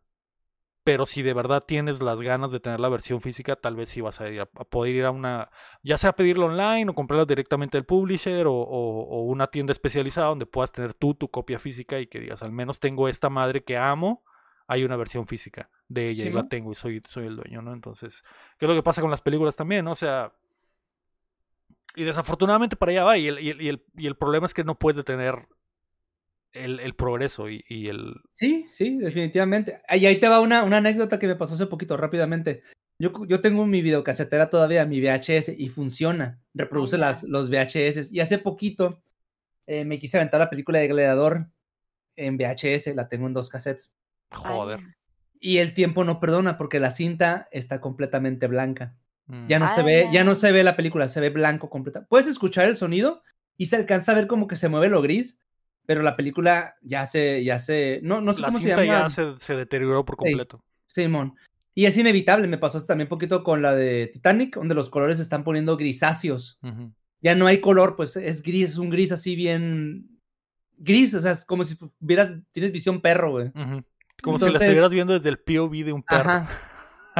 pero 0.84 1.04
si 1.06 1.22
de 1.22 1.34
verdad 1.34 1.64
tienes 1.66 2.00
las 2.00 2.18
ganas 2.20 2.50
de 2.52 2.60
tener 2.60 2.80
la 2.80 2.88
versión 2.88 3.20
física, 3.20 3.56
tal 3.56 3.76
vez 3.76 3.90
sí 3.90 4.00
vas 4.00 4.20
a, 4.20 4.28
ir 4.30 4.40
a, 4.40 4.44
a 4.44 4.64
poder 4.64 4.94
ir 4.94 5.04
a 5.04 5.10
una, 5.10 5.50
ya 5.82 5.96
sea 5.98 6.12
pedirlo 6.12 6.46
online 6.46 6.90
o 6.90 6.94
comprarlo 6.94 7.26
directamente 7.26 7.76
del 7.76 7.84
publisher 7.84 8.46
o, 8.46 8.54
o- 8.54 9.02
o 9.08 9.22
una 9.24 9.48
tienda 9.48 9.72
especializada 9.72 10.28
donde 10.28 10.46
puedas 10.46 10.72
tener 10.72 10.94
tú 10.94 11.14
tu 11.14 11.28
copia 11.28 11.58
física 11.58 11.98
y 12.00 12.06
que 12.06 12.20
digas, 12.20 12.42
al 12.42 12.52
menos 12.52 12.80
tengo 12.80 13.08
esta 13.08 13.28
madre 13.28 13.62
que 13.62 13.76
amo, 13.76 14.24
hay 14.66 14.84
una 14.84 14.96
versión 14.96 15.26
física 15.26 15.68
de 15.88 16.08
ella 16.10 16.24
y 16.24 16.32
la 16.32 16.48
tengo 16.48 16.72
y 16.72 16.74
soy, 16.76 17.02
soy 17.08 17.26
el 17.26 17.36
dueño, 17.36 17.60
¿no? 17.60 17.72
Entonces, 17.74 18.22
¿qué 18.58 18.66
es 18.66 18.68
lo 18.68 18.74
que 18.74 18.82
pasa 18.82 19.00
con 19.02 19.10
las 19.10 19.20
películas 19.20 19.56
también, 19.56 19.84
¿no? 19.84 19.92
O 19.92 19.96
sea, 19.96 20.32
y 21.96 22.04
desafortunadamente 22.04 22.76
para 22.76 22.92
allá 22.92 23.04
va. 23.04 23.18
Y 23.18 23.28
el, 23.28 23.40
y 23.40 23.50
el, 23.50 23.60
y 23.62 23.68
el, 23.68 23.84
y 23.96 24.06
el 24.06 24.16
problema 24.16 24.46
es 24.46 24.54
que 24.54 24.64
no 24.64 24.76
puedes 24.76 24.96
detener 24.96 25.46
el, 26.52 26.80
el 26.80 26.94
progreso 26.94 27.48
y, 27.48 27.64
y 27.68 27.88
el. 27.88 28.14
Sí, 28.32 28.66
sí, 28.70 28.98
definitivamente. 28.98 29.80
Y 29.90 30.06
ahí 30.06 30.18
te 30.18 30.28
va 30.28 30.40
una, 30.40 30.64
una 30.64 30.78
anécdota 30.78 31.18
que 31.18 31.26
me 31.26 31.36
pasó 31.36 31.54
hace 31.54 31.66
poquito, 31.66 31.96
rápidamente. 31.96 32.62
Yo, 32.98 33.12
yo 33.26 33.40
tengo 33.40 33.66
mi 33.66 33.80
videocasetera 33.80 34.50
todavía, 34.50 34.84
mi 34.84 35.00
VHS, 35.00 35.54
y 35.56 35.68
funciona. 35.68 36.40
Reproduce 36.52 36.98
las, 36.98 37.22
los 37.22 37.48
VHS. 37.48 38.12
Y 38.12 38.20
hace 38.20 38.38
poquito 38.38 39.02
eh, 39.66 39.84
me 39.84 39.98
quise 39.98 40.18
aventar 40.18 40.40
la 40.40 40.50
película 40.50 40.80
de 40.80 40.88
Gladiador 40.88 41.48
en 42.16 42.36
VHS, 42.36 42.94
la 42.94 43.08
tengo 43.08 43.26
en 43.26 43.34
dos 43.34 43.48
cassettes. 43.48 43.92
Joder. 44.32 44.80
Y 45.38 45.58
el 45.58 45.74
tiempo 45.74 46.04
no 46.04 46.20
perdona 46.20 46.58
porque 46.58 46.80
la 46.80 46.90
cinta 46.90 47.48
está 47.50 47.80
completamente 47.80 48.46
blanca. 48.48 48.96
Mm. 49.26 49.46
Ya 49.46 49.58
no 49.58 49.68
se 49.68 49.82
ve, 49.82 50.08
ya 50.12 50.24
no 50.24 50.34
se 50.34 50.52
ve 50.52 50.64
la 50.64 50.76
película, 50.76 51.08
se 51.08 51.20
ve 51.20 51.30
blanco 51.30 51.70
completa. 51.70 52.04
Puedes 52.06 52.26
escuchar 52.26 52.68
el 52.68 52.76
sonido 52.76 53.22
y 53.56 53.66
se 53.66 53.76
alcanza 53.76 54.12
a 54.12 54.16
ver 54.16 54.26
como 54.26 54.46
que 54.46 54.56
se 54.56 54.68
mueve 54.68 54.88
lo 54.88 55.00
gris, 55.00 55.38
pero 55.90 56.02
la 56.04 56.14
película 56.14 56.76
ya 56.82 57.04
se, 57.04 57.42
ya 57.42 57.58
se, 57.58 57.98
no, 58.04 58.20
no 58.20 58.32
sé 58.32 58.42
la 58.42 58.46
cómo 58.46 58.60
se 58.60 58.68
llama. 58.68 58.84
ya 58.84 59.08
se, 59.10 59.32
se 59.40 59.56
deterioró 59.56 60.04
por 60.04 60.14
Sí. 60.14 60.18
completo. 60.30 60.62
Simón. 60.86 61.34
Y 61.74 61.86
es 61.86 61.96
inevitable, 61.96 62.46
me 62.46 62.58
pasó 62.58 62.80
también 62.86 63.06
un 63.06 63.08
poquito 63.08 63.42
con 63.42 63.60
la 63.60 63.74
de 63.74 64.08
Titanic, 64.12 64.54
donde 64.54 64.76
los 64.76 64.88
colores 64.88 65.16
se 65.16 65.24
están 65.24 65.42
poniendo 65.42 65.76
grisáceos. 65.76 66.60
Ya 67.20 67.34
no 67.34 67.48
hay 67.48 67.58
color, 67.60 67.96
pues 67.96 68.14
es 68.14 68.40
gris, 68.44 68.70
es 68.70 68.78
un 68.78 68.88
gris 68.88 69.10
así 69.10 69.34
bien 69.34 70.20
gris, 70.78 71.12
o 71.14 71.20
sea, 71.20 71.32
es 71.32 71.44
como 71.44 71.64
si 71.64 71.76
vieras, 71.98 72.34
tienes 72.52 72.70
visión 72.70 73.00
perro, 73.00 73.32
güey. 73.32 73.50
Como 74.22 74.38
si 74.38 74.44
la 74.44 74.58
estuvieras 74.60 74.90
viendo 74.90 75.14
desde 75.14 75.30
el 75.30 75.40
POV 75.40 75.72
de 75.86 75.92
un 75.92 76.04
perro. 76.04 76.30
Ajá. 76.30 76.48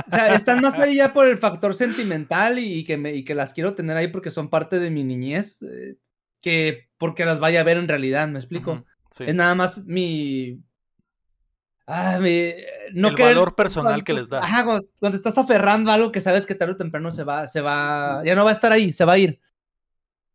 O 0.07 0.11
sea, 0.13 0.33
están 0.37 0.61
más 0.61 0.79
ahí 0.79 0.95
ya 0.95 1.13
por 1.13 1.27
el 1.27 1.39
factor 1.39 1.75
sentimental 1.75 2.61
y, 2.61 2.73
y 2.75 2.85
que 2.85 2.97
me, 2.97 3.15
y 3.17 3.25
que 3.25 3.35
las 3.35 3.53
quiero 3.53 3.75
tener 3.75 3.97
ahí 3.97 4.07
porque 4.07 4.31
son 4.31 4.49
parte 4.49 4.79
de 4.79 4.91
mi 4.91 5.03
niñez, 5.03 5.61
eh, 5.63 5.97
que 6.41 6.89
porque 6.99 7.25
las 7.25 7.39
vaya 7.41 7.61
a 7.61 7.65
ver 7.65 7.77
en 7.79 7.89
realidad, 7.89 8.29
¿me 8.29 8.39
explico? 8.39 8.73
Ujú. 8.73 8.85
Sí. 9.13 9.25
Es 9.27 9.35
nada 9.35 9.55
más 9.55 9.79
mi... 9.85 10.61
Ah, 11.87 12.19
mi... 12.21 12.53
No 12.93 13.09
El 13.09 13.15
querer- 13.17 13.35
valor 13.35 13.55
personal 13.57 14.05
que 14.05 14.13
cuando- 14.13 14.21
les 14.23 14.31
das. 14.31 14.45
Ajá, 14.45 14.65
cuando, 14.65 14.87
cuando 14.99 15.17
estás 15.17 15.37
aferrando 15.39 15.91
a 15.91 15.95
algo 15.95 16.13
que 16.13 16.21
sabes 16.21 16.47
que 16.47 16.55
tarde 16.55 16.75
o 16.75 16.77
temprano 16.77 17.11
se 17.11 17.25
va, 17.25 17.47
se 17.47 17.61
va, 17.61 18.23
ya 18.25 18.35
no 18.35 18.45
va 18.45 18.51
a 18.51 18.55
estar 18.55 18.73
ahí, 18.73 18.93
se 18.93 19.05
va 19.05 19.15
a 19.15 19.19
ir. 19.19 19.41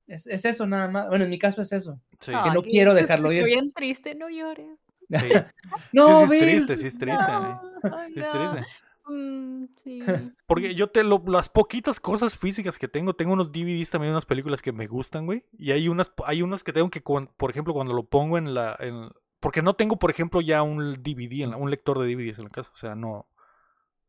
Es, 0.08 0.28
es 0.28 0.44
eso 0.46 0.68
nada 0.68 0.88
más. 0.90 1.08
Bueno, 1.10 1.24
en 1.24 1.30
mi 1.32 1.40
caso 1.40 1.62
es 1.62 1.72
eso. 1.72 2.00
Sí. 2.20 2.32
que 2.32 2.52
no 2.52 2.62
quiero 2.62 2.94
se 2.94 3.02
dejarlo 3.02 3.32
ir. 3.32 3.44
bien 3.46 3.72
triste, 3.74 4.16
no 4.16 4.30
llores. 4.30 4.78
Sí. 5.10 5.16
No, 5.94 6.28
sí 6.28 6.36
es 6.36 6.42
triste, 6.42 6.78
sí 6.78 6.88
es 6.88 6.98
triste, 6.98 7.24
No, 7.32 7.62
ay, 7.84 8.14
Sí 8.14 8.20
es 8.20 8.26
no. 8.26 8.52
triste. 8.54 8.72
Mm, 9.08 9.66
sí. 9.78 10.00
Porque 10.48 10.76
yo 10.76 10.88
te 10.90 11.04
lo, 11.04 11.24
las 11.28 11.50
poquitas 11.50 12.00
cosas 12.00 12.36
físicas 12.38 12.78
que 12.80 12.88
tengo, 12.88 13.14
tengo 13.14 13.34
unos 13.34 13.52
DVDs 13.52 13.90
también, 13.92 14.12
unas 14.12 14.26
películas 14.26 14.62
que 14.62 14.72
me 14.72 14.88
gustan, 14.88 15.26
güey. 15.26 15.44
Y 15.58 15.72
hay 15.72 15.88
unas, 15.90 16.12
hay 16.26 16.42
unas 16.42 16.64
que 16.64 16.74
tengo 16.74 16.90
que, 16.90 17.02
por 17.02 17.50
ejemplo, 17.52 17.74
cuando 17.74 17.94
lo 17.94 18.04
pongo 18.04 18.38
en 18.38 18.54
la, 18.54 18.76
en- 18.80 19.10
porque 19.40 19.62
no 19.62 19.76
tengo, 19.76 19.98
por 19.98 20.10
ejemplo, 20.10 20.42
ya 20.42 20.64
un 20.64 21.04
DVD, 21.04 21.46
un 21.56 21.70
lector 21.70 22.00
de 22.00 22.08
DVDs 22.14 22.40
en 22.40 22.46
la 22.46 22.50
casa. 22.50 22.72
O 22.74 22.78
sea, 22.78 22.96
no, 22.96 23.28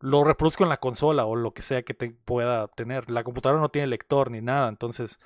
lo 0.01 0.25
reproduzco 0.25 0.63
en 0.63 0.71
la 0.71 0.79
consola 0.79 1.27
o 1.27 1.37
lo 1.37 1.53
que 1.53 1.63
sea 1.63 1.83
que 1.83 1.95
te- 1.95 2.11
pueda 2.25 2.69
tener. 2.69 3.11
La 3.11 3.23
computadora 3.25 3.61
no 3.61 3.69
tiene 3.69 3.89
lector 3.89 4.31
ni 4.31 4.41
nada, 4.41 4.69
entonces 4.69 5.19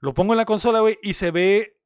lo 0.00 0.14
pongo 0.14 0.32
en 0.32 0.38
la 0.38 0.44
consola, 0.46 0.80
güey, 0.80 0.98
y 1.02 1.14
se 1.14 1.30
ve 1.30 1.76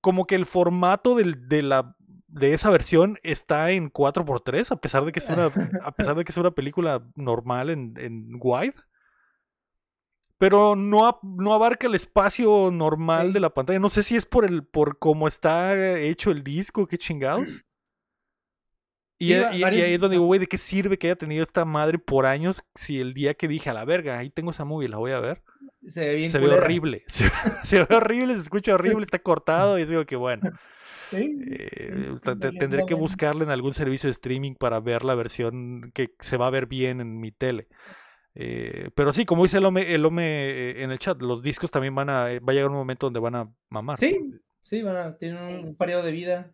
como 0.00 0.26
que 0.26 0.36
el 0.36 0.46
formato 0.46 1.16
del- 1.16 1.48
de 1.48 1.62
la 1.62 1.96
de 2.28 2.52
esa 2.54 2.70
versión 2.70 3.18
está 3.22 3.70
en 3.72 3.90
4x3 3.90 4.70
a 4.70 4.76
pesar 4.76 5.04
de 5.04 5.12
que 5.12 5.18
es 5.18 5.28
una 5.28 5.46
a 5.84 5.92
pesar 5.92 6.14
de 6.14 6.24
que 6.24 6.30
es 6.32 6.36
una 6.38 6.50
película 6.52 7.02
normal 7.16 7.70
en, 7.70 7.94
en 7.98 8.28
wide 8.40 8.74
pero 10.36 10.76
no, 10.76 11.18
no 11.22 11.52
abarca 11.54 11.86
el 11.88 11.94
espacio 11.96 12.70
normal 12.70 13.28
Sí. 13.28 13.32
de 13.32 13.40
la 13.40 13.50
pantalla 13.50 13.78
no 13.80 13.88
sé 13.88 14.02
si 14.02 14.14
es 14.16 14.24
por 14.26 14.44
el 14.44 14.64
por 14.64 14.98
cómo 14.98 15.26
está 15.26 15.98
hecho 15.98 16.30
el 16.30 16.44
disco 16.44 16.86
qué 16.86 16.98
chingados 16.98 17.64
y, 19.20 19.32
Sí, 19.32 19.34
varios- 19.34 19.84
ahí 19.84 19.94
es 19.94 20.00
donde 20.00 20.14
digo, 20.14 20.26
güey, 20.26 20.38
¿de 20.38 20.46
qué 20.46 20.58
sirve 20.58 20.96
que 20.96 21.08
haya 21.08 21.16
tenido 21.16 21.42
esta 21.42 21.64
madre 21.64 21.98
por 21.98 22.24
años 22.24 22.62
si 22.76 23.00
el 23.00 23.14
día 23.14 23.34
que 23.34 23.48
dije 23.48 23.68
a 23.68 23.74
la 23.74 23.84
verga, 23.84 24.16
ahí 24.16 24.30
tengo 24.30 24.52
esa 24.52 24.64
movie, 24.64 24.88
la 24.88 24.98
voy 24.98 25.10
a 25.10 25.18
ver? 25.18 25.42
Se 25.88 26.06
ve 26.06 26.14
bien 26.14 26.30
se 26.30 26.38
ve 26.38 26.46
horrible. 26.46 27.02
Se, 27.08 27.28
se 27.64 27.82
ve 27.82 27.96
horrible, 27.96 28.34
se 28.34 28.40
escucha 28.42 28.74
horrible, 28.74 29.02
está 29.02 29.18
cortado 29.18 29.76
y 29.80 29.86
digo 29.86 30.06
que 30.06 30.14
bueno. 30.14 30.52
Sí. 31.10 31.38
eh, 31.50 32.16
tendré 32.58 32.84
que 32.84 32.94
vale. 32.94 32.94
buscarle 32.94 33.44
en 33.44 33.50
algún 33.50 33.72
servicio 33.74 34.08
de 34.08 34.12
streaming 34.12 34.54
para 34.54 34.80
ver 34.80 35.04
la 35.04 35.14
versión 35.14 35.90
que 35.94 36.14
se 36.20 36.36
va 36.36 36.48
a 36.48 36.50
ver 36.50 36.66
bien 36.66 37.00
en 37.00 37.18
mi 37.20 37.32
tele. 37.32 37.68
Eh, 38.34 38.90
pero 38.94 39.12
sí, 39.12 39.24
como 39.24 39.42
dice 39.42 39.58
el 39.58 39.64
Ome, 39.64 39.94
el 39.94 40.04
Ome, 40.04 40.24
eh, 40.50 40.82
en 40.82 40.90
el 40.90 40.98
chat, 40.98 41.20
los 41.22 41.42
discos 41.42 41.70
también 41.70 41.94
van 41.94 42.10
a, 42.10 42.30
eh, 42.32 42.40
va 42.40 42.52
a 42.52 42.54
llegar 42.54 42.70
un 42.70 42.76
momento 42.76 43.06
donde 43.06 43.20
van 43.20 43.34
a 43.36 43.52
mamar. 43.70 43.98
Sí, 43.98 44.16
sí, 44.62 44.82
van 44.82 44.96
a, 44.96 45.16
tienen 45.16 45.42
un, 45.42 45.64
un 45.68 45.76
periodo 45.76 46.02
de 46.04 46.12
vida. 46.12 46.52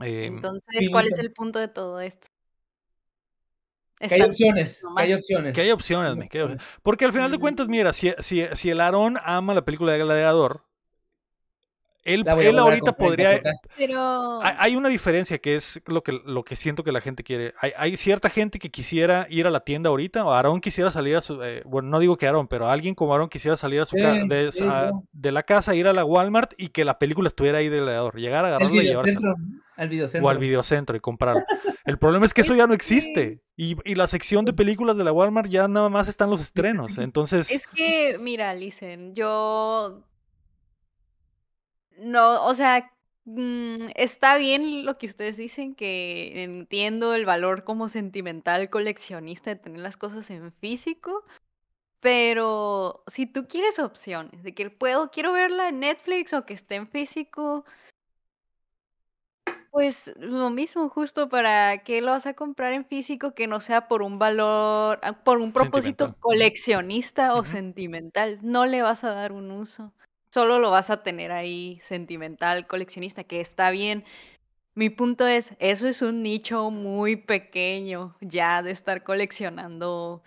Eh, 0.00 0.26
Entonces, 0.26 0.88
¿cuál 0.90 1.08
es 1.08 1.18
el 1.18 1.32
punto 1.32 1.58
de 1.58 1.68
todo 1.68 2.00
esto? 2.00 2.28
Que 3.98 4.16
hay 4.16 4.22
opciones, 4.22 4.82
que 4.96 5.02
hay 5.02 5.12
opciones. 5.14 5.54
que 5.54 5.60
hay 5.62 5.70
opciones, 5.70 6.10
Hay 6.10 6.16
me, 6.16 6.28
que 6.28 6.38
hay 6.38 6.44
opciones. 6.44 6.56
opciones. 6.56 6.80
Porque 6.82 7.04
al 7.06 7.12
final 7.12 7.30
de 7.30 7.38
cuentas, 7.38 7.68
mira, 7.68 7.92
si, 7.92 8.12
si, 8.18 8.44
si 8.54 8.70
el 8.70 8.80
Aarón 8.80 9.16
ama 9.22 9.54
la 9.54 9.64
película 9.64 9.92
de 9.92 9.98
Gladiador, 10.00 10.64
él, 12.04 12.24
él 12.40 12.58
ahorita 12.58 12.92
podría, 12.92 13.40
4K. 13.42 13.52
Pero 13.76 14.42
Hay, 14.42 14.54
hay 14.58 14.76
una 14.76 14.88
diferencia 14.88 15.38
que 15.38 15.56
es 15.56 15.80
lo 15.86 16.02
que, 16.02 16.12
lo 16.24 16.44
que 16.44 16.56
siento 16.56 16.84
que 16.84 16.92
la 16.92 17.00
gente 17.00 17.22
quiere. 17.24 17.54
Hay, 17.60 17.72
hay 17.76 17.96
cierta 17.96 18.28
gente 18.30 18.58
que 18.58 18.70
quisiera 18.70 19.26
ir 19.30 19.46
a 19.46 19.50
la 19.50 19.60
tienda 19.60 19.88
ahorita, 19.90 20.24
o 20.24 20.32
Aarón 20.32 20.60
quisiera 20.60 20.90
salir 20.90 21.16
a 21.16 21.22
su. 21.22 21.42
eh, 21.42 21.62
bueno, 21.64 21.88
no 21.88 21.98
digo 21.98 22.16
que 22.16 22.26
Aarón, 22.26 22.46
pero 22.48 22.68
alguien 22.68 22.94
como 22.94 23.12
Aarón 23.12 23.28
quisiera 23.28 23.56
salir 23.56 23.80
a 23.80 23.86
su 23.86 23.96
Sí, 23.96 24.02
ca- 24.02 24.14
de, 24.28 24.52
sí, 24.52 24.64
a- 24.68 24.90
yo. 24.90 25.02
de 25.12 25.32
la 25.32 25.42
casa, 25.42 25.74
ir 25.74 25.88
a 25.88 25.92
la 25.92 26.04
Walmart 26.04 26.52
y 26.58 26.68
que 26.68 26.84
la 26.84 26.98
película 26.98 27.28
estuviera 27.28 27.58
ahí 27.58 27.68
de 27.68 27.80
gladiador. 27.80 28.16
Llegar 28.20 28.44
a 28.44 28.48
El 28.48 28.54
agarrarla 28.54 28.82
y 28.82 28.86
llevársela. 28.86 29.34
Al 29.76 29.88
videocentro. 29.88 30.26
O 30.26 30.30
al 30.30 30.38
videocentro 30.38 30.96
y 30.96 31.00
comprarla. 31.00 31.44
El 31.84 31.98
problema 31.98 32.24
es 32.26 32.32
que 32.32 32.40
eso 32.42 32.54
ya 32.54 32.66
no 32.66 32.74
existe. 32.74 33.40
Y, 33.56 33.76
y 33.84 33.94
la 33.94 34.06
sección 34.06 34.44
de 34.44 34.52
películas 34.52 34.96
de 34.96 35.04
la 35.04 35.12
Walmart 35.12 35.48
ya 35.50 35.68
nada 35.68 35.88
más 35.88 36.08
están 36.08 36.30
los 36.30 36.40
estrenos. 36.40 36.96
Entonces. 36.98 37.50
es 37.50 37.66
que, 37.66 38.16
mira, 38.20 38.54
Listen, 38.54 39.14
yo 39.14 40.00
No, 41.98 42.44
o 42.46 42.54
sea, 42.54 42.90
mm, 43.24 43.88
está 43.94 44.36
bien 44.36 44.84
lo 44.84 44.98
que 44.98 45.06
ustedes 45.06 45.36
dicen, 45.36 45.74
que 45.74 46.42
entiendo 46.42 47.14
el 47.14 47.24
valor 47.24 47.64
como 47.64 47.88
sentimental 47.88 48.70
coleccionista 48.70 49.50
de 49.50 49.56
tener 49.56 49.80
las 49.80 49.96
cosas 49.96 50.30
en 50.30 50.52
físico, 50.52 51.24
pero 52.00 53.02
si 53.06 53.26
tú 53.26 53.46
quieres 53.48 53.78
opciones 53.78 54.42
de 54.42 54.54
que 54.54 54.70
puedo, 54.70 55.10
quiero 55.10 55.32
verla 55.32 55.68
en 55.68 55.80
Netflix 55.80 56.34
o 56.34 56.44
que 56.44 56.54
esté 56.54 56.74
en 56.76 56.88
físico, 56.88 57.64
pues 59.74 60.14
lo 60.18 60.50
mismo, 60.50 60.88
justo 60.88 61.28
para 61.28 61.82
qué 61.82 62.00
lo 62.00 62.12
vas 62.12 62.26
a 62.26 62.34
comprar 62.34 62.74
en 62.74 62.84
físico 62.84 63.34
que 63.34 63.48
no 63.48 63.60
sea 63.60 63.88
por 63.88 64.02
un 64.02 64.20
valor, 64.20 65.00
ah, 65.02 65.24
por 65.24 65.38
un 65.38 65.52
propósito 65.52 66.14
coleccionista 66.20 67.34
o 67.34 67.44
sentimental. 67.44 68.38
No 68.42 68.66
le 68.66 68.82
vas 68.82 69.02
a 69.02 69.14
dar 69.14 69.32
un 69.32 69.50
uso. 69.50 69.92
Solo 70.34 70.58
lo 70.58 70.72
vas 70.72 70.90
a 70.90 71.04
tener 71.04 71.30
ahí 71.30 71.78
sentimental, 71.80 72.66
coleccionista, 72.66 73.22
que 73.22 73.40
está 73.40 73.70
bien. 73.70 74.02
Mi 74.74 74.90
punto 74.90 75.28
es, 75.28 75.54
eso 75.60 75.86
es 75.86 76.02
un 76.02 76.24
nicho 76.24 76.72
muy 76.72 77.14
pequeño 77.14 78.16
ya 78.20 78.60
de 78.60 78.72
estar 78.72 79.04
coleccionando 79.04 80.24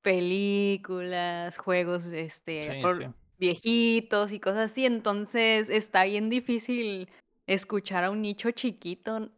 películas, 0.00 1.58
juegos, 1.58 2.06
este, 2.06 2.70
Sí, 2.70 2.76
sí. 2.76 2.80
por 2.80 3.14
viejitos 3.38 4.32
y 4.32 4.40
cosas 4.40 4.70
así. 4.70 4.86
Entonces 4.86 5.68
está 5.68 6.04
bien 6.04 6.30
difícil 6.30 7.10
escuchar 7.46 8.04
a 8.04 8.10
un 8.10 8.22
nicho 8.22 8.50
chiquito 8.52 9.28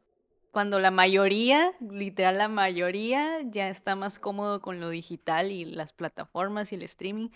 cuando 0.52 0.78
la 0.78 0.92
mayoría, 0.92 1.72
literal 1.80 2.38
la 2.38 2.46
mayoría, 2.46 3.40
ya 3.42 3.70
está 3.70 3.96
más 3.96 4.20
cómodo 4.20 4.60
con 4.60 4.78
lo 4.78 4.88
digital 4.88 5.50
y 5.50 5.64
las 5.64 5.92
plataformas 5.92 6.70
y 6.70 6.76
el 6.76 6.82
streaming. 6.82 7.30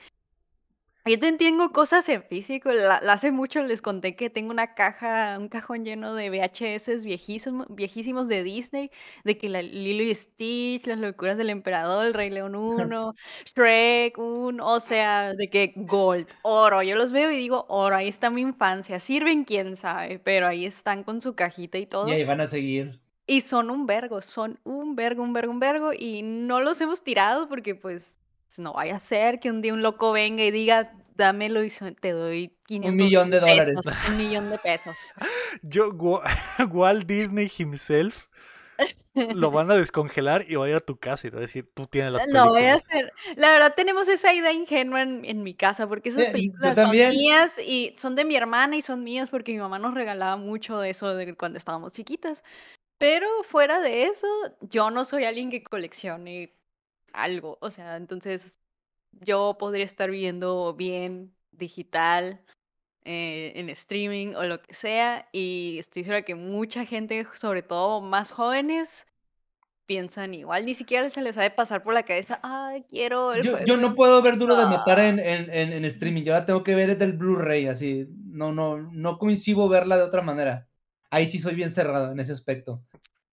Yo 1.10 1.18
te 1.18 1.32
tengo 1.32 1.72
cosas 1.72 2.08
en 2.08 2.22
físico. 2.22 2.70
La, 2.70 3.00
la 3.02 3.14
hace 3.14 3.32
mucho 3.32 3.62
les 3.64 3.82
conté 3.82 4.14
que 4.14 4.30
tengo 4.30 4.52
una 4.52 4.74
caja, 4.74 5.36
un 5.40 5.48
cajón 5.48 5.84
lleno 5.84 6.14
de 6.14 6.30
VHS 6.30 7.04
viejísimo- 7.04 7.66
viejísimos 7.68 8.28
de 8.28 8.44
Disney, 8.44 8.90
de 9.24 9.36
que 9.36 9.48
la 9.48 9.60
Lilo 9.62 10.04
y 10.04 10.14
Stitch, 10.14 10.86
Las 10.86 10.98
locuras 11.00 11.36
del 11.36 11.50
emperador, 11.50 12.06
El 12.06 12.14
Rey 12.14 12.30
León 12.30 12.54
1, 12.94 13.14
Shrek 13.56 14.18
1, 14.18 14.64
o 14.64 14.78
sea, 14.80 15.34
de 15.34 15.50
que 15.50 15.72
gold, 15.74 16.28
oro. 16.42 16.80
Yo 16.82 16.94
los 16.94 17.10
veo 17.12 17.32
y 17.32 17.36
digo, 17.36 17.66
oro, 17.68 17.96
ahí 17.96 18.08
está 18.08 18.30
mi 18.30 18.42
infancia. 18.42 19.00
Sirven, 19.00 19.42
quién 19.44 19.76
sabe, 19.76 20.20
pero 20.20 20.46
ahí 20.46 20.64
están 20.64 21.02
con 21.02 21.20
su 21.20 21.34
cajita 21.34 21.78
y 21.78 21.86
Y 21.86 21.86
todo. 21.86 22.06
ahí 22.12 22.24
van 22.24 22.40
a 22.40 22.46
seguir. 22.46 23.00
Y 23.26 23.42
son 23.42 23.70
un 23.70 23.86
vergo, 23.86 24.22
son 24.22 24.58
un 24.64 24.96
vergo, 24.96 25.22
un 25.22 25.32
vergo, 25.32 25.52
un 25.52 25.60
vergo, 25.60 25.92
y 25.92 26.22
no 26.22 26.60
los 26.60 26.80
hemos 26.80 27.02
tirado 27.04 27.48
porque 27.48 27.74
pues 27.74 28.16
no 28.58 28.72
vaya 28.74 28.96
a 28.96 29.00
ser 29.00 29.40
que 29.40 29.50
un 29.50 29.62
día 29.62 29.72
un 29.74 29.82
loco 29.82 30.12
venga 30.12 30.44
y 30.44 30.50
diga, 30.50 30.92
dámelo 31.16 31.64
y 31.64 31.70
te 32.00 32.12
doy 32.12 32.56
500 32.66 32.96
millón 32.96 33.30
de 33.30 33.40
dólares. 33.40 33.80
un 34.08 34.16
millón 34.16 34.50
de 34.50 34.58
pesos. 34.58 34.96
Yo, 35.62 35.90
Wa- 35.92 36.24
Walt 36.72 37.06
Disney 37.06 37.50
himself 37.58 38.28
lo 39.30 39.50
van 39.50 39.70
a 39.70 39.76
descongelar 39.76 40.44
y 40.48 40.56
va 40.56 40.66
a 40.66 40.68
ir 40.68 40.74
a 40.76 40.80
tu 40.80 40.98
casa 40.98 41.26
y 41.26 41.30
te 41.30 41.36
va 41.36 41.40
a 41.40 41.46
decir, 41.46 41.68
tú 41.74 41.86
tienes 41.86 42.12
las 42.12 42.22
No 42.32 42.48
voy 42.48 42.64
a 42.66 42.74
películas. 42.74 42.84
hacer. 42.84 43.12
La 43.36 43.50
verdad 43.50 43.74
tenemos 43.74 44.08
esa 44.08 44.32
idea 44.34 44.52
ingenua 44.52 45.02
en, 45.02 45.24
en 45.24 45.42
mi 45.42 45.54
casa 45.54 45.86
porque 45.86 46.08
esas 46.10 46.26
Eh, 46.26 46.32
películas 46.32 46.78
son 46.78 46.90
mías 46.90 47.58
y 47.58 47.94
son 47.98 48.14
de 48.16 48.24
mi 48.24 48.36
hermana 48.36 48.76
y 48.76 48.82
son 48.82 49.02
mías 49.04 49.30
porque 49.30 49.52
mi 49.52 49.58
mamá 49.58 49.78
nos 49.78 49.94
regalaba 49.94 50.36
mucho 50.36 50.78
de 50.78 50.90
eso 50.90 51.14
de 51.14 51.34
cuando 51.36 51.58
estábamos 51.58 51.92
chiquitas. 51.92 52.42
Pero 52.98 53.28
fuera 53.44 53.80
de 53.80 54.04
eso, 54.04 54.26
yo 54.62 54.90
no 54.90 55.04
soy 55.04 55.24
alguien 55.24 55.50
que 55.50 55.62
coleccione 55.62 56.54
algo. 57.12 57.58
O 57.60 57.70
sea, 57.70 57.96
entonces 57.96 58.58
yo 59.12 59.56
podría 59.58 59.84
estar 59.84 60.10
viendo 60.10 60.74
bien 60.74 61.34
digital, 61.52 62.40
eh, 63.04 63.52
en 63.56 63.70
streaming 63.70 64.34
o 64.34 64.44
lo 64.44 64.62
que 64.62 64.74
sea. 64.74 65.28
Y 65.32 65.76
estoy 65.78 66.04
segura 66.04 66.22
que 66.22 66.34
mucha 66.34 66.84
gente, 66.84 67.26
sobre 67.34 67.62
todo 67.62 68.00
más 68.00 68.30
jóvenes, 68.30 69.06
piensan 69.86 70.34
igual. 70.34 70.66
Ni 70.66 70.74
siquiera 70.74 71.10
se 71.10 71.22
les 71.22 71.36
ha 71.36 71.42
de 71.42 71.50
pasar 71.50 71.82
por 71.82 71.94
la 71.94 72.04
cabeza, 72.04 72.38
ay, 72.42 72.84
quiero 72.90 73.32
el 73.32 73.42
Yo, 73.42 73.64
yo 73.64 73.76
no 73.76 73.94
puedo 73.94 74.22
ver 74.22 74.38
Duro 74.38 74.54
de 74.54 74.64
físico". 74.64 74.78
Matar 74.78 75.00
en, 75.00 75.18
en, 75.18 75.52
en, 75.52 75.72
en 75.72 75.84
streaming. 75.86 76.22
Yo 76.22 76.32
la 76.32 76.46
tengo 76.46 76.62
que 76.62 76.74
ver 76.74 76.96
del 76.96 77.14
Blu-ray, 77.14 77.66
así. 77.66 78.06
No, 78.26 78.52
no, 78.52 78.78
no 78.78 79.18
coincido 79.18 79.68
verla 79.68 79.96
de 79.96 80.04
otra 80.04 80.22
manera. 80.22 80.68
Ahí 81.10 81.26
sí 81.26 81.38
soy 81.38 81.54
bien 81.56 81.70
cerrado 81.70 82.12
en 82.12 82.20
ese 82.20 82.32
aspecto. 82.32 82.82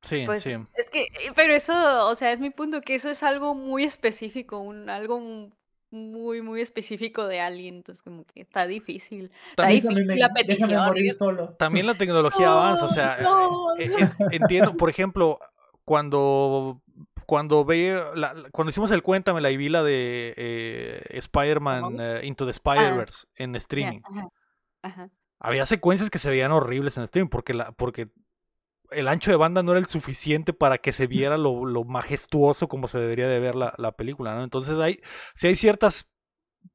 Sí, 0.07 0.23
Pues 0.25 0.43
sí. 0.43 0.55
es 0.75 0.89
que, 0.89 1.03
eh, 1.03 1.31
pero 1.35 1.53
eso, 1.53 2.07
o 2.09 2.15
sea, 2.15 2.31
es 2.31 2.39
mi 2.39 2.49
punto, 2.49 2.81
que 2.81 2.95
eso 2.95 3.09
es 3.09 3.23
algo 3.23 3.53
muy 3.55 3.83
específico, 3.83 4.59
un, 4.59 4.89
algo 4.89 5.19
mu- 5.19 5.49
muy, 5.91 6.41
muy 6.41 6.61
específico 6.61 7.27
de 7.27 7.39
alguien, 7.39 7.75
entonces 7.75 8.03
como 8.03 8.25
que 8.25 8.41
está 8.41 8.67
difícil, 8.67 9.31
está 9.51 9.63
También, 9.63 9.81
difícil 9.81 10.07
Déjame, 10.07 10.19
la 10.19 10.33
petición. 10.33 10.85
morir 10.85 11.13
solo. 11.13 11.49
también 11.59 11.85
la 11.85 11.93
tecnología 11.97 12.51
avanza, 12.51 12.85
o 12.85 12.89
sea, 12.89 13.17
No, 13.21 13.75
eh, 13.77 13.87
no. 13.87 13.97
eh, 13.99 14.09
entiendo, 14.31 14.75
por 14.75 14.89
ejemplo, 14.89 15.39
cuando 15.85 16.81
cuando 17.25 17.65
ve 17.65 18.01
la- 18.15 18.33
la- 18.33 18.49
cuando 18.51 18.69
hicimos 18.69 18.89
el 18.91 19.03
cuéntamela 19.03 19.51
y 19.51 19.57
vi 19.57 19.67
la 19.67 19.83
de 19.83 20.33
eh, 20.37 21.01
Spider-Man 21.17 21.97
eh, 21.99 22.21
Into 22.23 22.45
the 22.45 22.51
Ah, 22.51 22.51
Spider-Verse 22.51 23.27
en 23.35 23.55
streaming. 23.57 23.99
ajá, 24.05 24.27
ajá. 24.83 25.09
Había 25.39 25.65
secuencias 25.65 26.09
que 26.09 26.19
se 26.19 26.29
veían 26.29 26.51
horribles 26.53 26.95
en 26.97 27.03
streaming 27.03 27.29
porque 27.29 27.53
la 27.53 27.71
porque 27.73 28.07
el 28.91 29.07
ancho 29.07 29.31
de 29.31 29.37
banda 29.37 29.63
no 29.63 29.71
era 29.71 29.79
el 29.79 29.87
suficiente 29.87 30.53
para 30.53 30.77
que 30.77 30.91
se 30.91 31.07
viera 31.07 31.37
lo, 31.37 31.65
lo 31.65 31.83
majestuoso 31.83 32.67
como 32.67 32.87
se 32.87 32.99
debería 32.99 33.27
de 33.27 33.39
ver 33.39 33.55
la, 33.55 33.73
la 33.77 33.91
película, 33.91 34.35
¿no? 34.35 34.43
Entonces 34.43 34.77
hay, 34.79 35.01
si 35.35 35.47
hay 35.47 35.55
ciertas 35.55 36.09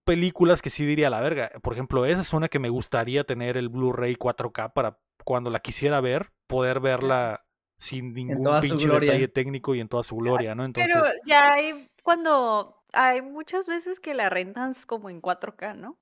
películas 0.04 0.62
que 0.62 0.70
sí 0.70 0.84
diría 0.84 1.10
la 1.10 1.20
verga. 1.20 1.50
Por 1.62 1.72
ejemplo, 1.72 2.06
esa 2.06 2.20
es 2.20 2.32
una 2.32 2.48
que 2.48 2.58
me 2.58 2.68
gustaría 2.68 3.24
tener 3.24 3.56
el 3.56 3.68
Blu-ray 3.68 4.16
4K 4.16 4.72
para 4.72 4.98
cuando 5.24 5.50
la 5.50 5.60
quisiera 5.60 6.00
ver, 6.00 6.32
poder 6.46 6.80
verla 6.80 7.44
sin 7.78 8.12
ningún 8.12 8.60
pinche 8.60 8.88
detalle 8.88 9.28
técnico 9.28 9.74
y 9.74 9.80
en 9.80 9.88
toda 9.88 10.02
su 10.02 10.16
gloria, 10.16 10.54
¿no? 10.54 10.64
Entonces, 10.64 10.92
Pero 10.92 11.04
ya 11.24 11.54
hay, 11.54 11.88
cuando, 12.02 12.82
hay 12.92 13.22
muchas 13.22 13.66
veces 13.66 14.00
que 14.00 14.14
la 14.14 14.30
rentan 14.30 14.72
como 14.86 15.10
en 15.10 15.20
4K, 15.20 15.76
¿no? 15.76 15.98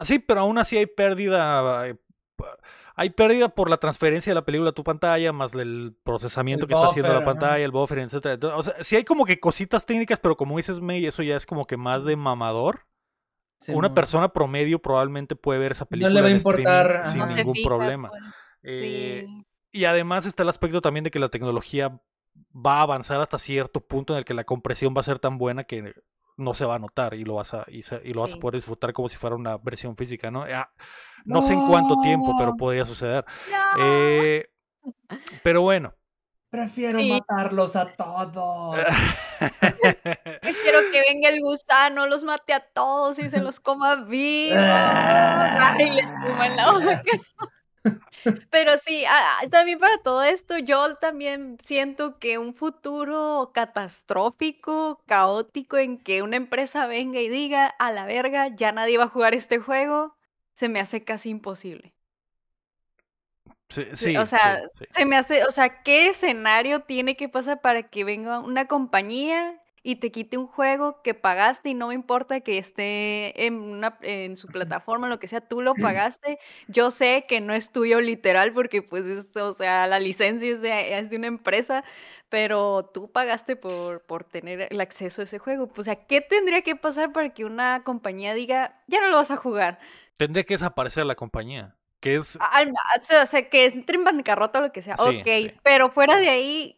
sí, 0.00 0.18
pero 0.20 0.40
aún 0.40 0.58
así 0.58 0.76
hay 0.76 0.86
pérdida. 0.86 1.84
Hay 3.00 3.10
pérdida 3.10 3.48
por 3.48 3.70
la 3.70 3.76
transferencia 3.76 4.30
de 4.30 4.34
la 4.34 4.44
película 4.44 4.70
a 4.70 4.72
tu 4.72 4.82
pantalla, 4.82 5.32
más 5.32 5.54
el 5.54 5.94
procesamiento 6.02 6.64
El 6.64 6.68
que 6.68 6.74
está 6.74 6.86
haciendo 6.88 7.12
la 7.14 7.24
pantalla, 7.24 7.64
el 7.64 7.70
buffer, 7.70 8.00
etcétera. 8.00 8.34
Entonces, 8.34 8.58
O 8.58 8.62
sea, 8.64 8.82
sí 8.84 8.96
hay 8.96 9.04
como 9.04 9.24
que 9.24 9.38
cositas 9.38 9.86
técnicas, 9.86 10.18
pero 10.18 10.36
como 10.36 10.56
dices, 10.56 10.80
May, 10.80 11.06
eso 11.06 11.22
ya 11.22 11.36
es 11.36 11.46
como 11.46 11.64
que 11.66 11.76
más 11.76 12.04
de 12.04 12.16
mamador. 12.16 12.86
Una 13.68 13.94
persona 13.94 14.28
promedio 14.32 14.80
probablemente 14.80 15.36
puede 15.36 15.58
ver 15.60 15.72
esa 15.72 15.84
No 15.84 15.88
película 15.88 16.14
le 16.14 16.20
va 16.22 16.28
a 16.28 16.30
importar, 16.30 17.06
sin 17.06 17.20
No 17.20 17.26
ningún 17.26 17.54
fija, 17.54 17.68
problema. 17.68 18.08
pues, 18.10 18.22
Eh, 18.64 19.24
sí. 19.26 19.46
y 19.72 19.84
además 19.84 20.26
está 20.26 20.42
el 20.42 20.48
aspecto 20.48 20.80
también 20.80 21.04
de 21.04 21.10
que 21.12 21.18
la 21.20 21.28
tecnología 21.28 22.00
va 22.54 22.78
a 22.78 22.82
avanzar 22.82 23.20
hasta 23.20 23.38
cierto 23.38 23.80
punto 23.80 24.12
en 24.14 24.18
el 24.18 24.24
que 24.24 24.34
la 24.34 24.44
compresión 24.44 24.94
va 24.96 25.00
a 25.00 25.04
ser 25.04 25.18
tan 25.20 25.38
buena 25.38 25.64
que 25.64 25.92
no 26.38 26.54
se 26.54 26.64
va 26.64 26.76
a 26.76 26.78
notar 26.78 27.12
y 27.14 27.24
lo 27.24 27.34
vas 27.34 27.52
a, 27.52 27.64
y 27.68 27.82
se- 27.82 28.00
y 28.04 28.14
lo 28.14 28.22
vas 28.22 28.32
a 28.32 28.36
poder 28.38 28.54
disfrutar 28.54 28.92
como 28.94 29.08
si 29.10 29.16
fuera 29.18 29.36
una 29.36 29.58
versión 29.58 29.94
física, 29.96 30.30
¿no? 30.30 30.44
Ah, 30.44 30.70
no 31.26 31.42
sé 31.42 31.52
en 31.52 31.66
cuánto 31.68 32.00
tiempo, 32.00 32.34
pero 32.38 32.56
podría 32.56 32.84
suceder. 32.86 33.24
No. 33.50 33.84
Eh, 33.84 34.48
pero 35.42 35.60
bueno. 35.62 35.92
Prefiero 36.50 36.98
Sí. 36.98 37.10
matarlos 37.10 37.76
a 37.76 37.92
todos. 37.94 38.78
Quiero 40.62 40.78
que 40.90 41.02
venga 41.06 41.28
el 41.28 41.40
gusano, 41.42 42.06
los 42.06 42.22
mate 42.24 42.54
a 42.54 42.60
todos 42.60 43.18
y 43.18 43.28
se 43.28 43.40
los 43.40 43.60
coma 43.60 43.96
vivos. 43.96 44.56
Ah. 44.58 45.74
Ay, 45.76 45.90
les 45.90 46.06
espuma 46.06 46.46
en 46.46 46.56
la 46.56 46.72
boca. 46.72 47.02
Pero 48.50 48.72
sí, 48.78 49.04
también 49.50 49.78
para 49.78 49.98
todo 50.02 50.22
esto, 50.22 50.58
yo 50.58 50.96
también 50.96 51.58
siento 51.60 52.18
que 52.18 52.38
un 52.38 52.54
futuro 52.54 53.50
catastrófico, 53.54 55.02
caótico, 55.06 55.76
en 55.76 55.98
que 55.98 56.22
una 56.22 56.36
empresa 56.36 56.86
venga 56.86 57.20
y 57.20 57.28
diga, 57.28 57.66
a 57.66 57.92
la 57.92 58.06
verga, 58.06 58.48
ya 58.56 58.72
nadie 58.72 58.98
va 58.98 59.04
a 59.04 59.08
jugar 59.08 59.34
este 59.34 59.58
juego, 59.58 60.16
se 60.54 60.68
me 60.68 60.80
hace 60.80 61.04
casi 61.04 61.28
imposible. 61.30 61.94
Sí, 63.68 63.84
Sí, 63.92 64.16
o 64.16 64.26
sea, 64.26 64.60
sí. 64.74 64.86
se 64.90 65.04
me 65.06 65.16
hace, 65.16 65.44
o 65.44 65.50
sea, 65.50 65.82
¿qué 65.82 66.08
escenario 66.08 66.80
tiene 66.82 67.16
que 67.16 67.28
pasar 67.28 67.60
para 67.60 67.84
que 67.90 68.04
venga 68.04 68.38
una 68.40 68.66
compañía 68.68 69.60
y 69.88 69.96
te 69.96 70.12
quite 70.12 70.36
un 70.36 70.46
juego 70.46 71.00
que 71.00 71.14
pagaste 71.14 71.70
y 71.70 71.74
no 71.74 71.88
me 71.88 71.94
importa 71.94 72.40
que 72.42 72.58
esté 72.58 73.46
en, 73.46 73.54
una, 73.54 73.96
en 74.02 74.36
su 74.36 74.46
plataforma, 74.46 75.08
lo 75.08 75.18
que 75.18 75.28
sea, 75.28 75.40
tú 75.40 75.62
lo 75.62 75.74
pagaste? 75.80 76.38
Yo 76.66 76.90
sé 76.90 77.24
que 77.26 77.40
no 77.40 77.54
es 77.54 77.72
tuyo 77.72 77.98
literal 78.02 78.52
porque 78.52 78.82
pues, 78.82 79.06
es, 79.06 79.34
o 79.34 79.54
sea, 79.54 79.86
la 79.86 79.98
licencia 79.98 80.50
es 80.50 80.60
de, 80.60 80.98
es 80.98 81.08
de 81.08 81.16
una 81.16 81.28
empresa, 81.28 81.84
pero 82.28 82.90
tú 82.92 83.10
pagaste 83.10 83.56
por, 83.56 84.02
por 84.02 84.24
tener 84.24 84.68
el 84.70 84.78
acceso 84.82 85.22
a 85.22 85.24
ese 85.24 85.38
juego. 85.38 85.68
Pues, 85.68 85.78
o 85.78 85.84
sea, 85.84 86.04
¿qué 86.04 86.20
tendría 86.20 86.60
que 86.60 86.76
pasar 86.76 87.10
para 87.14 87.30
que 87.32 87.46
una 87.46 87.82
compañía 87.82 88.34
diga, 88.34 88.82
ya 88.88 89.00
no 89.00 89.08
lo 89.08 89.16
vas 89.16 89.30
a 89.30 89.38
jugar? 89.38 89.78
Tendría 90.18 90.44
que 90.44 90.52
desaparecer 90.52 91.06
la 91.06 91.14
compañía. 91.14 91.76
Que 92.00 92.16
es. 92.16 92.38
Al- 92.40 92.70
o 92.72 93.02
sea, 93.02 93.22
o 93.22 93.26
sea, 93.26 93.48
que 93.48 93.64
entre 93.64 93.96
en 93.96 94.04
bancarrota 94.04 94.58
o 94.58 94.62
lo 94.62 94.72
que 94.72 94.82
sea. 94.82 94.96
Sí, 94.98 95.20
ok, 95.20 95.24
sí. 95.24 95.52
pero 95.62 95.90
fuera 95.90 96.16
de 96.18 96.28
ahí, 96.28 96.77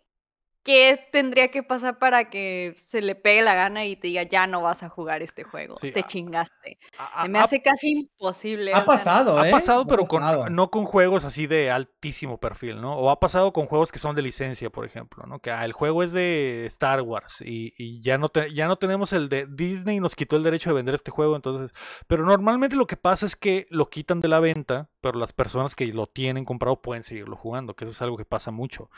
¿qué 0.62 1.08
tendría 1.12 1.50
que 1.50 1.62
pasar 1.62 1.98
para 1.98 2.30
que 2.30 2.74
se 2.76 3.00
le 3.00 3.14
pegue 3.14 3.42
la 3.42 3.54
gana 3.54 3.86
y 3.86 3.96
te 3.96 4.08
diga, 4.08 4.22
ya 4.24 4.46
no 4.46 4.62
vas 4.62 4.82
a 4.82 4.88
jugar 4.88 5.22
este 5.22 5.42
juego? 5.44 5.76
Sí, 5.78 5.90
te 5.92 6.00
a- 6.00 6.06
chingaste. 6.06 6.78
A- 6.98 7.26
me 7.28 7.38
a- 7.38 7.44
hace 7.44 7.62
casi 7.62 7.90
imposible. 7.92 8.74
Ha 8.74 8.84
pasado, 8.84 9.38
Ha 9.38 9.48
¿eh? 9.48 9.50
pasado, 9.50 9.82
Ha 9.82 9.86
pero 9.86 10.04
con, 10.06 10.20
pasado. 10.20 10.48
no 10.50 10.70
con 10.70 10.84
juegos 10.84 11.24
así 11.24 11.46
de 11.46 11.70
altísimo 11.70 12.38
perfil, 12.38 12.80
¿no? 12.80 12.96
O 12.98 13.10
ha 13.10 13.18
pasado 13.20 13.52
con 13.52 13.66
juegos 13.66 13.90
que 13.90 13.98
son 13.98 14.14
de 14.14 14.22
licencia, 14.22 14.70
por 14.70 14.84
ejemplo, 14.84 15.24
¿no? 15.26 15.38
Que 15.40 15.50
ah, 15.50 15.64
el 15.64 15.72
juego 15.72 16.02
es 16.02 16.12
de 16.12 16.66
Star 16.66 17.00
Wars 17.02 17.40
y, 17.40 17.72
y 17.78 18.00
ya, 18.02 18.18
no 18.18 18.28
te- 18.28 18.52
ya 18.54 18.66
no 18.68 18.76
tenemos 18.76 19.12
el 19.12 19.28
de 19.28 19.46
Disney, 19.48 19.98
nos 20.00 20.14
quitó 20.14 20.36
el 20.36 20.42
derecho 20.42 20.70
de 20.70 20.76
vender 20.76 20.94
este 20.94 21.10
juego, 21.10 21.36
entonces... 21.36 21.72
Pero 22.06 22.24
normalmente 22.24 22.76
lo 22.76 22.86
que 22.86 22.96
pasa 22.96 23.26
es 23.26 23.36
que 23.36 23.66
lo 23.70 23.88
quitan 23.88 24.20
de 24.20 24.28
la 24.28 24.40
venta, 24.40 24.88
pero 25.00 25.18
las 25.18 25.32
personas 25.32 25.74
que 25.74 25.86
lo 25.86 26.06
tienen 26.06 26.44
comprado 26.44 26.80
pueden 26.82 27.02
seguirlo 27.02 27.36
jugando, 27.36 27.74
que 27.74 27.84
eso 27.84 27.92
es 27.92 28.02
algo 28.02 28.16
que 28.16 28.24
pasa 28.24 28.50
mucho. 28.50 28.90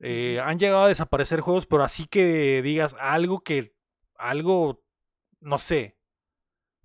Eh, 0.00 0.40
Han 0.44 0.58
llegado 0.58 0.82
a 0.84 0.88
desaparecer 0.88 1.40
juegos, 1.40 1.66
pero 1.66 1.82
así 1.82 2.06
que 2.06 2.60
digas 2.62 2.94
algo 3.00 3.40
que... 3.40 3.74
Algo... 4.16 4.82
No 5.40 5.58
sé, 5.58 5.96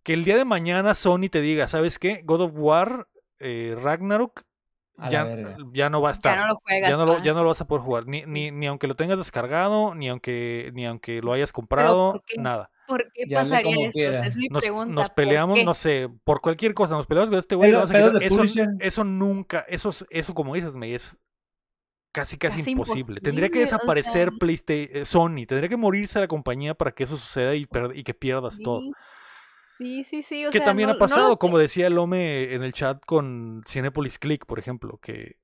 que 0.04 0.14
el 0.14 0.24
día 0.26 0.36
de 0.38 0.46
mañana 0.46 0.94
Sony 0.94 1.30
te 1.32 1.42
diga, 1.42 1.68
¿sabes 1.68 1.98
qué? 2.00 2.22
God 2.26 2.42
of 2.42 2.52
War, 2.56 3.08
eh, 3.40 3.76
Ragnarok, 3.82 4.44
ya, 5.10 5.56
ya 5.74 5.90
no 5.90 6.02
va 6.02 6.10
a 6.10 6.12
estar. 6.12 6.36
ya 6.36 6.42
no 6.42 6.48
lo 6.50 6.56
juegas. 6.58 6.92
Ya 6.92 6.98
no, 6.98 7.06
lo, 7.06 7.14
¿va? 7.14 7.24
ya 7.24 7.34
no 7.34 7.42
lo 7.44 7.48
vas 7.48 7.62
a 7.62 7.66
poder 7.68 7.84
jugar. 7.84 8.08
Ni, 8.08 8.24
ni, 8.28 8.52
ni 8.52 8.68
aunque 8.68 8.88
lo 8.88 8.96
tengas 8.96 9.18
descargado, 9.18 9.96
ni 9.96 10.10
aunque, 10.10 10.70
ni 10.74 10.86
aunque 10.86 11.22
lo 11.22 11.34
hayas 11.34 11.52
comprado, 11.54 12.12
¿por 12.12 12.24
qué? 12.26 12.38
nada. 12.40 12.70
¿Por 12.88 13.12
qué 13.14 13.26
pasaría 13.34 13.86
esto? 13.88 13.92
quiera. 13.94 14.28
Es 14.28 14.36
mi 14.38 14.48
Nos, 14.50 14.62
pregunta. 14.62 14.94
nos 14.94 15.08
¿por 15.08 15.16
peleamos, 15.16 15.64
no 15.64 15.74
sé, 15.74 16.10
por 16.24 16.42
cualquier 16.42 16.74
cosa, 16.76 16.96
nos 16.96 17.08
peleamos 17.08 17.30
con 17.30 17.40
este 17.40 17.56
güey. 17.56 17.72
Vamos 17.72 17.90
a 17.92 18.20
eso, 18.20 18.44
eso 18.80 19.04
nunca, 19.06 19.66
eso, 19.70 19.90
es- 19.90 20.06
eso 20.10 20.34
como 20.36 20.54
dices, 20.54 20.76
me 20.76 20.94
es 20.94 21.18
casi 22.12 22.38
casi 22.38 22.60
Casi 22.60 22.72
imposible. 22.72 23.22
Tendría 23.22 23.50
que 23.50 23.60
o 23.60 23.62
desaparecer 23.62 24.30
sea. 24.30 24.40
PlayStation, 24.40 25.06
Sony, 25.06 25.46
tendría 25.48 25.70
que 25.70 25.78
morirse 25.78 26.20
la 26.20 26.28
compañía 26.28 26.74
para 26.74 26.92
que 26.92 27.04
eso 27.04 27.18
suceda 27.18 27.56
y, 27.56 27.66
per- 27.66 27.96
y 27.96 28.04
que 28.04 28.14
pierdas 28.14 28.60
todo. 28.60 28.82
Sí, 29.78 30.04
sí, 30.04 30.22
sí, 30.22 30.46
o 30.46 30.52
que 30.52 30.60
sea, 30.60 30.66
también 30.66 30.88
no- 30.88 30.92
ha 30.92 30.96
no 30.96 31.00
pasado, 31.00 31.38
como 31.38 31.58
decía 31.58 31.88
el 31.88 31.98
Ome 31.98 32.54
en 32.54 32.64
el 32.64 32.74
chat 32.74 33.04
con 33.06 33.64
Cinepolis 33.68 34.20
Click, 34.20 34.46
por 34.46 34.60
ejemplo, 34.60 35.00
que, 35.02 35.38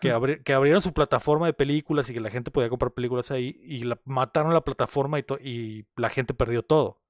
que, 0.00 0.12
abri- 0.14 0.42
que 0.42 0.54
abrieron 0.54 0.80
su 0.80 0.92
plataforma 0.94 1.46
de 1.46 1.52
películas 1.52 2.08
y 2.08 2.14
que 2.14 2.20
la 2.20 2.30
gente 2.30 2.50
podía 2.50 2.68
comprar 2.70 2.92
películas 2.92 3.30
ahí 3.30 3.58
y 3.62 3.80
la, 3.80 3.98
mataron 4.04 4.54
la 4.54 4.62
plataforma 4.64 5.18
y, 5.18 5.86
la 5.96 6.08
gente 6.10 6.32
perdió 6.34 6.62
todo. 6.62 7.00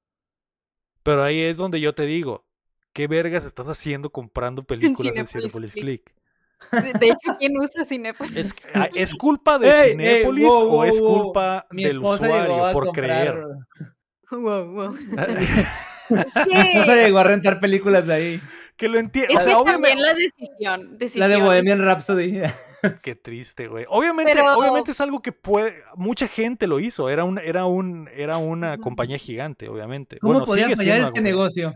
Pero 1.03 1.23
ahí 1.23 1.41
es 1.43 1.57
donde 1.59 1.81
yo 1.81 1.95
te 1.95 2.07
digo, 2.07 2.45
¿qué 2.93 3.07
vergas 3.07 3.45
estás 3.45 3.69
haciendo 3.69 4.11
comprando 4.11 4.65
películas 4.65 5.15
en 5.17 5.27
Cinepolis 5.27 5.73
Click. 5.73 6.03
Click? 6.05 6.15
De 6.73 7.07
hecho, 7.07 7.37
¿quién 7.39 7.57
usa 7.59 7.85
Cinepolis? 7.85 8.37
¿Es, 8.37 8.55
ah, 8.75 8.89
¿Es 8.95 9.15
culpa 9.15 9.59
de 9.59 9.69
Ey, 9.71 9.75
ey, 9.77 9.91
Cinépolis 9.91 10.45
wow, 10.45 10.63
o 10.63 10.69
wow, 10.69 10.85
es 10.85 11.01
wow. 11.01 11.23
culpa 11.23 11.67
del 11.71 11.99
usuario 11.99 12.73
por 12.73 12.87
comprar- 12.87 12.93
creer? 12.95 13.45
Wow, 14.31 14.67
wow. 14.73 14.93
Mi 16.11 16.61
esposa 16.61 16.97
llegó 16.97 17.19
a 17.19 17.25
rentar 17.25 17.61
películas 17.61 18.07
de 18.07 18.15
ahí. 18.15 18.41
que 18.77 18.89
lo 18.89 18.99
entiendo. 18.99 19.39
Es 19.39 19.45
que 19.45 19.53
también 19.65 20.01
la 20.03 20.15
decisión, 20.15 20.99
La 21.15 21.29
de 21.29 21.37
Bohemian 21.37 21.79
Rhapsody. 21.79 22.43
Qué 23.03 23.15
triste, 23.15 23.69
güey. 23.69 23.87
Obviamente, 23.89 24.33
Pero- 24.35 24.57
obviamente 24.57 24.91
es 24.91 25.01
algo 25.01 25.23
que 25.23 25.33
puede, 25.33 25.83
mucha 25.97 26.27
gente 26.27 26.67
lo 26.67 26.81
hizo. 26.81 27.09
Era 27.09 27.25
un, 27.25 27.39
era 27.39 27.65
un, 27.65 28.11
era 28.13 28.37
una 28.37 28.77
compañía 28.79 29.17
gigante, 29.17 29.69
obviamente. 29.69 30.19
¿Cómo 30.19 30.35
Bueno, 30.35 30.45
podía 30.47 30.77
fallar 30.77 30.99
este 30.99 31.13
compañía. 31.13 31.73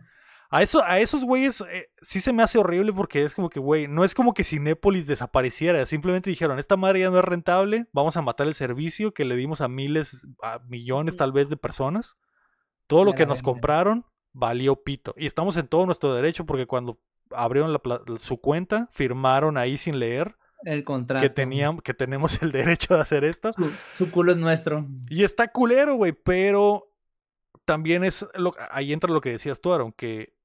A 0.51 0.63
eso, 0.63 0.83
a 0.83 0.99
esos 0.99 1.25
güeyes 1.25 1.63
eh, 1.71 1.91
sí 2.01 2.21
se 2.21 2.33
me 2.33 2.43
hace 2.43 2.59
horrible 2.59 2.93
porque 2.93 3.25
es 3.25 3.35
como 3.35 3.51
que, 3.51 3.61
güey, 3.61 3.87
no 3.87 4.03
es 4.03 4.15
como 4.15 4.33
que 4.33 4.45
Cinépolis 4.45 5.07
desapareciera. 5.07 5.85
Simplemente 5.85 6.31
dijeron, 6.31 6.59
esta 6.59 6.77
madre 6.77 7.01
ya 7.01 7.11
no 7.11 7.19
es 7.19 7.25
rentable, 7.25 7.87
vamos 7.93 8.17
a 8.17 8.23
matar 8.23 8.47
el 8.47 8.55
servicio 8.55 9.13
que 9.13 9.27
le 9.27 9.37
dimos 9.37 9.61
a 9.61 9.69
miles, 9.69 10.27
a 10.43 10.61
millones 10.67 11.17
tal 11.19 11.33
vez 11.33 11.51
de 11.51 11.59
personas. 11.59 12.17
Todo 12.87 13.05
lo 13.05 13.13
que 13.13 13.27
nos 13.27 13.43
compraron 13.43 14.07
valió 14.33 14.77
pito. 14.77 15.15
Y 15.19 15.27
estamos 15.27 15.57
en 15.59 15.69
todo 15.69 15.85
nuestro 15.85 16.15
derecho 16.15 16.47
porque 16.47 16.67
cuando 16.67 16.99
abrieron 17.31 17.73
la 17.75 17.81
su 18.19 18.41
cuenta, 18.41 18.89
firmaron 18.93 19.59
ahí 19.59 19.77
sin 19.77 19.99
leer 19.99 20.37
El 20.65 20.83
contrato. 20.85 21.23
que 21.23 21.29
teníamos, 21.29 21.83
que 21.83 21.93
tenemos 21.93 22.41
el 22.41 22.53
derecho 22.53 22.95
de 22.95 23.01
hacer 23.03 23.25
esto. 23.25 23.53
Su, 23.53 23.71
su 23.93 24.11
culo 24.11 24.33
es 24.33 24.39
nuestro. 24.39 24.87
Y 25.11 25.25
está 25.25 25.49
culero, 25.49 25.97
güey, 25.97 26.13
pero 26.13 26.91
también 27.67 28.03
es 28.03 28.27
lo, 28.33 28.55
ahí 28.71 28.95
entra 28.95 29.13
lo 29.13 29.21
que 29.21 29.33
decías 29.33 29.61
tú, 29.61 29.75
Aaron, 29.75 29.93
que 29.93 30.38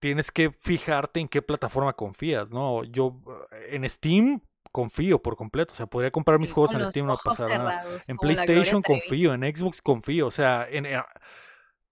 tienes 0.00 0.30
que 0.30 0.50
fijarte 0.50 1.20
en 1.20 1.28
qué 1.28 1.42
plataforma 1.42 1.92
confías, 1.94 2.48
¿no? 2.50 2.84
Yo 2.84 3.20
eh, 3.52 3.76
en 3.76 3.88
Steam 3.88 4.40
confío 4.72 5.20
por 5.22 5.36
completo, 5.36 5.72
o 5.72 5.76
sea, 5.76 5.86
podría 5.86 6.10
comprar 6.10 6.38
mis 6.38 6.50
Sí, 6.50 6.54
juegos 6.54 6.74
en 6.74 6.86
Steam 6.86 7.06
no 7.06 7.16
pasa 7.16 7.48
nada. 7.48 7.82
En 8.06 8.18
PlayStation 8.18 8.82
confío, 8.82 9.34
en 9.34 9.42
Xbox 9.56 9.82
confío, 9.82 10.26
o 10.26 10.30
sea, 10.30 10.66
en, 10.70 10.86
eh, 10.86 11.00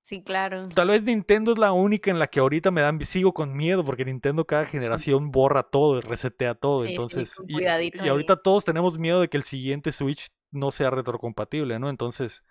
Sí, 0.03 0.23
claro. 0.23 0.69
tal 0.75 0.89
vez 0.89 1.03
Nintendo 1.03 1.53
es 1.53 1.59
la 1.59 1.73
única 1.73 2.11
en 2.11 2.19
la 2.19 2.27
que 2.29 2.41
ahorita 2.41 2.71
me 2.71 2.81
dan 2.83 3.01
sigo 3.05 3.33
con 3.33 3.57
miedo 3.57 3.85
porque 3.85 4.05
Nintendo 4.05 4.45
cada 4.47 4.65
generación 4.67 5.31
borra 5.31 5.63
todo 5.65 5.99
y 5.99 6.01
resetea 6.01 6.55
todo, 6.55 6.85
Sí, 6.85 6.91
sí, 7.09 7.25
entonces 7.25 7.35
con 7.35 7.47
y- 7.47 7.53
cuidadito 7.53 8.03
y, 8.05 8.09
ahí. 8.09 8.11
ahorita 8.11 8.37
todos 8.37 8.65
tenemos 8.65 8.99
miedo 8.99 9.21
de 9.21 9.29
que 9.29 9.37
el 9.37 9.43
siguiente 9.45 9.93
Switch 9.93 10.29
no 10.51 10.71
sea 10.71 10.91
retrocompatible, 10.91 11.79
¿no? 11.79 11.89
Entonces, 11.91 12.45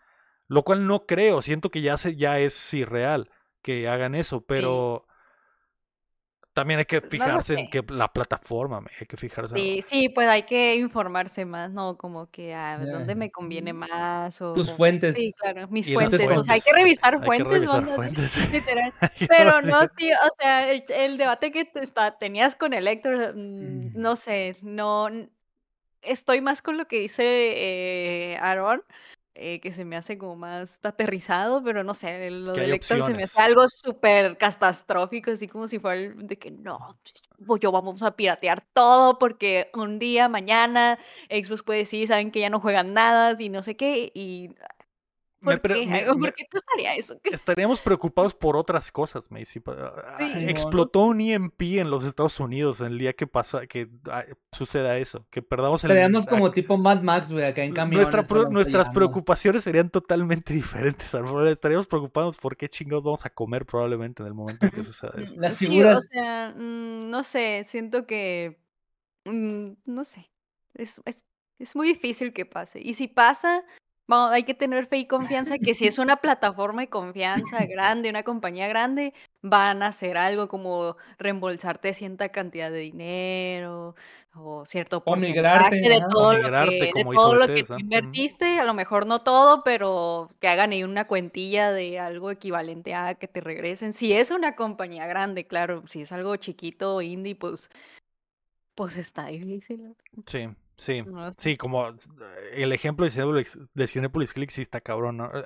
lo 0.48 0.64
cual 0.64 0.88
no 0.88 1.06
creo, 1.08 1.42
siento 1.42 1.72
que 1.72 1.82
ya 1.82 1.98
se 1.98 2.16
ya 2.16 2.40
es 2.40 2.74
irreal 2.74 3.30
que 3.62 3.88
hagan 3.90 4.16
eso, 4.16 4.42
pero 4.46 5.08
también 6.56 6.80
hay 6.80 6.86
que 6.86 7.02
fijarse 7.02 7.54
en 7.54 7.70
que 7.70 7.84
la 7.90 8.08
plataforma, 8.12 8.82
hay 9.00 9.06
que 9.06 9.18
fijarse. 9.18 9.56
en- 9.56 9.62
Sí, 9.62 9.82
sí, 9.86 10.10
pues 10.10 10.28
hay 10.30 10.44
que 10.44 10.76
informarse 10.78 11.44
más, 11.44 11.70
¿no? 11.70 11.98
Como 11.98 12.32
que 12.32 12.56
a 12.56 12.80
Ya. 12.82 12.92
dónde 12.94 13.14
me 13.14 13.30
conviene 13.30 13.74
más 13.74 14.42
o 14.42 14.54
Tus 14.54 14.72
fuentes. 14.72 15.18
Sí, 15.18 15.34
claro, 15.38 15.68
mis 15.68 15.92
fuentes. 15.94 16.22
O 16.26 16.44
sea, 16.44 16.54
hay 16.54 16.62
que 16.62 16.72
revisar 16.74 17.14
Hay 17.16 17.20
que 17.20 17.26
fuentes, 17.26 17.48
revisar 17.48 17.82
banda, 17.82 17.96
fuentes. 17.96 18.32
literal. 18.54 18.94
Pero 19.30 19.62
sí 19.62 19.68
no, 19.68 19.82
sí, 19.98 20.12
o 20.14 20.30
sea, 20.40 20.72
el, 20.72 20.86
el 20.88 21.18
debate 21.18 21.52
que 21.52 21.70
está, 21.76 22.18
tenías 22.18 22.56
con 22.56 22.74
el 22.74 22.88
Héctor, 22.88 23.36
mm, 23.36 23.66
Mm. 23.88 23.92
no 23.96 24.16
sé, 24.16 24.56
no, 24.62 25.10
estoy 26.02 26.40
más 26.40 26.62
con 26.62 26.78
lo 26.78 26.86
que 26.88 27.00
dice 27.00 27.24
eh, 27.26 28.38
Aaron, 28.40 28.82
eh, 29.36 29.60
que 29.62 29.72
se 29.74 29.86
me 29.86 29.96
hace 29.98 30.18
como 30.18 30.36
más 30.36 30.80
aterrizado, 30.84 31.64
pero 31.64 31.84
no 31.84 31.94
sé, 31.94 32.32
lo 32.32 32.58
del 32.58 32.74
Héctor 32.74 33.04
se 33.04 33.14
me 33.14 33.24
hace 33.24 33.42
algo 33.42 33.68
súper 33.68 34.38
catastrófico, 34.38 35.32
así 35.32 35.48
como 35.48 35.68
si 35.68 35.80
fuera 35.80 36.02
el- 36.02 36.28
de 36.28 36.38
que 36.38 36.52
no, 36.52 36.98
pues 37.46 37.60
yo 37.62 37.72
vamos 37.72 38.02
a 38.04 38.16
piratear 38.16 38.64
todo 38.74 39.20
porque 39.20 39.70
un 39.74 40.00
día, 40.00 40.30
mañana, 40.30 41.00
Xbox 41.30 41.64
puede 41.64 41.80
decir, 41.80 42.08
saben 42.08 42.32
que 42.32 42.40
ya 42.40 42.50
no 42.50 42.60
juegan 42.62 42.94
nada 42.94 43.36
y 43.40 43.50
no 43.50 43.62
sé 43.64 43.76
qué, 43.76 44.12
y 44.14 44.52
¿por 45.42 45.60
qué? 45.60 45.86
me- 45.86 46.04
¿Por 46.06 46.18
me- 46.18 46.34
qué 46.34 46.46
pasaría 46.52 46.96
eso? 46.96 47.20
Estaríamos 47.24 47.82
preocupados 47.82 48.34
por 48.34 48.56
otras 48.58 48.92
cosas, 48.92 49.30
Macy. 49.30 49.46
Sí. 49.46 49.62
ah. 49.68 50.18
Explotó 50.48 51.02
un 51.04 51.22
EMP 51.22 51.62
en 51.80 51.90
los 51.90 52.04
Estados 52.04 52.40
Unidos 52.40 52.82
el 52.82 52.98
día 52.98 53.14
que 53.14 53.28
pasa, 53.28 53.68
que 53.68 53.90
ah, 54.10 54.24
suceda 54.52 54.98
eso, 54.98 55.28
que 55.30 55.42
perdamos 55.42 55.84
el 55.84 55.92
Estaríamos 55.92 56.26
como 56.26 56.48
ah, 56.48 56.52
tipo 56.52 56.78
Mad 56.78 57.02
Max, 57.02 57.32
güey, 57.32 57.46
acá 57.46 57.64
en 57.64 57.74
camiones. 57.74 58.08
nuestra 58.12 58.24
pro- 58.28 58.50
nuestras 58.50 58.90
preocupaciones 58.90 59.64
serían 59.64 59.90
totalmente 59.90 60.54
diferentes. 60.54 61.14
Estaríamos 61.14 61.88
preocupados 61.88 62.38
por 62.38 62.58
qué 62.58 62.68
chingados 62.70 63.04
vamos 63.04 63.26
a 63.26 63.30
comer 63.30 63.66
probablemente 63.66 64.24
en 64.24 64.28
el 64.28 64.34
momento 64.34 64.66
en 64.66 64.72
que 64.72 64.84
suceda 64.84 65.14
eso. 65.18 65.36
Las 65.38 65.54
Sí, 65.54 65.68
figuras. 65.68 65.98
o 65.98 66.02
sea, 66.02 66.54
mm, 66.58 67.10
no 67.10 67.24
sé, 67.24 67.66
siento 67.68 68.06
que, 68.08 68.58
mm, 69.26 69.72
no 69.86 70.06
sé, 70.06 70.30
es, 70.74 71.02
es, 71.06 71.24
es 71.60 71.76
muy 71.76 71.88
difícil 71.90 72.34
que 72.34 72.46
pase. 72.46 72.80
Y 72.82 72.94
si 72.96 73.08
pasa, 73.08 73.64
vamos, 74.08 74.32
hay 74.32 74.44
que 74.44 74.54
tener 74.54 74.86
fe 74.88 74.98
y 74.98 75.08
confianza 75.08 75.58
que 75.58 75.74
si 75.74 75.88
es 75.88 76.00
una 76.00 76.16
plataforma 76.22 76.82
de 76.82 76.90
confianza 76.90 77.66
grande, 77.66 78.10
una 78.10 78.24
compañía 78.24 78.68
grande, 78.68 79.14
van 79.42 79.84
a 79.84 79.88
hacer 79.88 80.18
algo 80.18 80.48
como 80.48 80.98
reembolsarte 81.18 81.94
cierta 81.94 82.30
cantidad 82.30 82.72
de 82.72 82.80
dinero 82.80 83.96
o 84.34 84.66
cierto 84.66 85.04
porcentaje 85.04 85.80
de 85.80 86.02
todo 86.10 86.30
O 86.30 86.34
lo 86.34 86.40
migrarte, 86.40 86.92
que, 86.94 87.04
de 87.04 87.04
todo 87.14 87.36
lo 87.36 87.48
que 87.48 87.66
invertiste, 87.78 88.60
a 88.60 88.66
lo 88.66 88.74
mejor 88.74 89.06
no 89.06 89.22
todo, 89.22 89.64
pero 89.64 90.30
que 90.40 90.48
hagan 90.48 90.72
ahí 90.72 90.84
una 90.84 91.08
cuentilla 91.08 91.72
de 91.72 92.00
algo 92.00 92.32
equivalente 92.32 92.94
a 92.94 93.16
que 93.16 93.28
te 93.28 93.40
regresen. 93.40 93.94
Si 93.94 94.12
es 94.12 94.32
una 94.32 94.56
compañía 94.56 95.08
grande, 95.08 95.48
claro, 95.48 95.88
si 95.88 96.02
es 96.02 96.12
algo 96.12 96.36
chiquito, 96.36 97.02
indie, 97.02 97.36
pues, 97.36 97.70
pues 98.76 98.98
está 98.98 99.28
difícil. 99.28 99.96
Sí, 100.26 100.50
sí. 100.78 101.02
No. 101.04 101.32
Sí, 101.34 101.58
como 101.58 101.88
eh, 101.90 101.94
el 102.54 102.72
ejemplo 102.74 103.06
de 103.06 103.12
Cinepolis, 103.12 103.58
de 103.74 103.88
Cinepolis 103.88 104.34
Click 104.34 104.50
sí 104.50 104.62
está 104.62 104.82
cabrón, 104.82 105.18
¿no? 105.18 105.32
Eh, 105.38 105.46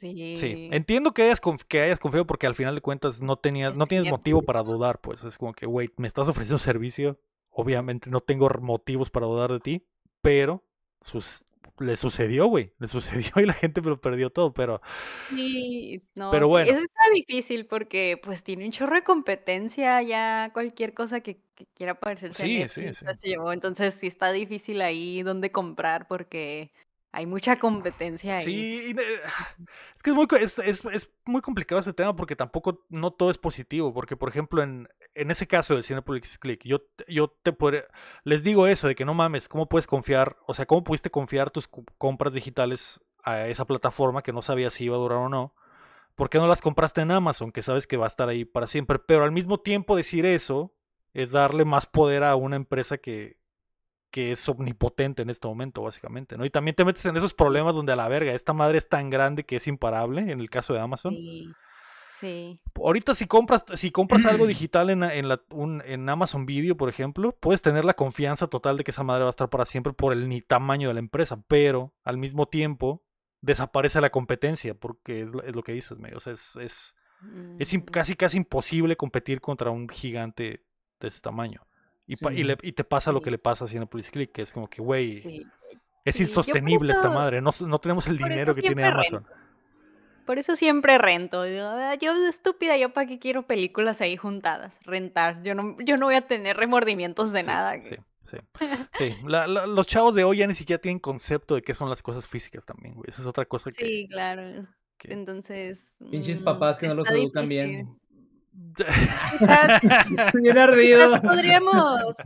Sí. 0.00 0.36
Sí, 0.36 0.68
entiendo 0.70 1.12
que 1.12 1.22
hayas, 1.22 1.40
que 1.66 1.80
hayas 1.82 1.98
confiado 1.98 2.24
porque 2.24 2.46
al 2.46 2.54
final 2.54 2.76
de 2.76 2.80
cuentas 2.80 3.20
no 3.20 3.36
tenías, 3.36 3.76
no 3.76 3.82
Es 3.82 3.88
tienes 3.88 4.08
motivo 4.12 4.42
para 4.42 4.62
dudar, 4.62 5.00
pues 5.00 5.24
es 5.24 5.36
como 5.36 5.52
que, 5.52 5.66
güey, 5.66 5.90
me 5.96 6.06
estás 6.06 6.28
ofreciendo 6.28 6.54
un 6.54 6.60
servicio, 6.60 7.18
obviamente 7.50 8.08
no 8.08 8.20
tengo 8.20 8.48
motivos 8.60 9.10
para 9.10 9.26
dudar 9.26 9.50
de 9.50 9.58
ti, 9.58 9.86
pero 10.20 10.62
sus- 11.00 11.44
le 11.80 11.96
sucedió, 11.96 12.46
güey, 12.46 12.72
le 12.78 12.88
sucedió 12.88 13.30
y 13.42 13.46
la 13.46 13.54
gente 13.54 13.80
lo 13.82 14.00
perdió 14.00 14.30
todo, 14.30 14.52
pero 14.54 14.80
Sí, 15.28 16.02
no, 16.14 16.30
Pero 16.30 16.46
sí, 16.46 16.48
bueno. 16.48 16.64
Eso 16.64 16.78
está 16.80 17.00
difícil 17.12 17.66
porque 17.66 18.18
pues 18.22 18.42
tiene 18.42 18.64
un 18.64 18.72
chorro 18.72 18.94
de 18.96 19.04
competencia 19.04 20.00
ya 20.02 20.50
cualquier 20.54 20.94
cosa 20.94 21.20
que, 21.20 21.42
que 21.54 21.66
quiera 21.74 22.00
parecerse 22.00 22.44
Sí, 22.44 22.68
sí, 22.68 22.94
sí. 22.94 23.06
se 23.20 23.28
llevó. 23.28 23.52
Entonces 23.52 23.94
sí 23.94 24.06
está 24.06 24.32
difícil 24.32 24.80
ahí 24.82 25.22
donde 25.22 25.52
comprar 25.52 26.08
porque 26.08 26.72
Hay 27.12 27.26
mucha 27.26 27.58
competencia 27.58 28.36
ahí. 28.36 28.44
Sí, 28.44 28.94
es 29.96 30.02
que 30.02 30.10
es 30.10 30.16
muy, 30.16 30.26
es, 30.40 30.58
es- 30.58 30.84
es 30.84 31.10
muy 31.24 31.40
complicado 31.40 31.78
este 31.78 31.92
tema 31.92 32.14
porque 32.14 32.36
tampoco 32.36 32.84
no 32.88 33.10
todo 33.12 33.30
es 33.30 33.38
positivo. 33.38 33.92
Porque, 33.94 34.16
por 34.16 34.28
ejemplo, 34.28 34.62
en, 34.62 34.88
en 35.14 35.30
ese 35.30 35.46
caso 35.46 35.74
de 35.74 35.82
Cinepolis 35.82 36.38
Click, 36.38 36.62
yo, 36.64 36.82
yo 37.08 37.28
te 37.42 37.52
podría- 37.52 37.86
les 38.24 38.42
digo 38.42 38.66
eso 38.66 38.88
de 38.88 38.94
que 38.94 39.04
no 39.04 39.14
mames, 39.14 39.48
¿cómo 39.48 39.68
puedes 39.68 39.86
confiar? 39.86 40.36
O 40.46 40.54
sea, 40.54 40.66
¿cómo 40.66 40.84
pudiste 40.84 41.10
confiar 41.10 41.50
tus 41.50 41.68
compras 41.98 42.32
digitales 42.32 43.00
a 43.24 43.46
esa 43.48 43.64
plataforma 43.66 44.22
que 44.22 44.32
no 44.32 44.42
sabías 44.42 44.74
si 44.74 44.84
iba 44.84 44.96
a 44.96 45.00
durar 45.00 45.18
o 45.18 45.28
no? 45.28 45.54
¿Por 46.14 46.30
qué 46.30 46.38
no 46.38 46.46
las 46.48 46.60
compraste 46.60 47.00
en 47.00 47.12
Amazon, 47.12 47.52
que 47.52 47.62
sabes 47.62 47.86
que 47.86 47.96
va 47.96 48.06
a 48.06 48.08
estar 48.08 48.28
ahí 48.28 48.44
para 48.44 48.66
siempre? 48.66 48.98
Pero 48.98 49.24
al 49.24 49.32
mismo 49.32 49.60
tiempo 49.60 49.94
decir 49.96 50.26
eso 50.26 50.74
es 51.14 51.30
darle 51.30 51.64
más 51.64 51.86
poder 51.86 52.24
a 52.24 52.34
una 52.36 52.56
empresa 52.56 52.98
que, 52.98 53.37
que 54.10 54.32
es 54.32 54.48
omnipotente 54.48 55.22
en 55.22 55.30
este 55.30 55.46
momento, 55.48 55.82
básicamente, 55.82 56.36
¿no? 56.36 56.44
Y 56.44 56.50
también 56.50 56.74
te 56.74 56.84
metes 56.84 57.04
en 57.06 57.16
esos 57.16 57.34
problemas 57.34 57.74
donde 57.74 57.92
a 57.92 57.96
la 57.96 58.08
verga, 58.08 58.32
esta 58.32 58.52
madre 58.52 58.78
es 58.78 58.88
tan 58.88 59.10
grande 59.10 59.44
que 59.44 59.56
es 59.56 59.66
imparable, 59.66 60.20
en 60.32 60.40
el 60.40 60.48
caso 60.50 60.72
de 60.74 60.80
Amazon. 60.80 61.14
Sí. 61.14 61.48
Sí. 62.20 62.58
Ahorita 62.74 63.14
si 63.14 63.26
compras, 63.26 63.64
si 63.74 63.92
compras 63.92 64.24
algo 64.26 64.46
digital 64.48 64.90
en, 64.90 65.04
en, 65.04 65.28
la- 65.28 65.40
un- 65.50 65.82
en 65.86 66.08
Amazon 66.08 66.46
Video, 66.46 66.76
por 66.76 66.88
ejemplo, 66.88 67.32
puedes 67.38 67.62
tener 67.62 67.84
la 67.84 67.94
confianza 67.94 68.48
total 68.48 68.76
de 68.76 68.82
que 68.84 68.90
esa 68.90 69.04
madre 69.04 69.22
va 69.22 69.28
a 69.28 69.30
estar 69.30 69.48
para 69.50 69.64
siempre 69.64 69.92
por 69.92 70.12
el 70.12 70.28
ni 70.28 70.40
tamaño 70.42 70.88
de 70.88 70.94
la 70.94 71.00
empresa, 71.00 71.40
pero 71.46 71.94
al 72.02 72.16
mismo 72.18 72.46
tiempo 72.46 73.04
desaparece 73.40 74.00
la 74.00 74.10
competencia, 74.10 74.74
porque 74.74 75.20
es, 75.22 75.28
lo- 75.28 75.42
es 75.44 75.54
lo 75.54 75.62
que 75.62 75.72
dices, 75.72 75.96
me- 75.98 76.14
o 76.14 76.20
sea, 76.20 76.32
es, 76.32 76.56
es, 76.56 76.94
es 77.58 77.74
Mm, 77.74 77.80
casi 77.90 78.14
casi 78.16 78.36
imposible 78.36 78.96
competir 78.96 79.40
contra 79.40 79.70
un 79.70 79.88
gigante 79.88 80.64
de 81.00 81.08
ese 81.08 81.20
tamaño. 81.20 81.66
Y, 82.08 82.16
pa- 82.16 82.32
y, 82.32 82.36
Sí. 82.36 82.42
le- 82.44 82.58
y 82.62 82.72
te 82.72 82.82
pasa 82.84 83.12
lo 83.12 83.20
que 83.20 83.26
Sí. 83.26 83.30
le 83.32 83.38
pasa 83.38 83.64
a 83.66 83.68
Cinepolis 83.68 84.10
Click, 84.10 84.32
que 84.32 84.42
es 84.42 84.52
como 84.52 84.68
que, 84.68 84.80
güey, 84.82 85.22
sí. 85.22 85.42
es 86.04 86.16
Sí, 86.16 86.24
yo 86.24 86.28
insostenible 86.30 86.92
esta 86.94 87.10
madre, 87.10 87.40
no, 87.42 87.50
no 87.66 87.78
tenemos 87.78 88.06
el 88.08 88.18
por 88.18 88.28
dinero 88.28 88.54
que 88.54 88.62
tiene 88.62 88.84
Amazon. 88.84 89.26
Por 90.26 90.38
eso 90.38 90.56
siempre 90.56 90.98
rento. 90.98 91.42
Digo, 91.44 91.64
"Ah, 91.66 91.94
yo 91.94 92.18
de 92.18 92.28
estúpida, 92.28 92.76
yo 92.76 92.92
para 92.92 93.06
qué 93.06 93.18
quiero 93.18 93.46
películas 93.46 94.00
ahí 94.02 94.16
juntadas, 94.16 94.74
rentar. 94.84 95.42
Yo 95.42 95.54
no, 95.54 95.76
yo 95.84 95.96
no 95.96 96.06
voy 96.06 96.16
a 96.16 96.26
tener 96.26 96.56
remordimientos 96.56 97.32
de 97.32 97.40
Sí, 97.40 97.46
nada. 97.46 97.74
Sí, 97.74 97.80
que- 97.90 98.00
sí. 98.30 98.36
Sí, 98.98 99.14
la- 99.26 99.46
la- 99.46 99.66
los 99.66 99.86
chavos 99.86 100.14
de 100.14 100.24
hoy 100.24 100.38
ya 100.38 100.46
ni 100.46 100.54
siquiera 100.54 100.80
tienen 100.80 100.98
concepto 100.98 101.54
de 101.54 101.62
qué 101.62 101.72
son 101.74 101.88
las 101.88 102.02
cosas 102.02 102.26
físicas 102.28 102.64
también, 102.66 102.94
güey. 102.94 103.06
Esa 103.08 103.22
es 103.22 103.26
otra 103.26 103.44
cosa 103.46 103.70
que... 103.72 103.84
Sí, 103.84 104.08
claro. 104.10 104.66
que- 104.98 105.12
Entonces. 105.12 105.96
Pinches 106.10 106.40
mm, 106.40 106.44
papás 106.44 106.76
que 106.76 106.88
no 106.88 106.94
los 106.96 107.08
educan 107.10 107.48
difícil. 107.48 107.48
bien. 107.76 107.98
Quizás, 108.76 109.80
Bien 110.34 110.58
ardido. 110.58 111.06
quizás 111.06 111.20
podríamos, 111.20 112.16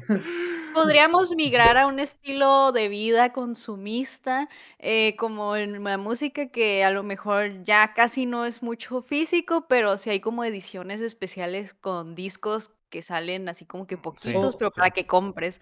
podríamos 0.74 1.34
migrar 1.34 1.76
a 1.76 1.86
un 1.86 1.98
estilo 1.98 2.72
de 2.72 2.88
vida 2.88 3.32
consumista, 3.32 4.48
eh, 4.78 5.16
como 5.16 5.56
en 5.56 5.82
la 5.82 5.98
música, 5.98 6.48
que 6.48 6.84
a 6.84 6.90
lo 6.90 7.02
mejor 7.02 7.64
ya 7.64 7.94
casi 7.94 8.26
no 8.26 8.44
es 8.44 8.62
mucho 8.62 9.02
físico, 9.02 9.66
pero 9.68 9.96
sí 9.96 10.10
hay 10.10 10.20
como 10.20 10.44
ediciones 10.44 11.00
especiales 11.00 11.74
con 11.74 12.14
discos 12.14 12.70
que 12.90 13.02
salen 13.02 13.48
así 13.48 13.64
como 13.64 13.86
que 13.86 13.96
poquitos, 13.96 14.56
pero 14.56 14.70
sí. 14.70 14.80
para 14.80 14.90
que 14.90 15.06
compres. 15.06 15.60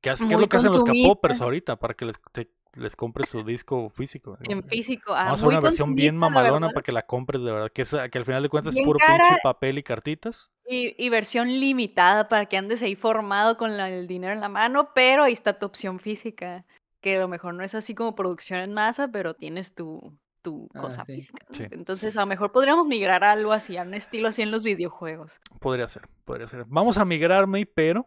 ¿Qué, 0.00 0.10
es 0.10 0.20
lo 0.20 0.48
que 0.48 0.56
hacen 0.56 0.72
los 0.72 0.84
capopers 0.84 1.40
ahorita 1.40 1.76
para 1.76 1.94
que 1.94 2.06
les, 2.06 2.16
te- 2.32 2.50
les 2.74 2.96
compres 2.96 3.28
su 3.28 3.42
disco 3.44 3.88
físico? 3.90 4.36
En 4.40 4.62
físico. 4.64 5.12
ah, 5.14 5.24
Vamos 5.24 5.30
a 5.30 5.46
hacer 5.46 5.48
una 5.48 5.60
versión 5.60 5.94
bien 5.94 6.16
mamalona 6.16 6.70
para 6.70 6.82
que 6.82 6.92
la 6.92 7.02
compres 7.06 7.42
de 7.42 7.52
verdad. 7.52 7.70
Que, 7.72 7.82
es- 7.82 7.96
que 8.10 8.18
al 8.18 8.24
final 8.24 8.42
de 8.42 8.48
cuentas 8.48 8.74
es 8.76 8.84
puro 8.84 8.98
cara. 8.98 9.18
pinche 9.24 9.40
papel 9.42 9.78
y 9.78 9.82
cartitas. 9.82 10.50
Y, 10.66 10.94
y 11.04 11.08
versión 11.08 11.48
limitada 11.48 12.28
para 12.28 12.46
que 12.46 12.56
andes 12.56 12.82
ahí 12.82 12.94
formado 12.96 13.56
con 13.56 13.76
la- 13.76 13.90
el 13.90 14.06
dinero 14.06 14.32
en 14.32 14.40
la 14.40 14.48
mano, 14.48 14.90
pero 14.94 15.24
ahí 15.24 15.32
está 15.32 15.58
tu 15.58 15.66
opción 15.66 15.98
física, 16.00 16.64
que 17.00 17.16
a 17.16 17.20
lo 17.20 17.28
mejor 17.28 17.54
no 17.54 17.62
es 17.64 17.74
así 17.74 17.94
como 17.94 18.14
producción 18.14 18.60
en 18.60 18.72
masa, 18.72 19.08
pero 19.08 19.34
tienes 19.34 19.74
tu, 19.74 20.16
tu 20.40 20.68
Ah, 20.74 20.80
cosa 20.80 21.04
sí. 21.04 21.14
física. 21.16 21.44
Entonces 21.72 22.16
a 22.16 22.20
lo 22.20 22.26
mejor 22.26 22.52
podríamos 22.52 22.86
migrar 22.86 23.22
a 23.24 23.32
algo 23.32 23.52
así, 23.52 23.76
a 23.76 23.82
un 23.82 23.92
estilo 23.94 24.28
así 24.28 24.42
en 24.42 24.50
los 24.50 24.62
videojuegos. 24.62 25.40
Podría 25.60 25.88
ser, 25.88 26.08
podría 26.24 26.46
ser. 26.46 26.64
Vamos 26.68 26.96
a 26.96 27.04
migrarme, 27.04 27.66
pero 27.66 28.06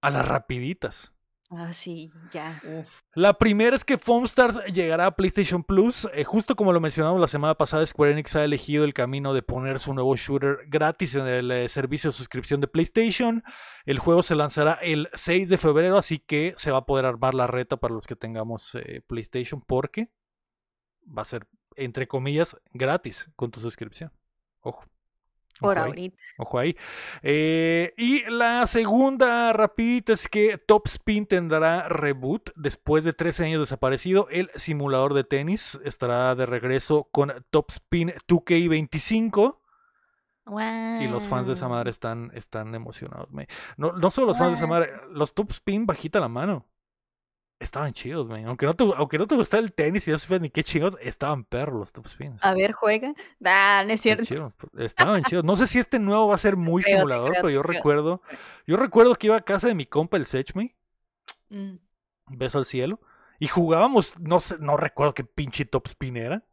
a 0.00 0.10
las 0.10 0.26
rapiditas. 0.26 1.12
Ah, 1.50 1.72
sí, 1.72 2.12
ya. 2.30 2.60
La 3.14 3.32
primera 3.32 3.74
es 3.74 3.82
que 3.82 3.96
Foamstars 3.96 4.66
llegará 4.66 5.06
a 5.06 5.16
PlayStation 5.16 5.64
Plus. 5.64 6.06
Eh, 6.12 6.22
justo 6.22 6.54
como 6.54 6.74
lo 6.74 6.80
mencionamos 6.80 7.18
la 7.18 7.26
semana 7.26 7.54
pasada, 7.54 7.86
Square 7.86 8.12
Enix 8.12 8.36
ha 8.36 8.44
elegido 8.44 8.84
el 8.84 8.92
camino 8.92 9.32
de 9.32 9.40
poner 9.40 9.78
su 9.78 9.94
nuevo 9.94 10.14
shooter 10.14 10.58
gratis 10.66 11.14
en 11.14 11.26
el 11.26 11.50
eh, 11.50 11.68
servicio 11.70 12.10
de 12.10 12.16
suscripción 12.16 12.60
de 12.60 12.68
PlayStation. 12.68 13.42
El 13.86 13.98
juego 13.98 14.22
se 14.22 14.34
lanzará 14.34 14.74
el 14.74 15.08
6 15.14 15.48
de 15.48 15.56
febrero, 15.56 15.96
así 15.96 16.18
que 16.18 16.52
se 16.58 16.70
va 16.70 16.78
a 16.78 16.86
poder 16.86 17.06
armar 17.06 17.32
la 17.32 17.46
reta 17.46 17.78
para 17.78 17.94
los 17.94 18.06
que 18.06 18.16
tengamos 18.16 18.74
eh, 18.74 19.02
PlayStation, 19.06 19.62
porque 19.62 20.10
va 21.06 21.22
a 21.22 21.24
ser, 21.24 21.46
entre 21.76 22.08
comillas, 22.08 22.58
gratis 22.74 23.30
con 23.36 23.50
tu 23.50 23.60
suscripción. 23.60 24.12
Ojo. 24.60 24.84
Por 25.60 25.76
Ojo 25.76 25.84
ahí. 25.84 25.90
ahorita. 25.90 26.16
Ojo 26.38 26.58
ahí. 26.58 26.76
Eh, 27.22 27.94
y 27.96 28.28
la 28.30 28.66
segunda 28.66 29.52
rapidita 29.52 30.12
es 30.12 30.28
que 30.28 30.58
Top 30.58 30.86
Spin 30.86 31.26
tendrá 31.26 31.88
reboot 31.88 32.50
después 32.56 33.04
de 33.04 33.12
13 33.12 33.46
años 33.46 33.60
desaparecido. 33.60 34.28
El 34.30 34.50
simulador 34.54 35.14
de 35.14 35.24
tenis 35.24 35.80
estará 35.84 36.34
de 36.34 36.46
regreso 36.46 37.08
con 37.10 37.44
Top 37.50 37.70
Spin 37.70 38.12
2K25 38.28 39.58
y 41.00 41.08
los 41.08 41.28
fans 41.28 41.46
de 41.46 41.52
esa 41.52 41.68
madre 41.68 41.90
están, 41.90 42.30
están 42.34 42.74
emocionados. 42.74 43.28
No, 43.76 43.92
no 43.92 44.10
solo 44.10 44.28
los 44.28 44.38
fans 44.38 44.52
de 44.52 44.56
esa 44.56 44.66
madre, 44.66 44.92
los 45.10 45.34
Top 45.34 45.50
Spin 45.50 45.86
bajita 45.86 46.20
la 46.20 46.28
mano. 46.28 46.66
Estaban 47.60 47.92
chidos, 47.92 48.28
man. 48.28 48.44
Aunque 48.46 48.66
no 48.66 48.74
te, 48.74 48.84
aunque 48.96 49.18
no 49.18 49.26
te 49.26 49.34
gustara 49.34 49.60
el 49.62 49.72
tenis 49.72 50.06
y 50.06 50.12
no 50.12 50.18
supieras 50.18 50.42
ni 50.42 50.50
qué 50.50 50.62
chingos, 50.62 50.96
estaban 51.00 51.42
perros 51.44 51.80
los 51.80 51.92
Top 51.92 52.06
Spins. 52.06 52.42
A 52.44 52.54
ver, 52.54 52.70
juega. 52.72 53.14
Ah, 53.44 53.82
no 53.84 53.92
es 53.92 54.04
Estaban 54.06 54.24
cierto. 54.24 54.24
chidos, 54.24 54.52
Estaban 54.78 55.24
chidos. 55.24 55.44
No 55.44 55.56
sé 55.56 55.66
si 55.66 55.80
este 55.80 55.98
nuevo 55.98 56.28
va 56.28 56.36
a 56.36 56.38
ser 56.38 56.54
muy 56.56 56.82
creo, 56.84 56.98
simulador, 56.98 57.30
creo, 57.30 57.42
pero 57.42 57.50
yo 57.50 57.62
creo. 57.62 57.74
recuerdo, 57.76 58.22
yo 58.66 58.76
recuerdo 58.76 59.14
que 59.16 59.26
iba 59.26 59.36
a 59.36 59.40
casa 59.40 59.66
de 59.66 59.74
mi 59.74 59.86
compa 59.86 60.16
el 60.16 60.26
Sechme, 60.26 60.74
Mm. 61.50 61.76
beso 62.28 62.58
al 62.58 62.64
cielo, 62.66 63.00
y 63.40 63.48
jugábamos, 63.48 64.18
no 64.18 64.38
sé, 64.38 64.56
no 64.60 64.76
recuerdo 64.76 65.14
qué 65.14 65.24
pinche 65.24 65.64
top 65.64 65.86
spin 65.86 66.16
era, 66.16 66.44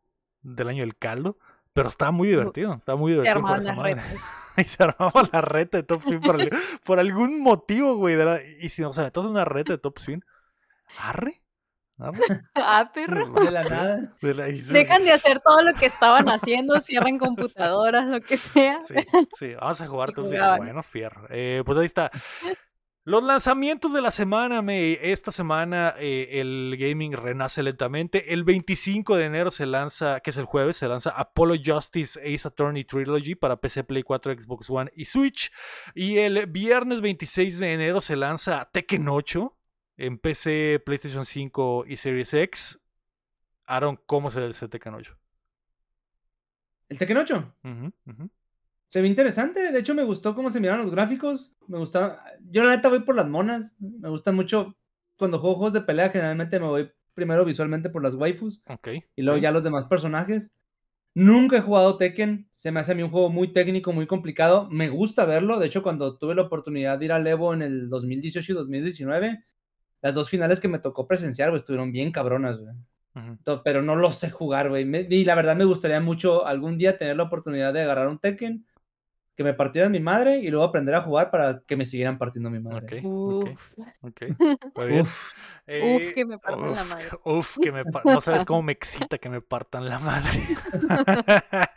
del 0.41 0.69
año 0.69 0.81
del 0.83 0.95
caldo, 0.97 1.37
pero 1.73 1.89
estaba 1.89 2.11
muy 2.11 2.29
divertido, 2.29 2.73
estaba 2.73 2.97
muy 2.97 3.11
Se 3.11 3.15
divertido 3.21 3.41
por 3.41 3.51
armaban 3.51 3.63
las 3.65 3.77
madre. 3.77 3.93
retas. 3.95 4.21
Y 4.57 4.63
se 4.63 4.81
armaba 4.83 5.29
la 5.33 5.41
reta 5.41 5.77
de 5.77 5.83
top 5.83 5.99
spin 5.99 6.21
por, 6.21 6.39
al- 6.39 6.49
por 6.85 6.97
algún 6.99 7.41
motivo, 7.41 7.95
güey. 7.97 8.15
la- 8.15 8.39
y 8.41 8.69
si 8.69 8.81
nos 8.81 8.97
aventamos 8.97 9.29
una 9.29 9.43
reta 9.43 9.73
de 9.73 9.77
top 9.79 9.97
spin, 9.99 10.23
arre, 10.97 11.41
arre. 11.97 12.19
Ah, 12.55 12.91
perro. 12.93 13.31
De 13.33 13.51
la 13.51 13.63
nada. 13.63 14.13
De 14.21 14.33
la- 14.33 14.45
Dejan 14.47 15.03
de 15.03 15.11
hacer 15.11 15.39
todo 15.41 15.61
lo 15.63 15.73
que 15.73 15.85
estaban 15.85 16.27
haciendo, 16.29 16.79
cierran 16.81 17.17
computadoras, 17.17 18.05
lo 18.05 18.21
que 18.21 18.37
sea. 18.37 18.81
Sí, 18.81 18.95
sí, 19.39 19.53
vamos 19.55 19.81
a 19.81 19.87
jugar 19.87 20.13
jugaban. 20.13 20.57
Bueno, 20.57 20.83
fierro. 20.83 21.27
Eh, 21.29 21.63
pues 21.65 21.77
ahí 21.77 21.85
está. 21.85 22.11
Los 23.07 23.21
lanzamientos 23.21 23.93
de 23.93 24.01
la 24.01 24.09
semana, 24.09 24.63
me, 24.63 24.93
esta 25.11 25.31
semana 25.31 25.93
eh, 25.99 26.41
el 26.41 26.75
gaming 26.79 27.13
renace 27.13 27.61
lentamente. 27.61 28.33
El 28.33 28.43
25 28.43 29.15
de 29.15 29.25
enero 29.25 29.51
se 29.51 29.67
lanza, 29.67 30.21
que 30.21 30.31
es 30.31 30.37
el 30.37 30.45
jueves, 30.45 30.77
se 30.77 30.87
lanza 30.87 31.11
Apollo 31.11 31.53
Justice 31.63 32.19
Ace 32.19 32.47
Attorney 32.47 32.83
Trilogy 32.83 33.35
para 33.35 33.57
PC, 33.57 33.83
Play 33.83 34.01
4, 34.01 34.33
Xbox 34.41 34.71
One 34.71 34.91
y 34.95 35.05
Switch. 35.05 35.51
Y 35.93 36.17
el 36.17 36.47
viernes 36.47 37.01
26 37.01 37.59
de 37.59 37.73
enero 37.73 38.01
se 38.01 38.15
lanza 38.15 38.69
Tekken 38.71 39.07
8 39.07 39.55
en 39.97 40.17
PC, 40.17 40.81
PlayStation 40.85 41.25
5 41.25 41.85
y 41.87 41.97
Series 41.97 42.33
X. 42.33 42.79
Aaron, 43.65 43.99
¿cómo 44.05 44.29
se 44.31 44.39
ve 44.39 44.47
el 44.47 44.55
Tekken 44.69 44.93
8? 44.93 45.17
El 46.89 46.97
Tekken 46.97 47.17
8. 47.17 47.53
Ujú, 47.63 47.91
ujú. 48.05 48.29
Se 48.87 49.01
ve 49.01 49.07
interesante. 49.07 49.71
De 49.71 49.79
hecho, 49.79 49.95
me 49.95 50.03
gustó 50.03 50.35
cómo 50.35 50.51
se 50.51 50.59
miraron 50.59 50.85
los 50.85 50.93
gráficos. 50.93 51.55
Me 51.67 51.77
gustaba. 51.77 52.23
Yo, 52.51 52.63
la 52.63 52.75
neta, 52.75 52.89
voy 52.89 52.99
por 52.99 53.15
las 53.15 53.27
monas. 53.27 53.75
Me 53.79 54.09
gusta 54.09 54.31
mucho. 54.31 54.75
Cuando 55.17 55.39
juego 55.39 55.55
juegos 55.55 55.73
de 55.73 55.81
pelea, 55.81 56.09
generalmente 56.09 56.59
me 56.59 56.67
voy 56.67 56.91
primero 57.15 57.45
visualmente 57.45 57.89
por 57.89 58.03
las 58.03 58.15
waifus 58.15 58.61
Ok. 58.67 58.89
y 59.15 59.21
luego 59.21 59.39
ya 59.39 59.51
los 59.51 59.63
demás 59.63 59.85
personajes. 59.85 60.51
Nunca 61.13 61.55
he 61.57 61.61
jugado 61.61 61.95
Tekken. 61.97 62.49
Se 62.53 62.71
me 62.71 62.81
hace 62.81 62.91
a 62.91 62.95
mí 62.95 63.01
un 63.01 63.09
juego 63.09 63.29
muy 63.29 63.53
técnico, 63.53 63.93
muy 63.93 64.05
complicado. 64.05 64.69
Me 64.69 64.89
gusta 64.89 65.25
verlo. 65.25 65.57
De 65.57 65.67
hecho, 65.67 65.81
cuando 65.81 66.17
tuve 66.17 66.35
la 66.35 66.41
oportunidad 66.43 66.99
de 66.99 67.05
ir 67.05 67.11
al 67.13 67.25
Evo 67.25 67.53
en 67.53 67.61
el 67.61 67.89
2018 67.89 68.51
y 68.51 68.55
2019, 68.55 69.45
las 70.05 70.13
dos 70.13 70.29
finales 70.29 70.59
que 70.59 70.67
me 70.67 70.77
tocó 70.77 71.07
presenciar, 71.07 71.49
güey, 71.49 71.57
estuvieron 71.57 71.91
bien 71.91 72.11
cabronas, 72.11 72.59
güey. 72.59 72.75
Pero 73.63 73.81
no 73.81 73.95
lo 73.95 74.11
sé 74.11 74.29
jugar, 74.29 74.69
güey. 74.69 74.87
Y 75.09 75.25
la 75.25 75.33
verdad 75.33 75.55
me 75.55 75.65
gustaría 75.65 75.99
mucho 75.99 76.45
algún 76.45 76.77
día 76.77 76.99
tener 76.99 77.17
la 77.17 77.23
oportunidad 77.23 77.73
de 77.73 77.81
agarrar 77.81 78.07
un 78.07 78.19
Tekken, 78.19 78.67
que 79.35 79.43
me 79.43 79.55
partieran 79.55 79.91
mi 79.91 79.99
madre 79.99 80.37
y 80.37 80.51
luego 80.51 80.63
aprender 80.63 80.93
a 80.93 81.01
jugar 81.01 81.31
para 81.31 81.59
que 81.65 81.75
me 81.75 81.87
siguieran 81.87 82.19
partiendo 82.19 82.51
mi 82.51 82.59
madre. 82.59 83.01
Ok, 83.03 83.57
ok, 84.01 84.21
muy 84.75 84.85
bien. 84.85 85.01
Uf, 85.01 85.31
Eh, 85.67 86.11
que 86.13 86.25
me 86.25 86.37
partan 86.37 86.73
la 86.73 86.81
uf, 86.83 86.89
madre. 86.89 87.05
Uf, 87.25 87.57
que 87.61 87.71
me 87.71 87.85
par- 87.91 88.05
no 88.05 88.21
sabes 88.21 88.45
cómo 88.45 88.61
me 88.61 88.71
excita 88.71 89.17
que 89.17 89.29
me 89.29 89.41
partan 89.41 89.87
la 89.89 89.99
madre. 89.99 90.29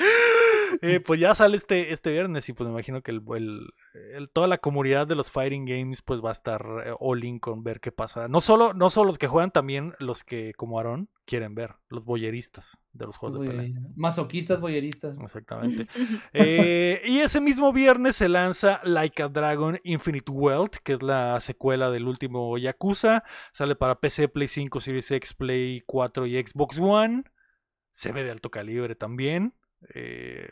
Eh, 0.82 1.01
pues 1.01 1.19
ya 1.19 1.35
sale 1.35 1.56
este, 1.56 1.93
este 1.93 2.10
viernes 2.12 2.48
y 2.48 2.52
pues 2.52 2.66
me 2.66 2.73
imagino 2.73 3.01
que 3.02 3.10
el, 3.10 3.23
el- 3.35 3.70
el- 4.15 4.28
toda 4.31 4.47
la 4.47 4.59
comunidad 4.59 5.06
de 5.06 5.15
los 5.15 5.31
fighting 5.31 5.65
games 5.65 6.02
pues 6.02 6.20
va 6.23 6.28
a 6.28 6.32
estar 6.32 6.65
eh, 6.86 6.93
all 7.01 7.24
in 7.24 7.39
con 7.40 7.65
ver 7.65 7.81
qué 7.81 7.90
pasa. 7.90 8.28
No 8.28 8.40
solo, 8.40 8.74
no 8.74 8.90
solo 8.90 9.09
los 9.09 9.19
que 9.19 9.27
juegan, 9.28 9.51
también 9.51 9.94
los 9.98 10.24
que 10.24 10.52
como 10.55 10.78
Aaron 10.78 11.09
quieren 11.24 11.55
ver, 11.55 11.74
los 11.89 12.05
boyeristas 12.05 12.78
de 12.93 13.06
los 13.06 13.16
juegos 13.16 13.40
de 13.40 13.48
pelea. 13.48 13.81
Masoquistas, 13.97 14.60
boyeristas. 14.60 15.16
Exactamente. 15.20 15.86
Eh, 16.32 17.02
y 17.05 17.19
ese 17.19 17.40
mismo 17.40 17.73
viernes 17.73 18.16
se 18.16 18.28
lanza 18.28 18.81
Like 18.85 19.23
a 19.23 19.28
Dragon 19.28 19.78
Infinite 19.85 20.31
Wealth, 20.31 20.77
que 20.85 20.94
es 20.94 21.02
la 21.02 21.39
secuela 21.40 21.90
del 21.90 22.06
último 22.06 22.56
Yakuza. 22.56 23.24
Sale 23.52 23.74
para 23.78 24.00
PC, 24.00 24.28
Play 24.28 24.48
5, 24.48 24.80
Series 24.80 25.10
X, 25.10 25.32
Play 25.34 25.82
4 25.86 26.26
y 26.26 26.42
Xbox 26.46 26.78
One. 26.78 27.24
Se 27.92 28.12
ve 28.12 28.24
de 28.24 28.30
alto 28.30 28.50
calibre 28.50 28.94
también. 28.94 29.55
Eh, 29.94 30.48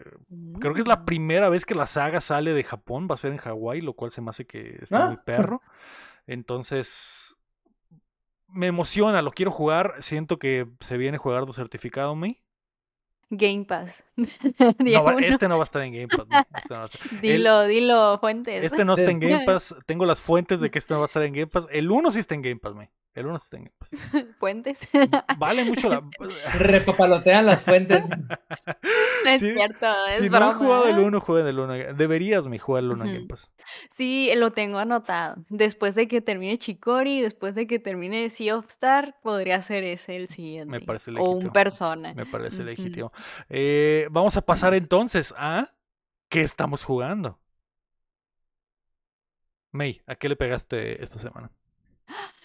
creo 0.61 0.73
que 0.73 0.81
es 0.83 0.87
la 0.87 0.97
Mm. 0.99 1.05
primera 1.05 1.49
vez 1.49 1.67
que 1.67 1.75
la 1.75 1.87
saga 1.87 2.21
sale 2.21 2.53
de 2.53 2.65
Japón. 2.65 3.09
Va 3.11 3.15
a 3.15 3.19
ser 3.19 3.33
en 3.33 3.39
Hawái, 3.39 3.81
lo 3.81 3.93
cual 3.95 4.11
se 4.11 4.21
me 4.21 4.31
hace 4.31 4.47
que 4.47 4.79
está 4.83 5.07
muy 5.07 5.17
Ah. 5.17 5.23
perro. 5.25 5.63
Entonces, 6.27 7.37
me 8.49 8.67
emociona, 8.69 9.23
lo 9.23 9.33
quiero 9.33 9.51
jugar. 9.51 9.95
Siento 10.01 10.39
que 10.39 10.67
se 10.81 10.97
viene 10.97 11.19
jugar 11.19 11.45
certificado, 11.53 12.15
me. 12.15 12.37
Game 13.31 13.65
Pass. 13.65 14.05
No, 14.79 15.19
este 15.19 15.49
no 15.49 15.57
va 15.59 15.65
a 15.65 15.67
estar 15.67 15.83
en 15.83 15.93
Game 15.93 16.09
Pass. 16.09 16.27
no, 16.29 16.39
este 16.57 16.75
no. 16.75 16.85
El- 17.13 17.21
Dilo, 17.21 17.65
dilo, 17.67 18.19
fuentes. 18.21 18.63
Este 18.65 18.85
no 18.85 18.95
está 18.95 19.11
en 19.11 19.19
Game. 19.19 19.45
Pass. 19.45 19.75
Tengo 19.87 20.07
las 20.07 20.21
fuentes 20.21 20.61
de 20.61 20.71
que 20.71 20.79
este 20.79 20.95
no 20.95 21.01
va 21.01 21.07
a 21.07 21.09
estar 21.09 21.23
en 21.25 21.33
Game 21.33 21.49
Pass. 21.49 21.67
El 21.73 21.91
1 21.91 22.13
sí 22.13 22.21
está 22.21 22.35
en 22.37 22.43
Game 22.43 22.57
Pass, 22.61 22.75
me. 22.75 22.91
El 23.17 23.27
1 23.27 23.39
sí 23.41 23.45
está 23.45 23.57
en 23.57 23.65
Game 23.65 23.75
Pass. 23.79 24.37
Fuentes. 24.39 24.89
Vale 25.39 25.65
mucho 25.65 25.89
la. 25.89 26.03
Repapalotean 26.59 27.47
las 27.47 27.63
fuentes. 27.63 28.05
No 29.25 29.31
es 29.33 29.41
Sí, 29.41 29.53
cierto, 29.55 29.87
es 30.07 30.19
si 30.19 30.31
no 30.31 30.37
han 30.37 30.59
jugado 30.59 30.87
el 30.89 30.99
1, 30.99 31.21
jueguen 31.21 31.47
el 31.49 31.59
1. 31.59 31.95
Deberías, 31.95 32.45
me 32.47 32.59
jugar 32.61 32.85
el 32.85 32.93
1 32.93 33.05
en 33.05 33.09
Game 33.11 33.19
Ujú. 33.21 33.29
Pass. 33.29 33.51
Sí, 33.91 34.31
lo 34.37 34.53
tengo 34.53 34.79
anotado. 34.79 35.37
Después 35.49 35.95
de 35.97 36.07
que 36.07 36.21
termine 36.21 36.59
Chicori, 36.59 37.21
después 37.23 37.55
de 37.57 37.67
que 37.67 37.79
termine 37.81 38.31
Sea 38.31 38.57
of 38.57 38.69
Star, 38.69 39.17
podría 39.23 39.61
ser 39.63 39.83
ese 39.83 40.15
el 40.17 40.29
siguiente. 40.29 40.81
parece 40.81 41.11
O 41.11 41.15
un 41.15 41.29
legítimo. 41.31 41.53
persona. 41.53 42.15
Me 42.15 42.27
parece 42.27 42.63
legítimo. 42.63 43.13
Eh, 43.49 44.07
vamos 44.11 44.37
a 44.37 44.43
pasar 44.43 44.75
entonces 44.75 45.35
a. 45.37 45.73
¿Qué 46.29 46.43
estamos 46.43 46.85
jugando? 46.85 47.41
May, 49.73 50.03
¿a 50.07 50.15
qué 50.17 50.29
le 50.29 50.37
pegaste 50.37 51.03
esta 51.03 51.19
semana? 51.19 51.51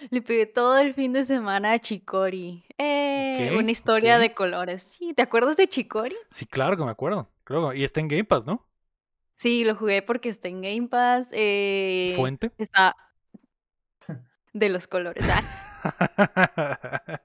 Le 0.10 0.22
pegué 0.22 0.46
todo 0.46 0.78
el 0.78 0.94
fin 0.94 1.14
de 1.14 1.26
semana 1.26 1.74
a 1.74 1.80
Chicori. 1.80 2.64
Eh, 2.78 3.56
una 3.58 3.72
historia 3.72 4.18
de 4.18 4.34
colores. 4.34 4.84
Sí, 4.84 5.14
¿te 5.14 5.22
acuerdas 5.22 5.58
de 5.58 5.68
Chicori? 5.68 6.16
Sí, 6.30 6.46
claro 6.46 6.76
que 6.76 6.84
me 6.84 6.92
acuerdo. 6.92 7.30
Creo, 7.44 7.74
y 7.74 7.84
está 7.84 8.00
en 8.00 8.08
Game 8.08 8.24
Pass, 8.24 8.46
¿no? 8.46 8.66
Sí, 9.36 9.64
lo 9.64 9.76
jugué 9.76 10.02
porque 10.02 10.30
está 10.30 10.48
en 10.48 10.62
Game 10.62 10.88
Pass. 10.88 11.28
eh, 11.32 12.14
Fuente. 12.16 12.52
Está 12.58 12.96
de 14.54 14.70
los 14.70 14.88
colores. 14.88 15.24
Ah, 15.30 15.44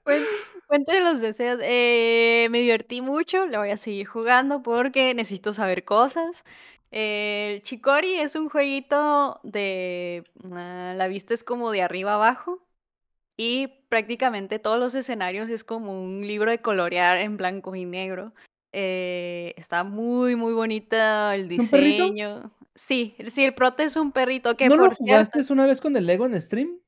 Fuente 0.67 0.91
de 0.91 1.01
los 1.01 1.19
deseos. 1.21 1.59
eh, 1.63 2.47
me 2.51 2.59
divertí 2.59 3.01
mucho, 3.01 3.45
le 3.47 3.57
voy 3.57 3.69
a 3.71 3.77
seguir 3.77 4.05
jugando 4.07 4.61
porque 4.61 5.13
necesito 5.13 5.53
saber 5.53 5.83
cosas. 5.83 6.43
El 6.91 7.61
Chicori 7.63 8.19
es 8.19 8.35
un 8.35 8.49
jueguito 8.49 9.39
de... 9.43 10.23
ah, 10.53 10.93
la 10.95 11.07
vista 11.07 11.33
es 11.33 11.43
como 11.43 11.71
de 11.71 11.81
arriba 11.81 12.13
abajo 12.15 12.66
y 13.37 13.67
prácticamente 13.89 14.57
todos 14.57 14.79
los 14.79 14.95
escenarios 14.95 15.49
es 15.49 15.63
como 15.63 16.03
un 16.03 16.25
libro 16.25 16.49
de 16.49 16.59
colorear 16.59 17.17
en 17.19 17.37
blanco 17.37 17.75
y 17.75 17.85
negro. 17.85 18.33
Eh, 18.73 19.53
está 19.57 19.83
muy, 19.83 20.35
muy 20.35 20.53
bonita 20.53 21.35
el 21.35 21.47
diseño. 21.47 22.51
Sí, 22.75 23.15
sí, 23.29 23.45
el 23.45 23.53
prote 23.53 23.83
es 23.83 23.95
un 23.95 24.11
perrito 24.11 24.57
que 24.57 24.67
¿No 24.67 24.75
lo 24.75 24.83
cierto... 24.83 25.03
jugaste 25.03 25.53
una 25.53 25.65
vez 25.65 25.81
con 25.81 25.95
el 25.95 26.05
Lego 26.05 26.25
en 26.25 26.39
stream? 26.39 26.79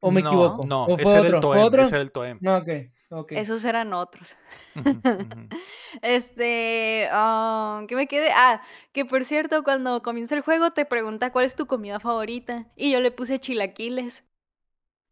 ¿O 0.00 0.10
me 0.10 0.22
no, 0.22 0.28
equivoco? 0.28 0.66
No, 0.66 0.84
¿O 0.84 0.94
ese 0.94 1.02
fue 1.02 1.12
era 1.12 1.20
el 1.20 1.34
otro? 1.34 1.48
¿Fue 1.48 1.56
Toem. 1.56 1.66
otro? 1.66 1.82
Ese 1.84 1.94
era 1.94 2.02
el 2.02 2.12
Toem. 2.12 2.38
No, 2.40 2.56
ok, 2.56 2.68
ok. 3.10 3.32
Esos 3.32 3.64
eran 3.64 3.92
otros. 3.92 4.36
Este, 6.00 7.08
ah, 7.12 7.84
¿qué 7.86 7.94
me 7.94 8.08
quedé? 8.08 8.30
Ah, 8.34 8.62
que 8.92 9.04
por 9.04 9.24
cierto, 9.24 9.62
cuando 9.62 10.02
comienza 10.02 10.34
el 10.34 10.40
juego 10.40 10.70
te 10.70 10.86
pregunta 10.86 11.30
cuál 11.30 11.44
es 11.44 11.54
tu 11.54 11.66
comida 11.66 12.00
favorita. 12.00 12.66
Y 12.76 12.90
yo 12.90 13.00
le 13.00 13.10
puse 13.10 13.38
chilaquiles. 13.38 14.24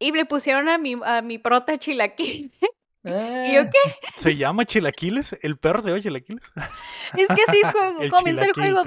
Y 0.01 0.10
le 0.10 0.24
pusieron 0.24 0.68
a 0.68 0.78
mi, 0.78 0.97
a 1.05 1.22
mi 1.22 1.39
prota 1.39 1.78
chilaquiles. 1.78 2.51
¿Y 3.05 3.09
yo 3.55 3.62
Ah, 3.62 3.70
qué? 3.70 3.78
¿Se 4.16 4.36
llama 4.36 4.66
Chilaquiles? 4.66 5.39
¿El 5.40 5.56
perro 5.56 5.81
se 5.81 5.89
llama 5.89 6.02
Chilaquiles? 6.02 6.52
Es 7.16 7.28
que 7.28 7.43
así 7.47 7.60
es 7.62 7.70
como 7.70 8.01
El 8.02 8.10
comienza 8.10 8.44
el 8.44 8.52
juego. 8.52 8.82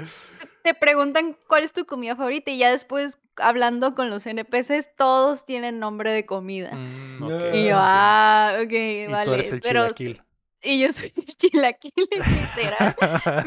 Te, 0.62 0.72
preguntan 0.74 1.36
cuál 1.48 1.64
es 1.64 1.72
tu 1.72 1.84
comida 1.84 2.14
favorita. 2.14 2.50
Y 2.52 2.58
ya 2.58 2.70
después, 2.70 3.18
hablando 3.36 3.92
con 3.94 4.10
los 4.10 4.24
NPCs, 4.26 4.94
todos 4.96 5.44
tienen 5.44 5.80
nombre 5.80 6.12
de 6.12 6.26
comida. 6.26 6.70
Mm, 6.72 7.54
Y 7.54 7.64
yo, 7.64 7.76
ah, 7.76 8.58
ok, 8.62 8.72
Y 8.72 9.06
vale. 9.08 9.24
tú 9.24 9.32
eres 9.34 9.52
el 9.52 9.60
pero 9.60 9.82
chilaquil. 9.92 10.22
Y 10.64 10.80
yo 10.80 10.92
soy 10.92 11.12
chilaquiles, 11.38 12.08
literal. 12.10 12.96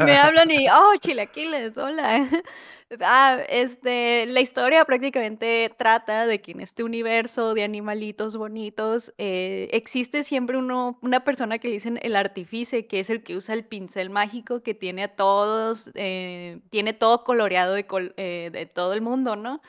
Me 0.05 0.15
hablan 0.17 0.51
y, 0.51 0.67
oh, 0.69 0.93
chilaquiles, 0.99 1.77
hola. 1.77 2.27
Ah, 3.01 3.39
este, 3.49 4.25
la 4.27 4.39
historia 4.39 4.85
prácticamente 4.85 5.69
trata 5.77 6.25
de 6.25 6.39
que 6.39 6.53
en 6.53 6.61
este 6.61 6.85
universo 6.85 7.53
de 7.53 7.65
animalitos 7.65 8.37
bonitos 8.37 9.13
eh, 9.17 9.67
existe 9.73 10.23
siempre 10.23 10.55
uno, 10.57 10.97
una 11.01 11.25
persona 11.25 11.59
que 11.59 11.67
dicen 11.67 11.99
el 12.01 12.15
artífice, 12.15 12.87
que 12.87 13.01
es 13.01 13.09
el 13.09 13.23
que 13.23 13.35
usa 13.35 13.55
el 13.55 13.65
pincel 13.65 14.09
mágico 14.09 14.63
que 14.63 14.73
tiene 14.73 15.03
a 15.03 15.15
todos, 15.17 15.89
eh, 15.95 16.59
tiene 16.69 16.93
todo 16.93 17.25
coloreado 17.25 17.73
de, 17.73 17.85
col- 17.85 18.13
eh, 18.15 18.51
de 18.53 18.65
todo 18.67 18.93
el 18.93 19.01
mundo, 19.01 19.35
¿no? 19.35 19.61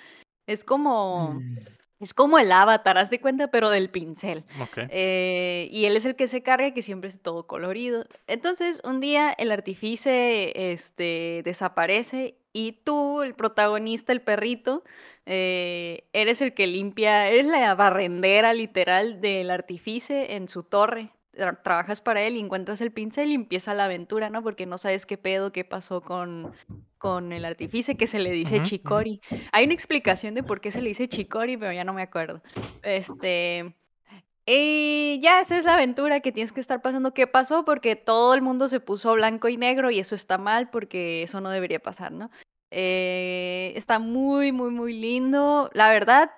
Es 0.46 0.62
como, 0.62 1.40
mm, 1.40 1.56
es 2.00 2.14
como 2.14 2.38
el 2.38 2.52
avatar, 2.52 2.96
haz 2.96 3.10
de 3.10 3.20
cuenta, 3.20 3.48
pero 3.48 3.70
del 3.70 3.90
pincel. 3.90 4.44
Eh, 4.88 5.68
y 5.72 5.84
él 5.86 5.96
es 5.96 6.04
el 6.04 6.14
que 6.14 6.28
se 6.28 6.42
carga, 6.42 6.72
que 6.72 6.82
siempre 6.82 7.10
es 7.10 7.20
todo 7.20 7.46
colorido. 7.46 8.04
Entonces, 8.26 8.80
un 8.84 9.00
día 9.00 9.32
el 9.32 9.50
artífice 9.50 10.72
este, 10.72 11.42
desaparece 11.44 12.36
y 12.52 12.72
tú, 12.84 13.22
el 13.22 13.34
protagonista, 13.34 14.12
el 14.12 14.20
perrito, 14.20 14.84
eh, 15.26 16.04
eres 16.12 16.40
el 16.40 16.54
que 16.54 16.66
limpia, 16.66 17.28
eres 17.28 17.46
la 17.46 17.74
barrendera 17.74 18.54
literal 18.54 19.20
del 19.20 19.50
artífice 19.50 20.36
en 20.36 20.48
su 20.48 20.62
torre. 20.62 21.10
Tra- 21.38 21.62
Trabajas 21.62 22.00
para 22.00 22.22
él 22.22 22.36
y 22.36 22.40
encuentras 22.40 22.80
el 22.80 22.92
pincel 22.92 23.30
y 23.30 23.34
empieza 23.34 23.72
la 23.74 23.84
aventura, 23.84 24.28
¿no? 24.28 24.42
Porque 24.42 24.66
no 24.66 24.76
sabes 24.76 25.06
qué 25.06 25.16
pedo, 25.16 25.52
qué 25.52 25.64
pasó 25.64 26.00
con, 26.02 26.52
con 26.98 27.32
el 27.32 27.44
artífice 27.44 27.96
que 27.96 28.06
se 28.06 28.18
le 28.18 28.30
dice 28.32 28.56
ujú. 28.56 28.64
Chicori. 28.64 29.20
Hay 29.52 29.64
una 29.64 29.74
explicación 29.74 30.34
de 30.34 30.42
por 30.42 30.60
qué 30.60 30.72
se 30.72 30.82
le 30.82 30.88
dice 30.88 31.08
Chicori, 31.08 31.56
pero 31.56 31.72
ya 31.72 31.84
no 31.84 31.94
me 31.94 32.02
acuerdo. 32.02 32.42
Este. 32.82 33.74
Y 34.50 35.20
ya 35.22 35.40
esa 35.40 35.58
es 35.58 35.64
la 35.64 35.74
aventura 35.74 36.20
que 36.20 36.32
tienes 36.32 36.52
que 36.52 36.60
estar 36.60 36.80
pasando. 36.80 37.12
¿Qué 37.12 37.26
pasó? 37.26 37.64
Porque 37.64 37.96
todo 37.96 38.32
el 38.34 38.40
mundo 38.40 38.68
se 38.68 38.80
puso 38.80 39.12
blanco 39.12 39.48
y 39.48 39.58
negro 39.58 39.90
y 39.90 39.98
eso 40.00 40.14
está 40.14 40.38
mal 40.38 40.70
porque 40.70 41.22
eso 41.22 41.40
no 41.42 41.50
debería 41.50 41.80
pasar, 41.80 42.12
¿no? 42.12 42.30
Eh, 42.70 43.72
está 43.76 43.98
muy, 43.98 44.52
muy, 44.52 44.70
muy 44.70 44.98
lindo. 44.98 45.70
La 45.74 45.90
verdad, 45.90 46.30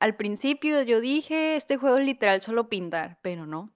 al 0.00 0.16
principio 0.16 0.82
yo 0.82 1.00
dije, 1.00 1.54
este 1.54 1.76
juego 1.76 1.98
es 1.98 2.06
literal 2.06 2.42
solo 2.42 2.68
pintar, 2.68 3.18
pero 3.22 3.46
no. 3.46 3.72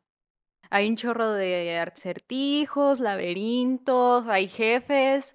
Hay 0.70 0.88
un 0.88 0.96
chorro 0.96 1.32
de 1.32 1.78
acertijos, 1.78 3.00
laberintos, 3.00 4.26
hay 4.28 4.48
jefes. 4.48 5.34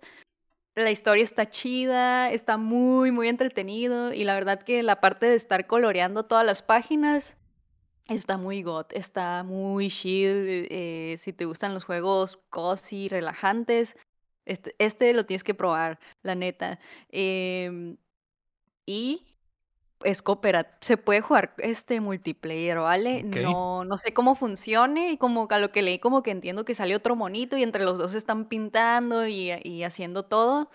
La 0.76 0.92
historia 0.92 1.24
está 1.24 1.50
chida, 1.50 2.32
está 2.32 2.58
muy, 2.58 3.12
muy 3.12 3.28
entretenido 3.28 4.14
y 4.14 4.24
la 4.24 4.34
verdad 4.34 4.64
que 4.64 4.82
la 4.84 5.02
parte 5.02 5.28
de 5.28 5.36
estar 5.36 5.68
coloreando 5.68 6.26
todas 6.26 6.46
las 6.46 6.62
páginas 6.62 7.38
está 8.10 8.38
muy 8.38 8.64
got, 8.64 8.92
está 8.94 9.44
muy 9.44 9.90
chill. 9.90 10.68
eh, 10.70 11.16
si 11.20 11.34
te 11.34 11.46
gustan 11.46 11.74
los 11.74 11.84
juegos 11.84 12.38
cozy, 12.50 13.08
relajantes, 13.08 13.96
este, 14.46 14.76
este 14.80 15.14
lo 15.14 15.26
tienes 15.26 15.44
que 15.44 15.54
probar, 15.54 16.00
la 16.22 16.36
neta. 16.36 16.80
Em, 17.10 17.98
y 18.86 19.33
es 20.04 20.22
cooperativo, 20.22 20.78
se 20.82 20.98
puede 20.98 21.22
jugar 21.22 21.54
este 21.58 22.00
multiplayer, 22.02 22.78
¿vale? 22.80 23.24
No, 23.24 23.84
no 23.86 23.98
sé 23.98 24.14
cómo 24.14 24.36
funcione, 24.36 25.12
y 25.12 25.18
como 25.18 25.48
a 25.50 25.60
lo 25.60 25.72
que 25.72 25.82
leí, 25.82 26.00
como 26.00 26.24
que 26.24 26.32
entiendo 26.32 26.66
que 26.66 26.76
sale 26.76 26.96
otro 26.96 27.16
monito 27.16 27.58
y 27.58 27.64
entre 27.64 27.84
los 27.84 27.98
dos 27.98 28.14
están 28.14 28.46
pintando 28.46 29.28
y, 29.28 29.52
y 29.64 29.84
haciendo 29.84 30.24
todo, 30.24 30.70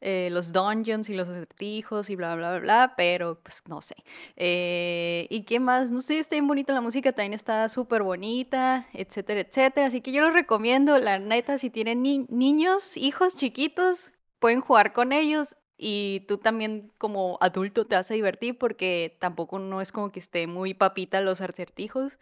eh, 0.00 0.30
los 0.32 0.52
dungeons 0.52 1.08
y 1.08 1.14
los 1.14 1.28
acertijos 1.28 2.10
y 2.10 2.16
bla, 2.16 2.34
bla, 2.34 2.50
bla, 2.50 2.60
bla, 2.60 2.94
pero 2.96 3.38
pues 3.40 3.62
no 3.68 3.80
sé. 3.80 3.94
Eh, 4.36 5.28
¿y 5.30 5.44
qué 5.44 5.60
más? 5.60 5.90
No 5.92 6.02
sé, 6.02 6.18
está 6.18 6.34
bien 6.34 6.48
bonita 6.48 6.72
la 6.72 6.80
música, 6.80 7.12
también 7.12 7.34
está 7.34 7.68
súper 7.68 8.02
bonita, 8.02 8.88
etcétera, 8.92 9.40
etcétera. 9.40 9.86
Así 9.86 10.00
que 10.00 10.10
yo 10.10 10.22
lo 10.22 10.30
recomiendo, 10.32 10.98
la 10.98 11.20
neta, 11.20 11.56
si 11.58 11.70
tienen 11.70 12.02
ni- 12.02 12.26
niños, 12.28 12.96
hijos 12.96 13.36
chiquitos, 13.36 14.10
pueden 14.40 14.60
jugar 14.60 14.92
con 14.92 15.12
ellos 15.12 15.54
y 15.76 16.20
tú 16.28 16.38
también 16.38 16.92
como 16.98 17.38
adulto 17.40 17.86
te 17.86 17.96
vas 17.96 18.10
a 18.10 18.14
divertir 18.14 18.58
porque 18.58 19.16
tampoco 19.20 19.58
no 19.58 19.80
es 19.80 19.92
como 19.92 20.12
que 20.12 20.20
esté 20.20 20.46
muy 20.46 20.74
papita 20.74 21.20
los 21.20 21.40
acertijos. 21.40 22.18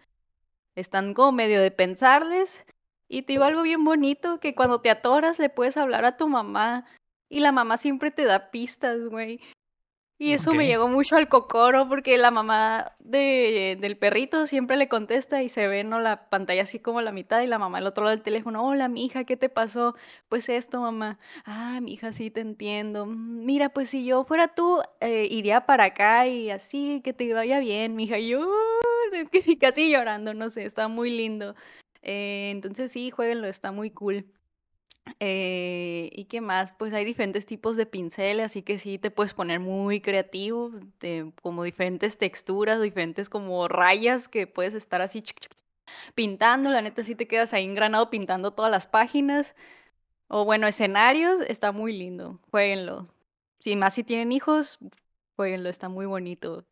Están 0.77 1.15
como 1.15 1.33
medio 1.33 1.61
de 1.61 1.71
pensarles 1.71 2.65
Y 3.09 3.23
te 3.23 3.35
digo 3.35 3.45
algo 3.45 3.63
bien 3.63 3.85
bonito, 3.85 4.41
que 4.41 4.55
cuando 4.55 4.81
te 4.81 4.91
atoras 4.91 5.39
le 5.39 5.51
puedes 5.51 5.77
hablar 5.77 6.05
a 6.05 6.17
tu 6.17 6.29
mamá 6.29 6.87
y 7.29 7.41
la 7.41 7.53
mamá 7.53 7.77
siempre 7.77 8.11
te 8.13 8.25
da 8.25 8.51
pistas, 8.51 9.01
güey. 9.09 9.41
Y 10.23 10.35
eso 10.35 10.53
me 10.55 10.67
llegó 10.67 10.87
mucho 10.87 11.17
al 11.17 11.29
cocoro 11.31 11.89
porque 11.89 12.19
la 12.19 12.31
mamá 12.31 12.93
de, 12.99 13.79
del 13.81 13.97
perrito 13.97 14.47
siempre 14.47 14.77
le 14.77 14.87
contesta 14.87 15.43
y 15.43 15.49
se 15.49 15.67
ve, 15.67 15.83
¿no? 15.83 15.99
La 15.99 16.29
pantalla 16.29 16.65
así 16.65 16.79
como 16.79 17.01
la 17.01 17.11
mitad 17.11 17.41
y 17.41 17.47
la 17.47 17.59
mamá 17.59 17.79
al 17.79 17.87
otro 17.87 18.05
lado 18.05 18.15
del 18.15 18.23
teléfono, 18.23 18.63
hola, 18.67 18.89
mija, 18.89 19.25
¿qué 19.25 19.39
te 19.39 19.49
pasó? 19.49 19.95
Pues 20.29 20.51
esto, 20.51 20.81
mamá. 20.83 21.19
Ah, 21.47 21.81
mija, 21.81 22.13
sí 22.13 22.31
te 22.31 22.43
entiendo. 22.43 23.07
"Mm, 23.07 23.47
Mira, 23.47 23.71
pues 23.71 23.89
si 23.89 24.05
yo 24.05 24.25
fuera 24.25 24.49
tú, 24.55 24.83
eh, 25.01 25.27
iría 25.31 25.65
para 25.65 25.85
acá 25.87 26.27
y 26.27 26.51
así, 26.51 27.01
que 27.03 27.15
te 27.15 27.33
vaya 27.33 27.59
bien, 27.59 27.97
mija. 27.97 28.19
Y 28.19 28.29
yo, 28.29 28.47
casi 29.61 29.91
llorando, 29.91 30.35
no 30.35 30.51
sé, 30.51 30.65
está 30.67 30.87
muy 30.89 31.11
lindo. 31.11 31.55
Eh, 32.03 32.51
entonces 32.51 32.93
sí, 32.93 33.11
jueguenlo, 33.11 33.47
está 33.49 33.73
muy 33.73 33.91
cool. 33.91 34.27
Eh, 35.19 36.11
¿y 36.13 36.25
qué 36.27 36.41
más? 36.41 36.73
Pues 36.73 36.93
hay 36.95 37.05
diferentes 37.05 37.47
tipos 37.47 37.77
de 37.77 37.87
pinceles, 37.87 38.47
así 38.47 38.63
que 38.63 38.79
sí 38.79 38.99
te 38.99 39.11
puedes 39.11 39.35
poner 39.35 39.61
muy 39.61 40.01
creativo, 40.01 40.71
de- 41.01 41.33
como 41.43 41.65
diferentes 41.65 42.19
texturas, 42.19 42.81
diferentes 42.81 43.29
como 43.29 43.67
rayas 43.69 44.29
que 44.29 44.47
puedes 44.47 44.75
estar 44.75 45.01
así 45.03 45.23
pintando. 46.15 46.71
La 46.71 46.83
neta 46.83 47.05
sí 47.05 47.15
te 47.17 47.29
quedas 47.29 47.55
ahí 47.55 47.65
engranado 47.65 48.11
pintando 48.11 48.53
todas 48.53 48.71
las 48.71 48.87
páginas. 48.87 49.55
O 50.29 50.45
bueno, 50.47 50.67
escenarios, 50.69 51.41
está 51.43 51.73
muy 51.73 51.93
lindo. 51.97 52.41
Jueguenlo. 52.51 53.09
Si 53.61 53.77
más 53.77 53.95
si 53.95 54.05
tienen 54.05 54.33
hijos, 54.33 54.79
jueguenlo, 55.37 55.71
está 55.71 55.89
muy 55.91 56.07
bonito. 56.07 56.65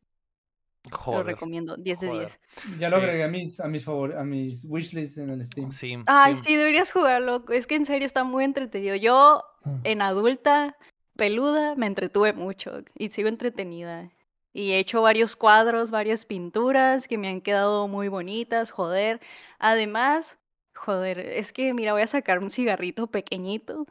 Lo 1.07 1.23
recomiendo, 1.23 1.77
10 1.77 2.01
de 2.01 2.09
joder. 2.09 2.39
10. 2.67 2.79
Ya 2.81 2.89
lo 2.89 2.97
agregué 2.97 3.25
a 3.25 3.29
mis, 3.29 3.61
a 3.61 3.69
mis 3.69 3.85
favor, 3.85 4.17
a 4.17 4.25
mis 4.25 4.65
wishlists 4.65 5.19
en 5.19 5.31
el 5.31 5.45
Steam. 5.45 5.71
Sí. 5.73 5.97
Ay, 6.07 6.37
sí. 6.37 6.43
sí, 6.45 6.57
deberías 6.57 6.91
jugarlo. 6.93 7.45
Es 7.51 7.67
que 7.67 7.75
en 7.75 7.85
serio 7.87 8.07
está 8.07 8.25
muy 8.25 8.45
entretenido. 8.45 8.97
Yo, 8.97 9.45
Ah. 9.65 9.81
en 9.85 10.03
adulta, 10.03 10.77
peluda, 11.17 11.75
me 11.75 11.87
entretuve 11.87 12.33
mucho 12.33 12.83
y 12.95 13.09
sigo 13.11 13.29
entretenida. 13.29 14.11
Y 14.53 14.73
he 14.73 14.79
hecho 14.79 15.03
varios 15.03 15.37
cuadros, 15.37 15.91
varias 15.91 16.25
pinturas 16.25 17.07
que 17.07 17.19
me 17.19 17.29
han 17.29 17.41
quedado 17.41 17.87
muy 17.87 18.09
bonitas, 18.09 18.71
joder. 18.71 19.21
Además, 19.59 20.39
joder, 20.75 21.19
es 21.19 21.53
que 21.53 21.75
mira, 21.75 21.93
voy 21.93 22.03
a 22.03 22.07
sacar 22.07 22.39
un 22.39 22.51
cigarrito 22.51 23.09
pequeñito 23.09 23.87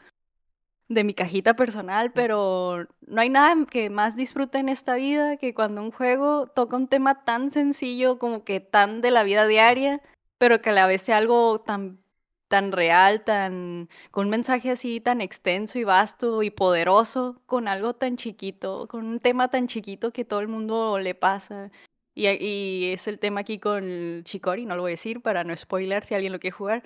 de 0.89 1.03
mi 1.03 1.13
cajita 1.13 1.55
personal, 1.55 2.11
pero 2.13 2.87
no 3.01 3.21
hay 3.21 3.29
nada 3.29 3.55
que 3.69 3.89
más 3.89 4.15
disfrute 4.15 4.57
en 4.59 4.69
esta 4.69 4.95
vida 4.95 5.37
que 5.37 5.53
cuando 5.53 5.81
un 5.81 5.91
juego 5.91 6.47
toca 6.47 6.77
un 6.77 6.87
tema 6.87 7.25
tan 7.25 7.51
sencillo 7.51 8.19
como 8.19 8.43
que 8.43 8.59
tan 8.59 9.01
de 9.01 9.11
la 9.11 9.23
vida 9.23 9.47
diaria, 9.47 10.01
pero 10.37 10.61
que 10.61 10.69
a 10.69 10.73
la 10.73 10.87
vez 10.87 11.01
sea 11.01 11.17
algo 11.17 11.59
tan 11.61 11.99
tan 12.47 12.71
real, 12.71 13.23
tan 13.25 13.89
con 14.11 14.27
un 14.27 14.31
mensaje 14.31 14.71
así 14.71 15.01
tan 15.01 15.21
extenso 15.21 15.79
y 15.79 15.83
vasto 15.83 16.43
y 16.43 16.49
poderoso, 16.49 17.41
con 17.45 17.67
algo 17.67 17.93
tan 17.95 18.17
chiquito, 18.17 18.87
con 18.87 19.05
un 19.05 19.19
tema 19.19 19.49
tan 19.49 19.67
chiquito 19.67 20.11
que 20.13 20.25
todo 20.25 20.39
el 20.39 20.47
mundo 20.47 20.99
le 20.99 21.15
pasa. 21.15 21.71
Y, 22.15 22.27
y 22.29 22.93
es 22.93 23.07
el 23.07 23.19
tema 23.19 23.41
aquí 23.41 23.59
con 23.59 24.23
Chicori, 24.23 24.65
no 24.65 24.75
lo 24.75 24.83
voy 24.83 24.91
a 24.91 24.93
decir 24.93 25.21
para 25.21 25.43
no 25.43 25.55
spoiler 25.55 26.03
si 26.05 26.15
alguien 26.15 26.33
lo 26.33 26.39
quiere 26.39 26.55
jugar. 26.55 26.83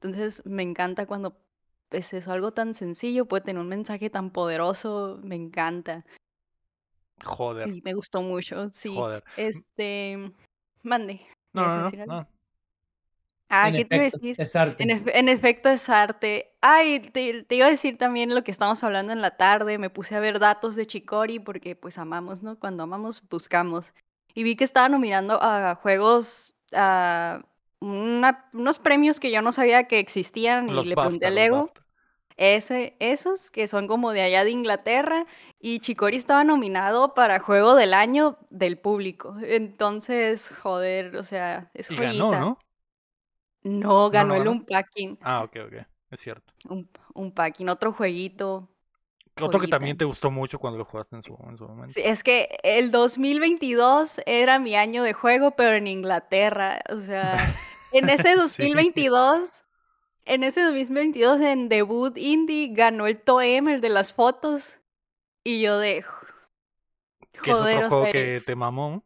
Entonces 0.00 0.44
me 0.46 0.62
encanta 0.62 1.06
cuando 1.06 1.36
es 1.92 2.12
eso, 2.12 2.32
algo 2.32 2.52
tan 2.52 2.74
sencillo 2.74 3.26
puede 3.26 3.44
tener 3.44 3.60
un 3.60 3.68
mensaje 3.68 4.10
tan 4.10 4.30
poderoso, 4.30 5.18
me 5.22 5.34
encanta. 5.36 6.04
Joder. 7.24 7.68
Y 7.68 7.82
me 7.82 7.94
gustó 7.94 8.22
mucho, 8.22 8.70
sí. 8.70 8.94
Joder. 8.94 9.22
Este, 9.36 10.32
mande. 10.82 11.20
No, 11.52 11.62
¿ibas 11.62 11.94
a 11.94 11.96
no, 11.96 12.06
no, 12.06 12.14
no. 12.20 12.28
Ah, 13.54 13.68
En 13.68 13.76
¿qué 13.76 13.84
te 13.84 13.96
iba 13.96 14.02
a 14.02 14.04
decir? 14.06 14.34
Es 14.40 14.56
arte. 14.56 14.82
En, 14.82 14.88
efe- 14.88 15.10
en 15.14 15.28
efecto 15.28 15.68
es 15.68 15.88
arte. 15.90 16.54
Ay, 16.62 17.00
te, 17.10 17.42
te 17.42 17.54
iba 17.54 17.66
a 17.66 17.70
decir 17.70 17.98
también 17.98 18.34
lo 18.34 18.42
que 18.42 18.50
estábamos 18.50 18.82
hablando 18.82 19.12
en 19.12 19.20
la 19.20 19.36
tarde. 19.36 19.76
Me 19.76 19.90
puse 19.90 20.16
a 20.16 20.20
ver 20.20 20.38
datos 20.38 20.74
de 20.74 20.86
Chicori 20.86 21.38
porque 21.38 21.76
pues 21.76 21.98
amamos, 21.98 22.42
¿no? 22.42 22.58
Cuando 22.58 22.82
amamos, 22.82 23.22
buscamos. 23.28 23.92
Y 24.34 24.42
vi 24.42 24.56
que 24.56 24.64
estaba 24.64 24.88
nominando 24.88 25.38
a 25.42 25.74
juegos, 25.74 26.54
a 26.72 27.44
una- 27.82 28.48
unos 28.52 28.78
premios 28.78 29.20
que 29.20 29.30
yo 29.30 29.42
no 29.42 29.52
sabía 29.52 29.84
que 29.88 29.98
existían 29.98 30.68
y 30.68 30.84
le 30.84 30.94
pregunté 30.94 31.26
BAFTA, 31.26 31.26
a 31.26 31.30
los 31.30 31.34
Lego. 31.34 31.72
Ese, 32.36 32.96
esos 32.98 33.50
que 33.50 33.68
son 33.68 33.86
como 33.86 34.12
de 34.12 34.22
allá 34.22 34.42
de 34.44 34.50
Inglaterra 34.50 35.26
y 35.60 35.80
Chicori 35.80 36.16
estaba 36.16 36.44
nominado 36.44 37.14
para 37.14 37.40
Juego 37.40 37.74
del 37.74 37.92
Año 37.92 38.38
del 38.50 38.78
público. 38.78 39.36
Entonces, 39.44 40.48
joder, 40.62 41.16
o 41.16 41.24
sea, 41.24 41.70
es 41.74 41.90
Y 41.90 41.96
ganó. 41.96 42.32
¿no? 42.32 42.58
No, 43.64 44.10
ganó 44.10 44.34
el 44.34 44.40
ganó? 44.40 44.52
Unpacking. 44.52 45.18
Ah, 45.20 45.42
ok, 45.44 45.56
ok. 45.66 45.86
Es 46.10 46.20
cierto. 46.20 46.52
Un, 46.68 46.88
Unpacking, 47.14 47.68
otro 47.68 47.92
jueguito. 47.92 48.68
Otro 49.40 49.58
que 49.58 49.68
también 49.68 49.96
te 49.96 50.04
gustó 50.04 50.30
mucho 50.30 50.58
cuando 50.58 50.78
lo 50.78 50.84
jugaste 50.84 51.16
en 51.16 51.22
su, 51.22 51.36
en 51.48 51.56
su 51.56 51.66
momento. 51.66 51.94
Sí, 51.94 52.02
es 52.04 52.22
que 52.22 52.58
el 52.62 52.90
2022 52.90 54.20
era 54.26 54.58
mi 54.58 54.76
año 54.76 55.02
de 55.02 55.14
juego, 55.14 55.52
pero 55.52 55.76
en 55.76 55.86
Inglaterra. 55.86 56.80
O 56.90 57.00
sea, 57.00 57.36
en 57.92 58.08
ese 58.08 58.34
Sí. 58.56 58.68
2022, 58.68 59.64
en 60.24 60.44
ese 60.44 60.62
2022 60.62 61.40
en 61.40 61.68
debut 61.68 62.16
indie 62.18 62.70
ganó 62.74 63.06
el 63.06 63.20
Toem, 63.20 63.68
el 63.68 63.80
de 63.80 63.88
las 63.90 64.12
fotos. 64.12 64.78
Y 65.44 65.62
yo 65.62 65.78
de 65.78 66.04
Que 67.42 67.50
es 67.52 67.60
joder, 67.60 67.60
otro 67.60 67.82
juego 67.82 68.08
sea, 68.08 68.10
que 68.10 68.40
te 68.44 68.56
mamó. 68.56 69.04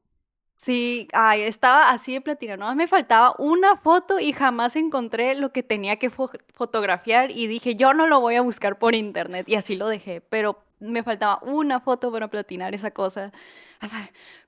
Sí, 0.57 1.07
ay, 1.13 1.43
estaba 1.43 1.91
así 1.91 2.15
de 2.15 2.21
platina, 2.21 2.57
no 2.57 2.75
me 2.75 2.89
faltaba 2.89 3.35
una 3.39 3.77
foto 3.77 4.19
y 4.19 4.33
jamás 4.33 4.75
encontré 4.75 5.35
lo 5.35 5.53
que 5.53 5.63
tenía 5.63 5.97
que 5.99 6.11
fo- 6.11 6.31
fotografiar 6.55 7.31
y 7.31 7.47
dije, 7.47 7.77
yo 7.77 7.93
no 7.95 8.07
lo 8.07 8.21
voy 8.21 8.37
a 8.37 8.41
buscar 8.43 8.79
por 8.79 8.95
internet 8.95 9.49
y 9.49 9.55
así 9.55 9.77
lo 9.77 9.87
dejé, 9.89 10.21
pero 10.23 10.59
me 10.81 11.03
faltaba 11.05 11.39
una 11.43 11.81
foto 11.81 12.11
para 12.11 12.29
platinar 12.29 12.75
esa 12.75 12.91
cosa. 12.91 13.33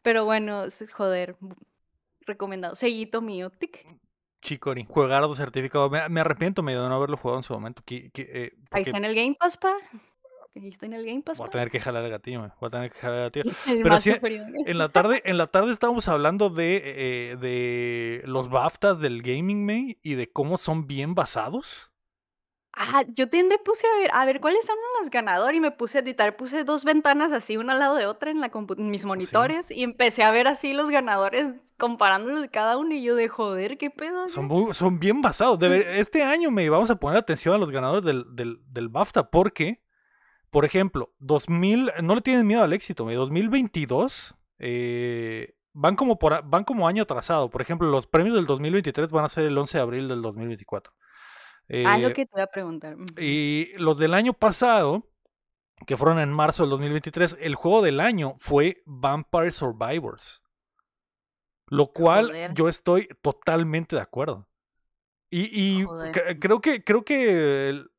Pero 0.03 0.25
bueno, 0.25 0.65
joder, 0.93 1.37
recomendado, 2.27 2.77
sellito 2.77 3.21
mío, 3.23 3.51
tic. 3.51 3.87
Chicori, 4.43 4.87
juegardo 4.89 5.35
certificado. 5.35 5.91
Me, 5.91 6.09
me 6.09 6.21
arrepiento 6.21 6.63
medio 6.63 6.83
de 6.83 6.89
no 6.89 6.95
haberlo 6.95 7.17
jugado 7.17 7.39
en 7.41 7.43
su 7.45 7.53
momento. 7.53 7.83
que- 7.85 8.11
que, 8.11 8.23
eh, 8.33 8.53
Ahí 8.71 8.83
está 8.83 8.97
en 8.99 9.05
el 9.05 9.15
Game 9.15 9.37
Pass, 9.39 9.57
pa. 9.57 9.75
Ahí 10.57 10.69
está 10.69 10.87
en 10.87 10.93
el 10.95 11.05
Game 11.07 11.23
Pass, 11.23 11.39
voy 11.39 11.47
a 11.47 11.51
tener 11.51 11.71
que 11.71 11.79
jalar 11.79 12.05
el 12.05 12.11
gatillo. 12.11 12.41
Voy 12.61 12.67
a 12.67 12.71
tener 12.71 12.91
que 12.91 12.99
jalar 12.99 13.19
el 13.19 13.25
gatillo. 13.25 13.45
El 13.67 13.83
pero 13.83 13.99
sí. 13.99 14.13
En 14.67 14.79
la 14.79 14.89
tarde, 14.89 15.23
en 15.25 15.39
la 15.39 15.47
tarde 15.49 15.73
estábamos 15.73 16.09
hablando 16.09 16.51
de, 16.51 16.83
eh, 16.85 17.37
de 17.37 18.23
los 18.27 18.49
BAFTAs 18.49 18.99
del 19.01 19.23
Gaming 19.23 19.65
May 19.65 19.99
y 20.03 20.15
de 20.15 20.31
cómo 20.33 20.57
son 20.59 20.87
bien 20.87 21.15
basados. 21.15 21.88
Ah, 22.81 23.03
yo 23.09 23.27
también 23.27 23.49
me 23.49 23.59
puse 23.59 23.89
a 23.89 23.99
ver, 23.99 24.11
a 24.15 24.25
ver 24.25 24.41
cuáles 24.41 24.65
son 24.65 24.77
los 25.01 25.11
ganadores 25.11 25.57
y 25.57 25.61
me 25.61 25.73
puse 25.73 25.99
a 25.99 26.01
editar, 26.01 26.37
puse 26.37 26.63
dos 26.63 26.85
ventanas 26.85 27.33
así 27.33 27.57
una 27.57 27.73
al 27.73 27.81
lado 27.81 27.97
de 27.97 28.07
otra 28.07 28.31
en, 28.31 28.41
la 28.41 28.53
en 28.53 28.91
mis 28.91 29.05
monitores 29.05 29.73
y 29.73 29.83
empecé 29.83 30.23
a 30.23 30.31
ver 30.31 30.47
así 30.47 30.73
los 30.75 30.89
ganadores 30.89 31.47
comparándolos 31.77 32.41
de 32.41 32.49
cada 32.51 32.77
uno 32.77 32.95
y 32.95 33.03
yo 33.03 33.17
de 33.17 33.29
joder, 33.29 33.79
qué 33.79 33.91
pedo. 33.91 34.29
Son, 34.29 34.45
acá?". 34.45 34.55
muy- 34.55 34.75
son 34.75 35.01
bien 35.01 35.21
basados. 35.21 35.59
Debe- 35.59 35.99
este 35.99 36.23
año 36.23 36.53
me 36.53 36.69
vamos 36.71 36.89
a 36.91 36.97
poner 36.97 37.19
atención 37.19 37.53
a 37.53 37.59
los 37.59 37.73
ganadores 37.73 38.05
del, 38.05 38.25
del, 38.37 38.61
del 38.71 38.89
BAFTA 38.89 39.29
porque, 39.29 39.83
por 40.51 40.65
ejemplo, 40.65 41.13
2000, 41.19 41.91
no 42.03 42.15
le 42.15 42.21
tienen 42.21 42.47
miedo 42.47 42.63
al 42.63 42.73
éxito, 42.73 43.05
me, 43.05 43.15
2022 43.15 44.37
eh, 44.61 45.55
van, 45.73 45.97
como 45.97 46.19
por, 46.19 46.43
van 46.49 46.65
como 46.65 46.87
año 46.87 47.03
atrasado. 47.03 47.51
Por 47.51 47.63
ejemplo, 47.63 47.89
los 47.89 48.07
premios 48.07 48.35
del 48.37 48.47
2023 48.47 49.11
van 49.11 49.25
a 49.25 49.29
ser 49.29 49.45
el 49.47 49.57
11 49.59 49.79
de 49.79 49.83
abril 49.83 50.09
del 50.09 50.23
2024. 50.23 50.93
Ah, 51.87 51.99
lo 51.99 52.09
Eh, 52.09 52.13
que 52.15 52.25
te 52.27 52.33
voy 52.33 52.43
a 52.43 52.47
preguntar. 52.47 52.97
Y 53.19 53.73
los 53.77 53.99
del 53.99 54.15
año 54.15 54.33
pasado, 54.33 55.07
que 55.87 55.97
fueron 55.97 56.19
en 56.19 56.33
marzo 56.33 56.63
del 56.63 56.71
2023, 56.71 57.37
el 57.41 57.55
juego 57.55 57.83
del 57.83 58.01
año 58.01 58.35
fue 58.39 58.83
Vampire 58.87 59.51
Survivors. 59.51 60.43
Lo 61.67 61.93
cual 61.93 62.29
Joder. 62.29 62.55
yo 62.55 62.69
estoy 62.69 63.09
totalmente 63.21 63.97
de 63.97 64.03
acuerdo. 64.03 64.47
Y, 65.31 65.85
creo 66.41 66.61
que, 66.63 66.83
creo 66.83 67.05
que 67.05 67.69
el- 67.69 67.91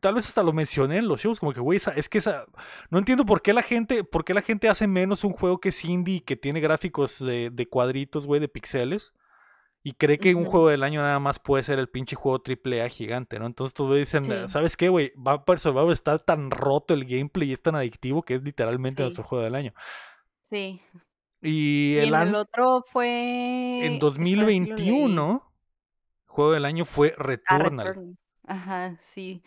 tal 0.00 0.14
vez 0.16 0.26
hasta 0.26 0.42
lo 0.42 0.52
mencioné 0.52 0.98
en 0.98 1.06
los 1.06 1.20
shows, 1.20 1.38
como 1.38 1.52
que, 1.52 1.60
güey, 1.60 1.80
es 1.94 2.08
que 2.08 2.18
esa, 2.18 2.46
no 2.90 2.98
entiendo 2.98 3.24
por 3.24 3.40
qué 3.42 3.52
la 3.54 3.62
gente, 3.62 4.02
por 4.02 4.24
qué 4.24 4.34
la 4.34 4.42
gente 4.42 4.68
hace 4.68 4.88
menos 4.88 5.22
un 5.22 5.32
juego 5.32 5.60
que 5.60 5.68
es 5.68 5.84
indie 5.84 6.16
y 6.16 6.20
que 6.20 6.34
tiene 6.36 6.58
gráficos 6.60 7.20
de, 7.20 7.50
de 7.50 7.66
cuadritos, 7.68 8.26
güey, 8.26 8.40
de 8.40 8.48
pixeles. 8.48 9.12
Y 9.84 9.94
cree 9.94 10.18
que 10.18 10.34
un 10.36 10.44
juego 10.44 10.68
del 10.68 10.84
año 10.84 11.02
nada 11.02 11.18
más 11.18 11.40
puede 11.40 11.64
ser 11.64 11.78
el 11.80 11.88
pinche 11.88 12.14
juego 12.14 12.40
triple 12.40 12.82
A 12.82 12.88
gigante, 12.88 13.38
¿no? 13.40 13.46
Entonces 13.46 13.74
todos 13.74 13.96
dicen, 13.96 14.24
Sí. 14.24 14.32
¿sabes 14.48 14.76
qué, 14.76 14.88
güey? 14.88 15.12
Vampire 15.16 15.58
Survivor 15.58 15.92
está 15.92 16.18
tan 16.20 16.50
roto 16.52 16.94
el 16.94 17.04
gameplay 17.04 17.50
y 17.50 17.52
es 17.52 17.62
tan 17.62 17.74
adictivo 17.74 18.22
que 18.22 18.34
es 18.36 18.42
literalmente 18.42 19.02
Sí. 19.02 19.04
nuestro 19.04 19.24
juego 19.24 19.42
del 19.44 19.56
año. 19.56 19.74
Sí. 20.50 20.80
Y, 21.40 21.94
Y 21.94 21.98
el 21.98 22.14
en 22.14 22.20
el 22.28 22.34
otro 22.36 22.84
fue... 22.92 23.84
en 23.84 23.94
espera, 23.94 24.10
sí 24.12 24.34
lo 24.36 24.46
leí. 24.46 24.60
2021, 24.60 25.52
juego 26.26 26.52
del 26.52 26.64
año 26.64 26.84
fue 26.84 27.14
Ah, 27.18 27.22
Returnal. 27.22 27.86
Return. 27.88 28.18
Ajá, 28.46 28.96
sí. 29.12 29.42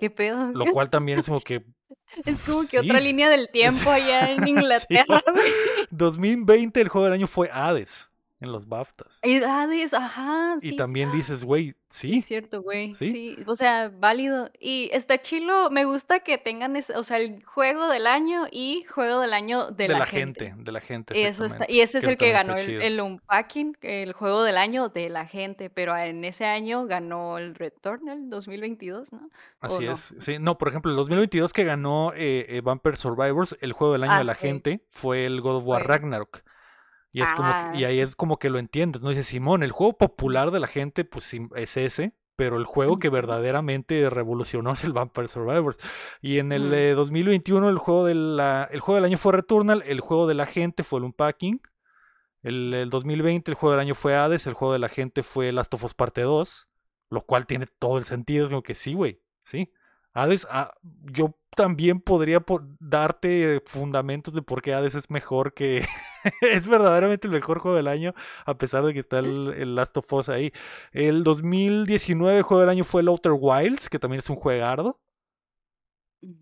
¿Qué 0.00 0.10
pedo? 0.10 0.50
Lo 0.52 0.64
cual 0.66 0.90
también 0.90 1.20
es 1.20 1.26
como 1.26 1.40
que 1.44 1.64
Es 2.24 2.42
como 2.42 2.66
que 2.68 2.80
otra 2.80 2.98
línea 2.98 3.30
del 3.30 3.48
tiempo 3.52 3.90
allá 3.90 4.32
en 4.32 4.48
Inglaterra, 4.48 5.22
güey. 5.32 5.52
2020 5.90 6.80
el 6.80 6.88
juego 6.88 7.04
del 7.04 7.14
año 7.14 7.28
fue 7.28 7.48
Hades. 7.52 8.10
En 8.42 8.52
los 8.52 8.68
BAFTAs. 8.68 9.20
Y 9.22 9.42
Hades, 9.42 9.94
ajá, 9.94 10.56
Y 10.60 10.70
sí, 10.70 10.76
también 10.76 11.10
dices, 11.12 11.44
güey, 11.44 11.74
sí, 11.88 12.18
es 12.18 12.24
cierto, 12.26 12.62
güey, 12.62 12.94
¿Sí? 12.94 13.10
sí, 13.12 13.36
o 13.46 13.54
sea, 13.54 13.90
válido. 13.94 14.50
Y 14.58 14.90
está 14.92 15.20
chilo, 15.22 15.70
me 15.70 15.84
gusta 15.84 16.20
que 16.20 16.38
tengan, 16.38 16.76
ese- 16.76 16.96
o 16.96 17.02
sea, 17.02 17.18
el 17.18 17.44
juego 17.44 17.88
del 17.88 18.06
año 18.06 18.46
y 18.50 18.84
juego 18.84 19.20
del 19.20 19.32
año 19.32 19.70
de, 19.70 19.84
de 19.84 19.88
la, 19.92 19.98
la 20.00 20.06
gente. 20.06 20.46
gente, 20.46 20.62
de 20.64 20.72
la 20.72 20.80
gente, 20.80 21.26
Eso 21.26 21.44
está, 21.44 21.66
y 21.68 21.80
ese 21.80 21.98
es 21.98 22.04
Que 22.04 22.10
el 22.12 22.16
que 22.16 22.32
ganó 22.32 22.56
el, 22.56 22.82
el 22.82 23.00
Unpacking, 23.00 23.76
el 23.82 24.12
juego 24.12 24.42
del 24.42 24.56
año 24.58 24.88
de 24.88 25.08
la 25.08 25.26
gente, 25.26 25.70
pero 25.70 25.96
en 25.96 26.24
ese 26.24 26.44
año 26.44 26.86
ganó 26.86 27.38
el 27.38 27.54
Returnal 27.54 28.28
2022, 28.30 29.12
¿no? 29.12 29.28
¿O 29.60 29.66
Así 29.66 29.84
no? 29.86 29.92
es. 29.92 30.14
Sí, 30.18 30.36
no, 30.40 30.58
por 30.58 30.68
ejemplo, 30.68 30.90
el 30.90 30.96
2022 30.96 31.52
que 31.52 31.64
ganó 31.64 32.12
eh, 32.14 32.46
eh, 32.48 32.60
Vampire 32.62 32.96
Survivors, 32.96 33.56
el 33.60 33.72
juego 33.72 33.92
del 33.92 34.04
año 34.04 34.12
Ah, 34.14 34.18
de 34.18 34.24
la 34.24 34.32
ok. 34.32 34.38
gente, 34.38 34.80
fue 34.88 35.26
el 35.26 35.40
God 35.40 35.56
of 35.56 35.64
War. 35.66 35.86
Ragnarok. 35.86 36.42
Y, 37.12 37.20
es 37.20 37.32
como 37.34 37.50
y 37.74 37.84
Ah. 37.84 37.88
ahí 37.88 38.00
es 38.00 38.16
como 38.16 38.38
que 38.38 38.50
lo 38.50 38.58
entiendes, 38.58 39.02
¿no? 39.02 39.10
Dice 39.10 39.22
Simón, 39.22 39.62
el 39.62 39.70
juego 39.72 39.98
popular 39.98 40.50
de 40.50 40.60
la 40.60 40.66
gente, 40.66 41.04
pues 41.04 41.24
sí, 41.24 41.46
es 41.56 41.76
ese, 41.76 42.14
pero 42.36 42.56
el 42.56 42.64
juego 42.64 42.98
que 42.98 43.10
verdaderamente 43.10 44.08
revolucionó 44.08 44.72
es 44.72 44.84
el 44.84 44.92
Vampire 44.92 45.28
Survivors. 45.28 45.78
Y 46.22 46.38
en 46.38 46.52
el 46.52 46.66
Ujú. 46.66 46.74
eh, 46.74 46.92
2021 46.94 47.68
el 47.68 47.78
juego, 47.78 48.06
de 48.06 48.14
la, 48.14 48.68
el 48.72 48.80
juego 48.80 48.96
del 48.96 49.04
año 49.04 49.18
fue 49.18 49.32
Returnal, 49.32 49.82
el 49.86 50.00
juego 50.00 50.26
de 50.26 50.34
la 50.34 50.46
gente 50.46 50.84
fue 50.84 50.98
el 51.00 51.04
Unpacking. 51.04 51.60
El, 52.42 52.74
el 52.74 52.90
2020 52.90 53.50
el 53.52 53.54
juego 53.56 53.72
del 53.72 53.80
año 53.80 53.94
fue 53.94 54.16
Hades, 54.16 54.46
el 54.46 54.54
juego 54.54 54.72
de 54.72 54.80
la 54.80 54.88
gente 54.88 55.22
fue 55.22 55.52
Last 55.52 55.72
of 55.74 55.84
Us 55.84 55.94
Parte 55.94 56.22
2, 56.22 56.68
lo 57.10 57.20
cual 57.24 57.46
tiene 57.46 57.66
todo 57.78 57.98
el 57.98 58.04
sentido, 58.04 58.44
es 58.46 58.50
como 58.50 58.62
que 58.64 58.74
sí, 58.74 58.94
güey, 58.94 59.20
sí. 59.44 59.70
Hades, 60.14 60.46
ah, 60.50 60.72
yo 61.12 61.34
también 61.56 62.00
podría 62.00 62.40
po- 62.40 62.62
darte 62.80 63.62
fundamentos 63.66 64.34
de 64.34 64.42
por 64.42 64.62
qué 64.62 64.74
Hades 64.74 64.94
es 64.94 65.10
mejor 65.10 65.54
que... 65.54 65.86
es 66.40 66.66
verdaderamente 66.66 67.26
el 67.26 67.32
mejor 67.34 67.58
juego 67.58 67.76
del 67.76 67.88
año, 67.88 68.14
a 68.46 68.56
pesar 68.58 68.84
de 68.84 68.92
que 68.94 69.00
está 69.00 69.18
el, 69.18 69.54
el 69.56 69.74
Last 69.74 69.96
of 69.96 70.12
Us 70.12 70.28
ahí. 70.28 70.52
El 70.92 71.24
2019 71.24 72.38
el 72.38 72.42
juego 72.44 72.60
del 72.60 72.70
año 72.70 72.84
fue 72.84 73.02
el 73.02 73.08
Outer 73.08 73.32
Wilds, 73.38 73.88
que 73.90 73.98
también 73.98 74.20
es 74.20 74.30
un 74.30 74.36
juegardo. 74.36 75.00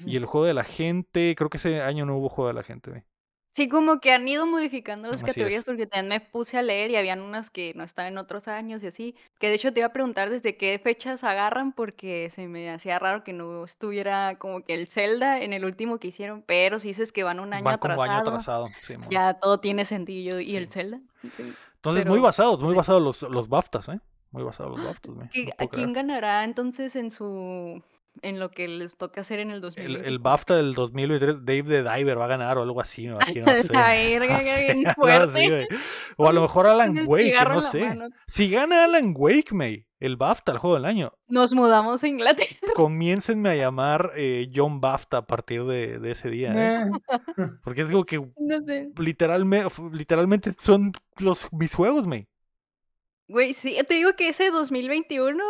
Y 0.04 0.16
el 0.16 0.26
juego 0.26 0.46
de 0.46 0.54
la 0.54 0.64
gente, 0.64 1.34
creo 1.36 1.48
que 1.50 1.56
ese 1.58 1.80
año 1.82 2.04
no 2.06 2.16
hubo 2.16 2.28
juego 2.28 2.48
de 2.48 2.54
la 2.54 2.62
gente. 2.62 3.04
Sí, 3.52 3.68
como 3.68 3.98
que 4.00 4.12
han 4.12 4.28
ido 4.28 4.46
modificando 4.46 5.08
las 5.08 5.16
Así 5.16 5.26
categorías 5.26 5.60
es. 5.60 5.64
porque 5.64 5.86
también 5.86 6.08
me 6.08 6.20
puse 6.20 6.56
a 6.56 6.62
leer 6.62 6.90
y 6.92 6.96
habían 6.96 7.20
unas 7.20 7.50
que 7.50 7.72
no 7.74 7.82
estaban 7.82 8.12
en 8.12 8.18
otros 8.18 8.46
años 8.46 8.82
y 8.84 8.86
así, 8.86 9.16
que 9.40 9.48
de 9.48 9.54
hecho 9.54 9.72
te 9.72 9.80
iba 9.80 9.88
a 9.88 9.92
preguntar 9.92 10.30
desde 10.30 10.56
qué 10.56 10.78
fechas 10.78 11.24
agarran 11.24 11.72
porque 11.72 12.30
se 12.30 12.46
me 12.46 12.70
hacía 12.70 12.98
raro 13.00 13.24
que 13.24 13.32
no 13.32 13.64
estuviera 13.64 14.36
como 14.38 14.62
que 14.64 14.74
el 14.74 14.86
Zelda 14.86 15.40
en 15.40 15.52
el 15.52 15.64
último 15.64 15.98
que 15.98 16.08
hicieron, 16.08 16.42
pero 16.46 16.78
si 16.78 16.88
dices 16.88 17.10
que 17.12 17.24
van 17.24 17.40
un 17.40 17.52
año 17.52 17.64
Van 17.64 17.74
año 17.82 18.18
atrasado, 18.20 18.68
sí, 18.82 18.94
ya 19.10 19.34
todo 19.34 19.58
tiene 19.58 19.84
sentido. 19.84 20.38
¿Y 20.38 20.54
el. 20.56 20.70
Zelda? 20.70 21.00
Sí. 21.36 21.52
Entonces, 21.76 22.06
muy 22.06 22.20
basados, 22.20 22.62
muy 22.62 22.74
basados 22.74 23.02
los, 23.02 23.22
los 23.22 23.48
BAFTAs, 23.48 23.88
¿eh? 23.88 24.00
Muy 24.30 24.44
basados 24.44 24.76
los 24.78 24.86
BAFTAs. 24.86 25.30
¿Qué- 25.32 25.46
no 25.46 25.50
¿A 25.54 25.66
quién 25.66 25.92
creer. 25.92 25.92
ganará 25.92 26.44
entonces 26.44 26.94
en 26.94 27.10
su 27.10 27.82
en 28.22 28.38
lo 28.40 28.50
que 28.50 28.68
les 28.68 28.96
toca 28.96 29.20
hacer 29.22 29.38
en 29.40 29.50
el 29.50 29.56
El, 29.56 29.60
2020? 29.62 30.08
el 30.08 30.18
BAFTA 30.18 30.56
del 30.56 30.74
2023, 30.74 31.44
Dave 31.44 31.62
the 31.62 31.82
Diver 31.96 32.18
va 32.18 32.24
a 32.24 32.28
ganar 32.28 32.58
o 32.58 32.62
algo 32.62 32.80
así, 32.80 33.06
me 33.06 33.12
imagino, 33.14 33.46
no 33.46 33.52
sé. 33.62 33.72
La 33.72 33.90
verga, 33.92 34.38
No 34.38 34.42
sé, 34.44 34.62
bien 34.64 34.78
algo 34.86 34.88
así, 34.88 34.94
fuerte. 35.00 35.48
güey. 35.48 35.68
O 36.16 36.28
a 36.28 36.32
lo 36.32 36.40
mejor 36.42 36.66
Alan 36.66 36.96
el 36.98 37.06
Wake, 37.06 37.34
no 37.48 37.62
sé. 37.62 37.80
mano. 37.80 38.08
Si 38.26 38.50
gana 38.50 38.84
Alan 38.84 39.14
Wake, 39.16 39.52
May, 39.52 39.86
el 39.98 40.16
BAFTA, 40.16 40.52
el 40.52 40.58
juego 40.58 40.76
del 40.76 40.84
año, 40.86 41.12
Nos 41.28 41.52
mudamos 41.54 42.02
a 42.02 42.08
Inglaterra. 42.08 42.56
comiéncenme 42.74 43.50
a 43.50 43.54
llamar 43.56 44.12
eh, 44.16 44.50
John 44.54 44.80
BAFTA 44.80 45.18
a 45.18 45.26
partir 45.26 45.64
de, 45.64 45.98
de 45.98 46.10
ese 46.12 46.30
día, 46.30 46.52
¿eh? 46.54 46.90
Porque 47.62 47.82
es 47.82 47.90
como 47.90 48.04
que 48.04 48.16
No 48.36 48.60
sé. 48.64 48.88
literalmente, 48.98 49.68
literalmente 49.92 50.52
son 50.58 50.92
los 51.18 51.52
mis 51.52 51.74
juegos, 51.74 52.06
May. 52.06 52.26
Güey, 53.28 53.54
sí, 53.54 53.76
te 53.86 53.94
digo 53.94 54.14
que 54.16 54.28
ese 54.28 54.50
2021 54.50 55.44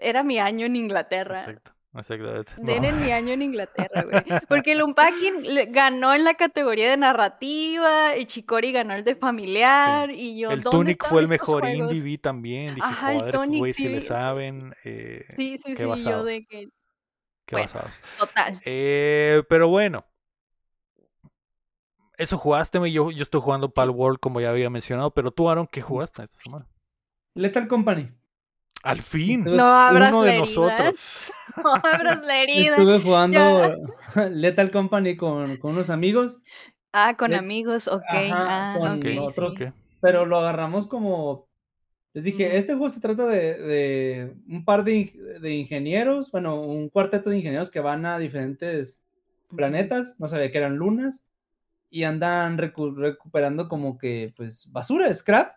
era 0.00 0.22
mi 0.22 0.38
año 0.38 0.64
en 0.66 0.76
Inglaterra. 0.76 1.40
Exacto, 1.40 1.72
exactamente. 2.00 2.52
Era 2.66 2.92
mi 2.92 3.10
año 3.12 3.32
en 3.32 3.42
Inglaterra, 3.42 4.02
güey. 4.02 4.22
Porque 4.48 4.72
el 4.72 4.82
Unpacking 4.82 5.72
ganó 5.72 6.14
en 6.14 6.24
la 6.24 6.34
categoría 6.34 6.90
de 6.90 6.96
narrativa, 6.96 8.16
y 8.16 8.26
Chicori 8.26 8.72
ganó 8.72 8.94
el 8.94 9.04
de 9.04 9.14
familiar, 9.16 10.10
y 10.10 10.38
yo, 10.38 10.50
El 10.50 10.62
¿dónde 10.62 10.76
Tunic 10.78 11.02
están 11.02 11.10
fue 11.10 11.20
el 11.22 11.28
mejor 11.28 11.60
juegos? 11.62 11.92
indie 11.92 12.02
vi 12.02 12.18
también. 12.18 12.74
Dije, 12.74 12.86
Ajá, 12.86 13.12
el 13.14 13.30
Tonic, 13.30 13.58
güeyes 13.58 13.76
sí 13.76 13.88
le 13.88 14.00
saben. 14.02 14.74
eh, 14.84 15.24
Sí, 15.36 15.60
sí, 15.64 15.74
qué 15.74 15.76
sí, 15.76 15.82
yo 15.82 15.88
basados. 15.88 16.26
de 16.26 16.44
que, 16.46 16.68
qué 17.46 17.56
bueno. 17.56 17.66
basados. 17.72 18.00
total. 18.18 18.60
Eh, 18.64 19.42
pero 19.48 19.68
bueno. 19.68 20.04
Eso 22.18 22.38
jugaste, 22.38 22.78
yo, 22.90 23.10
yo 23.10 23.22
estoy 23.22 23.42
jugando 23.42 23.68
Pal 23.70 23.90
World 23.90 24.18
como 24.20 24.40
ya 24.40 24.48
había 24.50 24.70
mencionado, 24.70 25.10
pero 25.12 25.30
tú, 25.32 25.50
Aaron, 25.50 25.66
¿qué 25.66 25.82
jugaste 25.82 26.22
esta 26.22 26.38
semana? 26.38 26.66
Lethal 27.34 27.68
Company. 27.68 28.10
Al 28.86 29.02
fin, 29.02 29.40
Estuve- 29.40 29.56
No 29.56 29.64
abras 29.66 30.12
uno 30.12 30.20
la 30.24 30.26
de 30.30 30.36
herida. 30.38 30.46
nosotros. 30.46 31.32
No 31.56 31.72
abras 31.74 32.22
la 32.22 32.42
herida. 32.42 32.76
Estuve 32.76 33.00
jugando 33.00 33.76
Lethal 34.30 34.70
Company 34.70 35.16
con, 35.16 35.56
con 35.56 35.72
unos 35.72 35.88
amigos, 35.90 36.40
Ah, 36.92 37.14
con 37.16 37.30
Le- 37.30 37.36
amigos, 37.38 37.88
ok. 37.88 38.02
Ajá, 38.08 38.72
ah, 38.74 38.78
con 38.78 38.88
ok, 38.98 39.04
Ok, 39.18 39.30
otros- 39.30 39.54
sí. 39.54 39.64
ok. 39.64 39.72
pero 40.00 40.26
lo 40.26 40.38
agarramos 40.38 40.86
como... 40.86 41.46
Les 42.14 42.24
dije, 42.24 42.56
este 42.56 42.72
juego 42.74 42.88
se 42.90 43.00
trata 43.00 43.26
de, 43.26 43.54
de 43.58 44.34
un 44.48 44.64
par 44.64 44.84
de, 44.84 45.12
de 45.40 45.50
ingenieros, 45.54 46.30
bueno, 46.30 46.60
un 46.62 46.88
cuarteto 46.88 47.28
de 47.30 47.36
ingenieros 47.38 47.70
que 47.70 47.80
van 47.80 48.06
a 48.06 48.18
diferentes 48.18 49.02
planetas, 49.54 50.14
no 50.18 50.26
sabía 50.28 50.50
que 50.50 50.56
eran 50.58 50.76
lunas, 50.76 51.24
y 51.90 52.04
andan 52.04 52.56
recu- 52.58 52.94
recuperando 52.96 53.68
como 53.68 53.98
que, 53.98 54.32
pues, 54.36 54.70
basura, 54.72 55.12
scrap, 55.12 55.52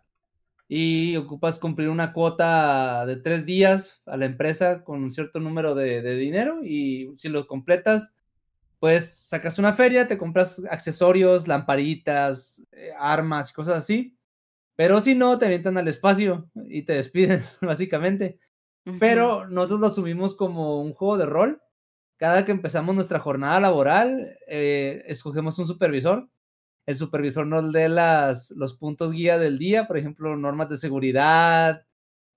y 0.70 1.18
ocupas 1.18 1.60
cumplir 1.60 1.90
una 1.90 2.14
cuota 2.14 3.06
de 3.08 3.18
tres 3.18 3.46
días 3.46 4.02
a 4.06 4.16
la 4.16 4.26
empresa 4.26 4.84
con 4.84 5.04
un 5.04 5.12
cierto 5.12 5.40
número 5.40 5.76
de, 5.76 6.02
de 6.02 6.16
dinero, 6.16 6.64
y 6.64 7.12
si 7.18 7.28
lo 7.28 7.48
completas, 7.48 8.16
pues 8.80 9.20
sacas 9.24 9.60
una 9.60 9.74
feria, 9.74 10.08
te 10.08 10.18
compras 10.18 10.62
accesorios, 10.70 11.48
lamparitas, 11.48 12.62
eh, 12.72 12.92
armas 12.98 13.50
y 13.50 13.54
cosas 13.54 13.80
así, 13.80 14.16
pero 14.80 15.02
si 15.02 15.14
no, 15.14 15.38
te 15.38 15.46
avientan 15.48 15.78
al 15.78 15.90
espacio 15.90 16.50
y 16.70 16.84
te 16.84 16.94
despiden, 16.94 17.44
básicamente. 17.62 18.40
Ujú. 18.86 18.98
Pero 18.98 19.46
nosotros 19.46 19.82
lo 19.82 19.88
asumimos 19.88 20.36
como 20.36 20.82
un 20.82 20.94
juego 20.94 21.18
de 21.18 21.26
rol. 21.26 21.62
Cada 22.16 22.46
que 22.46 22.54
empezamos 22.54 22.96
nuestra 22.96 23.20
jornada 23.20 23.60
laboral, 23.60 24.38
eh, 24.48 25.04
escogemos 25.08 25.60
un 25.60 25.68
supervisor. 25.68 26.30
El 26.90 26.96
supervisor 26.96 27.46
nos 27.46 27.64
lee 27.66 27.88
las, 27.88 28.50
los 28.58 28.74
puntos 28.76 29.12
guía 29.12 29.38
del 29.38 29.60
día, 29.60 29.86
por 29.86 29.96
ejemplo, 30.00 30.36
normas 30.36 30.70
de 30.70 30.78
seguridad, 30.78 31.86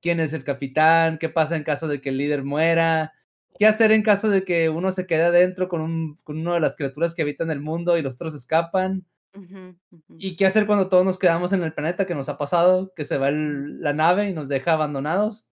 quién 0.03 0.20
es 0.20 0.35
el 0.35 0.45
capitán, 0.45 1.16
qué 1.16 1.31
pasa 1.31 1.57
en 1.57 1.65
caso 1.65 1.89
de 1.89 2.03
que 2.03 2.11
el 2.11 2.19
líder 2.19 2.45
muera, 2.45 3.15
qué 3.59 3.66
hacer 3.66 3.93
en 3.93 4.03
caso 4.03 4.29
de 4.29 4.45
que 4.45 4.69
uno 4.69 4.93
se 4.93 5.07
quede 5.07 5.23
adentro 5.23 5.69
con, 5.70 5.81
un, 5.81 6.16
con 6.23 6.37
una 6.39 6.53
de 6.53 6.61
las 6.61 6.77
criaturas 6.77 7.15
que 7.15 7.23
habitan 7.23 7.51
el 7.51 7.61
mundo 7.62 7.97
y 7.97 8.03
los 8.03 8.12
otros 8.12 8.35
escapan. 8.35 9.07
Ujú, 9.35 9.74
ujú. 9.91 10.16
¿Y 10.19 10.37
qué 10.37 10.45
hacer 10.45 10.66
cuando 10.66 10.91
todos 10.91 11.07
nos 11.07 11.19
quedamos 11.19 11.55
en 11.55 11.62
el 11.62 11.73
planeta 11.73 12.07
que 12.07 12.15
nos 12.15 12.29
ha 12.29 12.37
pasado, 12.37 12.93
que 12.95 13.05
se 13.07 13.16
va 13.16 13.31
el- 13.31 13.81
la 13.81 13.95
nave 13.95 14.29
y 14.29 14.35
nos 14.35 14.49
deja 14.51 14.74
abandonados? 14.74 15.47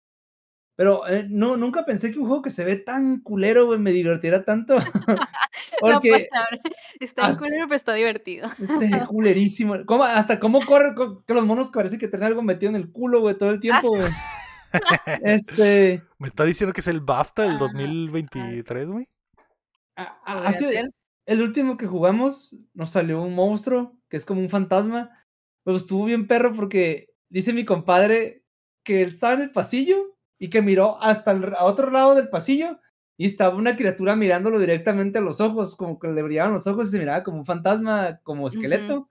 Pero 0.77 1.07
eh, 1.09 1.27
no, 1.29 1.57
nunca 1.59 1.85
pensé 1.85 2.13
que 2.13 2.19
un 2.19 2.27
juego 2.29 2.43
que 2.43 2.51
se 2.51 2.65
ve 2.65 2.77
tan 2.77 3.21
culero, 3.21 3.67
güey, 3.67 3.79
me 3.79 3.93
divertiera 3.93 4.43
tanto. 4.45 4.77
No, 5.73 5.79
pues, 5.81 5.93
Porque 5.93 6.29
ahora, 6.33 6.59
está 7.01 7.27
as- 7.27 7.39
culero, 7.39 7.65
pero 7.67 7.77
está 7.77 7.95
divertido. 7.95 8.49
ve 8.59 8.59
culerísimo. 9.09 9.75
¿Cómo- 9.87 10.05
hasta 10.05 10.39
cómo 10.41 10.65
corre, 10.65 10.95
co- 10.95 11.25
que 11.25 11.35
los 11.35 11.45
monos 11.47 11.71
parece 11.71 11.99
que 11.99 12.09
tienen 12.09 12.27
algo 12.29 12.43
metido 12.43 12.71
en 12.71 12.77
el 12.77 12.91
culo, 12.91 13.21
güey, 13.21 13.37
todo 13.37 13.51
el 13.51 13.61
tiempo, 13.61 13.89
güey. 13.89 14.03
Este, 15.23 16.03
Me 16.19 16.29
está 16.29 16.45
diciendo 16.45 16.73
que 16.73 16.81
es 16.81 16.89
el 16.89 17.01
BAFTA 17.01 17.43
del 17.43 17.53
Ajá, 17.53 17.61
2023, 17.73 18.89
güey. 18.89 19.09
hace, 20.25 20.85
el 21.27 21.43
último 21.43 21.77
que 21.77 21.87
jugamos 21.87 22.57
nos 22.75 22.91
salió 22.91 23.23
un 23.23 23.35
monstruo 23.35 23.97
que 24.09 24.17
es 24.17 24.25
como 24.27 24.41
un 24.41 24.51
fantasma. 24.51 25.11
Pero 25.65 25.79
estuvo 25.79 26.05
bien 26.05 26.27
perro 26.29 26.53
porque 26.55 27.09
dice 27.29 27.53
mi 27.53 27.65
compadre 27.65 28.43
que 28.85 29.03
él 29.03 29.09
estaba 29.09 29.35
en 29.35 29.41
el 29.41 29.51
pasillo 29.51 30.17
y 30.39 30.49
que 30.51 30.63
miró 30.63 31.03
hasta 31.03 31.33
el 31.33 31.55
a 31.55 31.65
otro 31.65 31.91
lado 31.91 32.15
del 32.15 32.29
pasillo 32.29 32.79
y 33.17 33.27
estaba 33.27 33.57
una 33.57 33.77
criatura 33.77 34.15
mirándolo 34.17 34.59
directamente 34.59 35.19
a 35.19 35.23
los 35.23 35.41
ojos, 35.41 35.75
como 35.75 35.99
que 35.99 36.09
le 36.09 36.23
brillaban 36.23 36.53
los 36.53 36.67
ojos 36.67 36.89
y 36.89 36.91
se 36.93 36.99
miraba 36.99 37.23
como 37.23 37.39
un 37.39 37.47
fantasma, 37.47 38.21
como 38.23 38.47
esqueleto. 38.49 39.09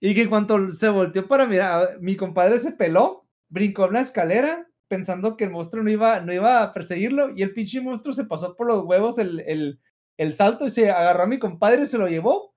Y 0.00 0.14
que 0.14 0.22
en 0.22 0.28
cuanto 0.28 0.68
se 0.70 0.88
volteó 0.88 1.28
para 1.28 1.46
mirar, 1.46 1.98
mi 2.00 2.16
compadre 2.16 2.58
se 2.58 2.72
peló, 2.72 3.26
brincó 3.48 3.86
en 3.86 3.92
la 3.94 4.00
escalera 4.00 4.66
pensando 4.88 5.36
que 5.36 5.44
el 5.44 5.50
monstruo 5.50 5.82
no 5.82 5.90
iba, 5.90 6.20
no 6.20 6.32
iba 6.34 6.62
a 6.62 6.72
perseguirlo 6.74 7.30
y 7.36 7.42
el 7.42 7.52
pinche 7.54 7.80
monstruo 7.80 8.12
se 8.12 8.24
pasó 8.24 8.56
por 8.56 8.66
los 8.66 8.84
huevos 8.84 9.18
el, 9.18 9.40
el, 9.46 9.80
el 10.18 10.34
salto 10.34 10.66
y 10.66 10.70
se 10.70 10.90
agarró 10.90 11.22
a 11.22 11.26
mi 11.26 11.38
compadre 11.38 11.82
y 11.82 11.86
se 11.86 11.98
lo 11.98 12.08
llevó. 12.08 12.54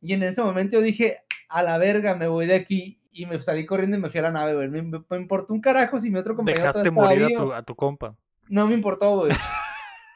Y 0.00 0.12
en 0.12 0.22
ese 0.22 0.42
momento 0.42 0.76
yo 0.76 0.82
dije, 0.82 1.18
a 1.48 1.62
la 1.62 1.76
verga, 1.78 2.14
me 2.14 2.28
voy 2.28 2.46
de 2.46 2.54
aquí. 2.54 3.00
Y 3.10 3.26
me 3.26 3.40
salí 3.40 3.64
corriendo 3.66 3.96
y 3.96 4.00
me 4.00 4.10
fui 4.10 4.18
a 4.20 4.24
la 4.24 4.30
nave, 4.32 4.54
güey. 4.54 4.68
Me, 4.68 4.82
me- 4.82 5.04
me 5.08 5.16
importó 5.18 5.52
un 5.52 5.60
carajo 5.60 5.98
si 5.98 6.10
mi 6.10 6.18
otro 6.18 6.34
compañero 6.34 6.62
Dejaste 6.72 6.90
morir 6.90 7.24
a 7.24 7.28
tu, 7.44 7.52
a 7.52 7.62
tu 7.62 7.74
compa. 7.76 8.16
No 8.48 8.66
me 8.66 8.74
importó, 8.74 9.16
güey. 9.18 9.32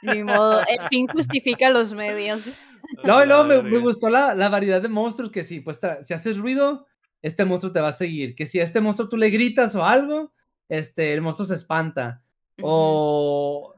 Ni 0.03 0.23
modo, 0.23 0.61
el 0.61 0.89
fin 0.89 1.07
justifica 1.07 1.70
los 1.70 1.93
medios. 1.93 2.51
No, 3.05 3.23
luego 3.27 3.45
me, 3.45 3.79
gustó 3.79 4.09
la, 4.09 4.35
la 4.35 4.49
variedad 4.49 4.81
de 4.81 4.89
monstruos 4.89 5.31
que 5.31 5.45
sí, 5.45 5.61
pues 5.61 5.79
si 6.03 6.15
haces 6.15 6.39
ruido, 6.39 6.87
este 7.20 7.45
monstruo 7.45 7.70
te 7.70 7.81
va 7.81 7.89
a 7.89 7.93
seguir. 7.93 8.35
Que 8.35 8.47
si 8.47 8.61
a 8.61 8.65
este 8.65 8.81
monstruo 8.81 9.11
tú 9.11 9.19
le 9.19 9.29
gritas 9.29 9.75
o 9.75 9.85
algo, 9.85 10.33
este, 10.69 11.12
el 11.12 11.20
monstruo 11.20 11.47
se 11.47 11.55
espanta. 11.55 12.23
O 12.62 13.75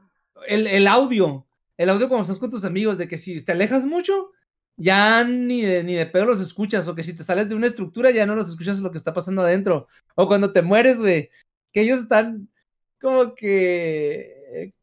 el, 0.47 0.65
el 0.67 0.87
audio, 0.87 1.45
el 1.77 1.89
audio 1.89 2.07
cuando 2.07 2.23
estás 2.23 2.39
con 2.39 2.49
tus 2.49 2.63
amigos, 2.63 2.97
de 2.97 3.07
que 3.07 3.17
si 3.17 3.43
te 3.43 3.51
alejas 3.51 3.85
mucho, 3.85 4.31
ya 4.77 5.23
ni 5.23 5.61
de, 5.61 5.83
ni 5.83 5.93
de 5.93 6.05
pedo 6.05 6.25
los 6.25 6.41
escuchas, 6.41 6.87
o 6.87 6.95
que 6.95 7.03
si 7.03 7.13
te 7.13 7.23
sales 7.23 7.49
de 7.49 7.55
una 7.55 7.67
estructura, 7.67 8.11
ya 8.11 8.25
no 8.25 8.35
los 8.35 8.49
escuchas 8.49 8.79
lo 8.79 8.91
que 8.91 8.97
está 8.97 9.13
pasando 9.13 9.41
adentro. 9.41 9.87
O 10.15 10.27
cuando 10.27 10.51
te 10.53 10.61
mueres, 10.61 10.99
güey, 10.99 11.29
que 11.71 11.81
ellos 11.81 11.99
están 11.99 12.49
como 12.99 13.35
que. 13.35 14.40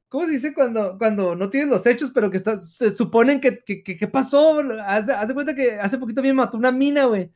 ¿Cómo 0.09 0.25
se 0.25 0.33
dice 0.33 0.55
cuando, 0.55 0.97
cuando 0.97 1.35
no 1.35 1.51
tienen 1.51 1.69
los 1.69 1.87
hechos, 1.87 2.11
pero 2.15 2.31
que 2.31 2.39
estás, 2.39 2.73
se 2.75 2.93
suponen 2.93 3.41
que, 3.41 3.59
que, 3.59 3.83
que, 3.83 4.09
pasó? 4.09 4.59
Haz, 4.87 5.09
haz, 5.11 5.29
de 5.29 5.35
cuenta 5.35 5.55
que 5.55 5.73
hace 5.79 5.99
poquito 5.99 6.23
me 6.23 6.33
mató 6.33 6.57
una 6.57 6.73
mina, 6.73 7.05
güey. 7.05 7.31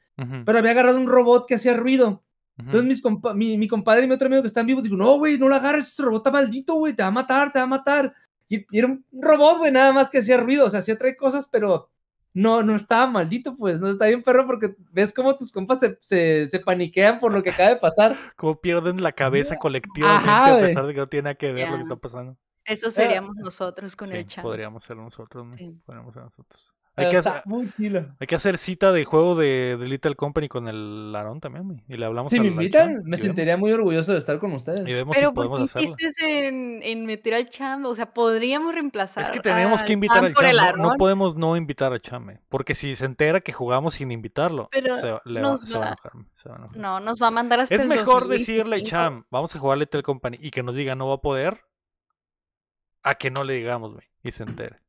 Pero 0.45 0.59
había 0.59 0.71
agarrado 0.71 0.99
un 0.99 1.07
robot 1.07 1.47
que 1.47 1.57
hacía 1.57 1.77
ruido. 1.77 2.23
Entonces 2.59 2.85
mis 2.85 3.03
compa- 3.03 3.35
mi, 3.35 3.59
mi 3.59 3.67
compadre 3.67 4.05
y 4.05 4.09
mi 4.09 4.15
otro 4.15 4.27
amigo 4.27 4.43
que 4.43 4.49
están 4.49 4.67
vivos, 4.67 4.83
digo, 4.83 4.97
no, 4.97 5.19
güey, 5.19 5.39
no 5.39 5.49
lo 5.49 5.55
agarres, 5.57 5.89
ese 5.89 6.03
robot 6.03 6.21
está 6.21 6.31
maldito, 6.31 6.75
güey, 6.75 6.93
te 6.95 7.03
va 7.03 7.09
a 7.09 7.13
matar, 7.13 7.53
te 7.53 7.59
va 7.59 7.65
a 7.65 7.69
matar. 7.69 8.15
Y, 8.49 8.59
y 8.71 8.79
era 8.79 8.87
un 8.89 9.05
robot, 9.13 9.59
güey, 9.59 9.73
nada 9.73 9.93
más 9.93 10.11
que 10.11 10.19
hacía 10.19 10.37
ruido, 10.37 10.67
o 10.67 10.71
sea, 10.71 10.81
hacía 10.81 10.97
trae 10.97 11.17
cosas, 11.17 11.49
pero 11.51 11.89
no, 12.35 12.63
no 12.63 12.77
estaba 12.77 13.07
maldito, 13.07 13.57
pues, 13.57 13.81
no 13.81 13.89
está 13.89 14.07
bien 14.07 14.23
perro 14.23 14.47
porque 14.47 14.75
ves 14.93 15.13
cómo 15.13 15.35
tus 15.37 15.51
compas 15.51 15.81
se, 15.81 15.99
se, 16.01 16.47
se 16.47 16.61
paniquean 16.61 17.19
por 17.21 17.33
lo 17.33 17.43
que 17.43 17.51
acaba 17.51 17.71
de 17.71 17.77
pasar. 17.77 18.17
Como 18.37 18.61
pierden 18.61 19.03
la 19.03 19.13
cabeza 19.13 19.57
colectivamente 19.57 20.29
Ajá, 20.31 20.55
a 20.55 20.61
pesar 20.61 20.87
de 20.87 20.93
que 20.95 21.01
no 21.01 21.09
tiene 21.09 21.25
nada 21.25 21.35
que 21.35 21.53
ver 21.53 21.69
lo 21.69 21.77
que 21.77 21.83
está 21.83 21.97
pasando. 21.97 22.37
Eso 22.65 22.91
seríamos 22.91 23.37
nosotros 23.37 23.97
con 23.97 24.09
Sí, 24.11 24.17
el 24.17 24.27
chat. 24.27 24.43
podríamos 24.43 24.85
ser 24.85 24.97
nosotros, 24.97 25.45
¿no? 25.47 25.57
Sí. 25.57 25.77
Podríamos 25.85 26.15
ser 26.15 26.23
nosotros. 26.25 26.73
Hay 26.95 27.09
que, 27.09 27.17
hacer, 27.17 27.41
muy 27.47 27.73
chilo. 27.73 28.05
hay 28.21 28.27
que 28.27 28.35
hacer 28.35 28.59
cita 28.59 28.93
de 28.93 29.07
juego 29.07 29.35
de, 29.35 29.79
de 29.79 29.87
Little 29.87 30.15
Company 30.15 30.51
con 30.51 30.69
el 30.69 31.11
Aarón 31.17 31.41
también, 31.41 31.65
güey, 31.67 31.83
y 31.89 31.97
le 31.97 32.05
hablamos 32.05 32.31
Si 32.31 32.37
al- 32.37 32.43
me 32.43 32.49
al 32.49 32.55
invitan, 32.57 33.01
me 33.05 33.17
sentiría 33.17 33.55
vemos- 33.55 33.61
muy 33.61 33.73
orgulloso 33.73 34.13
de 34.13 34.19
estar 34.19 34.39
con 34.39 34.53
ustedes. 34.53 34.87
Y 34.87 34.93
vemos 34.93 35.17
Pero 35.17 35.31
si 35.31 35.35
¿por 35.35 35.47
podemos 35.47 35.73
qué 35.73 35.79
hacerlo. 35.79 35.97
insistes 35.99 36.23
en, 36.23 36.83
en 36.83 37.07
meter 37.07 37.33
al 37.33 37.49
cham? 37.49 37.87
O 37.87 37.95
sea, 37.95 38.13
podríamos 38.13 38.75
reemplazar 38.75 39.23
Es 39.23 39.31
que 39.31 39.41
tenemos 39.41 39.83
que 39.83 39.95
invitar 39.95 40.17
Cham 40.19 40.25
al 40.27 40.35
Cham. 40.35 40.77
No, 40.83 40.91
no 40.91 40.97
podemos 40.99 41.35
no 41.35 41.57
invitar 41.57 41.95
a 41.95 41.99
Chame. 41.99 42.41
Porque 42.51 42.75
si 42.75 42.95
se 42.95 43.07
entera 43.07 43.41
que 43.41 43.55
jugamos 43.55 43.95
sin 43.95 44.13
invitarlo, 44.13 44.69
Pero 44.71 44.99
se, 44.99 45.13
va- 45.13 45.23
le 45.25 45.41
va, 45.41 45.49
nos 45.49 45.63
se 45.63 45.73
va 45.73 45.77
a 45.79 45.81
va- 45.81 45.87
enojar. 45.93 46.13
se 46.35 46.49
va 46.51 46.55
a 46.57 46.59
enojar. 46.59 46.77
No, 46.77 47.01
nos 47.01 47.19
va 47.23 47.29
a 47.29 47.31
mandar 47.31 47.61
hasta 47.61 47.75
es 47.75 47.81
el 47.81 47.89
mejor 47.89 48.29
decirle, 48.29 48.77
2025. 48.83 48.91
Cham, 48.91 49.25
vamos 49.31 49.57
a 49.57 49.59
jugar 49.59 49.79
Little 49.79 50.03
Company 50.03 50.37
y 50.43 50.51
que 50.51 50.63
nos 50.63 50.75
diga 50.75 50.95
no 50.95 51.09
va 51.09 51.15
a 51.15 51.21
poder, 51.23 51.63
a 53.03 53.15
que 53.15 53.31
no 53.31 53.45
le 53.45 53.55
digamos, 53.55 53.93
güey, 53.95 54.07
y 54.23 54.31
se 54.31 54.43
entere. 54.45 54.81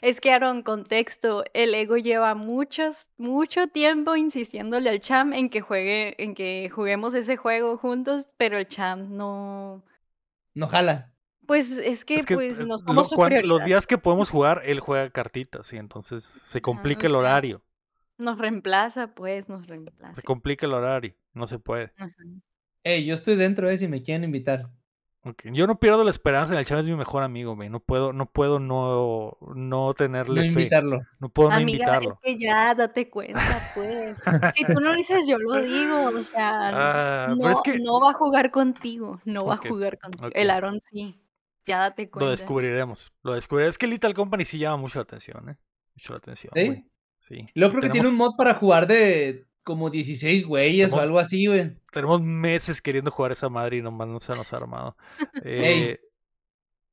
Es 0.00 0.20
que, 0.20 0.30
Aaron, 0.32 0.62
contexto, 0.62 1.44
el 1.54 1.74
ego 1.74 1.96
lleva 1.96 2.34
muchos, 2.34 3.08
mucho 3.16 3.68
tiempo 3.68 4.16
insistiéndole 4.16 4.90
al 4.90 5.00
Cham 5.00 5.32
en 5.32 5.48
que 5.50 5.60
juegue, 5.60 6.22
en 6.22 6.34
que 6.34 6.70
juguemos 6.72 7.14
ese 7.14 7.36
juego 7.36 7.78
juntos, 7.78 8.28
pero 8.36 8.58
el 8.58 8.68
Cham 8.68 9.16
no. 9.16 9.82
No 10.54 10.68
jala. 10.68 11.10
Pues 11.46 11.72
es 11.72 12.04
que, 12.04 12.16
Es 12.16 12.26
que 12.26 12.34
pues 12.34 12.60
eh, 12.60 12.62
no 12.62 12.74
lo- 12.74 12.78
somos 12.78 13.08
su 13.08 13.16
cuan- 13.16 13.32
los 13.46 13.64
días 13.64 13.86
que 13.86 13.98
podemos 13.98 14.30
jugar, 14.30 14.62
él 14.64 14.80
juega 14.80 15.10
cartitas 15.10 15.72
y 15.72 15.76
entonces 15.78 16.22
se 16.24 16.60
complica 16.62 17.06
el 17.06 17.14
ok. 17.14 17.18
horario. 17.20 17.62
Nos 18.18 18.38
reemplaza, 18.38 19.08
pues, 19.14 19.48
nos 19.48 19.62
Se 19.62 19.68
reemplaza. 19.68 20.22
complica 20.22 20.66
el 20.66 20.74
horario. 20.74 21.14
No 21.32 21.46
se 21.46 21.58
puede. 21.58 21.92
Ajá. 21.96 22.12
Yo 22.84 23.14
estoy 23.14 23.36
dentro 23.36 23.68
de 23.68 23.78
si 23.78 23.88
me 23.88 24.02
quieren 24.02 24.24
invitar. 24.24 24.70
Yo 25.44 25.68
no 25.68 25.78
pierdo 25.78 26.02
la 26.02 26.10
esperanza 26.10 26.52
en 26.52 26.58
el 26.58 26.66
Cham 26.66 26.80
es 26.80 26.86
mi 26.86 26.96
mejor 26.96 27.22
amigo, 27.22 27.54
güey. 27.54 27.68
No 27.68 27.78
puedo, 27.78 28.12
no 28.12 28.26
puedo 28.26 28.58
no, 28.58 29.36
no 29.40 29.54
No 29.54 29.94
tenerle 29.94 30.40
fe. 30.42 30.46
invitarlo. 30.48 31.00
No 31.20 31.28
puedo 31.28 31.50
no 31.50 31.54
Amiga, 31.56 31.84
es 31.98 32.02
invitarlo. 32.02 32.18
que 32.22 32.38
ya 32.38 32.74
date 32.74 33.08
cuenta, 33.08 33.40
pues. 33.74 34.16
Si 34.56 34.64
tú 34.64 34.72
no 34.74 34.80
lo 34.80 34.94
dices, 34.94 35.24
yo 35.28 35.38
lo 35.38 35.62
digo. 35.62 36.06
O 36.08 36.24
sea, 36.24 36.70
Ah, 36.72 37.26
no, 37.30 37.36
pero 37.38 37.50
es 37.50 37.60
que 37.62 37.78
no 37.78 38.00
va 38.00 38.10
a 38.10 38.14
jugar 38.14 38.50
contigo. 38.50 39.20
No 39.24 39.46
va 39.46 39.54
a 39.54 39.58
jugar 39.58 39.98
contigo. 39.98 40.28
El 40.34 40.50
Aaron 40.50 40.80
sí. 40.90 41.16
Ya 41.66 41.78
date 41.78 42.06
lo 42.06 42.10
cuenta. 42.10 42.30
descubriremos. 42.32 43.12
Lo 43.22 43.34
descubriremos. 43.34 43.74
Es 43.74 43.78
que 43.78 43.86
Little 43.86 44.14
Company 44.14 44.44
sí 44.44 44.58
llama 44.58 44.78
mucho 44.78 44.98
la 44.98 45.04
atención, 45.04 45.48
¿eh? 45.50 45.56
Mucho 45.94 46.14
la 46.14 46.18
atención, 46.18 46.52
¿Sí? 46.56 46.66
güey. 46.66 46.84
Sí. 47.20 47.46
Luego 47.54 47.74
creo 47.74 47.82
que 47.84 47.90
tiene 47.90 48.08
un 48.08 48.16
mod 48.16 48.34
para 48.36 48.54
jugar 48.54 48.88
de 48.88 49.46
como 49.64 49.90
16 49.90 50.46
güeyes 50.46 50.92
o 50.92 51.00
algo 51.00 51.18
así, 51.18 51.46
güey. 51.46 51.76
tenemos 51.92 52.20
meses 52.22 52.80
queriendo 52.82 53.10
jugar 53.10 53.32
esa 53.32 53.48
madre 53.48 53.76
y 53.78 53.82
nomás 53.82 54.08
no 54.08 54.20
se 54.20 54.34
nos 54.34 54.52
ha 54.52 54.56
armado. 54.56 54.96
Eh, 55.44 56.00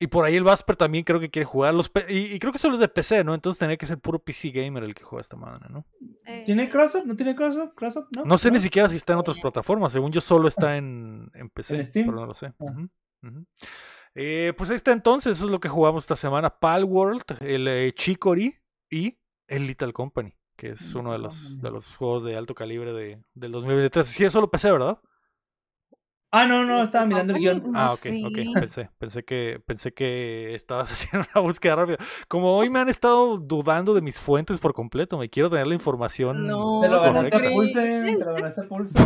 y 0.01 0.07
por 0.07 0.23
ahí 0.23 0.37
el 0.37 0.45
Vasper 0.45 0.77
también 0.77 1.03
creo 1.03 1.19
que 1.19 1.29
quiere 1.29 1.43
jugar. 1.45 1.73
Los 1.73 1.89
pe- 1.89 2.05
y, 2.07 2.33
y 2.33 2.39
creo 2.39 2.53
que 2.53 2.57
solo 2.57 2.75
es 2.75 2.79
de 2.79 2.87
PC, 2.87 3.23
¿no? 3.25 3.33
Entonces 3.33 3.59
tendría 3.59 3.75
que 3.75 3.85
ser 3.85 3.97
puro 3.99 4.17
PC 4.17 4.49
gamer 4.51 4.81
el 4.85 4.95
que 4.95 5.03
juega 5.03 5.19
esta 5.21 5.35
madre, 5.35 5.65
¿no? 5.69 5.85
Eh, 6.25 6.43
¿Tiene 6.45 6.69
cross-up? 6.69 7.05
¿No 7.05 7.17
tiene 7.17 7.35
cross-up? 7.35 7.73
¿Cross-up? 7.75 8.07
No, 8.15 8.23
No 8.23 8.37
sé 8.37 8.49
ni 8.49 8.61
siquiera 8.61 8.87
si 8.87 8.95
está 8.95 9.11
en 9.11 9.19
otras 9.19 9.37
plataformas. 9.39 9.91
Según 9.91 10.13
yo, 10.13 10.21
solo 10.21 10.47
está 10.47 10.77
en, 10.77 11.29
en 11.33 11.49
PC. 11.49 11.75
¿En 11.75 11.85
Steam? 11.85 12.05
Pero 12.05 12.17
no 12.21 12.25
lo 12.27 12.33
sé. 12.33 12.53
Ah. 12.61 12.87
Eh, 14.15 14.53
pues 14.57 14.69
ahí 14.69 14.75
está 14.77 14.91
entonces. 14.93 15.33
Eso 15.33 15.45
es 15.45 15.51
lo 15.51 15.59
que 15.59 15.67
jugamos 15.69 16.03
esta 16.03 16.15
semana. 16.15 16.49
Palworld, 16.49 17.23
el 17.41 17.67
eh, 17.67 17.93
Chicory 17.93 18.55
y 18.89 19.17
el 19.47 19.67
Little 19.67 19.91
Company, 19.93 20.33
que 20.59 20.71
es 20.71 20.93
uno 20.93 21.13
de 21.13 21.19
los, 21.19 21.61
de 21.61 21.71
los 21.71 21.95
juegos 21.95 22.25
de 22.25 22.35
alto 22.35 22.53
calibre 22.53 22.91
de, 22.91 23.23
del 23.33 23.51
2023. 23.53 24.05
Sí, 24.05 24.25
es 24.25 24.33
solo 24.33 24.51
PC, 24.51 24.69
¿verdad? 24.73 24.99
Ah, 26.31 26.45
no, 26.45 26.65
no, 26.65 26.83
estaba 26.83 27.05
mirando 27.05 27.33
el 27.33 27.39
guion. 27.39 27.71
Ah, 27.73 27.93
ok, 27.93 28.05
ok, 28.25 28.59
pensé, 28.59 28.89
pensé 28.99 29.23
que, 29.23 29.61
pensé 29.65 29.93
que 29.93 30.53
estabas 30.53 30.91
haciendo 30.91 31.27
una 31.33 31.41
búsqueda 31.47 31.77
rápida. 31.77 31.97
Como 32.27 32.57
hoy 32.57 32.69
me 32.69 32.79
han 32.79 32.89
estado 32.89 33.37
dudando 33.37 33.93
de 33.93 34.01
mis 34.01 34.19
fuentes 34.19 34.59
por 34.59 34.73
completo, 34.73 35.17
me 35.17 35.29
quiero 35.29 35.49
tener 35.49 35.65
la 35.65 35.75
información 35.75 36.45
No, 36.45 36.81
Te 36.81 36.89
lo 36.89 36.99
¿cómo 36.99 37.13
ganaste 37.13 37.37
a 37.37 37.51
pulso, 37.51 37.79
te 37.79 38.11
lo 38.11 38.33
ganaste 38.33 38.61
a 38.61 38.63
pulso. 38.65 38.99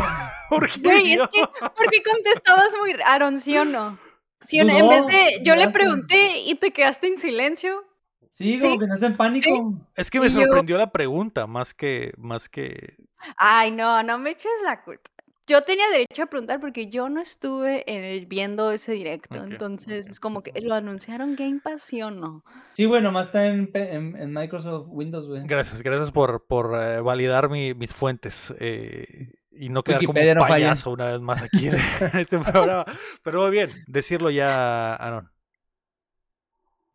¿Por 0.49 0.69
qué 0.69 0.81
Güey, 0.81 1.13
es 1.13 1.21
que, 1.31 1.39
porque 1.77 2.01
contestabas 2.03 2.73
muy. 2.81 2.95
Aaron, 3.05 3.39
¿sí 3.39 3.55
o 3.57 3.63
no? 3.63 3.99
¿Sí 4.45 4.59
o 4.59 4.65
no? 4.65 4.75
En 4.75 4.89
vez 4.89 5.05
de. 5.05 5.43
Yo 5.43 5.55
le 5.55 5.69
pregunté 5.69 6.39
y 6.39 6.55
te 6.55 6.71
quedaste 6.71 7.07
en 7.07 7.17
silencio. 7.17 7.85
Sí, 8.35 8.59
como 8.59 8.73
Sí. 8.73 8.79
que 8.79 8.85
estás 8.85 9.03
en 9.03 9.15
pánico. 9.15 9.79
Es 9.95 10.09
que 10.09 10.19
me 10.19 10.25
Y 10.25 10.29
yo- 10.31 10.41
sorprendió 10.41 10.75
la 10.77 10.91
pregunta, 10.91 11.45
más 11.45 11.75
que, 11.75 12.13
más 12.17 12.49
que. 12.49 12.95
Ay, 13.37 13.69
no, 13.71 14.01
no 14.01 14.17
me 14.17 14.31
eches 14.31 14.51
la 14.65 14.81
culpa. 14.83 15.11
Yo 15.45 15.61
tenía 15.61 15.87
derecho 15.89 16.23
a 16.23 16.25
preguntar 16.27 16.59
porque 16.59 16.89
yo 16.89 17.09
no 17.09 17.21
estuve 17.21 17.83
en 17.93 18.03
el- 18.03 18.25
viendo 18.25 18.71
ese 18.71 18.93
directo. 18.93 19.35
Entonces, 19.43 20.07
es 20.07 20.19
como 20.19 20.41
que 20.41 20.51
lo 20.61 20.73
anunciaron 20.73 21.35
Game 21.35 21.59
Pass, 21.63 21.81
¿sí 21.83 22.01
o 22.01 22.09
no? 22.11 22.43
Sí, 22.71 22.85
güey, 22.85 23.03
nomás 23.03 23.27
está 23.27 23.45
en, 23.47 23.69
en, 23.73 24.15
en 24.15 24.33
Microsoft 24.33 24.87
Windows, 24.89 25.27
güey. 25.27 25.43
Gracias, 25.45 25.83
gracias 25.83 26.09
por, 26.11 26.47
por 26.47 26.81
eh, 26.81 27.01
validar 27.01 27.49
mi- 27.49 27.73
mis 27.75 27.93
fuentes 27.93 28.51
eh, 28.59 29.33
y 29.51 29.69
no 29.69 29.83
quedar 29.83 29.99
Wikipedia 29.99 30.33
como 30.33 30.45
no 30.45 30.49
falla. 30.51 30.65
payaso 30.69 30.91
una 30.91 31.05
vez 31.11 31.21
más 31.21 31.43
aquí 31.43 31.67
en 31.67 31.75
este 32.19 32.39
programa. 32.39 32.85
Pero 33.21 33.41
muy 33.41 33.51
bien, 33.51 33.69
decirlo 33.85 34.31
ya, 34.31 34.95
Aaron. 34.95 35.29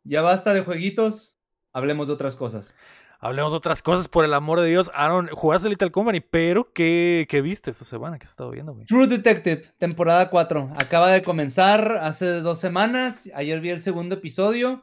Ya 0.09 0.23
basta 0.23 0.55
de 0.55 0.63
jueguitos, 0.63 1.39
hablemos 1.73 2.09
de 2.09 2.15
otras 2.15 2.35
cosas. 2.35 2.75
Hablemos 3.21 3.53
de 3.53 3.59
otras 3.59 3.83
cosas, 3.83 4.09
por 4.09 4.25
el 4.25 4.33
amor 4.33 4.61
de 4.61 4.69
Dios. 4.69 4.91
Aaron, 4.95 5.29
jugaste 5.29 5.69
Little 5.69 5.91
Company, 5.91 6.21
pero 6.21 6.73
¿qué, 6.73 7.27
qué 7.29 7.43
viste 7.43 7.73
esta 7.73 7.85
semana? 7.85 8.19
¿Qué 8.19 8.25
has 8.25 8.31
estado 8.31 8.51
viendo, 8.51 8.73
güey? 8.73 8.87
True 8.87 9.09
Detective, 9.09 9.65
temporada 9.77 10.31
4. 10.31 10.73
Acaba 10.77 11.11
de 11.11 11.23
comenzar 11.23 11.99
hace 12.01 12.41
dos 12.41 12.59
semanas. 12.59 13.29
Ayer 13.35 13.61
vi 13.61 13.71
el 13.71 13.81
segundo 13.81 14.15
episodio. 14.15 14.83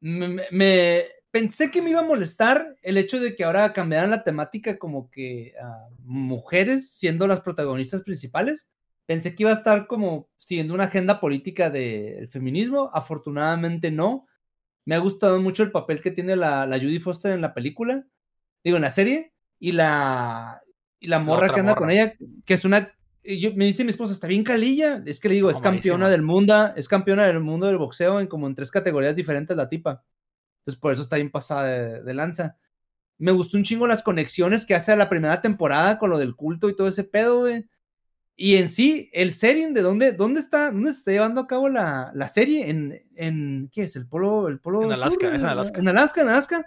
Me, 0.00 1.06
pensé 1.30 1.70
que 1.70 1.80
me 1.80 1.90
iba 1.90 2.00
a 2.00 2.06
molestar 2.06 2.76
el 2.82 2.98
hecho 2.98 3.20
de 3.20 3.34
que 3.34 3.44
ahora 3.44 3.72
cambiaran 3.72 4.10
la 4.10 4.24
temática 4.24 4.76
como 4.76 5.08
que 5.08 5.54
a 5.62 5.88
mujeres 6.00 6.90
siendo 6.90 7.26
las 7.28 7.40
protagonistas 7.40 8.02
principales. 8.02 8.68
Pensé 9.08 9.34
que 9.34 9.42
iba 9.44 9.50
a 9.50 9.54
estar 9.54 9.86
como 9.86 10.28
siguiendo 10.36 10.74
una 10.74 10.84
agenda 10.84 11.18
política 11.18 11.70
del 11.70 12.28
feminismo. 12.28 12.90
Afortunadamente 12.92 13.90
no. 13.90 14.26
Me 14.84 14.94
ha 14.94 14.98
gustado 14.98 15.40
mucho 15.40 15.62
el 15.62 15.70
papel 15.72 16.02
que 16.02 16.10
tiene 16.10 16.36
la, 16.36 16.66
la 16.66 16.76
Judy 16.78 16.98
Foster 16.98 17.32
en 17.32 17.40
la 17.40 17.54
película. 17.54 18.04
Digo, 18.62 18.76
en 18.76 18.82
la 18.82 18.90
serie. 18.90 19.32
Y 19.58 19.72
la, 19.72 20.60
y 21.00 21.08
la 21.08 21.18
morra 21.20 21.46
que 21.54 21.60
anda 21.60 21.72
con 21.74 21.90
ella, 21.90 22.14
que 22.44 22.54
es 22.54 22.64
una 22.64 22.92
yo- 23.24 23.54
me 23.54 23.64
dice 23.64 23.82
mi 23.84 23.90
esposa, 23.90 24.12
está 24.12 24.26
bien 24.26 24.44
calilla. 24.44 25.02
Es 25.06 25.20
que 25.20 25.28
le 25.30 25.36
digo, 25.36 25.50
es 25.50 25.56
campeona 25.62 26.08
del 26.10 26.22
mundo, 26.22 26.72
es 26.76 26.86
campeona 26.88 27.26
del 27.26 27.40
mundo 27.40 27.66
del 27.66 27.78
boxeo 27.78 28.20
en 28.20 28.26
como 28.26 28.46
en 28.46 28.54
tres 28.54 28.70
categorías 28.70 29.16
diferentes 29.16 29.56
la 29.56 29.68
tipa. 29.70 30.04
Entonces 30.60 30.78
por 30.80 30.92
eso 30.92 31.00
está 31.02 31.16
bien 31.16 31.30
pasada 31.30 31.64
de, 31.64 32.02
de 32.02 32.14
lanza. 32.14 32.56
Me 33.18 33.32
gustó 33.32 33.56
un 33.56 33.64
chingo 33.64 33.86
las 33.86 34.02
conexiones 34.02 34.64
que 34.64 34.74
hace 34.74 34.92
a 34.92 34.96
la 34.96 35.08
primera 35.08 35.40
temporada 35.40 35.98
con 35.98 36.10
lo 36.10 36.18
del 36.18 36.36
culto 36.36 36.68
y 36.68 36.76
todo 36.76 36.88
ese 36.88 37.04
pedo, 37.04 37.40
güey. 37.40 37.66
Y 38.40 38.54
en 38.54 38.68
sí, 38.68 39.10
el 39.12 39.34
setting 39.34 39.74
de 39.74 39.82
dónde, 39.82 40.12
dónde 40.12 40.38
está, 40.38 40.70
dónde 40.70 40.92
se 40.92 40.98
está 40.98 41.10
llevando 41.10 41.40
a 41.40 41.48
cabo 41.48 41.68
la, 41.68 42.12
la 42.14 42.28
serie, 42.28 42.70
en, 42.70 43.02
en, 43.16 43.68
¿qué 43.72 43.82
es? 43.82 43.96
El 43.96 44.06
polo, 44.06 44.46
el 44.46 44.60
polo 44.60 44.84
En 44.84 44.92
Alaska, 44.92 45.26
sur, 45.26 45.34
es 45.34 45.42
en? 45.42 45.48
Alaska. 45.48 45.80
En 45.80 45.88
Alaska, 45.88 46.22
en 46.22 46.28
Alaska. 46.28 46.66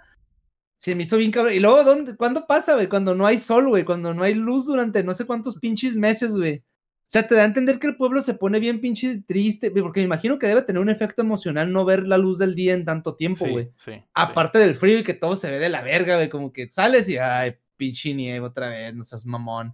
Se 0.80 0.96
me 0.96 1.04
hizo 1.04 1.16
bien 1.16 1.32
cabrón. 1.32 1.54
Y 1.54 1.62
luego, 1.62 1.86
¿dónde, 1.86 2.18
¿cuándo 2.18 2.46
pasa, 2.46 2.74
güey? 2.74 2.90
Cuando 2.90 3.16
no 3.16 3.26
hay 3.26 3.38
sol, 3.38 3.70
güey. 3.70 3.86
Cuando 3.86 4.14
no 4.14 4.24
hay 4.24 4.34
luz 4.34 4.66
durante 4.66 5.02
no 5.02 5.14
sé 5.14 5.26
cuántos 5.26 5.56
pinches 5.60 5.96
meses, 5.96 6.36
güey. 6.36 6.58
O 6.58 7.08
sea, 7.14 7.26
te 7.26 7.36
da 7.36 7.44
a 7.44 7.46
entender 7.46 7.80
que 7.80 7.88
el 7.88 7.96
pueblo 7.96 8.22
se 8.22 8.34
pone 8.34 8.60
bien 8.60 8.82
pinche 8.82 9.22
triste, 9.26 9.70
güey, 9.70 9.82
porque 9.82 10.02
me 10.02 10.06
imagino 10.08 10.40
que 10.40 10.48
debe 10.48 10.64
tener 10.64 10.82
un 10.82 10.90
efecto 10.90 11.22
emocional 11.22 11.72
no 11.72 11.86
ver 11.86 12.06
la 12.06 12.18
luz 12.18 12.38
del 12.38 12.54
día 12.54 12.74
en 12.74 12.84
tanto 12.84 13.16
tiempo, 13.16 13.46
Sí, 13.46 13.52
güey. 13.52 13.66
sí, 13.78 13.92
sí. 13.94 14.04
Aparte 14.14 14.60
del 14.60 14.76
frío 14.76 15.00
y 15.00 15.04
que 15.04 15.14
todo 15.14 15.38
se 15.38 15.50
ve 15.52 15.60
de 15.60 15.70
la 15.70 15.82
verga, 15.82 16.16
güey, 16.16 16.30
como 16.30 16.52
que 16.52 16.70
sales 16.72 17.08
y, 17.08 17.18
ay, 17.18 17.56
pinche 17.78 18.14
nieve 18.14 18.46
otra 18.46 18.70
vez, 18.70 18.94
no 18.94 19.04
seas 19.04 19.26
mamón. 19.26 19.74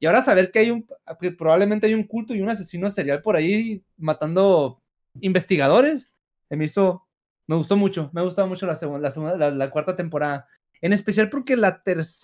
Y 0.00 0.06
ahora 0.06 0.22
saber 0.22 0.50
que 0.50 0.58
hay 0.58 0.70
un, 0.70 0.88
que 1.20 1.30
probablemente 1.30 1.86
hay 1.86 1.94
un 1.94 2.04
culto 2.04 2.34
y 2.34 2.40
un 2.40 2.48
asesino 2.48 2.90
serial 2.90 3.20
por 3.20 3.36
ahí 3.36 3.84
matando 3.98 4.82
investigadores, 5.20 6.10
me 6.48 6.64
hizo, 6.64 7.06
me 7.46 7.56
gustó 7.56 7.76
mucho, 7.76 8.10
me 8.14 8.22
ha 8.22 8.24
gustado 8.24 8.48
mucho 8.48 8.66
la 8.66 8.74
segunda, 8.74 9.00
la, 9.00 9.10
segunda 9.10 9.50
la, 9.50 9.70
cuarta 9.70 9.96
temporada. 9.96 10.48
En 10.80 10.94
especial 10.94 11.28
porque 11.28 11.54
la, 11.56 11.82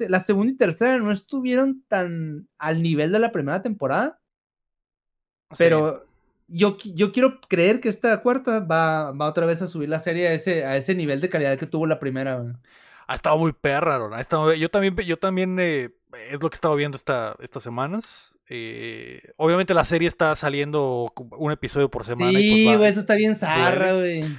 la 0.08 0.20
segunda 0.20 0.52
y 0.52 0.56
tercera 0.56 0.98
no 0.98 1.12
estuvieron 1.12 1.84
tan 1.86 2.48
al 2.58 2.82
nivel 2.82 3.12
de 3.12 3.18
la 3.18 3.30
primera 3.30 3.60
temporada. 3.60 4.18
Pero 5.58 6.06
yo, 6.48 6.78
yo 6.94 7.12
quiero 7.12 7.40
creer 7.42 7.80
que 7.80 7.90
esta 7.90 8.22
cuarta 8.22 8.60
va, 8.60 9.12
va 9.12 9.28
otra 9.28 9.44
vez 9.44 9.60
a 9.60 9.66
subir 9.66 9.90
la 9.90 9.98
serie 9.98 10.28
a 10.28 10.32
ese, 10.32 10.64
a 10.64 10.78
ese 10.78 10.94
nivel 10.94 11.20
de 11.20 11.28
calidad 11.28 11.58
que 11.58 11.66
tuvo 11.66 11.86
la 11.86 11.98
primera. 11.98 12.58
Ha 13.06 13.14
estado 13.14 13.38
muy 13.38 13.52
perra, 13.52 13.98
estado, 14.20 14.52
yo 14.54 14.68
también, 14.68 14.96
yo 14.96 15.18
también 15.18 15.56
eh, 15.60 15.90
es 16.30 16.42
lo 16.42 16.50
que 16.50 16.54
he 16.54 16.58
estado 16.58 16.74
viendo 16.74 16.96
esta, 16.96 17.36
estas 17.40 17.62
semanas. 17.62 18.34
Eh, 18.48 19.32
obviamente 19.36 19.74
la 19.74 19.84
serie 19.84 20.08
está 20.08 20.34
saliendo 20.34 21.12
un 21.16 21.52
episodio 21.52 21.90
por 21.90 22.04
semana. 22.04 22.32
Pues 22.32 22.44
sí, 22.44 22.74
güey, 22.74 22.90
eso 22.90 23.00
está 23.00 23.14
bien 23.14 23.34
zarra, 23.34 23.92
güey. 23.92 24.36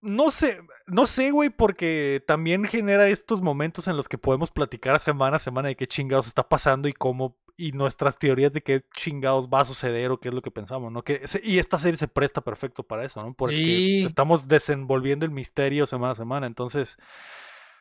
No 0.00 0.30
sé, 0.30 0.60
no 0.86 1.06
sé, 1.06 1.30
güey, 1.30 1.48
porque 1.48 2.22
también 2.26 2.64
genera 2.66 3.08
estos 3.08 3.40
momentos 3.40 3.88
en 3.88 3.96
los 3.96 4.08
que 4.08 4.18
podemos 4.18 4.50
platicar 4.50 5.00
semana 5.00 5.36
a 5.36 5.40
semana 5.40 5.68
de 5.68 5.76
qué 5.76 5.86
chingados 5.86 6.26
está 6.26 6.46
pasando 6.46 6.88
y 6.88 6.92
cómo 6.92 7.38
y 7.56 7.72
nuestras 7.72 8.18
teorías 8.18 8.52
de 8.52 8.62
qué 8.62 8.84
chingados 8.94 9.48
va 9.48 9.60
a 9.60 9.64
suceder 9.64 10.10
o 10.10 10.18
qué 10.18 10.28
es 10.28 10.34
lo 10.34 10.42
que 10.42 10.50
pensamos, 10.50 10.90
¿no? 10.90 11.02
Que, 11.02 11.24
y 11.42 11.58
esta 11.58 11.78
serie 11.78 11.96
se 11.96 12.08
presta 12.08 12.40
perfecto 12.40 12.82
para 12.82 13.04
eso, 13.04 13.22
¿no? 13.22 13.34
Porque 13.34 14.02
estamos 14.04 14.48
desenvolviendo 14.48 15.24
el 15.24 15.30
misterio 15.30 15.86
semana 15.86 16.12
a 16.12 16.16
semana, 16.16 16.46
entonces 16.46 16.96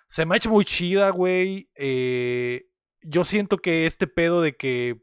se 0.09 0.25
me 0.25 0.35
ha 0.35 0.37
hecho 0.37 0.51
muy 0.51 0.63
chida, 0.63 1.09
güey. 1.09 1.69
Eh, 1.75 2.67
yo 3.01 3.23
siento 3.23 3.57
que 3.57 3.87
este 3.87 4.05
pedo 4.05 4.41
de 4.41 4.55
que 4.55 5.01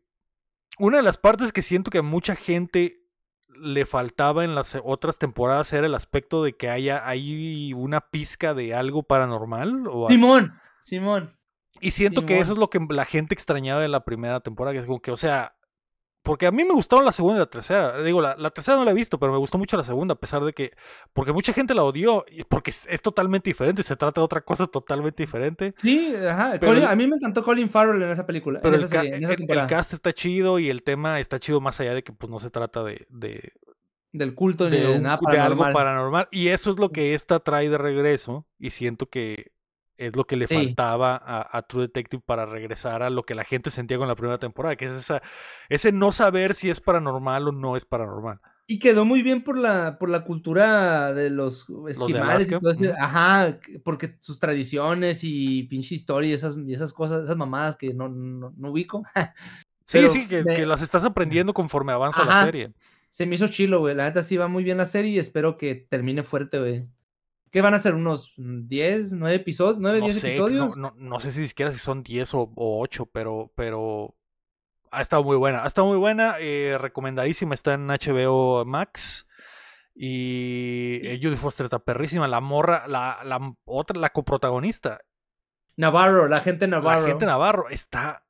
una 0.78 0.98
de 0.98 1.02
las 1.02 1.18
partes 1.18 1.52
que 1.52 1.62
siento 1.62 1.90
que 1.90 1.98
a 1.98 2.02
mucha 2.02 2.36
gente 2.36 3.00
le 3.48 3.86
faltaba 3.86 4.44
en 4.44 4.54
las 4.54 4.78
otras 4.84 5.18
temporadas 5.18 5.72
era 5.72 5.86
el 5.86 5.94
aspecto 5.94 6.44
de 6.44 6.56
que 6.56 6.70
haya 6.70 7.06
ahí 7.06 7.72
una 7.74 8.00
pizca 8.00 8.54
de 8.54 8.72
algo 8.74 9.02
paranormal. 9.02 9.88
O 9.88 10.08
Simón, 10.08 10.54
Simón. 10.80 11.39
Y 11.80 11.92
siento 11.92 12.26
que 12.26 12.38
eso 12.38 12.52
es 12.52 12.58
lo 12.58 12.70
que 12.70 12.80
la 12.90 13.04
gente 13.04 13.34
extrañaba 13.34 13.80
de 13.80 13.88
la 13.88 14.04
primera 14.04 14.40
temporada, 14.40 14.74
que 14.74 14.80
es 14.80 14.86
como 14.86 15.00
que, 15.00 15.10
o 15.10 15.16
sea, 15.16 15.54
porque 16.22 16.46
a 16.46 16.50
mí 16.50 16.64
me 16.64 16.74
gustaron 16.74 17.04
la 17.04 17.12
segunda 17.12 17.36
y 17.36 17.40
la 17.40 17.46
tercera. 17.46 18.02
Digo, 18.02 18.20
la, 18.20 18.36
la, 18.36 18.50
tercera 18.50 18.76
no 18.76 18.84
la 18.84 18.90
he 18.90 18.94
visto, 18.94 19.18
pero 19.18 19.32
me 19.32 19.38
gustó 19.38 19.56
mucho 19.56 19.78
la 19.78 19.84
segunda, 19.84 20.14
a 20.14 20.18
pesar 20.18 20.44
de 20.44 20.52
que. 20.52 20.72
Porque 21.14 21.32
mucha 21.32 21.52
gente 21.54 21.74
la 21.74 21.82
odió, 21.82 22.26
porque 22.48 22.70
es, 22.70 23.00
totalmente 23.00 23.48
diferente, 23.48 23.82
se 23.82 23.96
trata 23.96 24.20
de 24.20 24.26
otra 24.26 24.42
cosa 24.42 24.66
totalmente 24.66 25.22
diferente. 25.22 25.74
Sí, 25.78 26.14
ajá. 26.14 26.58
a 26.60 26.96
mí 26.96 27.06
me 27.06 27.16
encantó 27.16 27.42
Colin 27.42 27.70
Farrell 27.70 28.02
en 28.02 28.10
esa 28.10 28.26
película. 28.26 28.60
Pero 28.60 28.76
en 28.76 28.84
esa 28.84 29.00
el, 29.00 29.24
el, 29.48 29.66
cast 29.66 29.94
está 29.94 30.12
chido 30.12 30.58
y 30.58 30.68
el 30.68 30.82
tema 30.82 31.20
está 31.20 31.40
chido 31.40 31.60
más 31.60 31.80
allá 31.80 31.94
de 31.94 32.02
que 32.02 32.12
pues 32.12 32.30
no 32.30 32.38
se 32.38 32.50
trata 32.50 32.82
de. 32.82 33.06
de 33.08 33.52
del 34.12 34.34
culto 34.34 34.68
ni 34.68 34.76
de, 34.76 34.98
nada 34.98 35.20
algo 35.38 35.62
paranormal. 35.72 36.28
Y 36.32 36.48
eso 36.48 36.70
es 36.70 36.78
lo 36.78 36.90
que 36.90 37.14
esta 37.14 37.40
trae 37.40 37.70
de 37.70 37.78
regreso. 37.78 38.46
Y 38.58 38.70
siento 38.70 39.06
que 39.06 39.52
es 40.00 40.16
lo 40.16 40.24
que 40.24 40.36
le 40.36 40.48
faltaba 40.48 41.20
a, 41.22 41.62
True 41.62 41.82
Detective 41.82 42.22
para 42.24 42.46
regresar 42.46 43.02
a 43.02 43.10
lo 43.10 43.24
que 43.24 43.34
la 43.34 43.44
gente 43.44 43.68
sentía 43.68 43.98
con 43.98 44.08
la 44.08 44.16
primera 44.16 44.38
temporada, 44.38 44.74
que 44.74 44.86
es 44.86 44.94
esa, 44.94 45.20
ese 45.68 45.92
no 45.92 46.10
saber 46.10 46.54
si 46.54 46.70
es 46.70 46.80
paranormal 46.80 47.48
o 47.48 47.52
no 47.52 47.76
es 47.76 47.84
paranormal. 47.84 48.40
Y 48.66 48.78
quedó 48.78 49.04
muy 49.04 49.22
bien 49.22 49.44
por 49.44 49.58
la, 49.58 49.98
por 49.98 50.08
la 50.08 50.24
cultura 50.24 51.12
de 51.12 51.28
los 51.28 51.66
esquimales 51.86 52.50
y 52.50 52.58
todo 52.58 52.70
eso. 52.70 52.94
Ajá, 52.98 53.58
porque 53.84 54.16
sus 54.20 54.40
tradiciones 54.40 55.20
y 55.22 55.64
pinche 55.64 55.94
historia 55.94 56.30
y 56.30 56.32
esas, 56.32 56.56
y 56.56 56.72
esas 56.72 56.94
cosas, 56.94 57.24
esas 57.24 57.36
mamadas 57.36 57.76
que 57.76 57.92
no, 57.92 58.08
no, 58.08 58.70
ubico. 58.70 59.02
sí, 59.84 60.08
sí, 60.08 60.26
que, 60.28 60.42
las 60.64 60.80
estás 60.80 61.04
aprendiendo 61.04 61.52
conforme 61.52 61.92
avanza 61.92 62.24
la 62.24 62.44
serie. 62.44 62.72
Se 63.10 63.26
me 63.26 63.34
hizo 63.34 63.48
chilo, 63.48 63.80
güey. 63.80 63.94
La 63.94 64.04
neta 64.04 64.22
sí 64.22 64.38
va 64.38 64.48
muy 64.48 64.64
bien 64.64 64.78
la 64.78 64.86
serie 64.86 65.10
y 65.10 65.18
espero 65.18 65.58
que 65.58 65.74
termine 65.74 66.22
fuerte, 66.22 66.58
güey. 66.58 66.86
¿Qué 67.50 67.60
van 67.60 67.74
a 67.74 67.80
ser? 67.80 67.94
¿Unos 67.94 68.34
10, 68.36 69.12
9 69.12 69.34
episodios? 69.34 69.78
¿9, 69.78 70.02
10 70.02 70.24
episodios? 70.24 70.76
No, 70.76 70.94
no, 70.96 71.20
sé 71.20 71.32
si 71.32 71.48
siquiera 71.48 71.72
si 71.72 71.78
son 71.78 72.02
10 72.02 72.34
o, 72.34 72.52
8, 72.54 73.06
pero, 73.06 73.52
pero 73.56 74.14
ha 74.92 75.02
estado 75.02 75.24
muy 75.24 75.36
buena. 75.36 75.64
Ha 75.64 75.66
estado 75.66 75.88
muy 75.88 75.96
buena, 75.96 76.36
eh, 76.38 76.78
recomendadísima. 76.78 77.54
Está 77.54 77.74
en 77.74 77.88
HBO 77.88 78.64
Max. 78.64 79.26
Y 79.94 81.00
eh, 81.02 81.18
Judy 81.20 81.36
Foster 81.36 81.66
está 81.66 81.80
perrísima. 81.80 82.28
La 82.28 82.40
morra, 82.40 82.86
la, 82.86 83.20
la 83.24 83.54
otra, 83.64 83.98
la 83.98 84.10
coprotagonista. 84.10 85.00
Navarro, 85.76 86.28
la 86.28 86.38
gente 86.38 86.68
Navarro. 86.68 87.02
La 87.02 87.08
gente 87.08 87.26
Navarro 87.26 87.68
está. 87.68 88.24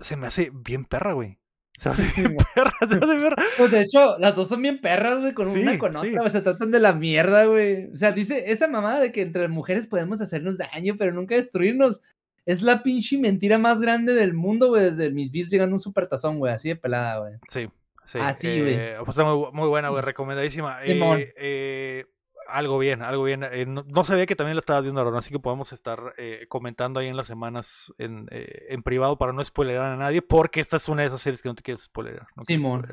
Se 0.00 0.16
me 0.16 0.26
hace 0.26 0.50
bien 0.52 0.84
perra, 0.84 1.12
güey. 1.12 1.38
Se 1.76 1.88
hace 1.88 2.10
bien 2.16 2.36
perra, 2.54 2.72
se 2.78 2.84
hace 2.84 2.98
perra. 2.98 3.36
Pues 3.58 3.70
de 3.70 3.80
hecho, 3.80 4.16
las 4.18 4.34
dos 4.36 4.48
son 4.48 4.62
bien 4.62 4.80
perras, 4.80 5.20
güey, 5.20 5.34
con 5.34 5.48
una 5.48 5.78
con 5.78 5.96
otra, 5.96 6.30
se 6.30 6.40
tratan 6.40 6.70
de 6.70 6.80
la 6.80 6.92
mierda, 6.92 7.44
güey. 7.46 7.92
O 7.92 7.96
sea, 7.96 8.12
dice 8.12 8.44
esa 8.46 8.68
mamada 8.68 9.00
de 9.00 9.12
que 9.12 9.22
entre 9.22 9.48
mujeres 9.48 9.86
podemos 9.86 10.20
hacernos 10.20 10.56
daño, 10.56 10.96
pero 10.98 11.12
nunca 11.12 11.34
destruirnos. 11.34 12.02
Es 12.46 12.62
la 12.62 12.82
pinche 12.82 13.18
mentira 13.18 13.58
más 13.58 13.80
grande 13.80 14.14
del 14.14 14.34
mundo, 14.34 14.68
güey, 14.68 14.84
desde 14.84 15.10
mis 15.10 15.30
Bills 15.30 15.50
llegando 15.50 15.74
a 15.74 15.76
un 15.76 15.80
supertazón, 15.80 16.38
güey, 16.38 16.52
así 16.52 16.68
de 16.68 16.76
pelada, 16.76 17.18
güey. 17.20 17.34
Sí, 17.48 17.68
sí. 18.04 18.18
Así, 18.20 18.60
güey. 18.60 18.74
Eh, 18.74 18.96
pues 18.98 19.16
está 19.16 19.24
muy, 19.24 19.50
muy 19.52 19.68
buena, 19.68 19.88
güey, 19.88 20.02
recomendadísima. 20.02 20.84
Eh, 20.84 21.32
eh, 21.38 22.04
algo 22.48 22.78
bien, 22.78 23.02
algo 23.02 23.24
bien. 23.24 23.44
Eh, 23.44 23.66
no, 23.66 24.04
sabía 24.04 24.26
que 24.26 24.36
también 24.36 24.56
lo 24.56 24.60
estaba 24.60 24.80
viendo 24.80 25.00
ahora, 25.00 25.18
así 25.18 25.30
que 25.30 25.38
podemos 25.38 25.72
estar 25.72 26.14
eh, 26.16 26.46
comentando 26.48 27.00
ahí 27.00 27.08
en 27.08 27.16
las 27.16 27.26
semanas 27.26 27.92
en, 27.98 28.26
eh, 28.30 28.66
en, 28.68 28.82
privado 28.82 29.18
para 29.18 29.32
no 29.32 29.42
spoilerar 29.42 29.92
a 29.92 29.96
nadie, 29.96 30.22
porque 30.22 30.60
esta 30.60 30.76
es 30.76 30.88
una 30.88 31.02
de 31.02 31.08
esas 31.08 31.22
series 31.22 31.42
que 31.42 31.48
no 31.48 31.54
te 31.54 31.62
quieres 31.62 31.82
spoilerar. 31.84 32.26
Simón. 32.46 32.86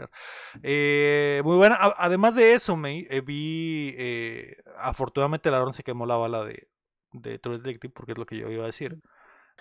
muy 0.63 1.57
buena. 1.57 1.77
además 1.97 2.35
de 2.35 2.53
eso, 2.53 2.75
me 2.75 3.07
vi, 3.21 3.95
afortunadamente 4.77 5.51
la 5.51 5.71
se 5.71 5.83
quemó 5.83 6.05
la 6.05 6.17
bala 6.17 6.43
de, 6.43 6.67
de 7.13 7.39
True 7.39 7.59
Detective, 7.59 7.93
porque 7.93 8.13
es 8.13 8.17
lo 8.17 8.25
que 8.25 8.37
yo 8.37 8.49
iba 8.49 8.63
a 8.63 8.67
decir. 8.67 8.99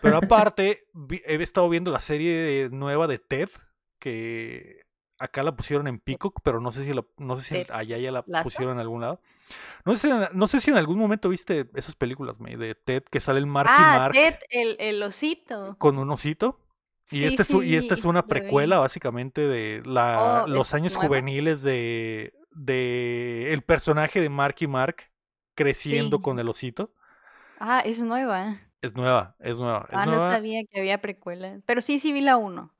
Pero 0.00 0.16
aparte, 0.16 0.84
he 1.26 1.42
estado 1.42 1.68
viendo 1.68 1.90
la 1.90 2.00
serie 2.00 2.68
nueva 2.70 3.06
de 3.06 3.18
Ted, 3.18 3.50
que 3.98 4.80
acá 5.18 5.42
la 5.42 5.54
pusieron 5.54 5.86
en 5.86 6.00
Peacock, 6.00 6.40
pero 6.42 6.60
no 6.60 6.72
sé 6.72 6.84
si, 6.84 6.92
no 7.18 7.36
sé 7.36 7.42
si 7.42 7.72
allá 7.72 7.98
ya 7.98 8.10
la 8.10 8.22
pusieron 8.22 8.74
en 8.74 8.80
algún 8.80 9.02
lado. 9.02 9.20
No 9.84 9.94
sé, 9.96 10.10
no 10.32 10.46
sé 10.46 10.60
si 10.60 10.70
en 10.70 10.76
algún 10.76 10.98
momento 10.98 11.28
viste 11.28 11.68
esas 11.74 11.94
películas 11.94 12.36
de 12.38 12.74
Ted 12.74 13.04
que 13.10 13.20
sale 13.20 13.38
el 13.38 13.46
Marky 13.46 13.72
ah, 13.74 13.98
Mark. 13.98 14.12
Ted, 14.12 14.36
el, 14.50 14.76
el, 14.78 15.02
osito. 15.02 15.76
Con 15.78 15.98
un 15.98 16.10
osito. 16.10 16.60
Y, 17.10 17.24
este 17.24 17.42
es, 17.42 17.50
y 17.50 17.76
esta 17.76 17.94
es 17.94 18.04
una 18.04 18.26
precuela 18.26 18.78
básicamente 18.78 19.40
de 19.40 19.82
la, 19.84 20.44
oh, 20.44 20.48
los 20.48 20.74
años 20.74 20.94
juveniles 20.94 21.62
de, 21.62 22.34
de 22.52 23.52
el 23.52 23.62
personaje 23.62 24.20
de 24.20 24.28
Marky 24.28 24.68
Mark 24.68 25.10
creciendo 25.54 26.22
con 26.22 26.38
el 26.38 26.48
osito. 26.48 26.92
Ah, 27.58 27.80
es 27.84 28.00
nueva. 28.00 28.60
Es 28.80 28.94
nueva, 28.94 29.36
es 29.40 29.58
nueva. 29.58 29.86
ah, 29.90 30.06
no 30.06 30.20
sabía 30.20 30.62
que 30.70 30.80
había 30.80 31.00
precuela. 31.00 31.60
Pero 31.66 31.80
sí, 31.80 31.98
sí 31.98 32.12
vi 32.12 32.20
la 32.20 32.36
uno. 32.36 32.72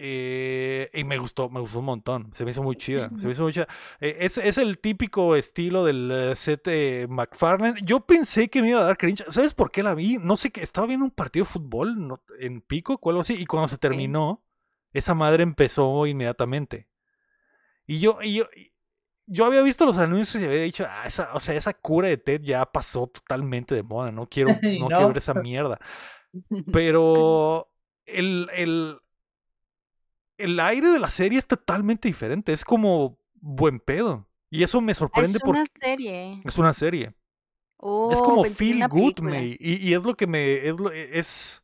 Eh, 0.00 0.90
y 0.94 1.02
me 1.02 1.18
gustó, 1.18 1.50
me 1.50 1.58
gustó 1.58 1.80
un 1.80 1.86
montón. 1.86 2.30
Se 2.32 2.44
me 2.44 2.52
hizo 2.52 2.62
muy 2.62 2.76
chida. 2.76 3.10
Se 3.18 3.26
me 3.26 3.32
hizo 3.32 3.42
muy 3.42 3.52
chida. 3.52 3.66
Eh, 4.00 4.18
es, 4.20 4.38
es, 4.38 4.56
el 4.56 4.78
típico 4.78 5.34
estilo 5.34 5.84
del 5.84 6.08
eh, 6.12 6.36
set 6.36 6.68
McFarlane. 7.08 7.80
Yo 7.82 8.00
pensé 8.00 8.48
que 8.48 8.62
me 8.62 8.68
iba 8.68 8.80
a 8.80 8.84
dar 8.84 8.96
cringe. 8.96 9.24
¿Sabes 9.28 9.54
por 9.54 9.72
qué 9.72 9.82
la 9.82 9.94
vi? 9.94 10.18
No 10.18 10.36
sé 10.36 10.52
qué. 10.52 10.62
Estaba 10.62 10.86
viendo 10.86 11.04
un 11.04 11.10
partido 11.10 11.44
de 11.44 11.50
fútbol 11.50 12.20
en 12.38 12.60
pico 12.60 12.96
o 13.02 13.10
algo 13.10 13.22
así. 13.22 13.34
Y 13.34 13.44
cuando 13.44 13.66
se 13.66 13.76
terminó, 13.76 14.44
esa 14.92 15.14
madre 15.14 15.42
empezó 15.42 16.06
inmediatamente. 16.06 16.86
Y 17.84 17.98
yo, 17.98 18.18
y 18.22 18.34
yo, 18.34 18.44
yo 19.26 19.46
había 19.46 19.62
visto 19.62 19.84
los 19.84 19.98
anuncios 19.98 20.40
y 20.40 20.46
había 20.46 20.62
dicho, 20.62 20.86
ah, 20.88 21.06
esa, 21.06 21.34
o 21.34 21.40
sea, 21.40 21.56
esa 21.56 21.74
cura 21.74 22.06
de 22.06 22.18
Ted 22.18 22.42
ya 22.42 22.64
pasó 22.66 23.08
totalmente 23.08 23.74
de 23.74 23.82
moda. 23.82 24.12
No 24.12 24.28
quiero, 24.28 24.50
no, 24.62 24.86
quiero 24.86 25.08
ver 25.08 25.18
esa 25.18 25.34
mierda. 25.34 25.80
Pero 26.72 27.68
el, 28.06 28.48
el 28.54 29.00
el 30.38 30.60
aire 30.60 30.88
de 30.88 30.98
la 30.98 31.10
serie 31.10 31.38
es 31.38 31.46
totalmente 31.46 32.08
diferente. 32.08 32.52
Es 32.52 32.64
como 32.64 33.18
buen 33.34 33.80
pedo. 33.80 34.26
Y 34.50 34.62
eso 34.62 34.80
me 34.80 34.94
sorprende 34.94 35.38
porque. 35.40 35.62
Es 35.62 35.68
una 35.68 35.80
serie. 35.80 36.42
Es 36.44 36.58
una 36.58 36.72
serie. 36.72 37.04
es 37.06 37.14
oh, 37.76 38.22
como 38.24 38.44
feel 38.44 38.86
good, 38.88 39.20
me. 39.20 39.56
Y, 39.60 39.92
es 39.92 40.02
lo 40.02 40.16
que 40.16 40.26
me. 40.26 40.66
Es 40.66 40.78
lo, 40.78 40.90
e, 40.90 41.18
es, 41.18 41.62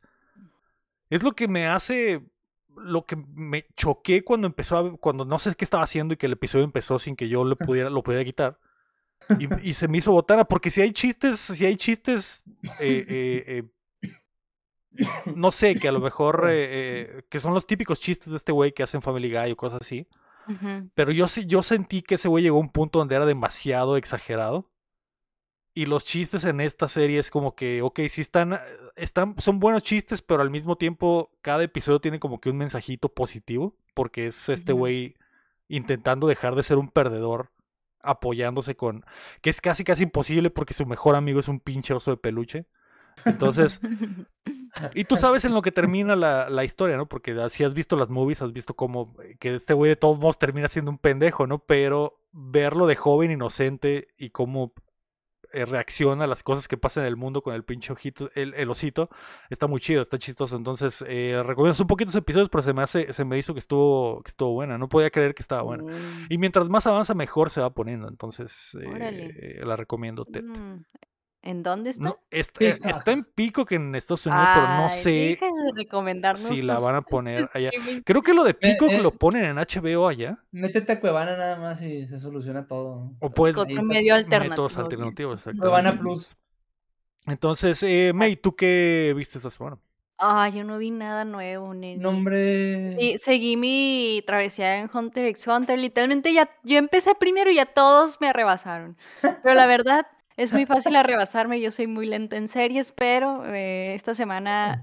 es 1.09 1.23
lo 1.23 1.31
que 1.33 1.47
me 1.47 1.67
hace. 1.67 2.21
Lo 2.77 3.05
que 3.05 3.15
me 3.15 3.65
choqué 3.77 4.23
cuando 4.23 4.47
empezó 4.47 4.77
a, 4.77 4.97
Cuando 4.97 5.23
no 5.23 5.39
sé 5.39 5.55
qué 5.55 5.63
estaba 5.63 5.83
haciendo 5.83 6.13
y 6.13 6.17
que 6.17 6.25
el 6.25 6.33
episodio 6.33 6.65
empezó 6.65 6.99
sin 6.99 7.15
que 7.15 7.29
yo 7.29 7.45
lo 7.45 7.55
pudiera, 7.55 7.89
lo 7.89 8.03
pudiera 8.03 8.25
quitar. 8.25 8.59
Y, 9.63 9.73
se 9.73 9.87
me 9.87 9.97
hizo 9.97 10.11
botana. 10.11 10.45
Porque 10.45 10.69
si 10.69 10.81
hay 10.81 10.91
chistes. 10.91 11.39
Si 11.39 11.65
hay 11.65 11.77
chistes. 11.77 12.43
Eh, 12.79 13.05
eh, 13.07 13.43
eh, 13.47 13.63
no 15.35 15.51
sé, 15.51 15.75
que 15.75 15.87
a 15.87 15.91
lo 15.91 15.99
mejor, 15.99 16.47
eh, 16.49 16.53
eh, 17.19 17.23
que 17.29 17.39
son 17.39 17.53
los 17.53 17.67
típicos 17.67 17.99
chistes 17.99 18.29
de 18.29 18.37
este 18.37 18.51
güey 18.51 18.73
que 18.73 18.83
hacen 18.83 19.01
Family 19.01 19.31
Guy 19.31 19.51
o 19.51 19.57
cosas 19.57 19.81
así. 19.81 20.07
Pero 20.93 21.11
yo, 21.11 21.25
yo 21.47 21.63
sentí 21.63 22.03
que 22.03 22.15
ese 22.15 22.27
güey 22.27 22.43
llegó 22.43 22.57
a 22.57 22.61
un 22.61 22.69
punto 22.69 22.99
donde 22.99 23.15
era 23.15 23.25
demasiado 23.25 23.97
exagerado. 23.97 24.69
Y 25.73 25.87
los 25.87 26.05
chistes 26.05 26.45
en 26.45 26.61
esta 26.61 26.87
serie 26.87 27.19
es 27.19 27.31
como 27.31 27.55
que, 27.55 27.81
ok, 27.81 28.01
sí 28.09 28.21
están, 28.21 28.59
están, 28.95 29.35
son 29.39 29.59
buenos 29.59 29.83
chistes, 29.83 30.21
pero 30.21 30.41
al 30.41 30.49
mismo 30.49 30.77
tiempo 30.77 31.31
cada 31.41 31.63
episodio 31.63 31.99
tiene 31.99 32.19
como 32.19 32.39
que 32.39 32.49
un 32.49 32.57
mensajito 32.57 33.09
positivo, 33.09 33.75
porque 33.93 34.27
es 34.27 34.47
este 34.47 34.71
güey 34.71 35.15
intentando 35.67 36.27
dejar 36.27 36.55
de 36.55 36.63
ser 36.63 36.77
un 36.77 36.89
perdedor, 36.89 37.51
apoyándose 38.01 38.75
con, 38.75 39.03
que 39.41 39.49
es 39.49 39.59
casi 39.59 39.83
casi 39.83 40.03
imposible 40.03 40.49
porque 40.49 40.73
su 40.73 40.85
mejor 40.85 41.15
amigo 41.15 41.39
es 41.39 41.47
un 41.47 41.59
pinche 41.59 41.93
oso 41.93 42.11
de 42.11 42.17
peluche. 42.17 42.67
Entonces, 43.25 43.81
y 44.93 45.03
tú 45.05 45.15
sabes 45.17 45.45
en 45.45 45.53
lo 45.53 45.61
que 45.61 45.71
termina 45.71 46.15
la, 46.15 46.49
la 46.49 46.63
historia, 46.63 46.97
¿no? 46.97 47.07
Porque 47.07 47.35
si 47.49 47.63
has 47.63 47.73
visto 47.73 47.95
las 47.95 48.09
movies, 48.09 48.41
has 48.41 48.53
visto 48.53 48.73
cómo 48.75 49.15
eh, 49.23 49.37
que 49.39 49.55
este 49.55 49.73
güey 49.73 49.89
de 49.89 49.95
todos 49.95 50.19
modos 50.19 50.37
termina 50.39 50.67
siendo 50.67 50.91
un 50.91 50.97
pendejo, 50.97 51.47
¿no? 51.47 51.59
Pero 51.59 52.19
verlo 52.31 52.87
de 52.87 52.95
joven, 52.95 53.31
inocente 53.31 54.09
y 54.17 54.29
cómo 54.31 54.73
eh, 55.53 55.63
reacciona 55.63 56.25
a 56.25 56.27
las 56.27 56.43
cosas 56.43 56.67
que 56.67 56.75
pasan 56.75 57.03
en 57.03 57.07
el 57.07 57.15
mundo 57.15 57.41
con 57.41 57.55
el 57.55 57.63
pinche 57.63 57.93
ojito, 57.93 58.29
el, 58.35 58.53
el 58.55 58.69
osito, 58.69 59.09
está 59.49 59.67
muy 59.67 59.79
chido, 59.79 60.01
está 60.01 60.19
chistoso. 60.19 60.57
Entonces, 60.57 61.03
eh, 61.07 61.41
recomiendo 61.45 61.81
un 61.81 61.87
poquitos 61.87 62.13
episodios, 62.15 62.49
pero 62.49 62.61
se 62.61 62.73
me 62.73 62.81
hace, 62.81 63.13
se 63.13 63.23
me 63.23 63.37
hizo 63.37 63.53
que 63.53 63.59
estuvo, 63.61 64.21
que 64.23 64.29
estuvo 64.29 64.51
buena. 64.51 64.77
No 64.77 64.89
podía 64.89 65.09
creer 65.11 65.33
que 65.33 65.43
estaba 65.43 65.61
buena. 65.61 65.83
Mm, 65.83 66.25
Y 66.29 66.37
mientras 66.37 66.67
más 66.67 66.85
avanza, 66.87 67.13
mejor 67.13 67.51
se 67.51 67.61
va 67.61 67.69
poniendo. 67.69 68.09
Entonces, 68.09 68.77
eh, 68.81 69.61
la 69.63 69.77
recomiendo, 69.77 70.25
Ted. 70.25 70.43
mm. 70.43 70.83
¿En 71.45 71.61
dónde 71.61 71.91
está? 71.91 72.03
No, 72.03 72.17
está, 72.31 72.65
eh, 72.65 72.73
Peacock. 72.73 72.97
está 72.97 73.11
en 73.11 73.23
Pico 73.23 73.65
que 73.65 73.75
en 73.75 73.93
Estados 73.93 74.25
Unidos, 74.25 74.47
pero 74.51 74.67
no 74.67 74.89
sé 74.89 75.39
recomendarnos 75.75 76.47
si 76.47 76.63
la 76.63 76.79
van 76.79 76.95
a 76.95 77.01
poner 77.03 77.47
allá. 77.53 77.69
Creo 78.03 78.23
que 78.23 78.33
lo 78.33 78.43
de 78.43 78.55
Pico 78.55 78.87
eh. 78.87 78.97
lo 78.97 79.11
ponen 79.11 79.45
en 79.45 79.55
HBO 79.57 80.07
allá. 80.07 80.39
Métete 80.51 80.93
a 80.93 80.99
Cuevana 80.99 81.37
nada 81.37 81.55
más 81.57 81.83
y 81.83 82.07
se 82.07 82.17
soluciona 82.19 82.67
todo. 82.67 83.11
O 83.19 83.29
puedes 83.29 83.55
medio 83.83 84.15
alternativo. 84.15 84.67
alternativos. 84.75 85.43
Cuevana. 85.57 85.99
Plus. 85.99 86.35
Entonces, 87.27 87.81
eh, 87.83 88.11
May, 88.13 88.37
¿tú 88.37 88.55
qué 88.55 89.13
viste 89.15 89.37
esta 89.37 89.51
semana? 89.51 89.77
Ah, 90.17 90.47
yo 90.49 90.63
no 90.63 90.77
vi 90.77 90.91
nada 90.91 91.25
nuevo, 91.25 91.73
nene. 91.73 92.01
Nombre. 92.01 92.95
Sí, 92.97 93.17
seguí 93.21 93.57
mi 93.57 94.23
travesía 94.25 94.79
en 94.79 94.89
Hunter 94.91 95.25
x 95.25 95.45
Hunter. 95.47 95.77
Literalmente 95.77 96.33
ya, 96.33 96.49
yo 96.63 96.77
empecé 96.77 97.15
primero 97.15 97.51
y 97.51 97.55
ya 97.55 97.65
todos 97.65 98.21
me 98.21 98.31
rebasaron. 98.31 98.97
Pero 99.21 99.53
la 99.55 99.67
verdad, 99.67 100.07
es 100.37 100.51
muy 100.53 100.65
fácil 100.65 100.95
a 100.95 101.03
rebasarme. 101.03 101.61
Yo 101.61 101.71
soy 101.71 101.87
muy 101.87 102.05
lenta 102.07 102.37
en 102.37 102.47
series, 102.47 102.91
pero 102.91 103.45
eh, 103.53 103.93
esta 103.95 104.15
semana 104.15 104.81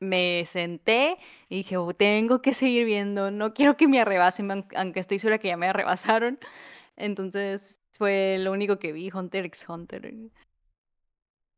me 0.00 0.44
senté 0.46 1.18
y 1.48 1.58
dije, 1.58 1.76
"Oh, 1.78 1.94
tengo 1.94 2.42
que 2.42 2.54
seguir 2.54 2.86
viendo. 2.86 3.30
No 3.30 3.54
quiero 3.54 3.76
que 3.76 3.88
me 3.88 4.00
arrebasen, 4.00 4.50
aun- 4.50 4.66
aunque 4.76 5.00
estoy 5.00 5.18
segura 5.18 5.38
que 5.38 5.48
ya 5.48 5.56
me 5.56 5.68
arrebasaron. 5.68 6.38
Entonces, 6.96 7.80
fue 7.94 8.38
lo 8.40 8.52
único 8.52 8.78
que 8.78 8.92
vi, 8.92 9.10
Hunter 9.12 9.46
x 9.46 9.66
Hunter. 9.68 10.12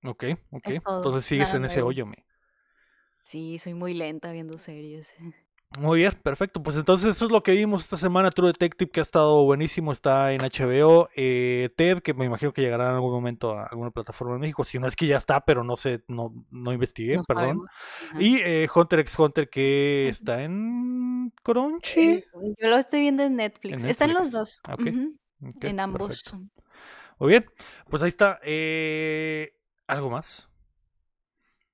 Ok, 0.05 0.24
ok. 0.51 0.70
Entonces 0.70 1.24
sigues 1.24 1.49
nada 1.49 1.57
en 1.59 1.65
ese 1.66 1.82
hoyo, 1.82 2.05
May. 2.07 2.24
Sí, 3.24 3.61
soy 3.61 3.74
muy 3.74 3.95
lenta 3.95 4.32
viendo 4.32 4.59
series. 4.59 5.15
Muy 5.77 5.99
bien, 5.99 6.12
perfecto. 6.23 6.62
Pues 6.62 6.77
entonces 6.77 7.11
eso 7.11 7.27
es 7.27 7.31
lo 7.31 7.43
que 7.43 7.53
vimos 7.53 7.82
esta 7.82 7.99
semana. 7.99 8.31
True 8.31 8.49
Detective, 8.49 8.90
que 8.90 9.01
ha 9.01 9.03
estado 9.03 9.45
buenísimo, 9.45 9.93
está 9.93 10.32
en 10.32 10.40
HBO. 10.40 11.09
Eh, 11.15 11.70
Ted, 11.77 12.01
que 12.01 12.15
me 12.15 12.24
imagino 12.24 12.53
que 12.53 12.62
llegará 12.62 12.89
en 12.89 12.95
algún 12.95 13.12
momento 13.12 13.53
a 13.53 13.66
alguna 13.66 13.90
plataforma 13.90 14.35
en 14.35 14.40
México. 14.40 14.65
Si 14.65 14.78
no 14.78 14.89
es 14.89 14.97
que 14.97 15.07
ya 15.07 15.19
está, 15.19 15.43
pero 15.43 15.62
no 15.65 15.77
sé, 15.77 16.03
no, 16.09 16.32
no 16.51 16.73
investigué, 16.73 17.16
No 17.16 17.23
perdón. 17.24 17.66
Y 18.19 18.39
eh, 18.39 18.66
Hunter 18.74 19.01
x 19.01 19.19
Hunter, 19.19 19.51
que 19.51 20.09
está 20.09 20.43
en 20.43 21.32
Crunchy. 21.43 22.01
Eh, 22.01 22.24
Yo 22.32 22.69
lo 22.69 22.77
estoy 22.78 23.01
viendo 23.01 23.23
en 23.23 23.36
Netflix. 23.36 23.82
En 23.82 23.90
Está 23.90 24.07
en 24.07 24.15
los 24.15 24.31
dos. 24.31 24.62
En 25.61 25.81
ambos. 25.81 26.09
perfecto. 26.09 26.40
Muy 27.19 27.31
bien, 27.31 27.47
pues 27.90 28.03
ahí 28.03 28.09
está. 28.09 28.39
Eh, 28.43 29.53
¿Algo 29.86 30.09
más? 30.11 30.49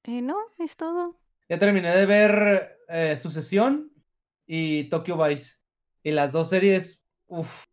Eh, 0.05 0.21
no, 0.21 0.37
es 0.59 0.77
todo. 0.77 1.16
Ya 1.49 1.59
terminé 1.59 1.95
de 1.95 2.07
ver 2.07 2.79
eh, 2.89 3.16
Sucesión 3.16 3.91
y 4.47 4.85
Tokyo 4.85 5.16
Vice. 5.23 5.57
Y 6.03 6.11
las 6.12 6.33
dos 6.33 6.51
series, 6.51 7.03
uff, 7.27 7.65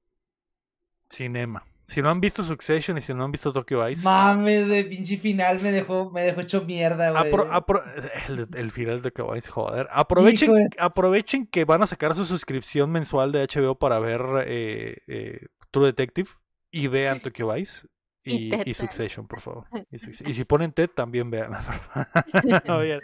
Cinema. 1.10 1.66
Si 1.88 2.02
no 2.02 2.10
han 2.10 2.22
visto 2.22 2.42
Succession 2.42 2.98
y 2.98 3.02
si 3.02 3.14
no 3.14 3.26
han 3.26 3.32
visto 3.34 3.52
Tokyo 3.52 3.86
Vice, 3.86 4.02
mames 4.02 4.66
de 4.70 4.86
pinche 4.86 5.18
final 5.18 5.62
me 5.62 5.74
dejó, 5.74 6.10
me 6.10 6.24
dejó 6.24 6.40
hecho 6.40 6.64
mierda, 6.64 7.12
güey. 7.12 7.30
apro- 7.34 7.50
apro- 7.52 7.84
el, 8.30 8.48
el 8.58 8.72
final 8.72 9.02
de 9.02 9.12
Tokyo 9.12 9.34
Vice, 9.34 9.50
joder. 9.50 9.88
Aprovechen, 9.92 10.70
aprovechen 10.80 11.48
que 11.48 11.66
van 11.66 11.84
a 11.84 11.88
sacar 11.88 12.16
su 12.16 12.26
suscripción 12.26 12.90
mensual 12.92 13.34
de 13.34 13.42
HBO 13.46 13.76
para 13.78 14.00
ver 14.00 14.22
eh, 14.48 14.98
eh, 15.08 15.48
True 15.72 15.88
Detective 15.88 16.30
y 16.72 16.88
vean 16.88 17.20
Tokyo 17.20 17.52
Vice. 17.54 17.88
Y 18.24 18.34
Y, 18.36 18.50
Ted 18.52 18.64
y 18.68 18.74
Succession, 18.74 19.28
por 19.28 19.42
favor. 19.42 19.66
Y, 19.92 20.30
y 20.30 20.34
si 20.34 20.46
ponen 20.46 20.72
TED, 20.72 20.92
también 20.96 21.30
vean. 21.30 21.52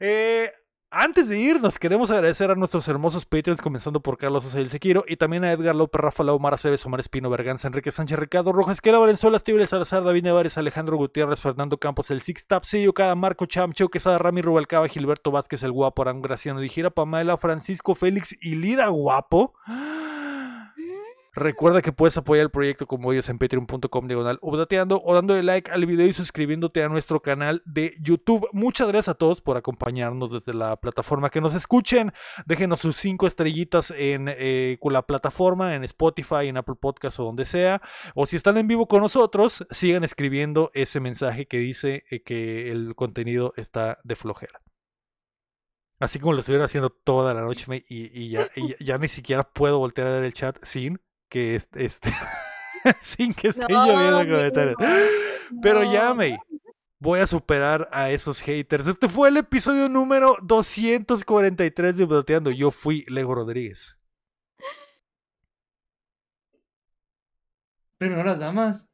Eh, 0.00 0.52
antes 0.90 1.28
de 1.28 1.38
irnos, 1.38 1.78
queremos 1.78 2.10
agradecer 2.10 2.50
a 2.50 2.54
nuestros 2.54 2.88
hermosos 2.88 3.26
Patreons, 3.26 3.60
comenzando 3.60 4.00
por 4.00 4.16
Carlos 4.16 4.46
Osail 4.46 4.70
Sequiro 4.70 5.04
y 5.06 5.16
también 5.16 5.44
a 5.44 5.52
Edgar 5.52 5.76
López, 5.76 6.00
Rafa 6.00 6.24
Lau, 6.24 6.38
Mara 6.38 6.56
Cebes, 6.56 6.86
Omar 6.86 7.00
Espino, 7.00 7.28
Berganza, 7.28 7.68
Enrique 7.68 7.90
Sánchez, 7.90 8.18
Ricardo 8.18 8.52
Rojas, 8.52 8.80
Kela 8.80 8.98
Valenzuela, 8.98 9.38
Steve 9.38 9.66
Salazar, 9.66 10.02
David 10.02 10.22
Nevares, 10.22 10.56
Alejandro 10.56 10.96
Gutiérrez, 10.96 11.40
Fernando 11.42 11.76
Campos, 11.76 12.10
el 12.10 12.22
Six 12.22 12.46
Tap, 12.46 12.64
Cada, 12.94 13.14
Marco 13.14 13.44
Cham, 13.44 13.74
Cheo 13.74 13.90
Quesada, 13.90 14.16
Rami 14.16 14.40
Rubalcaba, 14.40 14.88
Gilberto 14.88 15.30
Vázquez, 15.30 15.62
el 15.62 15.72
Guapo, 15.72 16.00
Aran 16.00 16.22
Graciano, 16.22 16.60
Dijera, 16.60 16.88
Pamela, 16.88 17.36
Francisco 17.36 17.94
Félix 17.94 18.34
y 18.40 18.54
Lira 18.54 18.88
Guapo. 18.88 19.52
Recuerda 21.38 21.82
que 21.82 21.92
puedes 21.92 22.16
apoyar 22.16 22.46
el 22.46 22.50
proyecto 22.50 22.88
como 22.88 23.12
ellos 23.12 23.28
en 23.28 23.38
patreon.com 23.38 24.08
diagonal 24.08 24.40
updateando 24.42 25.00
o 25.04 25.14
dándole 25.14 25.44
like 25.44 25.70
al 25.70 25.86
video 25.86 26.08
y 26.08 26.12
suscribiéndote 26.12 26.82
a 26.82 26.88
nuestro 26.88 27.22
canal 27.22 27.62
de 27.64 27.94
YouTube. 28.00 28.48
Muchas 28.52 28.88
gracias 28.88 29.14
a 29.14 29.14
todos 29.14 29.40
por 29.40 29.56
acompañarnos 29.56 30.32
desde 30.32 30.52
la 30.52 30.74
plataforma 30.76 31.30
que 31.30 31.40
nos 31.40 31.54
escuchen. 31.54 32.12
Déjenos 32.46 32.80
sus 32.80 32.96
cinco 32.96 33.28
estrellitas 33.28 33.92
en 33.92 34.26
eh, 34.28 34.78
la 34.82 35.02
plataforma, 35.02 35.76
en 35.76 35.84
Spotify, 35.84 36.48
en 36.48 36.56
Apple 36.56 36.74
Podcast 36.74 37.20
o 37.20 37.24
donde 37.24 37.44
sea. 37.44 37.82
O 38.16 38.26
si 38.26 38.34
están 38.34 38.56
en 38.56 38.66
vivo 38.66 38.88
con 38.88 39.02
nosotros, 39.02 39.64
sigan 39.70 40.02
escribiendo 40.02 40.72
ese 40.74 40.98
mensaje 40.98 41.46
que 41.46 41.58
dice 41.58 42.02
eh, 42.10 42.20
que 42.24 42.72
el 42.72 42.96
contenido 42.96 43.54
está 43.56 43.98
de 44.02 44.16
flojera. 44.16 44.60
Así 46.00 46.18
como 46.18 46.32
lo 46.32 46.40
estuvieron 46.40 46.64
haciendo 46.64 46.90
toda 46.90 47.32
la 47.32 47.42
noche 47.42 47.84
y 47.88 48.30
ya 48.30 48.98
ni 48.98 49.08
siquiera 49.08 49.44
puedo 49.44 49.78
voltear 49.78 50.08
a 50.08 50.12
ver 50.12 50.24
el 50.24 50.34
chat 50.34 50.56
sin 50.62 50.98
que 51.28 51.54
est- 51.56 51.76
este 51.76 52.10
sin 53.02 53.32
que 53.34 53.48
esté 53.48 53.66
No, 53.72 53.86
lloviendo 53.86 54.34
comentarios. 54.36 54.76
Pero 55.62 55.84
no. 55.84 55.92
ya 55.92 56.14
me 56.14 56.38
voy 57.00 57.20
a 57.20 57.26
superar 57.26 57.88
a 57.92 58.10
esos 58.10 58.40
haters. 58.40 58.86
Este 58.86 59.08
fue 59.08 59.28
el 59.28 59.36
episodio 59.36 59.88
número 59.88 60.36
243 60.42 61.96
de 61.96 62.04
Updateando. 62.04 62.50
Yo 62.50 62.70
fui 62.70 63.04
Lego 63.08 63.34
Rodríguez. 63.34 63.96
Primero 67.98 68.22
las 68.24 68.38
damas. 68.38 68.88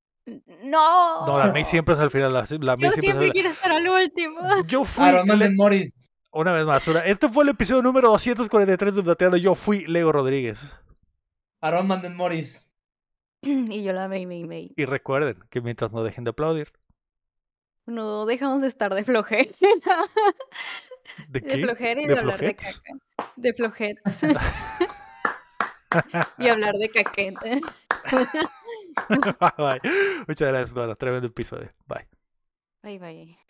No. 0.63 1.27
No, 1.27 1.39
la 1.39 1.53
May 1.53 1.65
siempre 1.65 1.95
es 1.95 2.01
al 2.01 2.11
final. 2.11 2.33
La, 2.33 2.47
la 2.61 2.77
May 2.77 2.91
Yo 2.91 2.93
siempre 2.93 3.31
quiero 3.31 3.51
estar 3.51 3.71
al 3.71 3.87
último. 3.87 4.41
Yo 4.67 4.85
fui 4.87 5.05
Le- 5.37 5.51
Morris. 5.55 5.93
una 6.33 6.53
vez 6.53 6.65
más. 6.65 6.89
una- 6.89 7.01
Este 7.05 7.29
fue 7.29 7.45
el 7.45 7.51
episodio 7.51 7.83
número 7.83 8.09
243 8.09 8.95
de 8.95 9.01
Updateando. 9.03 9.37
Yo 9.37 9.55
fui 9.55 9.85
Lego 9.87 10.13
Rodríguez. 10.13 10.73
Aaron 11.65 11.87
Manden 11.87 12.15
Morris. 12.15 12.71
Y 13.43 13.83
yo 13.83 13.93
la 13.93 14.09
May, 14.09 14.27
May, 14.27 14.45
May. 14.45 14.73
Y 14.77 14.85
recuerden 14.85 15.39
que 15.51 15.61
mientras 15.61 15.93
no 15.93 16.03
dejen 16.03 16.25
de 16.25 16.31
aplaudir. 16.31 16.73
No 17.87 18.27
dejamos 18.27 18.63
de 18.63 18.69
estar 18.69 18.95
de 18.95 19.05
flojera. 19.05 19.51
¿De 21.29 21.41
De 21.41 21.43
qué? 21.43 21.63
flojera 21.63 22.03
y 22.03 22.07
¿De 22.07 22.15
de, 22.15 22.21
hablar 22.21 22.41
de 22.41 22.55
caca. 22.55 22.81
De 23.37 23.55
flojets. 23.55 24.03
y 26.39 26.49
hablar 26.49 26.75
de 26.75 26.91
caquete. 26.91 27.61
Bye. 29.59 29.81
Muchas 30.27 30.49
gracias, 30.49 30.75
Dora. 30.75 30.95
Tremendo 30.97 31.29
episodio. 31.29 31.71
Bye. 31.87 32.07
Bye, 32.83 32.99
bye. 32.99 33.44